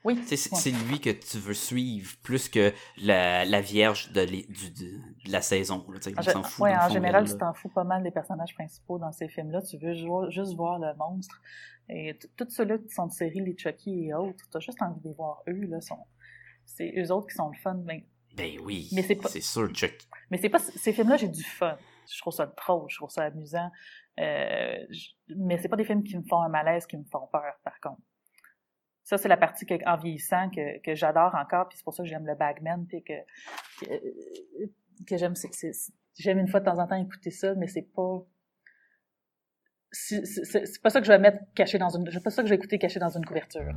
Oui, 0.05 0.19
Tu 0.27 0.37
C'est, 0.37 0.73
ouais. 0.73 0.79
lui 0.89 0.99
que 0.99 1.11
tu 1.11 1.39
veux 1.39 1.55
suivre 1.55 2.17
plus 2.25 2.49
que 2.49 2.73
la, 3.01 3.45
la 3.45 3.61
vierge 3.61 4.11
de, 4.13 4.23
l'é- 4.23 4.47
du- 4.49 4.71
de, 4.71 4.99
de 5.27 5.31
la 5.33 5.41
saison. 5.41 5.85
là, 5.93 6.01
tu. 6.01 6.09
En, 6.09 6.41
On 6.41 6.43
fout. 6.43 6.65
ouais, 6.65 6.75
en 6.75 6.81
fond, 6.89 6.95
général, 6.95 7.29
tu 7.31 7.37
t'en 7.39 7.55
fous 7.55 7.69
pas 7.69 7.85
mal 7.85 8.03
des 8.03 8.11
personnages 8.11 8.53
principaux 8.55 8.99
dans 8.99 9.13
ces 9.13 9.29
films-là. 9.29 9.63
Tu 9.63 9.79
veux 9.79 9.95
juste 10.31 10.55
voir 10.57 10.81
le 10.81 10.93
monstre. 10.99 11.41
Et 11.89 12.19
tous 12.37 12.49
ceux-là 12.51 12.79
qui 12.79 12.89
sont 12.93 13.07
de 13.07 13.13
série, 13.13 13.41
les 13.45 13.57
Chucky 13.57 14.07
et 14.09 14.15
autres, 14.15 14.45
t'as 14.51 14.59
juste 14.59 14.83
envie 14.83 15.01
de 15.03 15.09
les 15.09 15.15
voir 15.15 15.43
eux. 15.49 15.67
Là, 15.69 15.81
sont... 15.81 15.99
C'est 16.65 16.93
eux 16.97 17.13
autres 17.13 17.29
qui 17.29 17.35
sont 17.37 17.51
le 17.51 17.59
fun. 17.59 17.79
Mais, 17.85 18.05
Ben 18.37 18.59
oui, 18.61 18.89
Mais 18.93 19.03
c'est 19.03 19.17
pas- 19.17 19.29
c'est 19.29 19.41
sûr, 19.43 19.69
Chuck. 19.73 19.95
mais 20.31 20.39
c'est 20.39 20.49
pas 20.49 20.59
ces 20.59 20.93
films-là, 20.93 21.17
j'ai 21.17 21.29
du 21.29 21.43
fun. 21.45 21.77
Je 22.13 22.19
trouve 22.21 22.33
ça 22.33 22.47
drôle, 22.47 22.87
je 22.91 22.97
trouve 22.97 23.11
ça 23.11 23.25
amusant. 23.25 23.71
Euh, 24.19 24.75
je- 24.91 25.11
Mais 25.37 25.59
c'est 25.59 25.69
pas 25.69 25.77
des 25.77 25.85
films 25.85 26.03
qui 26.03 26.17
me 26.17 26.23
font 26.29 26.43
un 26.43 26.49
malaise, 26.49 26.87
qui 26.87 26.97
me 26.97 27.05
font 27.05 27.27
peur, 27.31 27.55
par 27.65 27.79
contre. 27.81 28.01
Ça, 29.05 29.19
c'est 29.19 29.29
la 29.29 29.37
partie 29.37 29.67
que, 29.67 29.75
en 29.87 29.97
vieillissant 29.97 30.49
que, 30.51 30.79
que 30.81 30.95
j'adore 30.95 31.35
encore, 31.35 31.69
puis 31.69 31.77
c'est 31.79 31.85
pour 31.85 31.93
ça 31.95 32.03
que 32.03 32.09
j'aime 32.09 32.27
le 32.27 32.35
Bagman, 32.35 32.87
puis 32.87 33.03
que, 33.03 33.13
que, 33.81 33.87
que 35.07 35.17
j'aime, 35.17 35.35
c'est, 35.35 35.51
j'aime 36.19 36.39
une 36.39 36.49
fois 36.49 36.61
de 36.61 36.65
temps 36.67 36.79
en 36.79 36.87
temps 36.87 36.97
écouter 36.97 37.31
ça, 37.31 37.55
mais 37.57 37.67
c'est 37.67 37.83
pas, 37.95 38.23
c'est 39.91 40.81
pas 40.83 40.91
ça 40.91 41.01
que 41.01 41.07
je 41.07 41.13
vais 41.13 41.19
mettre 41.19 41.39
caché 41.55 41.79
dans 41.79 41.89
une, 41.91 42.11
c'est 42.11 42.23
pas 42.23 42.31
ça 42.31 42.43
que 42.43 42.49
je 42.49 42.55
vais 42.55 42.57
écouter 42.59 42.79
caché 42.79 42.99
dans 43.01 43.11
une 43.17 43.25
couverture. 43.25 43.73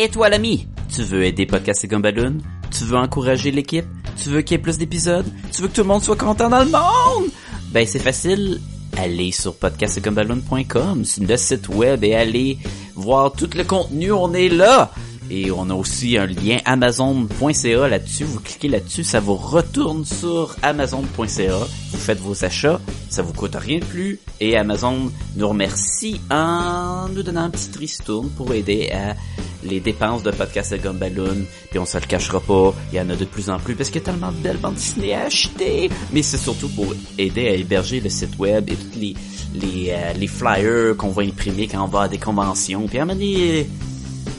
Et 0.00 0.08
toi, 0.08 0.28
l'ami, 0.28 0.68
tu 0.94 1.02
veux 1.02 1.24
aider 1.24 1.44
Podcast 1.44 1.82
et 1.82 1.88
Gumballoon? 1.88 2.38
Tu 2.70 2.84
veux 2.84 2.96
encourager 2.96 3.50
l'équipe? 3.50 3.84
Tu 4.16 4.28
veux 4.28 4.42
qu'il 4.42 4.56
y 4.56 4.60
ait 4.60 4.62
plus 4.62 4.78
d'épisodes? 4.78 5.26
Tu 5.52 5.60
veux 5.60 5.66
que 5.66 5.74
tout 5.74 5.80
le 5.80 5.88
monde 5.88 6.04
soit 6.04 6.14
content 6.14 6.48
dans 6.48 6.62
le 6.62 6.70
monde? 6.70 7.32
Ben, 7.72 7.84
c'est 7.84 7.98
facile. 7.98 8.60
Allez 8.96 9.32
sur 9.32 9.56
podcastgumballoon.com, 9.56 11.04
c'est 11.04 11.24
le 11.24 11.36
site 11.36 11.68
web 11.68 12.04
et 12.04 12.14
allez 12.14 12.58
voir 12.94 13.32
tout 13.32 13.50
le 13.56 13.64
contenu, 13.64 14.12
on 14.12 14.32
est 14.34 14.48
là! 14.48 14.92
Et 15.30 15.50
on 15.50 15.68
a 15.68 15.74
aussi 15.74 16.16
un 16.16 16.26
lien 16.26 16.58
amazon.ca 16.64 17.88
là-dessus. 17.88 18.24
Vous 18.24 18.40
cliquez 18.40 18.68
là-dessus, 18.68 19.02
ça 19.04 19.18
vous 19.18 19.34
retourne 19.34 20.04
sur 20.04 20.54
amazon.ca. 20.62 21.58
Vous 21.90 21.98
faites 21.98 22.20
vos 22.20 22.44
achats, 22.44 22.80
ça 23.10 23.22
vous 23.22 23.32
coûte 23.32 23.56
rien 23.56 23.80
de 23.80 23.84
plus. 23.84 24.20
Et 24.40 24.56
Amazon 24.56 25.10
nous 25.36 25.48
remercie 25.48 26.20
en 26.30 27.08
nous 27.08 27.24
donnant 27.24 27.42
un 27.42 27.50
petit 27.50 27.76
ristourne 27.76 28.30
pour 28.30 28.54
aider 28.54 28.90
à 28.90 29.16
les 29.64 29.80
dépenses 29.80 30.22
de 30.22 30.30
podcast 30.30 30.72
de 30.72 30.78
Gumballoon. 30.78 31.44
Puis 31.70 31.78
on 31.78 31.86
se 31.86 31.98
le 31.98 32.06
cachera 32.06 32.40
pas, 32.40 32.74
il 32.92 32.98
y 32.98 33.00
en 33.00 33.10
a 33.10 33.16
de 33.16 33.24
plus 33.24 33.50
en 33.50 33.58
plus 33.58 33.74
parce 33.74 33.90
qu'il 33.90 34.00
y 34.00 34.04
a 34.04 34.06
tellement 34.06 34.32
de 34.32 34.36
belles 34.36 34.58
bandes 34.58 34.74
dessinées 34.74 35.14
à 35.14 35.24
acheter. 35.24 35.90
Mais 36.12 36.22
c'est 36.22 36.38
surtout 36.38 36.68
pour 36.68 36.94
aider 37.16 37.48
à 37.48 37.52
héberger 37.52 38.00
le 38.00 38.08
site 38.08 38.38
web 38.38 38.68
et 38.70 38.76
tous 38.76 38.98
les, 38.98 39.90
euh, 39.90 40.26
flyers 40.26 40.96
qu'on 40.96 41.10
va 41.10 41.22
imprimer 41.22 41.66
quand 41.68 41.84
on 41.84 41.88
va 41.88 42.02
à 42.02 42.08
des 42.08 42.18
conventions. 42.18 42.86
Puis 42.86 42.98
à 42.98 43.04
un 43.04 43.08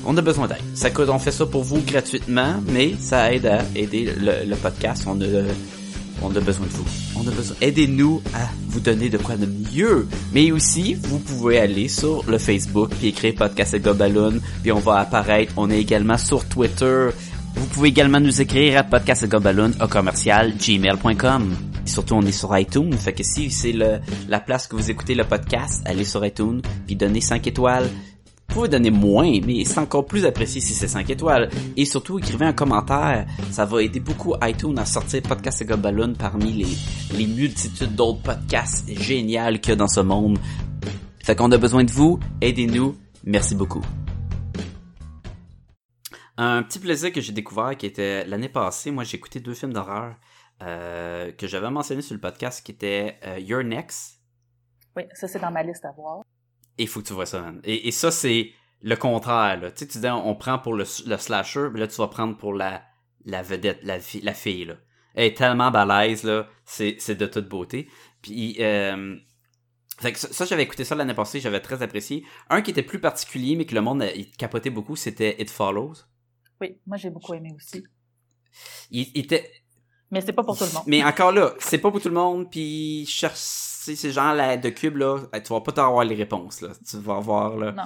on 0.06 0.16
a 0.16 0.22
besoin 0.22 0.48
d'aide. 0.48 0.62
Ça 0.76 0.90
coûte, 0.92 1.10
on 1.10 1.20
fait 1.20 1.32
ça 1.32 1.46
pour 1.46 1.64
vous 1.64 1.82
gratuitement, 1.82 2.56
mais 2.68 2.94
ça 3.00 3.34
aide 3.34 3.46
à 3.46 3.60
aider 3.76 4.06
le, 4.18 4.46
le 4.46 4.56
podcast. 4.56 5.04
On 5.08 5.20
a, 5.22 5.26
on 6.22 6.36
a 6.36 6.40
besoin 6.40 6.68
de 6.68 6.72
vous. 6.72 6.86
On 7.16 7.28
a 7.28 7.32
besoin. 7.32 7.56
Aidez-nous 7.62 8.22
à 8.34 8.50
vous 8.68 8.80
donner 8.80 9.10
de 9.10 9.18
quoi 9.18 9.38
de 9.38 9.46
mieux. 9.46 10.08
Mais 10.34 10.52
aussi, 10.52 10.94
vous 10.96 11.20
pouvez 11.20 11.60
aller 11.60 11.88
sur 11.88 12.24
le 12.30 12.38
Facebook 12.38 12.92
puis 12.98 13.08
écrire 13.08 13.36
podcast 13.36 13.74
et 13.74 13.80
Gobaloon, 13.80 14.40
puis 14.62 14.72
on 14.72 14.80
va 14.80 14.98
apparaître. 15.00 15.54
On 15.58 15.70
est 15.70 15.80
également 15.80 16.18
sur 16.18 16.46
Twitter. 16.46 17.10
Vous 17.56 17.66
pouvez 17.66 17.90
également 17.90 18.20
nous 18.20 18.42
écrire 18.42 18.80
à 18.80 18.84
podcastgobaloon 18.84 19.72
au 19.82 19.88
commercial 19.88 20.54
gmail.com. 20.56 21.56
Surtout, 21.86 22.14
on 22.14 22.22
est 22.22 22.32
sur 22.32 22.56
iTunes. 22.58 22.94
Fait 22.94 23.14
que 23.14 23.24
si 23.24 23.50
c'est 23.50 23.74
la 23.74 24.40
place 24.40 24.68
que 24.68 24.76
vous 24.76 24.92
écoutez 24.92 25.16
le 25.16 25.24
podcast, 25.24 25.82
allez 25.86 26.06
sur 26.06 26.26
iTunes 26.26 26.62
puis 26.86 26.96
donnez 26.96 27.22
5 27.22 27.48
étoiles. 27.48 27.90
Vous 28.50 28.56
pouvez 28.56 28.68
donner 28.68 28.90
moins, 28.90 29.40
mais 29.46 29.64
c'est 29.64 29.78
encore 29.78 30.08
plus 30.08 30.26
apprécié 30.26 30.60
si 30.60 30.74
c'est 30.74 30.88
5 30.88 31.08
étoiles. 31.12 31.50
Et 31.78 31.86
surtout, 31.86 32.18
écrivez 32.18 32.46
un 32.46 32.52
commentaire. 32.52 33.28
Ça 33.52 33.64
va 33.64 33.84
aider 33.84 34.00
beaucoup 34.00 34.34
iTunes 34.42 34.78
à 34.80 34.86
sortir 34.86 35.22
Podcast 35.22 35.62
et 35.62 35.66
Gobaloon 35.66 36.16
parmi 36.16 36.52
les, 36.52 37.16
les 37.16 37.28
multitudes 37.28 37.94
d'autres 37.94 38.24
podcasts 38.24 38.92
géniaux 38.92 39.60
qu'il 39.62 39.70
y 39.70 39.72
a 39.74 39.76
dans 39.76 39.88
ce 39.88 40.00
monde. 40.00 40.40
Fait 41.24 41.36
qu'on 41.36 41.52
a 41.52 41.60
besoin 41.60 41.84
de 41.84 41.92
vous. 41.92 42.20
Aidez-nous. 42.42 42.96
Merci 43.24 43.54
beaucoup. 43.54 43.84
Un 46.36 46.64
petit 46.64 46.80
plaisir 46.80 47.12
que 47.12 47.22
j'ai 47.22 47.34
découvert 47.34 47.78
qui 47.78 47.86
était 47.86 48.26
l'année 48.26 48.50
passée. 48.50 48.90
Moi, 48.90 49.04
j'ai 49.04 49.18
écouté 49.18 49.40
deux 49.40 49.54
films 49.54 49.74
d'horreur 49.74 50.16
euh, 50.64 51.32
que 51.34 51.46
j'avais 51.46 51.70
mentionné 51.70 52.02
sur 52.02 52.16
le 52.16 52.20
podcast 52.20 52.66
qui 52.66 52.72
étaient 52.72 53.20
euh, 53.28 53.38
Your 53.38 53.64
Next 53.64 54.20
Oui, 54.98 55.04
ça, 55.14 55.28
c'est 55.28 55.40
dans 55.40 55.52
ma 55.52 55.62
liste 55.62 55.86
à 55.86 55.92
voir. 55.92 56.24
Et 56.80 56.84
il 56.84 56.88
faut 56.88 57.02
que 57.02 57.08
tu 57.08 57.14
vois 57.14 57.26
ça, 57.26 57.42
man. 57.42 57.62
Et, 57.64 57.88
et 57.88 57.92
ça, 57.92 58.10
c'est 58.12 58.52
le 58.82 58.96
contraire, 58.96 59.60
là. 59.60 59.72
Tu 59.72 59.80
sais, 59.80 59.88
tu 59.88 60.00
dis, 60.00 60.08
on 60.08 60.36
prend 60.36 60.58
pour 60.60 60.74
le, 60.74 60.86
le 61.06 61.18
slasher, 61.18 61.68
mais 61.74 61.80
là, 61.82 61.88
tu 61.88 61.96
vas 61.98 62.08
prendre 62.08 62.38
pour 62.38 62.54
la, 62.54 62.84
la 63.26 63.42
vedette, 63.44 63.80
la, 63.84 64.00
fi- 64.00 64.22
la 64.22 64.34
fille, 64.34 64.66
là. 64.66 64.76
Elle 65.16 65.26
est 65.28 65.38
tellement 65.38 65.70
balèze, 65.72 66.24
là. 66.24 66.48
C'est, 66.66 66.96
de 67.16 67.26
toute 67.26 67.50
beauté. 67.50 67.90
Puis, 68.22 68.56
euh, 68.60 69.16
fait 70.00 70.14
que 70.14 70.20
ça, 70.20 70.32
ça, 70.32 70.46
j'avais 70.46 70.64
écouté 70.64 70.86
ça 70.86 70.96
l'année 70.96 71.14
passée, 71.14 71.40
j'avais 71.42 71.60
très 71.60 71.82
apprécié. 71.82 72.24
Un 72.50 72.62
qui 72.62 72.72
était 72.72 72.84
plus 72.84 73.00
particulier, 73.02 73.56
mais 73.58 73.66
que 73.66 73.76
le 73.76 73.82
monde 73.82 74.02
a, 74.02 74.14
il 74.14 74.32
capotait 74.32 74.70
beaucoup, 74.70 74.96
c'était 74.96 75.36
It 75.42 75.50
Follows. 75.50 75.94
Oui, 76.62 76.80
moi, 76.88 76.96
j'ai 76.98 77.10
beaucoup 77.10 77.34
aimé 77.34 77.52
aussi. 77.56 77.84
Il, 78.92 79.08
il 79.14 79.22
était, 79.26 79.52
Mais 80.12 80.22
c'est 80.22 80.34
pas 80.34 80.44
pour 80.44 80.58
tout 80.58 80.64
le 80.66 80.72
monde. 80.72 80.84
mais 80.88 81.04
encore 81.04 81.32
là, 81.32 81.54
c'est 81.60 81.78
pas 81.80 81.92
pour 81.92 82.02
tout 82.02 82.08
le 82.10 82.16
monde, 82.16 82.50
puis 82.50 83.06
je 83.06 83.12
cherche- 83.12 83.69
sais, 83.92 83.96
c'est 83.96 84.12
genre 84.12 84.34
la 84.34 84.58
de 84.58 84.70
cube, 84.70 84.98
là, 84.98 85.18
tu 85.44 85.54
vas 85.54 85.62
pas 85.62 85.86
avoir 85.86 86.04
les 86.04 86.16
réponses, 86.16 86.62
là. 86.62 86.70
Tu 86.90 86.98
vas 86.98 87.20
voir, 87.20 87.56
là. 87.58 87.72
Non. 87.72 87.84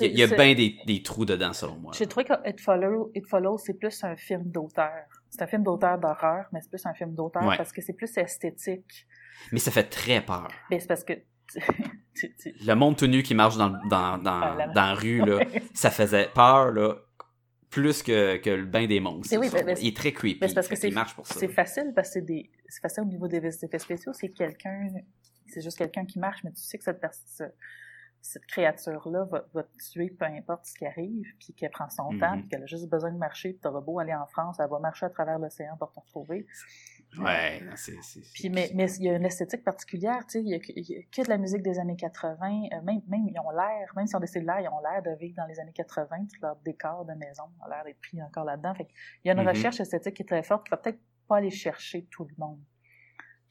Il 0.00 0.18
y 0.18 0.22
a, 0.22 0.26
bien 0.28 0.54
des, 0.54 0.78
des 0.86 1.02
trous 1.02 1.26
dedans, 1.26 1.52
selon 1.52 1.76
moi. 1.76 1.92
J'ai 1.94 2.06
trouvé 2.06 2.24
que 2.24 2.32
It 2.48 2.58
Follows, 2.58 3.10
It 3.14 3.26
Follows, 3.26 3.58
c'est 3.58 3.74
plus 3.74 4.02
un 4.02 4.16
film 4.16 4.44
d'auteur. 4.44 5.04
C'est 5.28 5.42
un 5.42 5.46
film 5.46 5.62
d'auteur 5.62 5.98
d'horreur, 5.98 6.46
mais 6.52 6.60
c'est 6.62 6.70
plus 6.70 6.86
un 6.86 6.94
film 6.94 7.14
d'auteur 7.14 7.44
Ouais. 7.44 7.56
parce 7.58 7.70
que 7.70 7.82
c'est 7.82 7.92
plus 7.92 8.16
esthétique. 8.16 9.06
Mais 9.52 9.58
ça 9.58 9.70
fait 9.70 9.84
très 9.84 10.24
peur. 10.24 10.48
Mais 10.70 10.80
c'est 10.80 10.86
parce 10.86 11.04
que 11.04 11.12
Le 12.66 12.74
monde 12.74 12.96
tout 12.96 13.06
nu 13.06 13.22
qui 13.22 13.34
marche 13.34 13.56
dans, 13.58 13.70
dans, 13.90 14.16
dans, 14.18 14.40
Ah, 14.40 14.54
la- 14.58 14.66
dans 14.68 14.82
la 14.86 14.94
rue, 14.94 15.18
là, 15.18 15.40
ça 15.74 15.90
faisait 15.90 16.28
peur, 16.34 16.70
là, 16.72 16.94
plus 17.68 18.02
que, 18.02 18.36
que 18.36 18.50
le 18.50 18.64
bain 18.66 18.86
des 18.86 19.00
monstres. 19.00 19.36
Oui, 19.36 19.50
il 19.80 19.88
est 19.88 19.96
très 19.96 20.12
creepy. 20.12 20.38
mais 20.40 20.48
c'est 20.48 20.54
parce 20.54 20.68
que 20.68 20.76
c'est 20.76 20.90
marche 20.92 21.14
pour 21.14 21.26
ça. 21.26 21.34
c'est 21.38 21.48
facile 21.48 21.92
parce 21.94 22.08
que 22.08 22.12
c'est 22.14 22.22
des 22.24 22.50
c'est 22.68 22.80
facile 22.80 23.02
au 23.02 23.06
niveau 23.06 23.26
des 23.26 23.38
effets 23.38 23.78
spéciaux, 23.80 24.12
c'est 24.14 24.28
quelqu'un 24.28 24.86
c'est 25.46 25.60
juste 25.60 25.78
quelqu'un 25.78 26.04
qui 26.04 26.18
marche 26.18 26.42
mais 26.44 26.52
tu 26.52 26.60
sais 26.62 26.78
que 26.78 26.84
cette 26.84 28.46
créature 28.46 29.06
là 29.10 29.24
va, 29.24 29.44
va 29.52 29.62
te 29.64 29.76
tuer 29.92 30.08
peu 30.08 30.24
importe 30.24 30.64
ce 30.64 30.74
qui 30.78 30.86
arrive 30.86 31.26
puis 31.38 31.52
qu'elle 31.52 31.70
prend 31.70 31.90
son 31.90 32.12
Mhm. 32.12 32.20
temps 32.20 32.38
puis 32.40 32.48
qu'elle 32.48 32.62
a 32.62 32.66
juste 32.66 32.88
besoin 32.88 33.12
de 33.12 33.18
marcher 33.18 33.50
puis 33.52 33.60
t'auras 33.60 33.80
beau 33.82 33.98
aller 33.98 34.14
en 34.14 34.26
France, 34.26 34.56
elle 34.60 34.70
va 34.70 34.78
marcher 34.78 35.04
à 35.06 35.10
travers 35.10 35.38
l'océan 35.38 35.76
pour 35.76 35.92
te 35.92 36.00
retrouver. 36.00 36.46
Ouais, 37.20 37.62
c'est... 37.76 37.92
Puis 38.34 38.48
mais 38.50 38.70
mais 38.74 38.90
il 38.96 39.04
y 39.04 39.08
a 39.10 39.14
une 39.16 39.24
esthétique 39.26 39.62
particulière, 39.62 40.20
tu 40.26 40.32
sais, 40.32 40.40
il 40.42 40.48
y, 40.48 40.54
a 40.54 40.58
que- 40.58 40.72
il 40.74 40.82
y 40.90 40.96
a 40.96 41.02
que 41.02 41.22
de 41.22 41.28
la 41.28 41.36
musique 41.38 41.62
des 41.62 41.78
années 41.78 41.94
80, 41.96 42.62
euh, 42.72 42.80
même 42.82 43.02
même 43.06 43.28
ils 43.28 43.38
ont 43.38 43.50
l'air, 43.50 43.92
même 43.94 44.06
si 44.08 44.16
on 44.16 44.20
des 44.20 44.26
cellulaires, 44.26 44.58
ils 44.60 44.68
ont 44.68 44.80
l'air 44.80 45.00
de 45.02 45.16
vivre 45.20 45.36
dans 45.36 45.46
les 45.46 45.60
années 45.60 45.72
80, 45.74 46.26
tout 46.26 46.40
leur 46.42 46.56
décor 46.64 47.04
de 47.04 47.12
maison 47.12 47.44
a 47.64 47.68
l'air 47.68 47.84
d'être 47.84 48.00
pris 48.00 48.20
encore 48.22 48.44
là-dedans. 48.44 48.74
Fait 48.74 48.86
qu'il 48.86 48.96
y 49.26 49.30
a 49.30 49.34
une 49.34 49.40
Mhm. 49.42 49.48
recherche 49.48 49.78
esthétique 49.80 50.14
qui 50.14 50.22
est 50.22 50.26
très 50.26 50.42
forte, 50.42 50.64
qui 50.66 50.70
va 50.70 50.78
peut-être 50.78 50.98
pas 51.28 51.36
aller 51.36 51.50
chercher 51.50 52.06
tout 52.10 52.24
le 52.24 52.34
monde. 52.38 52.58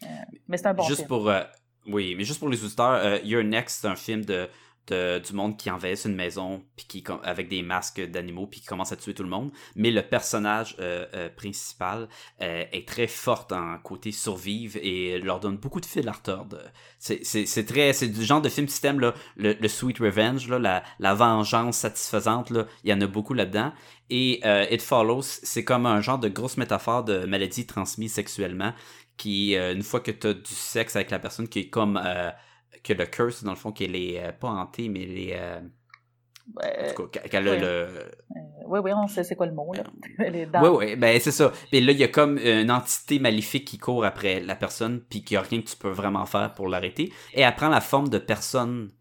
Euh, 0.04 0.08
mais 0.50 0.58
c'est 0.58 0.68
un 0.68 0.74
bon 0.74 0.84
juste 0.84 1.02
film. 1.02 1.08
pour 1.08 1.30
euh, 1.30 1.44
oui 1.88 2.16
mais 2.16 2.24
juste 2.24 2.40
pour 2.40 2.50
les 2.50 2.64
auditeurs 2.64 3.00
euh, 3.04 3.44
Next 3.44 3.82
c'est 3.82 3.88
un 3.88 3.96
film 3.96 4.24
de, 4.26 4.48
de- 4.88 5.20
du 5.20 5.34
monde 5.34 5.58
qui 5.58 5.70
envahisse 5.72 6.06
une 6.06 6.16
maison 6.16 6.64
puis 6.76 6.86
qui 6.88 7.04
avec 7.24 7.48
des 7.48 7.62
masques 7.62 8.02
d'animaux 8.02 8.48
puis 8.48 8.60
qui 8.62 8.66
commence 8.66 8.92
à 8.92 8.96
tuer 8.98 9.14
tout 9.14 9.24
le 9.24 9.30
monde. 9.30 9.52
Mais 9.76 9.92
le 9.92 10.02
personnage 10.02 10.76
euh, 10.80 11.06
euh, 11.14 11.30
principal 11.30 12.10
euh, 12.42 12.66
est 12.72 12.88
très 12.88 13.08
fort 13.08 13.48
en 13.52 13.78
côté 13.80 14.12
survivre 14.12 14.78
et 14.82 15.20
leur 15.20 15.40
donne 15.40 15.58
beaucoup 15.58 15.80
de 15.80 15.86
fil 15.86 16.08
à 16.10 16.12
retordre. 16.12 16.58
C'est 17.00 18.08
du 18.12 18.24
genre 18.24 18.42
de 18.42 18.50
film 18.50 18.68
système 18.68 19.00
là 19.00 19.14
le, 19.38 19.54
le 19.54 19.68
sweet 19.68 20.00
revenge 20.00 20.48
là 20.50 20.60
la, 20.60 20.84
la 21.00 21.14
vengeance 21.14 21.78
satisfaisante 21.78 22.50
là 22.50 22.66
il 22.84 22.90
y 22.90 22.94
en 22.94 23.02
a 23.02 23.08
beaucoup 23.08 23.34
là 23.34 23.46
dedans 23.46 23.74
et 24.10 24.42
It 24.72 24.82
Follows 24.82 25.22
c'est 25.24 25.64
comme 25.64 25.86
un 25.86 26.02
genre 26.02 26.20
de 26.20 26.30
grosse 26.30 26.58
métaphore 26.58 27.04
de 27.04 27.26
maladie 27.26 27.66
transmise 27.66 28.14
sexuellement 28.14 28.74
qui, 29.18 29.56
euh, 29.56 29.74
une 29.74 29.84
fois 29.84 30.00
que 30.00 30.12
tu 30.12 30.28
as 30.28 30.34
du 30.34 30.54
sexe 30.54 30.96
avec 30.96 31.12
la 31.12 31.20
personne 31.20 31.48
qui 31.48 31.60
est 31.60 31.70
comme. 31.70 32.02
euh, 32.04 32.32
que 32.84 32.92
le 32.94 33.06
curse, 33.06 33.44
dans 33.44 33.52
le 33.52 33.58
fond, 33.58 33.72
qu'elle 33.72 33.96
est 33.96 34.22
euh, 34.22 34.32
pas 34.34 34.50
hantée, 34.50 34.90
mais 34.90 35.04
elle 35.04 35.18
est. 35.18 35.40
en 35.40 36.94
tout 36.96 37.08
cas, 37.08 37.22
qu'elle 37.22 37.48
a 37.48 37.52
oui. 37.54 37.60
le. 37.60 37.88
oui, 38.66 38.80
oui, 38.84 38.92
on 38.94 39.08
sait 39.08 39.24
c'est 39.24 39.36
quoi 39.36 39.46
le 39.46 39.54
mot, 39.54 39.72
là. 39.74 39.84
Les 40.30 40.46
dents. 40.46 40.62
Oui, 40.62 40.88
oui, 40.88 40.96
ben 40.98 41.18
c'est 41.20 41.32
ça. 41.32 41.54
Puis 41.72 41.80
là, 41.80 41.92
il 41.94 41.98
y 41.98 42.04
a 42.04 42.10
comme 42.10 42.38
une 42.38 42.72
entité 42.72 43.20
maléfique 43.20 43.66
qui 43.66 43.78
court 43.78 44.04
après 44.04 44.42
la 44.42 44.56
personne, 44.56 45.02
puis 45.10 45.24
qu'il 45.24 45.36
n'y 45.36 45.44
a 45.44 45.48
rien 45.48 45.62
que 45.62 45.70
tu 45.70 45.78
peux 45.78 45.92
vraiment 45.92 46.26
faire 46.26 46.54
pour 46.54 46.68
l'arrêter. 46.68 47.14
Et 47.34 47.42
elle 47.42 47.56
prend 47.56 47.70
la 47.70 47.82
forme 47.82 48.10
de 48.10 48.18
personne 48.18 48.92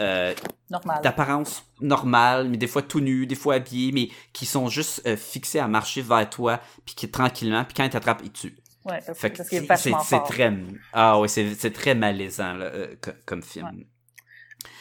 euh, 0.00 0.32
Normal. 0.70 1.00
d'apparence 1.02 1.64
normale, 1.80 2.48
mais 2.48 2.56
des 2.56 2.68
fois 2.68 2.82
tout 2.82 3.00
nu, 3.00 3.26
des 3.26 3.34
fois 3.34 3.54
habillés, 3.54 3.90
mais 3.90 4.08
qui 4.32 4.46
sont 4.46 4.68
juste 4.68 5.02
euh, 5.06 5.16
fixés 5.16 5.58
à 5.58 5.66
marcher 5.66 6.02
vers 6.02 6.28
toi, 6.30 6.60
puis 6.84 6.94
qui 6.94 7.10
tranquillement, 7.10 7.64
puis 7.64 7.74
quand 7.74 7.84
ils 7.84 7.90
t'attrapent, 7.90 8.22
ils 8.22 8.30
tuent. 8.30 8.56
Ouais, 8.84 9.00
parce, 9.04 9.18
Fait 9.18 9.30
que 9.30 9.36
parce 9.38 9.48
qu'il 9.48 9.58
est 9.58 9.76
c'est 9.76 9.92
c'est 10.04 10.22
très 10.22 10.52
ah 10.92 11.18
ouais 11.20 11.28
c'est 11.28 11.54
c'est 11.54 11.72
très 11.72 11.94
malaisant 11.94 12.54
là, 12.54 12.66
euh, 12.66 12.96
co- 13.00 13.10
comme 13.26 13.42
film. 13.42 13.66
Ouais. 13.66 13.86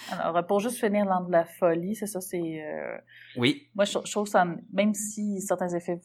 Alors, 0.10 0.46
pour 0.48 0.60
juste 0.60 0.80
finir 0.80 1.06
l'an 1.06 1.22
de 1.22 1.32
la 1.32 1.44
folie, 1.44 1.96
c'est 1.96 2.08
ça, 2.08 2.22
c'est... 2.22 2.64
euh, 2.64 2.98
Oui, 3.36 3.68
Moi, 3.76 3.84
je, 3.86 3.98
je 4.06 4.12
trouve 4.12 4.28
ça, 4.28 4.46
même 4.72 4.94
si 4.94 5.42
certains 5.42 5.68
effets 5.70 6.00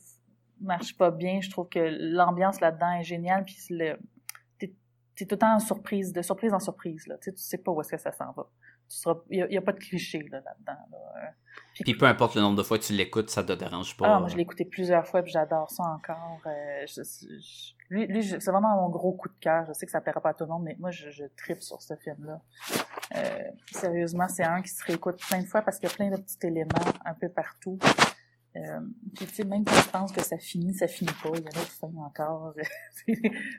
marchent 0.60 0.96
pas 0.96 1.10
bien, 1.12 1.40
je 1.40 1.50
trouve 1.50 1.68
que 1.68 1.78
l'ambiance 1.78 2.60
là-dedans 2.60 2.98
est 2.98 3.04
géniale, 3.04 3.44
puis 3.44 3.56
le, 3.70 3.96
t'es, 4.58 4.74
t'es 5.14 5.24
tout 5.26 5.34
le 5.36 5.38
temps 5.38 5.54
en 5.54 5.60
surprise, 5.60 6.12
de 6.12 6.20
surprise 6.22 6.52
en 6.52 6.58
surprise, 6.58 7.06
là. 7.06 7.16
Tu 7.18 7.30
sais, 7.30 7.32
tu 7.36 7.42
sais 7.42 7.58
pas 7.58 7.70
où 7.70 7.80
est-ce 7.80 7.90
que 7.90 7.98
ça 7.98 8.10
s'en 8.12 8.32
va. 8.32 8.50
Tu 9.02 9.08
il 9.30 9.38
y 9.50 9.56
a, 9.56 9.58
a 9.60 9.62
pas 9.62 9.72
de 9.72 9.78
cliché, 9.78 10.18
là, 10.30 10.40
là-dedans, 10.44 10.80
là. 10.90 10.98
Euh, 11.16 11.26
puis 11.80 11.94
peu 11.94 12.04
importe 12.06 12.34
le 12.34 12.42
nombre 12.42 12.56
de 12.58 12.62
fois 12.62 12.78
que 12.78 12.84
tu 12.84 12.92
l'écoutes, 12.92 13.30
ça 13.30 13.42
te 13.42 13.52
dérange 13.52 13.96
pas. 13.96 14.16
Ah, 14.16 14.20
moi, 14.20 14.28
je 14.28 14.36
l'ai 14.36 14.42
écouté 14.42 14.64
plusieurs 14.66 15.06
fois, 15.06 15.22
puis 15.22 15.32
j'adore 15.32 15.70
ça 15.70 15.82
encore. 15.84 16.40
Euh, 16.46 16.86
je- 16.86 17.02
je- 17.02 17.72
lui, 17.88 18.06
lui 18.06 18.22
c'est 18.24 18.50
vraiment 18.50 18.76
mon 18.76 18.88
gros 18.90 19.12
coup 19.12 19.28
de 19.28 19.38
cœur. 19.40 19.64
Je 19.66 19.72
sais 19.72 19.86
que 19.86 19.92
ça 19.92 20.00
plaira 20.00 20.20
pas 20.20 20.30
à 20.30 20.34
tout 20.34 20.44
le 20.44 20.50
monde, 20.50 20.64
mais 20.64 20.76
moi, 20.78 20.90
je, 20.90 21.10
je 21.10 21.24
tripe 21.36 21.62
sur 21.62 21.80
ce 21.80 21.94
film-là. 21.96 22.40
Euh, 23.16 23.50
sérieusement, 23.70 24.28
c'est 24.28 24.44
un 24.44 24.60
qui 24.62 24.68
se 24.70 24.84
réécoute 24.84 25.18
plein 25.28 25.40
de 25.40 25.46
fois 25.46 25.62
parce 25.62 25.78
qu'il 25.78 25.88
y 25.88 25.92
a 25.92 25.94
plein 25.94 26.10
de 26.10 26.16
petits 26.16 26.46
éléments 26.46 26.68
un 27.04 27.14
peu 27.14 27.28
partout. 27.28 27.78
Euh, 28.56 28.80
puis 29.16 29.26
tu 29.26 29.34
sais, 29.34 29.44
même 29.44 29.64
quand 29.64 29.80
je 29.80 29.88
pense 29.88 30.12
que 30.12 30.22
ça 30.22 30.36
finit, 30.38 30.74
ça 30.74 30.86
finit 30.86 31.12
pas. 31.22 31.30
Il 31.34 31.42
y 31.42 31.46
a 31.46 31.50
une 31.50 31.58
autre 31.58 31.72
fin 31.72 31.90
encore. 32.04 32.54
tu 33.06 33.14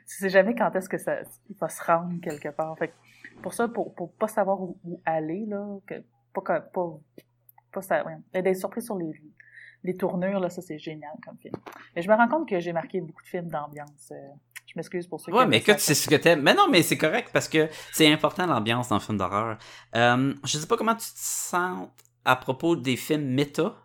sais 0.06 0.28
jamais 0.28 0.54
quand 0.54 0.74
est-ce 0.76 0.88
que 0.88 0.98
ça 0.98 1.16
il 1.50 1.56
va 1.56 1.68
se 1.68 1.82
rendre 1.82 2.20
quelque 2.20 2.48
part. 2.50 2.76
Fait 2.78 2.88
que 2.88 2.92
pour 3.42 3.52
ça, 3.54 3.68
pour, 3.68 3.94
pour 3.94 4.12
pas 4.14 4.28
savoir 4.28 4.60
où, 4.60 4.78
où 4.84 5.00
aller, 5.04 5.44
là, 5.46 5.66
que, 5.86 5.94
pas, 6.32 6.60
pas, 6.60 6.98
pas 7.72 7.82
ça, 7.82 8.04
ouais. 8.04 8.16
Et 8.34 8.42
D'être 8.42 8.56
surpris 8.58 8.82
sur 8.82 8.96
les, 8.96 9.12
les 9.82 9.94
tournures, 9.96 10.40
là, 10.40 10.48
ça 10.50 10.62
c'est 10.62 10.78
génial 10.78 11.12
comme 11.24 11.36
film. 11.38 11.54
Mais 11.94 12.02
je 12.02 12.08
me 12.10 12.14
rends 12.14 12.28
compte 12.28 12.48
que 12.48 12.58
j'ai 12.60 12.72
marqué 12.72 13.00
beaucoup 13.00 13.22
de 13.22 13.28
films 13.28 13.48
d'ambiance. 13.48 14.10
euh, 14.12 14.28
je 14.66 14.72
m'excuse 14.76 15.06
pour 15.06 15.20
ceux 15.20 15.30
qui 15.30 15.36
Ouais, 15.36 15.44
aiment 15.44 15.50
mais 15.50 15.58
écoute, 15.58 15.78
c'est 15.78 15.94
ce 15.94 16.08
que 16.08 16.14
t'aimes. 16.16 16.40
Mais 16.42 16.54
non, 16.54 16.68
mais 16.70 16.82
c'est 16.82 16.96
correct 16.98 17.28
parce 17.32 17.48
que 17.48 17.68
c'est 17.92 18.10
important 18.12 18.46
l'ambiance 18.46 18.88
dans 18.88 18.96
le 18.96 19.00
film 19.02 19.18
d'horreur. 19.18 19.58
Euh, 19.94 20.34
je 20.44 20.58
sais 20.58 20.66
pas 20.66 20.76
comment 20.76 20.94
tu 20.94 21.06
te 21.06 21.18
sens 21.18 21.88
à 22.24 22.36
propos 22.36 22.74
des 22.74 22.96
films 22.96 23.26
méta, 23.26 23.76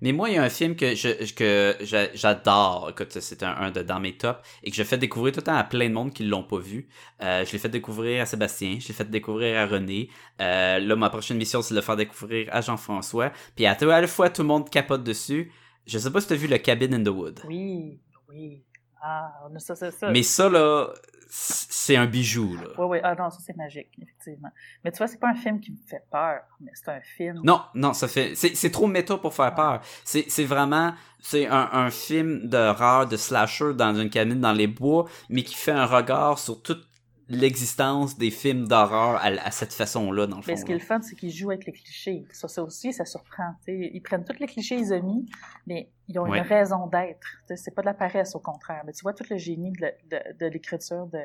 mais 0.00 0.12
moi, 0.12 0.28
il 0.30 0.34
y 0.36 0.38
a 0.38 0.42
un 0.42 0.48
film 0.48 0.76
que 0.76 0.94
je 0.94 1.32
que 1.34 1.76
j'a- 1.80 2.12
j'adore. 2.14 2.88
Écoute, 2.90 3.18
c'est 3.20 3.42
un, 3.42 3.54
un 3.56 3.70
de 3.70 3.82
dans 3.82 4.00
mes 4.00 4.16
tops 4.16 4.40
et 4.62 4.70
que 4.70 4.76
je 4.76 4.82
fais 4.82 4.98
découvrir 4.98 5.32
tout 5.32 5.40
le 5.40 5.44
temps 5.44 5.56
à 5.56 5.64
plein 5.64 5.88
de 5.88 5.94
monde 5.94 6.12
qui 6.12 6.24
l'ont 6.24 6.42
pas 6.42 6.58
vu. 6.58 6.88
Euh, 7.22 7.44
je 7.44 7.52
l'ai 7.52 7.58
fait 7.58 7.68
découvrir 7.68 8.22
à 8.22 8.26
Sébastien, 8.26 8.78
je 8.80 8.88
l'ai 8.88 8.94
fait 8.94 9.08
découvrir 9.10 9.58
à 9.58 9.66
René. 9.66 10.08
Euh, 10.40 10.78
là, 10.78 10.96
ma 10.96 11.10
prochaine 11.10 11.36
mission, 11.38 11.62
c'est 11.62 11.74
de 11.74 11.78
le 11.80 11.84
faire 11.84 11.96
découvrir 11.96 12.48
à 12.52 12.60
Jean-François. 12.60 13.32
Puis 13.54 13.66
à, 13.66 13.72
à 13.72 14.00
la 14.00 14.06
fois, 14.06 14.30
tout 14.30 14.42
le 14.42 14.48
monde 14.48 14.68
capote 14.70 15.02
dessus. 15.04 15.50
Je 15.86 15.98
sais 15.98 16.10
pas 16.10 16.20
si 16.20 16.28
t'as 16.28 16.34
vu 16.34 16.48
le 16.48 16.58
Cabin 16.58 16.92
in 16.92 17.02
the 17.04 17.08
Wood. 17.08 17.40
Oui, 17.46 18.00
oui. 18.28 18.64
Ah, 19.00 19.30
ça, 19.58 19.76
c'est 19.76 19.92
ça. 19.92 20.10
Mais 20.10 20.22
ça, 20.24 20.48
là, 20.48 20.92
c'est 21.28 21.96
un 21.96 22.06
bijou, 22.06 22.56
là. 22.56 22.68
Oui, 22.78 22.86
oui. 22.90 22.98
Ah 23.02 23.14
non, 23.14 23.30
ça 23.30 23.38
c'est 23.44 23.56
magique, 23.56 23.88
effectivement. 24.00 24.50
Mais 24.84 24.92
tu 24.92 24.98
vois, 24.98 25.06
c'est 25.06 25.18
pas 25.18 25.28
un 25.28 25.34
film 25.34 25.60
qui 25.60 25.72
me 25.72 25.76
fait 25.86 26.02
peur, 26.10 26.40
mais 26.60 26.70
c'est 26.74 26.88
un 26.88 27.00
film. 27.00 27.40
Non, 27.44 27.62
non, 27.74 27.92
ça 27.92 28.08
fait. 28.08 28.34
C'est 28.34 28.70
trop 28.70 28.86
méta 28.86 29.16
pour 29.18 29.34
faire 29.34 29.54
peur. 29.54 29.80
C'est 30.04 30.24
c'est 30.28 30.44
vraiment. 30.44 30.94
C'est 31.20 31.46
un, 31.48 31.68
un 31.72 31.90
film 31.90 32.46
d'horreur, 32.48 33.08
de 33.08 33.16
slasher 33.16 33.74
dans 33.74 33.94
une 33.96 34.10
cabine 34.10 34.40
dans 34.40 34.52
les 34.52 34.68
bois, 34.68 35.06
mais 35.28 35.42
qui 35.42 35.54
fait 35.56 35.72
un 35.72 35.86
regard 35.86 36.38
sur 36.38 36.62
toute 36.62 36.86
l'existence 37.28 38.16
des 38.16 38.30
films 38.30 38.68
d'horreur 38.68 39.16
à, 39.16 39.26
à 39.26 39.50
cette 39.50 39.72
façon-là, 39.72 40.26
dans 40.28 40.36
le 40.36 40.42
fond. 40.42 40.50
Mais 40.52 40.56
ce 40.56 40.64
qui 40.64 40.72
est 40.72 40.76
le 40.76 40.80
fun, 40.80 41.00
c'est 41.02 41.16
qu'ils 41.16 41.30
jouent 41.32 41.50
avec 41.50 41.66
les 41.66 41.72
clichés. 41.72 42.24
Ça, 42.30 42.46
ça 42.48 42.62
aussi, 42.62 42.92
ça 42.92 43.04
surprend. 43.04 43.54
tu 43.64 43.72
sais. 43.72 43.90
Ils 43.92 44.00
prennent 44.00 44.24
tous 44.24 44.38
les 44.38 44.46
clichés 44.46 44.76
ils 44.76 44.92
ont 44.92 45.02
mis, 45.02 45.26
mais 45.66 45.90
ils 46.08 46.18
ont 46.18 46.22
Ouais. 46.28 46.38
une 46.38 46.44
raison 46.44 46.86
d'être. 46.86 47.26
C'est 47.56 47.74
pas 47.74 47.82
de 47.82 47.86
la 47.86 47.94
paresse, 47.94 48.34
au 48.36 48.40
contraire. 48.40 48.82
Mais 48.86 48.92
tu 48.92 49.02
vois 49.02 49.12
tout 49.12 49.24
le 49.28 49.36
génie 49.36 49.72
de, 49.72 50.46
l'écriture 50.46 51.06
de. 51.06 51.18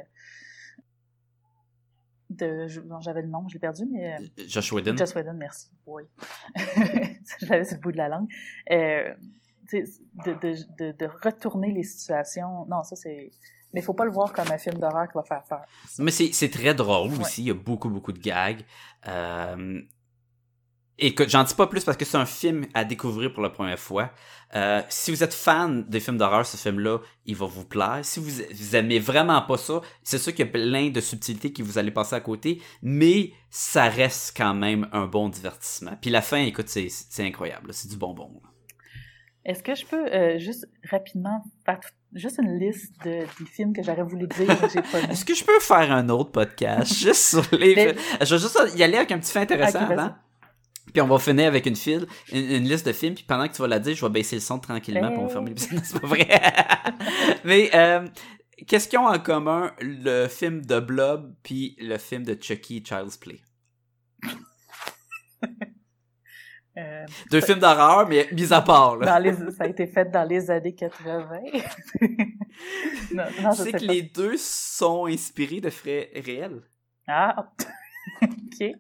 de 2.29 2.67
je- 2.67 2.81
J'avais 3.01 3.21
le 3.21 3.27
nom, 3.27 3.47
je 3.47 3.53
l'ai 3.55 3.59
perdu, 3.59 3.83
mais. 3.91 4.15
euh, 4.15 4.45
Josh 4.47 4.71
Whedon. 4.71 4.95
Joss 4.97 5.13
Whedon, 5.13 5.33
merci. 5.33 5.69
Oui. 5.85 6.03
J'avais 7.41 7.63
sur 7.65 7.75
le 7.75 7.81
bout 7.81 7.91
de 7.91 7.97
la 7.97 8.09
langue. 8.09 8.27
Euh, 8.71 9.13
de, 9.71 9.85
de, 10.79 10.91
de 10.91 11.05
retourner 11.23 11.71
les 11.71 11.83
situations. 11.83 12.65
Non, 12.65 12.83
ça 12.83 12.95
c'est. 12.95 13.31
Mais 13.73 13.79
il 13.81 13.83
faut 13.83 13.93
pas 13.93 14.05
le 14.05 14.11
voir 14.11 14.33
comme 14.33 14.49
un 14.51 14.57
film 14.57 14.77
d'horreur 14.77 15.07
qui 15.07 15.13
va 15.15 15.23
faire 15.23 15.43
peur. 15.43 15.61
Mais 15.99 16.11
c'est 16.11 16.49
très 16.49 16.73
drôle 16.73 17.11
Ouais. 17.13 17.19
aussi. 17.21 17.41
Il 17.43 17.47
y 17.47 17.51
a 17.51 17.53
beaucoup, 17.55 17.89
beaucoup 17.89 18.11
de 18.11 18.19
gags. 18.19 18.61
Euh... 19.07 19.81
Écoute, 21.03 21.29
j'en 21.29 21.43
dis 21.43 21.55
pas 21.55 21.65
plus 21.65 21.83
parce 21.83 21.97
que 21.97 22.05
c'est 22.05 22.17
un 22.17 22.27
film 22.27 22.67
à 22.75 22.83
découvrir 22.85 23.33
pour 23.33 23.41
la 23.41 23.49
première 23.49 23.79
fois. 23.79 24.11
Euh, 24.53 24.83
si 24.87 25.09
vous 25.09 25.23
êtes 25.23 25.33
fan 25.33 25.83
des 25.89 25.99
films 25.99 26.17
d'horreur, 26.17 26.45
ce 26.45 26.57
film-là, 26.57 26.99
il 27.25 27.35
va 27.35 27.47
vous 27.47 27.65
plaire. 27.65 28.01
Si 28.03 28.19
vous, 28.19 28.29
vous 28.53 28.75
aimez 28.75 28.99
vraiment 28.99 29.41
pas 29.41 29.57
ça, 29.57 29.81
c'est 30.03 30.19
sûr 30.19 30.31
qu'il 30.31 30.45
y 30.45 30.49
a 30.49 30.51
plein 30.51 30.89
de 30.91 31.01
subtilités 31.01 31.51
qui 31.53 31.63
vous 31.63 31.79
allez 31.79 31.89
passer 31.89 32.13
à 32.15 32.19
côté, 32.19 32.61
mais 32.83 33.31
ça 33.49 33.85
reste 33.89 34.37
quand 34.37 34.53
même 34.53 34.87
un 34.91 35.07
bon 35.07 35.29
divertissement. 35.29 35.97
Puis 35.99 36.11
la 36.11 36.21
fin, 36.21 36.37
écoute, 36.43 36.67
c'est 36.67 36.91
incroyable. 37.19 37.73
C'est 37.73 37.87
du 37.89 37.97
bonbon. 37.97 38.39
Est-ce 39.43 39.63
que 39.63 39.73
je 39.73 39.85
peux 39.87 40.05
euh, 40.13 40.37
juste 40.37 40.67
rapidement 40.91 41.43
faire 41.65 41.79
tout- 41.79 41.89
juste 42.13 42.39
une 42.41 42.57
liste 42.59 42.93
de, 43.05 43.21
des 43.39 43.45
films 43.49 43.73
que 43.73 43.81
j'aurais 43.83 44.03
voulu 44.03 44.27
dire 44.27 44.47
que 44.59 44.69
j'ai 44.69 44.81
pas? 44.81 44.99
Est-ce 45.11 45.25
que 45.25 45.33
je 45.33 45.43
peux 45.43 45.59
faire 45.59 45.91
un 45.91 46.09
autre 46.09 46.31
podcast 46.31 46.93
juste 46.99 47.29
sur 47.29 47.43
les 47.57 47.75
Mais- 47.75 47.87
films? 47.93 48.01
Je 48.21 48.35
vais 48.35 48.41
juste 48.41 48.59
y 48.77 48.83
aller 48.83 48.97
avec 48.97 49.11
un 49.11 49.19
petit 49.19 49.31
fait 49.31 49.39
intéressant 49.39 49.79
avant. 49.79 50.13
Puis 50.93 51.01
on 51.01 51.07
va 51.07 51.19
finir 51.19 51.47
avec 51.47 51.65
une 51.67 51.75
file, 51.75 52.05
une, 52.33 52.43
une 52.51 52.63
liste 52.67 52.85
de 52.85 52.91
films, 52.91 53.13
puis 53.15 53.23
pendant 53.25 53.47
que 53.47 53.53
tu 53.53 53.61
vas 53.61 53.67
la 53.67 53.79
dire, 53.79 53.95
je 53.95 54.03
vais 54.05 54.11
baisser 54.11 54.35
le 54.35 54.41
son 54.41 54.59
tranquillement 54.59 55.07
Hey. 55.09 55.15
pour 55.15 55.23
me 55.23 55.29
fermer 55.29 55.49
l'épisode. 55.49 55.79
C'est 55.85 55.99
pas 56.01 56.07
vrai. 56.07 56.27
Mais 57.45 57.69
euh, 57.73 58.05
qu'est-ce 58.67 58.89
qu'ils 58.89 58.99
ont 58.99 59.07
en 59.07 59.19
commun 59.19 59.71
le 59.79 60.27
film 60.27 60.65
de 60.65 60.79
Blob 60.79 61.33
puis 61.43 61.77
le 61.79 61.97
film 61.97 62.23
de 62.23 62.35
Chucky 62.41 62.83
Child's 62.85 63.15
Play? 63.17 63.39
Euh, 66.77 67.05
Deux 67.29 67.41
films 67.41 67.59
d'horreur, 67.59 68.07
mais 68.07 68.29
mis 68.31 68.53
à 68.53 68.61
part, 68.61 68.95
là. 68.97 69.05
dans 69.05 69.23
les, 69.23 69.33
ça 69.51 69.65
a 69.65 69.67
été 69.67 69.87
fait 69.87 70.05
dans 70.09 70.23
les 70.27 70.49
années 70.49 70.73
80. 70.73 71.29
non, 73.13 73.23
non, 73.41 73.49
Tu 73.51 73.55
sais 73.57 73.63
sais 73.63 73.71
que 73.73 73.85
pas. 73.85 73.93
les 73.93 74.01
deux 74.03 74.37
sont 74.37 75.05
inspirés 75.07 75.59
de 75.61 75.69
faits 75.69 76.11
réels. 76.15 76.61
Ah, 77.07 77.51
ok. 78.21 78.71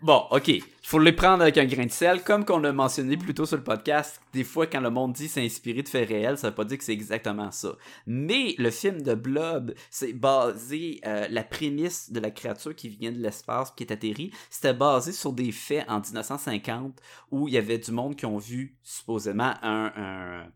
Bon, 0.00 0.24
ok. 0.30 0.48
Il 0.48 0.62
faut 0.82 0.98
les 0.98 1.12
prendre 1.12 1.42
avec 1.42 1.58
un 1.58 1.64
grain 1.64 1.86
de 1.86 1.90
sel. 1.90 2.22
Comme 2.22 2.44
qu'on 2.44 2.58
l'a 2.58 2.72
mentionné 2.72 3.16
plus 3.16 3.34
tôt 3.34 3.46
sur 3.46 3.56
le 3.56 3.62
podcast, 3.64 4.20
des 4.32 4.44
fois, 4.44 4.66
quand 4.66 4.80
le 4.80 4.90
monde 4.90 5.12
dit 5.12 5.28
c'est 5.28 5.44
inspiré 5.44 5.82
de 5.82 5.88
faits 5.88 6.08
réels, 6.08 6.36
ça 6.38 6.48
veut 6.50 6.54
pas 6.54 6.64
dire 6.64 6.78
que 6.78 6.84
c'est 6.84 6.92
exactement 6.92 7.50
ça. 7.50 7.76
Mais 8.06 8.54
le 8.58 8.70
film 8.70 9.00
de 9.02 9.14
Blob, 9.14 9.74
c'est 9.90 10.12
basé, 10.12 11.00
euh, 11.06 11.26
la 11.30 11.44
prémisse 11.44 12.10
de 12.12 12.20
la 12.20 12.30
créature 12.30 12.74
qui 12.74 12.88
vient 12.88 13.12
de 13.12 13.18
l'espace, 13.18 13.70
qui 13.70 13.84
est 13.84 13.92
atterrie, 13.92 14.32
c'était 14.50 14.74
basé 14.74 15.12
sur 15.12 15.32
des 15.32 15.52
faits 15.52 15.84
en 15.88 16.00
1950 16.00 17.00
où 17.30 17.48
il 17.48 17.54
y 17.54 17.58
avait 17.58 17.78
du 17.78 17.92
monde 17.92 18.16
qui 18.16 18.26
ont 18.26 18.38
vu, 18.38 18.76
supposément, 18.82 19.54
un... 19.62 19.92
un- 19.96 20.52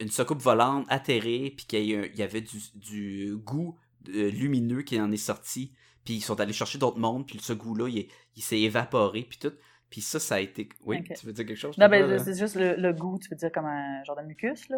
une 0.00 0.10
soucoupe 0.12 0.40
volante 0.40 0.86
atterrir, 0.90 1.50
puis 1.56 1.66
qu'il 1.66 1.84
y, 1.84 1.96
a- 1.96 2.06
il 2.06 2.16
y 2.16 2.22
avait 2.22 2.40
du, 2.40 2.58
du 2.76 3.34
goût 3.36 3.76
euh, 4.14 4.30
lumineux 4.30 4.82
qui 4.82 5.00
en 5.00 5.10
est 5.10 5.16
sorti, 5.16 5.72
puis 6.08 6.16
ils 6.16 6.20
sont 6.22 6.40
allés 6.40 6.54
chercher 6.54 6.78
d'autres 6.78 6.98
mondes, 6.98 7.26
puis 7.26 7.38
ce 7.38 7.52
goût-là, 7.52 7.86
il, 7.90 7.98
est- 7.98 8.08
il 8.34 8.42
s'est 8.42 8.58
évaporé, 8.60 9.26
puis 9.28 9.38
tout. 9.38 9.52
Puis 9.90 10.00
ça, 10.00 10.18
ça 10.18 10.36
a 10.36 10.40
été... 10.40 10.66
Oui, 10.86 11.02
tu 11.02 11.26
veux 11.26 11.32
dire 11.34 11.44
quelque 11.44 11.58
chose? 11.58 11.76
Non, 11.76 11.86
ben, 11.88 12.18
c'est 12.18 12.38
juste 12.38 12.54
le, 12.56 12.76
le 12.76 12.92
goût, 12.94 13.18
tu 13.18 13.28
veux 13.28 13.36
dire 13.36 13.50
comme 13.52 13.66
un 13.66 14.02
genre 14.04 14.16
de 14.16 14.22
mucus, 14.22 14.68
là? 14.70 14.76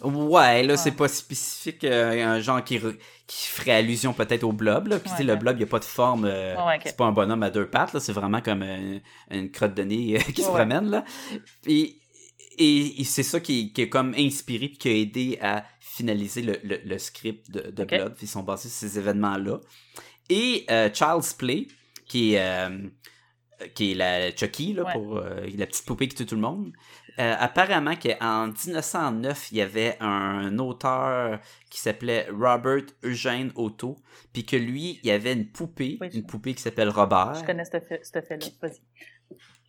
Comme- 0.00 0.14
Ouais, 0.30 0.62
là, 0.62 0.74
Ouais. 0.74 0.76
c'est 0.76 0.92
pas 0.92 1.08
spécifique, 1.08 1.82
euh, 1.82 2.24
un 2.24 2.38
genre 2.38 2.62
qui, 2.62 2.78
re- 2.78 2.96
qui 3.26 3.46
ferait 3.48 3.72
allusion 3.72 4.12
peut-être 4.12 4.44
au 4.44 4.52
blob, 4.52 4.86
là. 4.86 5.00
Puis, 5.00 5.10
tu 5.10 5.16
sais, 5.16 5.22
Ouais, 5.24 5.30
le 5.32 5.36
blob, 5.36 5.56
il 5.56 5.58
n'y 5.58 5.64
a 5.64 5.68
pas 5.68 5.80
de 5.80 5.84
forme, 5.84 6.26
euh, 6.26 6.54
c'est 6.84 6.96
pas 6.96 7.06
un 7.06 7.12
bonhomme 7.12 7.42
à 7.42 7.50
deux 7.50 7.66
pattes, 7.68 7.92
là, 7.92 7.98
c'est 8.00 8.12
vraiment 8.12 8.40
comme 8.40 8.62
euh, 8.62 8.98
une 9.32 9.50
crotte 9.50 9.74
de 9.74 9.82
nez 9.82 10.16
euh, 10.16 10.18
qui 10.32 10.42
se 10.42 10.48
promène, 10.48 10.90
là. 10.90 11.04
Et 11.66 13.04
c'est 13.04 13.24
ça 13.24 13.40
qui, 13.40 13.72
qui 13.72 13.82
est 13.82 13.88
comme 13.88 14.14
inspiré 14.16 14.68
puis 14.68 14.78
qui 14.78 14.88
a 14.88 14.92
aidé 14.92 15.38
à 15.42 15.64
finaliser 15.96 16.42
le, 16.42 16.58
le, 16.64 16.78
le 16.84 16.98
script 16.98 17.50
de. 17.50 17.84
Blob. 17.84 18.14
Ils 18.20 18.28
sont 18.28 18.42
basés 18.42 18.68
sur 18.68 18.78
ces 18.88 18.98
événements-là. 18.98 19.60
Et 20.30 20.64
euh, 20.70 20.88
Child's 20.92 21.34
Play, 21.34 21.66
qui 22.06 22.34
est, 22.34 22.40
euh, 22.40 22.88
qui 23.74 23.92
est 23.92 23.94
la 23.94 24.34
Chucky, 24.34 24.72
là, 24.72 24.84
Ouais. 24.84 24.92
pour 24.92 25.18
euh, 25.18 25.46
la 25.56 25.66
petite 25.66 25.84
poupée 25.86 26.08
qui 26.08 26.16
tue 26.16 26.26
tout 26.26 26.34
le 26.34 26.40
monde. 26.40 26.72
Euh, 27.20 27.34
apparemment 27.38 27.94
qu'en 27.94 28.48
1909, 28.48 29.52
il 29.52 29.58
y 29.58 29.60
avait 29.60 29.96
un 30.00 30.58
auteur 30.58 31.38
qui 31.70 31.78
s'appelait 31.78 32.26
Robert 32.32 32.82
Eugène 33.04 33.52
Otto, 33.54 33.96
puis 34.32 34.44
que 34.44 34.56
lui, 34.56 34.98
il 35.04 35.06
y 35.08 35.12
avait 35.12 35.32
une 35.32 35.46
poupée, 35.46 35.96
Oui, 36.00 36.08
une 36.12 36.26
poupée 36.26 36.54
qui 36.54 36.62
s'appelle 36.62 36.88
Robert, 36.88 37.34
Je 37.36 37.44
connais 37.44 37.64
ce 37.64 37.78
fait, 37.78 38.00
ce 38.04 38.20
fait-là. 38.20 38.46
Vas-y. 38.60 38.80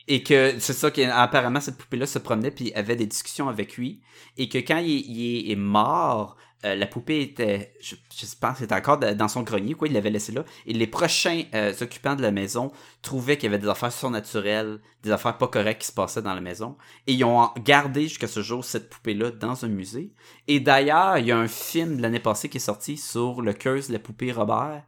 Et 0.07 0.23
que 0.23 0.55
c'est 0.59 0.73
ça 0.73 0.91
qu'apparemment 0.91 1.59
cette 1.59 1.77
poupée-là 1.77 2.05
se 2.05 2.19
promenait 2.19 2.51
puis 2.51 2.73
avait 2.73 2.95
des 2.95 3.07
discussions 3.07 3.49
avec 3.49 3.77
lui, 3.77 4.01
et 4.37 4.49
que 4.49 4.59
quand 4.59 4.77
il, 4.77 5.51
est 5.51 5.55
mort, 5.55 6.37
euh, 6.63 6.75
la 6.75 6.85
poupée 6.85 7.21
était, 7.21 7.73
je, 7.81 7.95
pense, 8.39 8.61
était 8.61 8.75
encore 8.75 8.99
dans 8.99 9.27
son 9.27 9.41
grenier, 9.41 9.73
quoi, 9.73 9.87
il 9.87 9.93
l'avait 9.93 10.11
laissé 10.11 10.31
là, 10.31 10.45
et 10.65 10.73
les 10.73 10.87
prochains 10.87 11.43
euh, 11.53 11.73
occupants 11.81 12.15
de 12.15 12.21
la 12.21 12.31
maison 12.31 12.71
trouvaient 13.01 13.37
qu'il 13.37 13.51
y 13.51 13.53
avait 13.53 13.61
des 13.61 13.67
affaires 13.69 13.91
surnaturelles, 13.91 14.79
des 15.03 15.11
affaires 15.11 15.37
pas 15.37 15.47
correctes 15.47 15.81
qui 15.81 15.87
se 15.87 15.93
passaient 15.93 16.21
dans 16.21 16.35
la 16.35 16.41
maison, 16.41 16.77
et 17.07 17.13
ils 17.13 17.23
ont 17.23 17.49
gardé 17.63 18.03
jusqu'à 18.03 18.27
ce 18.27 18.41
jour 18.41 18.63
cette 18.63 18.89
poupée-là 18.89 19.31
dans 19.31 19.65
un 19.65 19.69
musée. 19.69 20.13
Et 20.47 20.59
d'ailleurs, 20.59 21.17
il 21.17 21.27
y 21.27 21.31
a 21.31 21.37
un 21.37 21.47
film 21.47 21.99
l'année 21.99 22.19
passée 22.19 22.49
qui 22.49 22.57
est 22.57 22.59
sorti 22.59 22.97
sur 22.97 23.41
le 23.41 23.53
curse 23.53 23.87
de 23.87 23.93
la 23.93 23.99
poupée 23.99 24.31
Robert, 24.31 24.83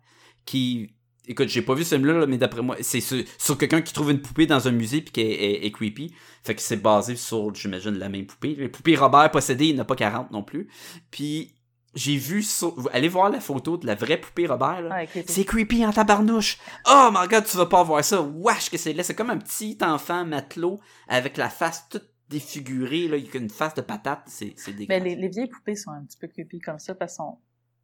qui 0.45 0.96
Écoute, 1.29 1.49
j'ai 1.49 1.61
pas 1.61 1.73
vu 1.73 1.83
ce 1.83 1.95
film-là, 1.95 2.13
là, 2.19 2.25
mais 2.25 2.37
d'après 2.37 2.61
moi, 2.61 2.77
c'est 2.81 3.01
sur, 3.01 3.21
sur 3.37 3.57
quelqu'un 3.57 3.81
qui 3.81 3.91
trouve 3.93 4.11
une 4.11 4.21
poupée 4.21 4.45
dans 4.45 4.67
un 4.67 4.71
musée 4.71 5.01
puis 5.01 5.11
qui 5.11 5.21
est, 5.21 5.25
est- 5.33 5.65
est 5.65 5.71
creepy. 5.71 6.13
Fait 6.43 6.55
que 6.55 6.61
c'est 6.61 6.77
basé 6.81 7.15
sur, 7.15 7.53
j'imagine, 7.53 7.97
la 7.97 8.07
même 8.09 8.25
poupée. 8.25 8.55
Les 8.55 8.69
poupées 8.69 8.95
Robert 8.95 9.29
possédées, 9.31 9.65
il 9.67 9.73
n'y 9.73 9.79
en 9.79 9.83
a 9.83 9.85
pas 9.85 9.95
40 9.97 10.31
non 10.31 10.41
plus. 10.43 10.69
Puis 11.11 11.53
j'ai 11.95 12.15
vu 12.15 12.43
sur... 12.43 12.75
Allez 12.93 13.07
voir 13.09 13.29
la 13.29 13.39
photo 13.41 13.75
de 13.77 13.85
la 13.87 13.95
vraie 13.95 14.17
poupée 14.21 14.47
Robert, 14.47 14.81
là. 14.81 14.99
Ah, 15.03 15.21
C'est 15.27 15.43
creepy 15.45 15.85
en 15.85 15.91
tabarnouche. 15.91 16.57
Oh 16.89 17.09
my 17.11 17.27
god, 17.27 17.43
tu 17.45 17.57
vas 17.57 17.65
pas 17.65 17.83
voir 17.83 18.03
ça. 18.05 18.21
Wesh 18.21 18.69
que 18.69 18.77
c'est 18.77 18.93
là. 18.93 19.03
C'est 19.03 19.15
comme 19.15 19.29
un 19.31 19.37
petit 19.37 19.77
enfant 19.81 20.23
matelot 20.25 20.79
avec 21.07 21.35
la 21.37 21.49
face 21.49 21.89
toute 21.89 22.07
défigurée, 22.29 23.07
là. 23.07 23.17
Il 23.17 23.27
a 23.33 23.37
une 23.39 23.49
face 23.49 23.73
de 23.73 23.81
patate. 23.81 24.21
C'est, 24.27 24.53
c'est 24.57 24.71
Mais 24.71 24.77
dégueulasse. 24.77 25.03
les, 25.03 25.15
les 25.15 25.27
vieilles 25.29 25.49
poupées 25.49 25.75
sont 25.75 25.91
un 25.91 26.03
petit 26.05 26.17
peu 26.17 26.27
creepy 26.27 26.59
comme 26.59 26.79
ça 26.79 26.93
parce 26.95 27.17
qu'elles 27.17 27.25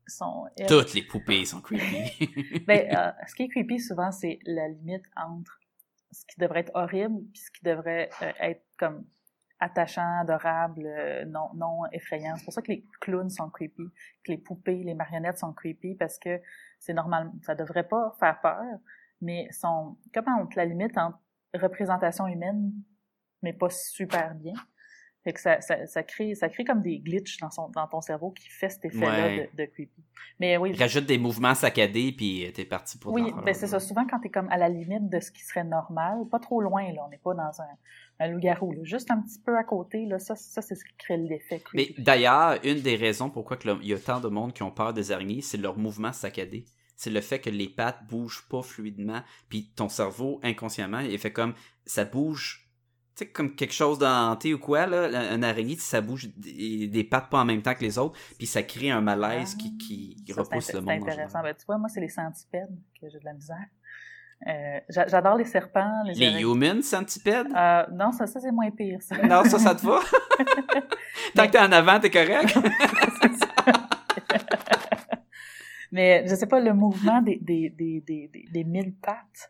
sont. 0.08 0.46
elles- 0.58 0.68
Toutes 0.68 0.94
les 0.94 1.04
poupées 1.04 1.46
sont 1.46 1.62
creepy. 1.62 2.64
Ben, 2.68 2.88
euh, 2.98 3.12
ce 3.28 3.36
qui 3.36 3.44
est 3.44 3.50
creepy 3.50 3.80
souvent, 3.80 4.12
c'est 4.12 4.40
la 4.46 4.68
limite 4.68 5.06
entre 5.16 5.60
ce 6.12 6.26
qui 6.26 6.40
devrait 6.40 6.62
être 6.62 6.72
horrible 6.76 7.22
puis 7.34 7.42
ce 7.42 7.52
qui 7.52 7.64
devrait 7.64 8.10
euh, 8.22 8.32
être 8.40 8.64
comme 8.78 9.06
attachant, 9.60 10.20
adorable, 10.20 10.86
euh, 10.86 11.26
non, 11.26 11.50
non 11.56 11.82
effrayant. 11.92 12.36
C'est 12.36 12.44
pour 12.44 12.54
ça 12.54 12.62
que 12.62 12.72
les 12.72 12.86
clowns 13.00 13.30
sont 13.30 13.50
creepy, 13.50 13.90
que 14.24 14.32
les 14.32 14.38
poupées, 14.38 14.84
les 14.84 14.94
marionnettes 14.94 15.40
sont 15.40 15.54
creepy 15.54 15.96
parce 15.96 16.20
que 16.20 16.42
c'est 16.80 16.94
normal, 16.94 17.32
ça 17.44 17.56
devrait 17.56 17.88
pas 17.88 18.14
faire 18.20 18.42
peur, 18.42 18.62
mais 19.22 19.48
sont 19.52 19.98
comme 20.14 20.28
entre 20.28 20.58
la 20.58 20.66
limite 20.66 20.98
entre 20.98 21.18
représentation 21.54 22.28
humaine, 22.28 22.74
mais 23.42 23.54
pas 23.54 23.70
super 23.70 24.36
bien? 24.36 24.54
Fait 25.24 25.34
que 25.34 25.40
ça, 25.40 25.62
ça, 25.62 25.86
ça 25.88 26.04
crée, 26.04 26.36
ça 26.36 26.50
crée 26.50 26.66
comme 26.66 26.82
des 26.82 27.00
glitches 27.00 27.38
dans, 27.38 27.50
son, 27.50 27.70
dans 27.70 27.88
ton 27.88 28.02
cerveau 28.02 28.32
qui 28.32 28.48
fait 28.50 28.70
cet 28.70 28.84
effet-là 28.86 29.26
Ouais. 29.28 29.50
de, 29.56 29.64
de 29.64 29.70
creepy. 29.70 30.04
Mais 30.40 30.58
oui, 30.58 30.74
Rajoute 30.74 31.06
des 31.06 31.18
mouvements 31.18 31.56
saccadés 31.56 32.12
puis 32.12 32.52
t'es 32.54 32.66
parti 32.66 32.98
pour 32.98 33.14
oui, 33.14 33.32
ben 33.46 33.54
c'est 33.54 33.68
ça. 33.68 33.80
Souvent, 33.80 34.06
quand 34.06 34.20
tu 34.20 34.28
es 34.28 34.30
comme 34.32 34.50
à 34.50 34.58
la 34.58 34.68
limite 34.68 35.10
de 35.10 35.20
ce 35.22 35.32
qui 35.32 35.42
serait 35.44 35.64
normal, 35.64 36.18
pas 36.30 36.40
trop 36.40 36.60
loin, 36.62 36.92
là, 36.92 37.04
on 37.06 37.10
n'est 37.10 37.20
pas 37.20 37.34
dans 37.34 37.62
un, 37.62 38.26
un 38.26 38.28
loup-garou, 38.30 38.74
là, 38.74 38.80
juste 38.84 39.12
un 39.12 39.22
petit 39.22 39.40
peu 39.40 39.58
à 39.58 39.64
côté, 39.64 40.06
là, 40.06 40.20
ça, 40.20 40.36
ça 40.36 40.62
c'est 40.62 40.76
ce 40.76 40.84
qui 40.84 40.94
crée 40.98 41.18
l'effet 41.18 41.62
Mais 41.74 41.86
creepy. 41.86 42.02
d'ailleurs, 42.04 42.60
une 42.66 42.82
des 42.82 42.96
raisons 42.96 43.30
pourquoi 43.30 43.58
il 43.82 43.88
y 43.88 43.94
a 43.94 44.00
tant 44.00 44.20
de 44.20 44.28
monde 44.28 44.54
qui 44.54 44.64
ont 44.64 44.72
peur 44.72 44.94
des 44.94 45.12
araignées, 45.14 45.42
c'est 45.42 45.58
leur 45.58 45.78
mouvement 45.78 46.12
saccadé. 46.12 46.66
C'est 46.98 47.10
le 47.10 47.22
fait 47.22 47.40
que 47.40 47.50
les 47.50 47.70
pattes 47.70 48.06
bougent 48.10 48.46
pas 48.50 48.62
fluidement, 48.62 49.22
puis 49.50 49.72
ton 49.76 49.88
cerveau, 49.90 50.40
inconsciemment, 50.44 51.00
il 51.00 51.18
fait 51.18 51.32
comme, 51.32 51.54
ça 51.86 52.06
bouge, 52.06 52.68
sais, 53.16 53.28
comme 53.28 53.56
quelque 53.56 53.74
chose 53.74 54.00
d'hanté 54.00 54.54
ou 54.54 54.60
quoi, 54.60 54.86
là, 54.88 55.34
une 55.34 55.44
araignée, 55.44 55.76
ça 55.78 56.02
bouge 56.02 56.30
des, 56.38 57.04
pattes 57.04 57.30
pas 57.30 57.40
en 57.42 57.46
même 57.46 57.62
temps 57.62 57.74
que 57.76 57.82
les 57.84 57.98
autres, 57.98 58.18
puis 58.38 58.48
ça 58.48 58.64
crée 58.64 58.92
un 58.92 59.02
malaise 59.02 59.56
qui, 59.56 59.78
qui 59.78 60.16
Ça, 60.28 60.34
c'est 60.36 60.40
repousse 60.42 60.74
le 60.74 60.80
c'est 60.80 60.82
monde. 60.82 60.90
en 60.90 61.08
intéressant. 61.08 61.42
Ben, 61.44 61.56
tu 61.58 61.66
vois, 61.66 61.78
moi, 61.78 61.90
c'est 61.90 62.02
les 62.02 62.10
centipèdes 62.10 62.76
que 63.00 63.08
j'ai 63.10 63.20
de 63.20 63.26
la 63.26 63.34
misère. 63.34 63.66
Euh, 64.46 64.80
j'a- 64.90 65.08
J'adore 65.08 65.38
les 65.38 65.46
serpents. 65.46 66.04
Les, 66.06 66.14
Les 66.32 66.42
humans 66.42 66.82
centipèdes? 66.82 67.48
Euh, 67.56 67.84
non, 67.94 68.12
ça, 68.12 68.28
ça 68.28 68.42
c'est 68.42 68.52
moins 68.52 68.70
pire. 68.72 69.02
Ça. 69.02 69.16
Non, 69.24 69.46
ça, 69.46 69.58
ça 69.58 69.74
te 69.74 69.86
va? 69.86 70.00
Tant 71.36 71.46
que 71.48 71.52
t'es 71.52 71.60
en 71.60 71.72
avant, 71.72 71.98
t'es 72.00 72.12
correct? 72.12 72.54
Mais 75.92 76.26
je 76.28 76.36
sais 76.36 76.48
pas, 76.48 76.60
le 76.60 76.74
mouvement 76.74 77.22
des, 77.22 77.38
des, 77.42 77.70
des, 77.70 78.02
des, 78.02 78.30
des, 78.52 78.64
mille 78.64 78.94
pattes, 78.96 79.18
c'est- 79.36 79.50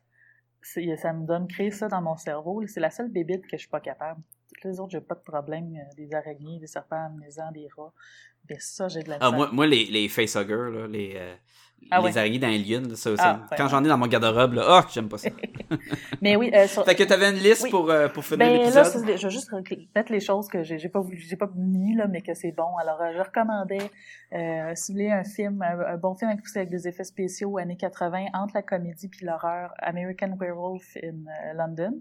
ça 0.64 1.14
me 1.14 1.26
donne 1.26 1.48
créer 1.48 1.72
ça 1.72 1.88
dans 1.88 2.02
mon 2.02 2.16
cerveau. 2.18 2.66
C'est 2.68 2.80
la 2.80 2.90
seule 2.90 3.10
bébite 3.10 3.44
que 3.44 3.58
je 3.58 3.62
suis 3.62 3.70
pas 3.70 3.80
capable. 3.82 4.22
Toutes 4.48 4.64
les 4.72 4.80
autres, 4.80 4.92
j'ai 4.92 5.02
pas 5.02 5.16
de 5.16 5.22
problème. 5.22 5.74
euh, 5.76 5.96
Des 5.96 6.14
araignées, 6.14 6.60
des 6.60 6.68
serpents 6.68 7.06
amusants, 7.06 7.52
des 7.52 7.68
rats. 7.78 7.94
Mais 8.50 8.58
ça, 8.60 8.88
j'ai 8.88 9.04
de 9.04 9.10
la 9.10 9.18
Ah, 9.22 9.32
moi, 9.32 9.50
moi, 9.52 9.68
les, 9.68 9.86
les 9.86 10.08
facehuggers, 10.10 10.70
là, 10.72 10.88
les, 10.88 11.14
euh, 11.16 11.36
Ah 11.92 12.00
les 12.00 12.06
ouais. 12.06 12.18
araignées 12.18 12.40
dans 12.40 12.48
Alien, 12.48 12.90
là, 12.90 12.96
ça, 12.96 13.16
ça- 13.18 13.24
Ah, 13.26 13.34
ouais, 13.52 13.58
quand 13.58 13.64
ouais. 13.66 13.70
j'en 13.70 13.84
ai 13.84 13.88
dans 13.88 13.98
mon 13.98 14.08
garde-robe, 14.08 14.54
là, 14.54 14.64
oh, 14.84 14.88
j'aime 14.94 15.10
pas 15.10 15.18
ça. 15.18 15.30
Mais 16.22 16.36
oui, 16.36 16.52
euh, 16.54 16.68
sur- 16.68 16.86
fait 16.86 16.96
que 16.96 17.04
t'avais 17.04 17.30
une 17.30 17.38
liste 17.38 17.64
Oui. 17.64 17.70
pour, 17.70 17.90
euh, 17.90 18.08
pour 18.10 18.24
finir 18.24 18.40
Ben 18.40 18.52
là, 18.52 18.58
l'épisode? 18.60 18.86
c'est- 18.86 19.18
je 19.18 19.28
vais 19.28 19.30
juste 19.34 19.52
mettre 19.96 20.12
les 20.12 20.20
choses 20.20 20.48
que 20.48 20.64
j'ai 20.64 20.78
j'ai 20.80 20.90
pas 20.90 21.00
voulu, 21.00 21.18
j'ai 21.18 21.36
pas 21.36 21.50
mis 21.56 21.96
là, 21.96 22.08
mais 22.08 22.22
que 22.22 22.34
c'est 22.34 22.52
bon. 22.52 22.76
Alors, 22.78 23.02
euh, 23.02 23.12
je 23.16 23.22
recommandais, 23.22 23.92
euh, 24.34 24.72
si 24.76 24.92
vous 24.92 24.98
voulez 24.98 25.12
un 25.12 25.24
film, 25.24 25.62
un, 25.62 25.94
un 25.94 25.98
bon 25.98 26.16
film 26.16 26.32
avec, 26.32 26.44
avec 26.56 26.70
des 26.70 26.88
effets 26.88 27.04
spéciaux 27.04 27.58
années 27.58 27.78
80 27.78 28.26
entre 28.34 28.56
la 28.56 28.62
comédie 28.64 29.08
puis 29.08 29.26
l'horreur, 29.26 29.72
American 29.80 30.36
Werewolf 30.40 30.98
in 31.04 31.08
euh, 31.10 31.54
London, 31.56 32.00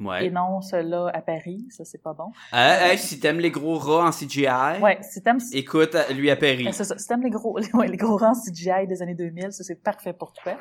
Ouais. 0.00 0.26
et 0.26 0.30
non 0.30 0.60
ceux-là 0.62 1.10
à 1.12 1.20
Paris, 1.20 1.66
ça 1.70 1.84
c'est 1.84 2.02
pas 2.02 2.14
bon. 2.14 2.32
Euh, 2.54 2.56
hey, 2.90 2.98
si 2.98 3.20
t'aimes 3.20 3.38
les 3.38 3.50
gros 3.50 3.76
rats 3.78 4.06
en 4.06 4.10
CGI, 4.10 4.80
Ouais, 4.80 4.98
si 5.02 5.22
t'aimes, 5.22 5.38
écoute, 5.52 5.94
euh, 5.94 6.12
lui 6.14 6.30
à 6.30 6.36
Paris. 6.36 6.64
Ben, 6.64 6.72
c'est 6.72 6.84
ça. 6.84 6.96
Si 6.96 7.06
t'aimes 7.06 7.22
les 7.22 7.30
gros, 7.30 7.58
ouais, 7.74 7.86
les 7.88 7.96
gros 7.96 8.16
rangs 8.16 8.32
CGI 8.34 8.86
des 8.86 9.02
années 9.02 9.14
2000, 9.14 9.52
ça 9.52 9.62
c'est 9.62 9.82
parfait 9.82 10.12
pour 10.14 10.32
toi. 10.32 10.56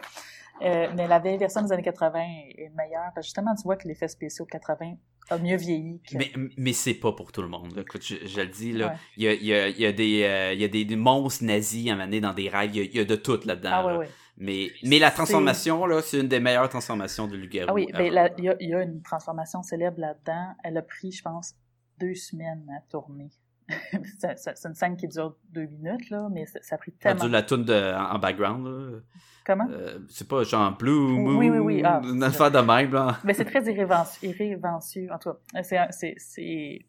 Euh, 0.61 0.87
mais 0.97 1.07
la 1.07 1.19
vieille 1.19 1.37
version 1.37 1.61
des 1.61 1.71
années 1.71 1.83
80 1.83 2.19
est 2.57 2.69
meilleure 2.75 3.11
parce 3.15 3.25
que 3.25 3.27
justement 3.27 3.55
tu 3.55 3.63
vois 3.63 3.77
que 3.77 3.87
l'effet 3.87 4.09
spéciaux 4.09 4.45
80 4.45 4.95
a 5.29 5.37
mieux 5.37 5.55
vieilli. 5.55 6.01
Que... 6.01 6.17
Mais, 6.17 6.31
mais 6.57 6.73
c'est 6.73 6.95
pas 6.95 7.13
pour 7.13 7.31
tout 7.31 7.41
le 7.41 7.47
monde. 7.47 7.73
là. 7.75 7.83
Écoute, 7.83 8.03
je, 8.03 8.15
je 8.27 8.41
le 8.41 8.47
dis, 8.47 8.73
là. 8.73 8.87
Ouais. 8.87 8.93
Il 9.15 9.23
y, 9.23 9.27
a, 9.29 9.33
il 9.33 9.45
y, 9.45 9.53
a, 9.53 9.67
il 9.69 9.79
y 9.79 9.85
a 9.85 9.91
des, 9.93 10.23
euh, 10.23 10.53
il 10.53 10.59
y 10.59 10.65
a 10.65 10.67
des, 10.67 10.83
des 10.83 10.95
monstres 10.97 11.45
nazis 11.45 11.89
amenés 11.89 12.19
dans 12.19 12.33
des 12.33 12.49
rêves. 12.49 12.71
Il 12.73 12.77
y 12.77 12.81
a, 12.81 12.83
il 12.83 12.95
y 12.95 12.99
a 12.99 13.05
de 13.05 13.15
tout 13.15 13.39
là-dedans. 13.45 13.69
ah 13.71 13.85
ouais, 13.85 13.93
là. 13.93 13.99
ouais. 13.99 14.09
Mais, 14.39 14.71
mais 14.83 14.99
la 14.99 15.11
transformation, 15.11 15.85
là, 15.85 16.01
c'est 16.01 16.21
une 16.21 16.29
des 16.29 16.39
meilleures 16.39 16.69
transformations 16.69 17.27
de 17.27 17.35
Loup-Garou. 17.35 17.67
Ah 17.69 17.73
oui, 17.73 17.87
ben, 17.91 18.31
il 18.37 18.45
y, 18.45 18.49
a, 18.49 18.55
y 18.59 18.73
a 18.73 18.81
une 18.81 19.01
transformation 19.01 19.61
célèbre 19.63 19.99
là-dedans. 19.99 20.55
Elle 20.63 20.77
a 20.77 20.81
pris, 20.81 21.11
je 21.11 21.21
pense, 21.21 21.55
deux 21.99 22.15
semaines 22.15 22.65
à 22.75 22.81
tourner. 22.89 23.29
c'est 24.17 24.65
une 24.65 24.73
scène 24.73 24.97
qui 24.97 25.07
dure 25.07 25.35
deux 25.51 25.65
minutes, 25.65 26.09
là, 26.09 26.27
mais 26.31 26.45
ça, 26.45 26.59
ça 26.61 26.75
a 26.75 26.77
pris 26.77 26.91
tellement... 26.93 27.25
dû 27.25 27.29
la 27.29 27.43
toune 27.43 27.65
de, 27.65 27.93
en, 27.95 28.15
en 28.15 28.19
background, 28.19 28.65
là. 28.65 28.99
Comment? 29.45 29.67
Euh, 29.69 29.99
c'est 30.09 30.27
pas 30.27 30.43
genre 30.43 30.75
Blue 30.77 30.91
Moon, 30.91 31.37
Oui, 31.37 31.49
oui, 31.49 31.59
oui. 31.59 31.81
Ah, 31.83 32.01
une 32.03 32.23
affaire 32.23 32.51
de 32.51 32.59
même, 32.59 32.91
là. 32.91 33.19
Mais 33.23 33.33
c'est 33.33 33.45
très 33.45 33.63
irrévérencieux. 33.63 35.09
En 35.11 35.17
tout 35.17 35.31
cas, 35.31 35.63
c'est, 35.89 36.85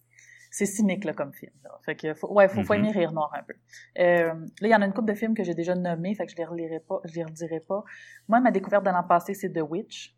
c'est, 0.51 0.67
cynique, 0.67 1.05
là, 1.05 1.13
comme 1.13 1.33
film. 1.33 1.53
Là. 1.65 1.71
Fait 1.85 1.95
que, 1.95 2.13
faut, 2.15 2.33
ouais, 2.33 2.49
faut, 2.49 2.63
faut 2.65 2.75
Mhm. 2.75 2.81
aimer 2.81 2.91
rire 2.93 3.13
noir 3.13 3.31
un 3.35 3.43
peu. 3.43 3.55
Euh, 3.99 4.35
là, 4.61 4.69
il 4.69 4.71
y 4.71 4.75
en 4.75 4.83
a 4.83 4.87
une 4.87 4.93
couple 4.93 5.09
de 5.13 5.15
films 5.15 5.35
que 5.35 5.45
j'ai 5.45 5.55
déjà 5.55 5.75
nommés, 5.75 6.15
fait 6.15 6.27
que 6.27 6.33
je 6.33 6.37
les 6.37 6.45
relirai 6.45 6.81
pas, 6.81 7.01
je 7.05 7.15
les 7.15 7.25
redirai 7.25 7.61
pas. 7.61 7.85
Moi, 8.29 8.41
ma 8.41 8.51
découverte 8.51 8.85
de 8.85 8.91
l'an 8.91 9.03
passé, 9.05 9.35
c'est 9.35 9.51
The 9.53 9.63
Witch, 9.63 10.15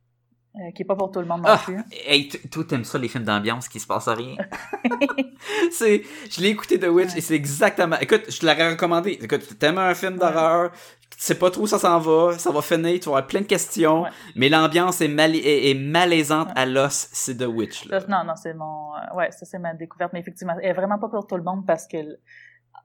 euh, 0.57 0.71
qui 0.75 0.83
est 0.83 0.85
pas 0.85 0.97
pour 0.97 1.11
tout 1.11 1.21
le 1.21 1.27
monde 1.27 1.41
non 1.43 1.49
Ah, 1.49 1.61
plus. 1.65 1.79
hey, 2.07 2.29
toi, 2.29 2.65
t'aimes 2.69 2.85
ça, 2.85 2.99
les 2.99 3.09
films 3.09 3.25
d'ambiance 3.25 3.69
qui 3.69 3.81
se 3.81 3.87
passent 3.87 4.09
à 4.09 4.15
rien? 4.15 4.37
c'est, 5.71 6.03
je 6.31 6.41
l'ai 6.41 6.49
écouté 6.49 6.79
The 6.79 6.87
Witch 6.89 7.17
et 7.17 7.21
c'est 7.21 7.35
exactement, 7.35 7.97
écoute, 8.01 8.25
je 8.29 8.39
te 8.39 8.47
l'aurais 8.47 8.71
recommandé. 8.71 9.19
Écoute, 9.23 9.59
t'aimes 9.59 9.79
un 9.79 9.95
film 9.95 10.17
d'horreur, 10.19 10.71
tu 11.11 11.17
sais 11.19 11.35
pas 11.39 11.51
trop 11.51 11.63
où 11.63 11.67
ça 11.67 11.79
s'en 11.79 11.99
va, 12.01 12.39
ça 12.39 12.51
va 12.51 12.63
finir, 12.63 12.95
tu 13.01 13.05
vas 13.07 13.17
avoir 13.17 13.27
plein 13.27 13.41
de 13.41 13.47
questions, 13.47 14.03
Ouais. 14.03 14.11
mais 14.37 14.49
l'ambiance 14.49 15.01
est, 15.01 15.09
mal- 15.09 15.35
est, 15.37 15.71
est 15.71 15.75
malaisante 15.75 16.49
à 16.55 16.67
l'os, 16.67 17.09
c'est 17.13 17.37
The 17.37 17.47
Witch, 17.47 17.87
là. 17.87 18.01
Non, 18.09 18.25
non, 18.25 18.35
c'est 18.37 18.55
mon, 18.55 18.95
euh, 18.97 19.17
ouais, 19.17 19.31
ça 19.33 19.47
c'est 19.47 19.59
ma 19.59 19.75
découverte, 19.75 20.13
mais 20.13 20.21
effectivement, 20.21 20.57
elle 20.61 20.71
est 20.71 20.75
vraiment 20.75 20.99
pas 20.99 21.09
pour 21.09 21.27
tout 21.27 21.37
le 21.37 21.43
monde 21.43 21.65
parce 21.67 21.87
que 21.87 21.97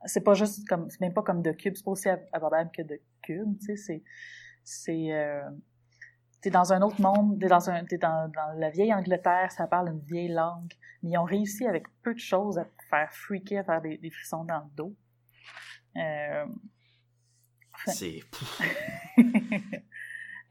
c'est 0.06 0.22
pas 0.24 0.34
juste 0.36 0.68
comme, 0.68 0.90
c'est 0.90 1.02
même 1.02 1.14
pas 1.14 1.24
comme 1.24 1.42
de 1.42 1.52
cube, 1.52 1.74
c'est 1.76 1.84
pas 1.84 1.92
aussi 1.92 2.10
ab- 2.10 2.24
abordable 2.32 2.70
que 2.76 2.82
de 2.84 3.00
cube, 3.22 3.58
tu 3.60 3.66
sais, 3.66 3.76
c'est, 3.78 4.04
c'est, 4.64 5.14
euh, 5.14 5.42
t'es 6.42 6.50
dans 6.50 6.74
un 6.74 6.82
autre 6.82 7.02
monde, 7.02 7.40
t'es 7.40 7.48
dans 7.48 7.70
un, 7.70 7.84
t'es 7.86 7.98
dans, 7.98 8.30
dans 8.30 8.58
la 8.58 8.70
vieille 8.70 8.94
Angleterre, 8.94 9.52
ça 9.52 9.68
parle 9.68 9.90
une 9.90 10.02
vieille 10.02 10.30
langue, 10.30 10.74
mais 11.04 11.12
ils 11.12 11.18
ont 11.18 11.24
réussi 11.24 11.66
avec 11.68 11.88
peu 12.04 12.14
de 12.14 12.20
choses 12.20 12.58
à 12.58 12.66
te 12.66 12.84
faire 12.90 13.12
freaker, 13.12 13.60
à 13.60 13.64
faire 13.64 13.82
des, 13.82 13.98
des 13.98 14.10
frissons 14.10 14.44
dans 14.44 14.60
le 14.60 14.76
dos. 14.76 14.96
Euh, 15.98 16.46
C'est, 17.88 18.20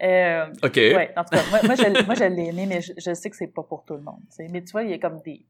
euh, 0.02 0.52
ok. 0.62 0.76
Ouais, 0.76 1.12
en 1.16 1.24
tout 1.24 1.30
cas, 1.30 1.42
moi, 1.50 1.60
moi, 1.64 1.74
je, 1.74 2.04
moi, 2.04 2.14
je 2.14 2.24
l'ai 2.24 2.46
aimé, 2.46 2.66
mais 2.66 2.80
je, 2.80 2.92
je 2.96 3.14
sais 3.14 3.30
que 3.30 3.36
c'est 3.36 3.46
pas 3.48 3.62
pour 3.62 3.84
tout 3.84 3.94
le 3.94 4.02
monde. 4.02 4.22
Mais 4.38 4.62
tu 4.62 4.72
vois, 4.72 4.82
il 4.82 4.90
y 4.90 4.94
a 4.94 4.98
comme 4.98 5.20
des, 5.22 5.44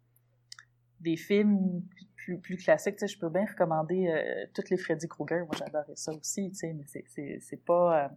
des 1.01 1.17
films 1.17 1.83
plus, 2.17 2.39
plus 2.39 2.57
classiques. 2.57 2.97
Tu 2.97 3.07
sais, 3.07 3.15
je 3.15 3.19
peux 3.19 3.31
bien 3.31 3.47
recommander 3.47 4.09
euh, 4.09 4.47
toutes 4.55 4.71
les 4.71 4.77
Freddy 4.77 5.07
Krueger. 5.09 5.47
Moi, 5.47 5.55
j'adorais 5.59 5.97
ça 5.97 6.13
aussi, 6.13 6.51
tu 6.51 6.57
sais, 6.57 6.73
mais 6.73 6.85
c'est, 6.87 7.05
c'est, 7.09 7.39
c'est 7.41 7.65
pas... 7.65 8.11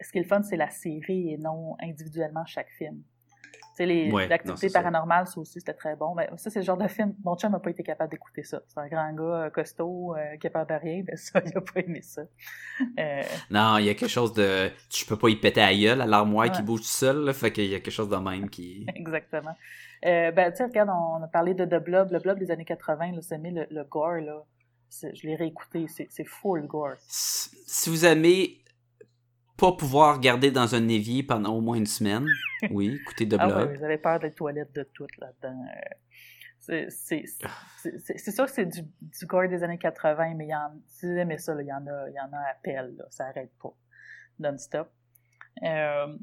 Ce 0.00 0.12
qui 0.12 0.18
est 0.18 0.22
le 0.22 0.28
fun, 0.28 0.42
c'est 0.42 0.56
la 0.56 0.70
série 0.70 1.32
et 1.32 1.38
non 1.38 1.76
individuellement 1.80 2.44
chaque 2.46 2.70
film. 2.70 3.02
Tu 3.78 3.84
sais, 3.84 3.86
les, 3.86 4.10
Ouais, 4.10 4.26
l'activité 4.26 4.60
c'est 4.62 4.68
ça. 4.70 4.80
paranormale, 4.80 5.26
ça 5.28 5.38
aussi, 5.40 5.60
c'était 5.60 5.74
très 5.74 5.94
bon. 5.94 6.14
Mais 6.14 6.28
ça, 6.36 6.50
c'est 6.50 6.58
le 6.60 6.64
genre 6.64 6.76
de 6.76 6.88
film... 6.88 7.14
Mon 7.24 7.36
chum 7.36 7.52
n'a 7.52 7.60
pas 7.60 7.70
été 7.70 7.82
capable 7.84 8.10
d'écouter 8.10 8.42
ça. 8.42 8.60
C'est 8.66 8.78
un 8.80 8.88
grand 8.88 9.12
gars 9.12 9.22
euh, 9.44 9.50
costaud, 9.50 10.16
euh, 10.16 10.36
capable 10.38 10.70
de 10.70 10.74
rien, 10.76 11.02
mais 11.06 11.16
ça, 11.16 11.40
il 11.46 11.56
a 11.56 11.60
pas 11.60 11.80
aimé 11.80 12.02
ça. 12.02 12.22
Euh, 12.98 13.22
Non, 13.50 13.78
il 13.78 13.86
y 13.86 13.88
a 13.88 13.94
quelque 13.94 14.10
chose 14.10 14.32
de, 14.32 14.70
je 14.92 15.04
peux 15.04 15.16
pas 15.16 15.28
y 15.28 15.36
péter 15.36 15.62
à 15.62 15.72
gueule 15.74 16.00
à 16.00 16.06
l'armoire 16.06 16.50
qui 16.50 16.62
bouge 16.62 16.80
tout 16.80 16.86
seul, 16.86 17.24
là, 17.24 17.32
fait 17.32 17.52
qu'il 17.52 17.66
y 17.66 17.74
a 17.74 17.80
quelque 17.80 17.92
chose 17.92 18.08
de 18.08 18.16
même 18.16 18.50
qui... 18.50 18.84
Exactement. 18.96 19.54
Euh, 20.04 20.32
ben, 20.32 20.50
tu 20.50 20.58
sais, 20.58 20.64
regarde, 20.64 20.90
on 20.90 21.22
a 21.22 21.28
parlé 21.28 21.54
de 21.54 21.64
The 21.64 21.82
Blob. 21.82 22.10
Le 22.12 22.18
Blob 22.18 22.38
des 22.38 22.50
années 22.50 22.64
80, 22.64 23.12
là, 23.12 23.22
c'est 23.22 23.38
le, 23.38 23.66
le 23.70 23.84
gore, 23.84 24.20
là. 24.20 24.44
Je 24.90 25.26
l'ai 25.26 25.36
réécouté, 25.36 25.86
c'est 25.88 26.24
full 26.24 26.66
gore. 26.66 26.94
si 27.06 27.90
vous 27.90 28.06
aimez 28.06 28.58
pas 29.58 29.72
pouvoir 29.72 30.16
regarder 30.16 30.50
dans 30.50 30.74
un 30.74 30.88
évier 30.88 31.22
pendant 31.22 31.54
au 31.54 31.60
moins 31.60 31.76
une 31.76 31.86
semaine, 31.86 32.26
oui, 32.70 32.98
écoutez 33.02 33.28
The 33.28 33.36
Ah 33.38 33.46
Blob. 33.48 33.68
ouais, 33.68 33.76
vous 33.76 33.84
avez 33.84 33.98
peur 33.98 34.20
des 34.20 34.30
toilettes 34.32 34.74
de 34.74 34.84
toutes 34.94 35.16
là-dedans. 35.18 35.64
Euh, 36.70 36.86
c'est- 36.90 37.26
sûr 37.26 38.44
que 38.44 38.50
c'est 38.52 38.66
du, 38.66 38.82
du 38.82 39.26
gore 39.26 39.48
des 39.48 39.62
années 39.62 39.78
80, 39.78 40.34
mais 40.36 40.46
il 40.46 40.50
y 40.50 40.54
en, 40.54 40.70
si 40.86 41.06
vous 41.06 41.12
aimez 41.12 41.38
ça, 41.38 41.54
il 41.60 41.66
y 41.66 41.72
en 41.72 41.86
a, 41.86 42.08
il 42.08 42.14
y 42.14 42.20
en 42.20 42.32
a 42.32 42.38
à 42.50 42.54
pelle, 42.62 42.94
là, 42.96 43.04
ça 43.10 43.26
arrête 43.26 43.50
pas, 43.60 43.74
non-stop. 44.38 44.90
Euh, 45.64 46.16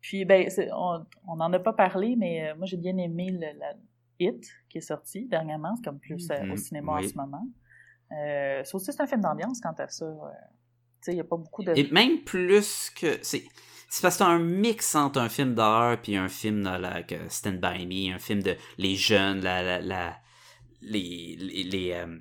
puis, 0.00 0.24
ben, 0.24 0.48
on, 0.72 1.04
on 1.26 1.40
en 1.40 1.52
a 1.52 1.58
pas 1.58 1.72
parlé, 1.72 2.14
mais 2.16 2.50
euh, 2.50 2.54
moi, 2.56 2.66
j'ai 2.66 2.76
bien 2.76 2.96
aimé 2.98 3.30
le, 3.30 3.58
la 3.58 3.74
Hit, 4.20 4.46
qui 4.68 4.78
est 4.78 4.82
sorti 4.82 5.26
dernièrement, 5.26 5.74
c'est 5.76 5.84
comme 5.84 5.98
plus 5.98 6.30
euh, 6.30 6.52
au 6.52 6.56
cinéma 6.56 6.94
oui. 6.96 7.04
en 7.04 7.08
ce 7.08 7.14
moment. 7.16 7.46
Ça 8.10 8.76
aussi, 8.76 8.92
c'est 8.92 9.02
un 9.02 9.06
film 9.06 9.22
d'ambiance 9.22 9.60
quant 9.60 9.74
à 9.76 9.88
ça. 9.88 10.06
Il 11.12 11.16
y 11.16 11.20
a 11.20 11.24
pas 11.24 11.36
beaucoup 11.36 11.62
de... 11.62 11.72
Et 11.76 11.88
même 11.90 12.20
plus 12.24 12.90
que... 12.94 13.18
C'est 13.22 13.44
c'est 13.88 14.02
parce 14.02 14.16
que 14.16 14.24
c'est 14.24 14.30
un 14.30 14.40
mix 14.40 14.94
entre 14.96 15.20
un 15.20 15.28
film 15.28 15.54
d'horreur 15.54 16.00
puis 16.02 16.16
un 16.16 16.28
film 16.28 16.62
là, 16.64 16.78
là, 16.78 17.02
que 17.04 17.14
Stand 17.28 17.60
By 17.60 17.86
Me, 17.86 18.12
un 18.14 18.18
film 18.18 18.42
de 18.42 18.56
les 18.76 18.96
jeunes, 18.96 19.40
la, 19.42 19.62
la, 19.62 19.80
la- 19.80 20.16
les... 20.82 21.36
les, 21.38 21.62
les, 21.62 21.92
euh, 21.92 22.18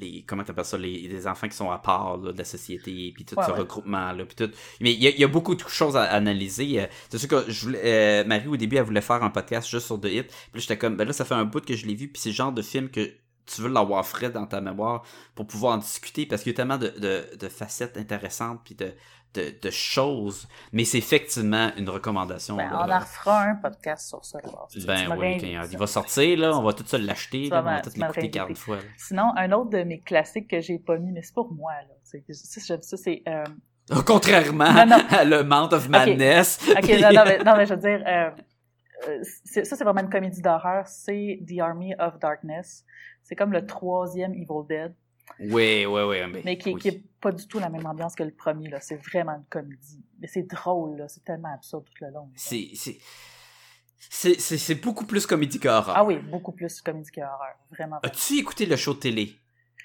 les- 0.00 0.24
comment 0.24 0.42
t'appelles 0.42 0.64
ça, 0.64 0.76
les, 0.76 1.06
les 1.06 1.26
enfants 1.28 1.46
qui 1.48 1.54
sont 1.56 1.70
à 1.70 1.78
part 1.78 2.16
là, 2.16 2.32
de 2.32 2.38
la 2.38 2.44
société, 2.44 3.12
puis 3.14 3.24
tout 3.24 3.36
Ouais, 3.38 3.44
ce 3.46 3.52
ouais. 3.52 3.58
regroupement-là, 3.58 4.24
puis 4.26 4.34
tout. 4.34 4.50
Mais 4.80 4.92
il 4.92 5.00
y, 5.00 5.06
a- 5.06 5.10
il 5.10 5.20
y 5.20 5.22
a 5.24 5.28
beaucoup 5.28 5.54
de 5.54 5.62
choses 5.68 5.96
à 5.96 6.02
analyser. 6.02 6.80
euh, 6.80 6.86
C'est 7.08 7.18
sûr 7.18 7.28
que 7.28 7.44
je 7.48 7.66
voulais, 7.66 7.80
euh, 7.84 8.24
Marie, 8.26 8.48
au 8.48 8.56
début, 8.56 8.76
elle 8.76 8.82
voulait 8.82 9.00
faire 9.00 9.22
un 9.22 9.30
podcast 9.30 9.68
juste 9.70 9.86
sur 9.86 10.00
The 10.00 10.06
Hit. 10.06 10.26
Puis 10.26 10.34
là, 10.54 10.60
j'étais 10.60 10.78
comme, 10.78 10.96
ben 10.96 11.06
là, 11.06 11.12
ça 11.12 11.24
fait 11.24 11.34
un 11.34 11.44
bout 11.44 11.64
que 11.64 11.76
je 11.76 11.86
l'ai 11.86 11.94
vu, 11.94 12.08
puis 12.08 12.20
c'est 12.20 12.30
le 12.30 12.34
genre 12.34 12.52
de 12.52 12.62
film 12.62 12.88
que 12.90 13.08
tu 13.46 13.62
veux 13.62 13.68
l'avoir 13.68 14.06
frais 14.06 14.30
dans 14.30 14.46
ta 14.46 14.60
mémoire 14.60 15.02
pour 15.34 15.46
pouvoir 15.46 15.74
en 15.74 15.78
discuter, 15.78 16.26
parce 16.26 16.42
qu'il 16.42 16.52
y 16.52 16.54
a 16.54 16.56
tellement 16.56 16.78
de, 16.78 16.88
de, 16.88 17.36
de 17.36 17.48
facettes 17.48 17.96
intéressantes, 17.96 18.60
puis 18.64 18.74
de, 18.74 18.94
de, 19.34 19.70
choses. 19.70 20.46
Mais 20.72 20.84
c'est 20.84 20.98
effectivement 20.98 21.70
une 21.76 21.88
recommandation. 21.88 22.56
Ben, 22.56 22.70
on 22.72 22.90
en 22.90 22.98
refera 22.98 23.42
un 23.42 23.54
podcast 23.56 24.08
sur 24.08 24.24
ça. 24.24 24.38
Ben 24.86 25.16
oui, 25.18 25.38
bien 25.38 25.64
il 25.70 25.78
va 25.78 25.86
sortir, 25.86 26.38
là, 26.38 26.56
on 26.56 26.62
va 26.62 26.72
tout 26.72 26.84
ça 26.86 26.98
l'acheter, 26.98 27.48
on 27.52 27.62
va 27.62 27.80
tout 27.80 27.90
l'écouter 27.90 28.20
réinvité. 28.20 28.30
40 28.30 28.56
fois. 28.58 28.76
là. 28.76 28.82
Sinon, 28.96 29.32
un 29.36 29.52
autre 29.52 29.70
de 29.70 29.82
mes 29.82 30.00
classiques 30.00 30.48
que 30.48 30.60
j'ai 30.60 30.78
pas 30.78 30.98
mis, 30.98 31.12
mais 31.12 31.22
c'est 31.22 31.34
pour 31.34 31.52
moi, 31.52 31.72
là. 31.72 31.94
Ça, 32.04 32.60
j'aime 32.66 32.82
ça, 32.82 32.96
c'est, 32.96 33.22
euh, 33.26 33.44
Contrairement 34.06 34.72
Non, 34.72 34.86
non. 34.86 35.04
à 35.10 35.24
le 35.24 35.42
Mount 35.44 35.72
of 35.72 35.88
Madness. 35.88 36.58
Ok, 36.70 36.88
non, 36.88 37.12
non, 37.12 37.22
mais, 37.24 37.38
non, 37.38 37.56
mais 37.56 37.66
je 37.66 37.74
veux 37.74 37.80
dire, 37.80 38.02
euh, 38.06 38.30
ça, 39.44 39.64
c'est 39.64 39.84
vraiment 39.84 40.00
une 40.00 40.10
comédie 40.10 40.40
d'horreur. 40.42 40.86
C'est 40.86 41.40
The 41.46 41.60
Army 41.60 41.94
of 41.98 42.18
Darkness. 42.18 42.84
C'est 43.22 43.34
comme 43.36 43.52
le 43.52 43.66
troisième 43.66 44.34
Evil 44.34 44.66
Dead, 44.68 44.94
Oui, 45.40 45.86
oui, 45.86 46.02
oui. 46.02 46.16
Mais, 46.32 46.42
mais 46.44 46.58
qui, 46.58 46.74
oui. 46.74 46.80
qui 46.80 46.88
est 46.88 47.02
pas 47.20 47.32
du 47.32 47.46
tout 47.48 47.58
la 47.58 47.70
même 47.70 47.86
ambiance 47.86 48.14
que 48.14 48.22
le 48.22 48.30
premier, 48.32 48.68
là. 48.68 48.80
C'est 48.80 48.96
vraiment 48.96 49.32
une 49.32 49.46
comédie. 49.48 50.04
Mais 50.20 50.26
c'est 50.28 50.42
drôle, 50.42 50.98
là. 50.98 51.08
C'est 51.08 51.24
tellement 51.24 51.52
absurde 51.54 51.84
tout 51.84 52.04
le 52.04 52.10
long. 52.12 52.30
C'est, 52.36 52.70
c'est, 54.38 54.74
beaucoup 54.76 55.06
plus 55.06 55.26
comédie 55.26 55.58
qu'horreur. 55.58 55.94
Ah 55.96 56.04
oui, 56.04 56.18
beaucoup 56.18 56.52
plus 56.52 56.80
comédie 56.82 57.10
que 57.10 57.20
horreur. 57.20 57.56
Vraiment. 57.70 57.98
As-tu 58.02 58.34
écouté 58.38 58.66
le 58.66 58.76
show 58.76 58.94
de 58.94 58.98
télé? 59.00 59.34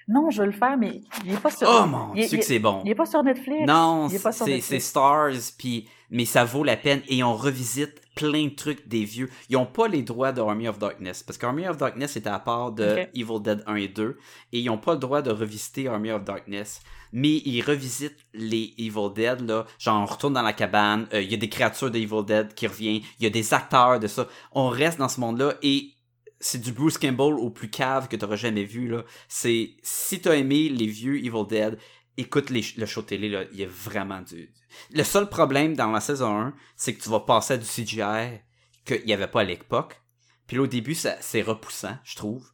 Non, 0.08 0.30
je 0.32 0.42
veux 0.42 0.48
le 0.48 0.54
faire, 0.54 0.76
mais 0.78 1.02
il 1.24 1.34
est 1.34 1.40
pas 1.42 1.52
sur... 1.52 1.70
Oh 1.70 1.86
mon 1.86 2.14
il, 2.16 2.28
dieu 2.28 2.38
il- 2.38 2.40
que 2.40 2.46
c'est 2.46 2.60
bon. 2.60 2.82
il 2.84 2.92
est 2.92 2.96
pas 2.96 3.06
sur 3.06 3.24
Netflix. 3.24 3.66
Non, 3.68 4.08
il 4.10 4.16
est 4.16 4.24
pas 4.24 4.32
sur 4.32 4.46
c'est 4.46 4.80
Stars, 4.80 5.32
puis 5.58 5.88
mais 6.10 6.26
ça 6.26 6.44
vaut 6.44 6.64
la 6.64 6.78
peine 6.78 7.02
et 7.08 7.24
on 7.24 7.36
revisite 7.36 8.02
plein 8.16 8.46
de 8.46 8.56
trucs 8.56 8.88
des 8.88 9.06
vieux. 9.06 9.30
Ils 9.50 9.58
ont 9.58 9.66
pas 9.66 9.88
les 9.88 10.02
droits 10.02 10.32
de 10.32 10.42
Army 10.42 10.68
of 10.68 10.80
Darkness 10.80 11.24
parce 11.24 11.38
qu'Army 11.38 11.68
of 11.68 11.78
Darkness 11.78 12.18
était 12.18 12.30
à 12.30 12.40
part 12.40 12.72
de. 12.72 13.08
Evil 13.16 13.42
Dead 13.42 13.64
1 13.66 13.76
et 13.76 13.88
2 13.88 14.18
et 14.52 14.60
ils 14.60 14.70
ont 14.70 14.78
pas 14.78 14.94
le 14.94 15.00
droit 15.00 15.22
de 15.22 15.32
revisiter 15.32 15.88
Army 15.88 16.12
of 16.12 16.24
Darkness. 16.24 16.82
Mais 17.12 17.42
ils 17.46 17.62
revisitent 17.62 18.20
les 18.34 18.74
Evil 18.78 19.14
Dead 19.16 19.42
là, 19.42 19.66
genre 19.80 20.02
on 20.02 20.06
retourne 20.06 20.34
dans 20.34 20.44
la 20.44 20.54
cabane, 20.54 21.08
euh, 21.14 21.22
il 21.22 21.32
y 21.32 21.34
a 21.34 21.38
des 21.38 21.50
créatures 21.50 21.90
de 21.90 21.98
Evil 21.98 22.24
Dead 22.26 22.54
qui 22.54 22.68
reviennent, 22.68 23.02
il 23.20 23.24
y 23.24 23.26
a 23.26 23.32
des 23.32 23.54
acteurs 23.54 24.00
de 24.00 24.08
ça. 24.08 24.28
On 24.52 24.70
reste 24.70 25.00
dans 25.00 25.10
ce 25.10 25.20
monde-là 25.20 25.56
et 25.64 25.94
c'est 26.40 26.62
du 26.62 26.72
Bruce 26.72 26.98
Campbell 26.98 27.34
au 27.34 27.50
plus 27.50 27.70
cave 27.70 28.08
que 28.08 28.16
t'auras 28.16 28.36
jamais 28.36 28.64
vu 28.64 28.88
là. 28.88 29.04
C'est 29.28 29.72
si 29.82 30.22
t'as 30.22 30.36
aimé 30.36 30.70
les 30.70 30.88
vieux 30.88 31.18
Evil 31.18 31.46
Dead, 31.48 31.78
écoute 32.22 32.50
les, 32.50 32.64
le 32.78 32.86
show 32.86 33.02
télé 33.02 33.30
là, 33.30 33.44
il 33.52 33.60
y 33.60 33.64
a 33.64 33.68
vraiment 33.68 34.22
du. 34.22 34.52
Le 34.92 35.04
seul 35.04 35.28
problème 35.30 35.76
dans 35.76 35.92
la 35.92 36.00
saison 36.02 36.38
1, 36.40 36.54
c'est 36.76 36.94
que 36.94 37.02
tu 37.04 37.10
vas 37.10 37.20
passer 37.22 37.54
à 37.56 37.58
du 37.58 37.66
CGI 37.66 38.40
qu'il 38.86 39.06
n'y 39.06 39.14
avait 39.14 39.28
pas 39.28 39.42
à 39.42 39.44
l'époque. 39.44 40.02
Puis 40.48 40.58
là 40.58 40.64
au 40.64 40.68
début, 40.68 40.96
c'est 40.96 41.42
repoussant, 41.42 41.98
je 42.04 42.16
trouve. 42.16 42.46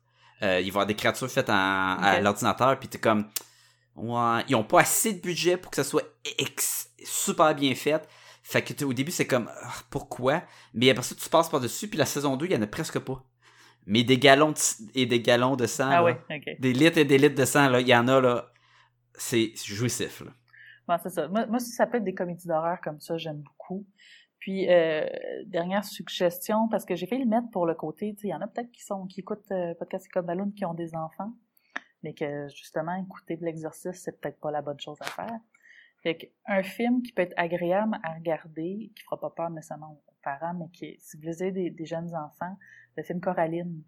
Euh, 0.44 0.60
il 0.60 0.64
va 0.64 0.66
y 0.66 0.70
avoir 0.70 0.86
des 0.86 0.96
créatures 0.96 1.30
faites 1.32 1.50
en- 1.50 1.54
à 2.00 2.20
l'ordinateur, 2.22 2.78
puis 2.80 2.88
t'es 2.90 2.98
comme. 3.00 3.30
Ouais, 3.96 4.44
ils 4.50 4.56
ont 4.56 4.64
pas 4.66 4.82
assez 4.82 5.14
de 5.14 5.22
budget 5.22 5.56
pour 5.56 5.72
que 5.72 5.78
ça 5.78 5.86
soit 5.86 6.04
ex- 6.38 6.90
super 7.06 7.56
bien 7.56 7.74
fait. 7.76 8.06
Fait 8.44 8.62
que 8.62 8.84
au 8.84 8.94
début, 8.94 9.12
c'est 9.12 9.26
comme, 9.26 9.50
ah, 9.64 9.72
pourquoi? 9.90 10.44
Mais 10.74 10.90
après 10.90 11.02
ça, 11.04 11.16
tu 11.16 11.30
passes 11.30 11.50
par-dessus, 11.50 11.88
puis 11.88 11.98
la 11.98 12.06
saison 12.06 12.36
2, 12.36 12.46
il 12.48 12.52
y 12.52 12.56
en 12.58 12.62
a 12.62 12.68
presque 12.68 13.00
pas. 13.00 13.24
Mais 13.88 14.04
des 14.04 14.18
galons 14.18 14.52
de, 14.52 14.58
et 14.96 15.06
des 15.06 15.22
galons 15.22 15.56
de 15.56 15.66
sang, 15.66 15.88
Ah 15.90 16.02
là, 16.02 16.04
oui, 16.04 16.12
ok. 16.38 16.60
des 16.60 16.74
litres 16.74 16.98
et 16.98 17.06
des 17.06 17.18
litres 17.18 17.36
de 17.36 17.46
sang, 17.46 17.70
là, 17.70 17.80
il 17.80 17.88
y 17.88 17.96
en 17.96 18.08
a, 18.10 18.20
là. 18.20 18.52
C'est 19.18 19.56
jouissif, 19.56 20.22
là. 20.22 20.32
Bon, 20.88 20.98
c'est 21.02 21.10
ça. 21.10 21.28
Moi, 21.28 21.60
ça 21.60 21.88
peut 21.88 21.98
être 21.98 22.04
des 22.04 22.14
comédies 22.14 22.48
d'horreur 22.48 22.80
comme 22.82 23.00
ça, 23.00 23.18
j'aime 23.18 23.42
beaucoup. 23.42 23.86
Puis, 24.40 24.70
euh, 24.70 25.08
dernière 25.48 25.84
suggestion, 25.84 26.68
parce 26.68 26.86
que 26.86 26.96
j'ai 26.96 27.08
fait 27.08 27.18
le 27.18 27.26
mettre 27.26 27.50
pour 27.50 27.66
le 27.66 27.74
côté, 27.74 28.16
il 28.22 28.30
y 28.30 28.34
en 28.34 28.42
a 28.42 28.48
peut-être 28.48 28.72
qui 28.72 28.84
sont, 28.84 29.08
qui 29.08 29.22
écoutent 29.22 29.52
euh, 29.52 29.74
Podcast 29.74 30.08
comme 30.12 30.28
Balloon, 30.28 30.52
qui 30.52 30.66
ont 30.66 30.76
des 30.76 30.96
enfants, 30.96 31.34
mais 32.04 32.14
que, 32.14 32.48
justement, 32.50 32.94
écouter 32.96 33.38
de 33.38 33.46
l'exercice, 33.46 33.96
c'est 34.04 34.22
peut-être 34.22 34.40
pas 34.40 34.52
la 34.52 34.62
bonne 34.62 34.80
chose 34.80 34.98
à 35.02 35.06
faire. 35.06 35.40
Fait 36.04 36.32
un 36.46 36.62
film 36.62 37.02
qui 37.02 37.12
peut 37.12 37.24
être 37.24 37.34
agréable 37.36 37.98
à 38.04 38.14
regarder, 38.14 38.92
qui 38.96 39.04
fera 39.04 39.20
pas 39.20 39.32
peur 39.32 39.50
nécessairement 39.50 39.94
aux 40.08 40.14
parents, 40.22 40.54
mais 40.54 40.70
qui, 40.70 40.96
si 41.00 41.18
vous 41.18 41.42
avez 41.42 41.52
des, 41.52 41.72
des 41.72 41.86
jeunes 41.86 42.14
enfants, 42.14 42.56
le 42.96 43.02
film 43.02 43.20
Coraline. 43.20 43.82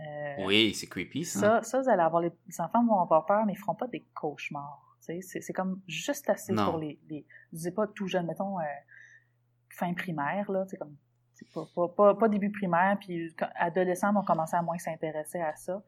Euh, 0.00 0.44
Oui, 0.46 0.74
c'est 0.74 0.86
creepy, 0.86 1.24
ça. 1.24 1.40
Ça, 1.40 1.62
ça, 1.62 1.80
vous 1.82 1.88
allez 1.88 2.02
avoir 2.02 2.22
les, 2.22 2.30
les 2.46 2.60
enfants 2.60 2.84
vont 2.84 3.00
avoir 3.00 3.26
peur, 3.26 3.44
mais 3.46 3.52
ils 3.54 3.58
feront 3.58 3.74
pas 3.74 3.86
des 3.88 4.06
cauchemars. 4.14 4.96
C'est 5.00 5.52
comme 5.54 5.80
juste 5.86 6.28
assez 6.28 6.52
Non. 6.52 6.70
pour 6.70 6.78
les, 6.78 7.00
les. 7.08 7.26
Je 7.52 7.58
dis 7.58 7.70
pas 7.70 7.86
tout 7.86 8.06
jeune, 8.06 8.26
mettons 8.26 8.58
euh, 8.60 8.62
fin 9.70 9.94
primaire 9.94 10.50
là, 10.52 10.64
c'est 10.68 10.76
comme 10.76 10.96
pas, 11.54 11.64
pas, 11.74 11.88
pas, 11.88 12.14
pas 12.14 12.28
début 12.28 12.50
primaire, 12.50 12.98
puis 13.00 13.34
adolescents 13.54 14.12
vont 14.12 14.22
commencer 14.24 14.56
à 14.56 14.62
moins 14.62 14.76
s'intéresser 14.78 15.40
à 15.40 15.54
ça. 15.56 15.82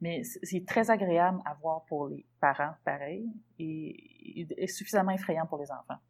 Mais 0.00 0.24
c'est 0.24 0.40
c'est 0.42 0.66
très 0.66 0.90
agréable 0.90 1.38
à 1.44 1.54
voir 1.54 1.84
pour 1.86 2.08
les 2.08 2.26
parents, 2.40 2.74
pareil, 2.84 3.30
et, 3.58 4.40
et- 4.42 4.64
et 4.64 4.66
suffisamment 4.66 5.12
effrayant 5.12 5.46
pour 5.46 5.58
les 5.58 5.70
enfants. 5.70 6.00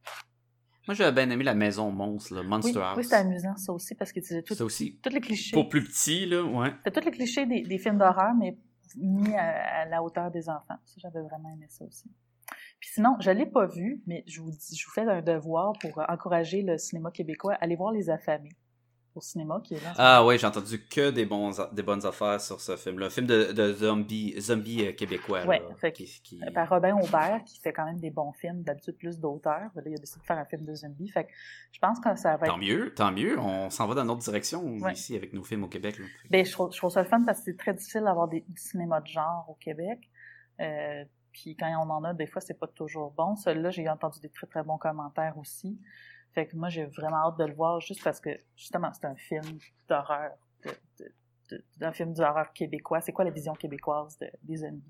Moi, 0.86 0.94
j'avais 0.94 1.12
bien 1.12 1.28
aimé 1.30 1.44
la 1.44 1.54
maison 1.54 1.90
monstre, 1.90 2.34
là, 2.34 2.40
Oui, 2.42 2.46
Monster 2.48 2.78
House. 2.80 2.96
oui 2.98 3.04
c'est 3.04 3.16
amusant 3.16 3.56
ça 3.56 3.72
aussi 3.72 3.94
parce 3.94 4.12
que 4.12 4.20
tu 4.20 4.42
tout, 4.44 4.54
tous 4.54 5.08
les 5.12 5.20
clichés. 5.20 5.52
Pour 5.54 5.68
plus 5.68 5.82
petit, 5.84 6.26
là, 6.26 6.42
ouais. 6.44 6.72
T'as 6.84 6.90
tous 6.90 7.04
les 7.04 7.10
clichés 7.10 7.44
des, 7.46 7.62
des 7.62 7.78
films 7.78 7.98
d'horreur, 7.98 8.34
mais 8.38 8.56
mis 8.96 9.34
à, 9.34 9.80
à 9.82 9.84
la 9.86 10.02
hauteur 10.02 10.30
des 10.30 10.48
enfants. 10.48 10.76
Ça, 10.84 10.94
j'avais 10.98 11.20
vraiment 11.22 11.50
aimé 11.52 11.66
ça 11.68 11.84
aussi. 11.84 12.10
Puis 12.78 12.90
sinon, 12.92 13.16
je 13.20 13.30
l'ai 13.30 13.46
pas 13.46 13.66
vu, 13.66 14.02
mais 14.06 14.22
je 14.28 14.40
vous 14.40 14.50
dis, 14.50 14.76
je 14.76 14.86
vous 14.86 14.92
fais 14.92 15.00
un 15.02 15.22
devoir 15.22 15.72
pour 15.80 15.98
encourager 16.08 16.62
le 16.62 16.78
cinéma 16.78 17.10
québécois. 17.10 17.54
Allez 17.60 17.74
voir 17.74 17.90
Les 17.92 18.08
Affamés 18.10 18.56
au 19.16 19.20
cinéma 19.20 19.60
qui 19.64 19.74
est 19.74 19.82
là. 19.82 19.92
Ah 19.96 20.24
ouais, 20.24 20.38
j'ai 20.38 20.46
entendu 20.46 20.84
que 20.86 21.10
des, 21.10 21.24
bons, 21.26 21.52
des 21.72 21.82
bonnes 21.82 22.04
affaires 22.06 22.40
sur 22.40 22.60
ce 22.60 22.76
film-là. 22.76 23.06
Un 23.06 23.10
film 23.10 23.26
de, 23.26 23.52
de 23.52 23.72
zombie, 23.72 24.34
zombie 24.40 24.86
euh, 24.86 24.92
québécois. 24.92 25.44
Ouais, 25.46 25.58
là, 25.60 25.74
fait 25.80 25.92
qui, 25.92 26.04
qui- 26.22 26.38
moment. 26.38 26.52
par 26.52 26.68
Robin 26.68 26.96
Aubert, 27.02 27.42
qui 27.44 27.58
fait 27.60 27.72
quand 27.72 27.84
même 27.86 27.98
des 27.98 28.10
bons 28.10 28.32
films, 28.32 28.62
d'habitude 28.62 28.96
plus 28.96 29.18
d'auteurs. 29.18 29.70
Là, 29.74 29.82
il 29.86 29.94
a 29.94 29.98
décidé 29.98 30.20
de 30.20 30.26
faire 30.26 30.38
un 30.38 30.44
film 30.44 30.64
de 30.64 30.74
zombie. 30.74 31.08
Fait 31.08 31.24
que 31.24 31.30
je 31.72 31.78
pense 31.78 31.98
que 32.00 32.14
ça 32.16 32.36
va 32.36 32.46
être 32.46 32.52
Tant 32.52 32.58
mieux, 32.58 32.94
tant 32.94 33.12
mieux. 33.12 33.38
On 33.38 33.70
s'en 33.70 33.86
va 33.86 33.94
dans 33.94 34.04
notre 34.04 34.20
direction 34.22 34.62
Ouais. 34.78 34.92
ici 34.92 35.16
avec 35.16 35.32
nos 35.32 35.42
films 35.44 35.64
au 35.64 35.68
Québec. 35.68 35.98
là. 35.98 36.04
Ben, 36.30 36.44
je, 36.44 36.52
trouve, 36.52 36.72
je 36.72 36.78
trouve 36.78 36.90
ça 36.90 37.02
le 37.02 37.08
fun 37.08 37.22
parce 37.24 37.38
que 37.38 37.44
c'est 37.46 37.56
très 37.56 37.74
difficile 37.74 38.02
d'avoir 38.04 38.28
des, 38.28 38.40
du 38.48 38.60
cinéma 38.60 39.00
de 39.00 39.06
genre 39.06 39.46
au 39.48 39.54
Québec. 39.54 40.00
Euh, 40.60 41.04
puis 41.32 41.54
quand 41.54 41.66
on 41.86 41.90
en 41.90 42.02
a, 42.04 42.14
des 42.14 42.26
fois, 42.26 42.40
c'est 42.40 42.58
pas 42.58 42.66
toujours 42.66 43.12
bon. 43.12 43.36
Celui-là, 43.36 43.70
j'ai 43.70 43.86
entendu 43.90 44.20
des 44.20 44.30
très, 44.30 44.46
très 44.46 44.62
bons 44.62 44.78
commentaires 44.78 45.36
aussi. 45.38 45.78
Fait 46.36 46.46
que 46.46 46.54
moi, 46.54 46.68
j'ai 46.68 46.84
vraiment 46.84 47.26
hâte 47.28 47.38
de 47.38 47.44
le 47.44 47.54
voir 47.54 47.80
juste 47.80 48.04
parce 48.04 48.20
que, 48.20 48.28
justement, 48.58 48.90
c'est 48.92 49.06
un 49.06 49.14
film 49.14 49.58
d'horreur, 49.88 50.32
d'un 51.78 51.92
film 51.92 52.12
d'horreur 52.12 52.52
québécois. 52.52 53.00
C'est 53.00 53.12
quoi 53.12 53.24
la 53.24 53.30
vision 53.30 53.54
québécoise 53.54 54.18
de, 54.18 54.26
des 54.42 54.58
zombies? 54.58 54.82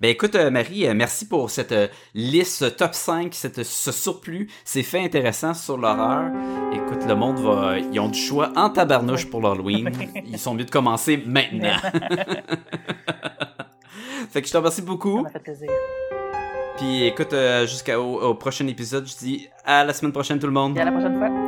Ben 0.00 0.08
écoute, 0.08 0.36
euh, 0.36 0.52
Marie, 0.52 0.86
euh, 0.86 0.94
merci 0.94 1.26
pour 1.26 1.50
cette 1.50 1.72
euh, 1.72 1.88
liste 2.14 2.76
top 2.76 2.94
5, 2.94 3.34
cette, 3.34 3.64
ce 3.64 3.90
surplus. 3.90 4.48
C'est 4.64 4.84
fait 4.84 5.00
intéressant 5.00 5.52
sur 5.52 5.78
l'horreur. 5.78 6.30
Écoute, 6.72 7.04
le 7.08 7.16
monde 7.16 7.40
va. 7.40 7.80
Ils 7.80 7.98
ont 7.98 8.08
du 8.08 8.18
choix 8.20 8.52
en 8.54 8.70
tabarnouche 8.70 9.28
pour 9.28 9.40
l'Halloween. 9.40 9.90
Ils 10.26 10.38
sont 10.38 10.54
mieux 10.54 10.64
de 10.64 10.70
commencer 10.70 11.16
maintenant. 11.26 11.76
fait 14.30 14.42
que 14.42 14.46
je 14.46 14.52
te 14.52 14.56
remercie 14.58 14.82
Ça 14.82 14.86
beaucoup. 14.86 15.22
m'a 15.22 15.30
fait 15.30 15.40
plaisir. 15.40 15.70
Puis 16.76 17.04
écoute, 17.04 17.32
euh, 17.32 17.66
jusqu'au 17.66 18.20
au 18.20 18.34
prochain 18.34 18.66
épisode, 18.66 19.06
je 19.06 19.16
dis 19.16 19.48
à 19.64 19.84
la 19.84 19.92
semaine 19.92 20.12
prochaine 20.12 20.38
tout 20.38 20.46
le 20.46 20.52
monde. 20.52 20.76
Et 20.76 20.80
à 20.80 20.84
la 20.84 20.92
prochaine 20.92 21.16
fois. 21.16 21.45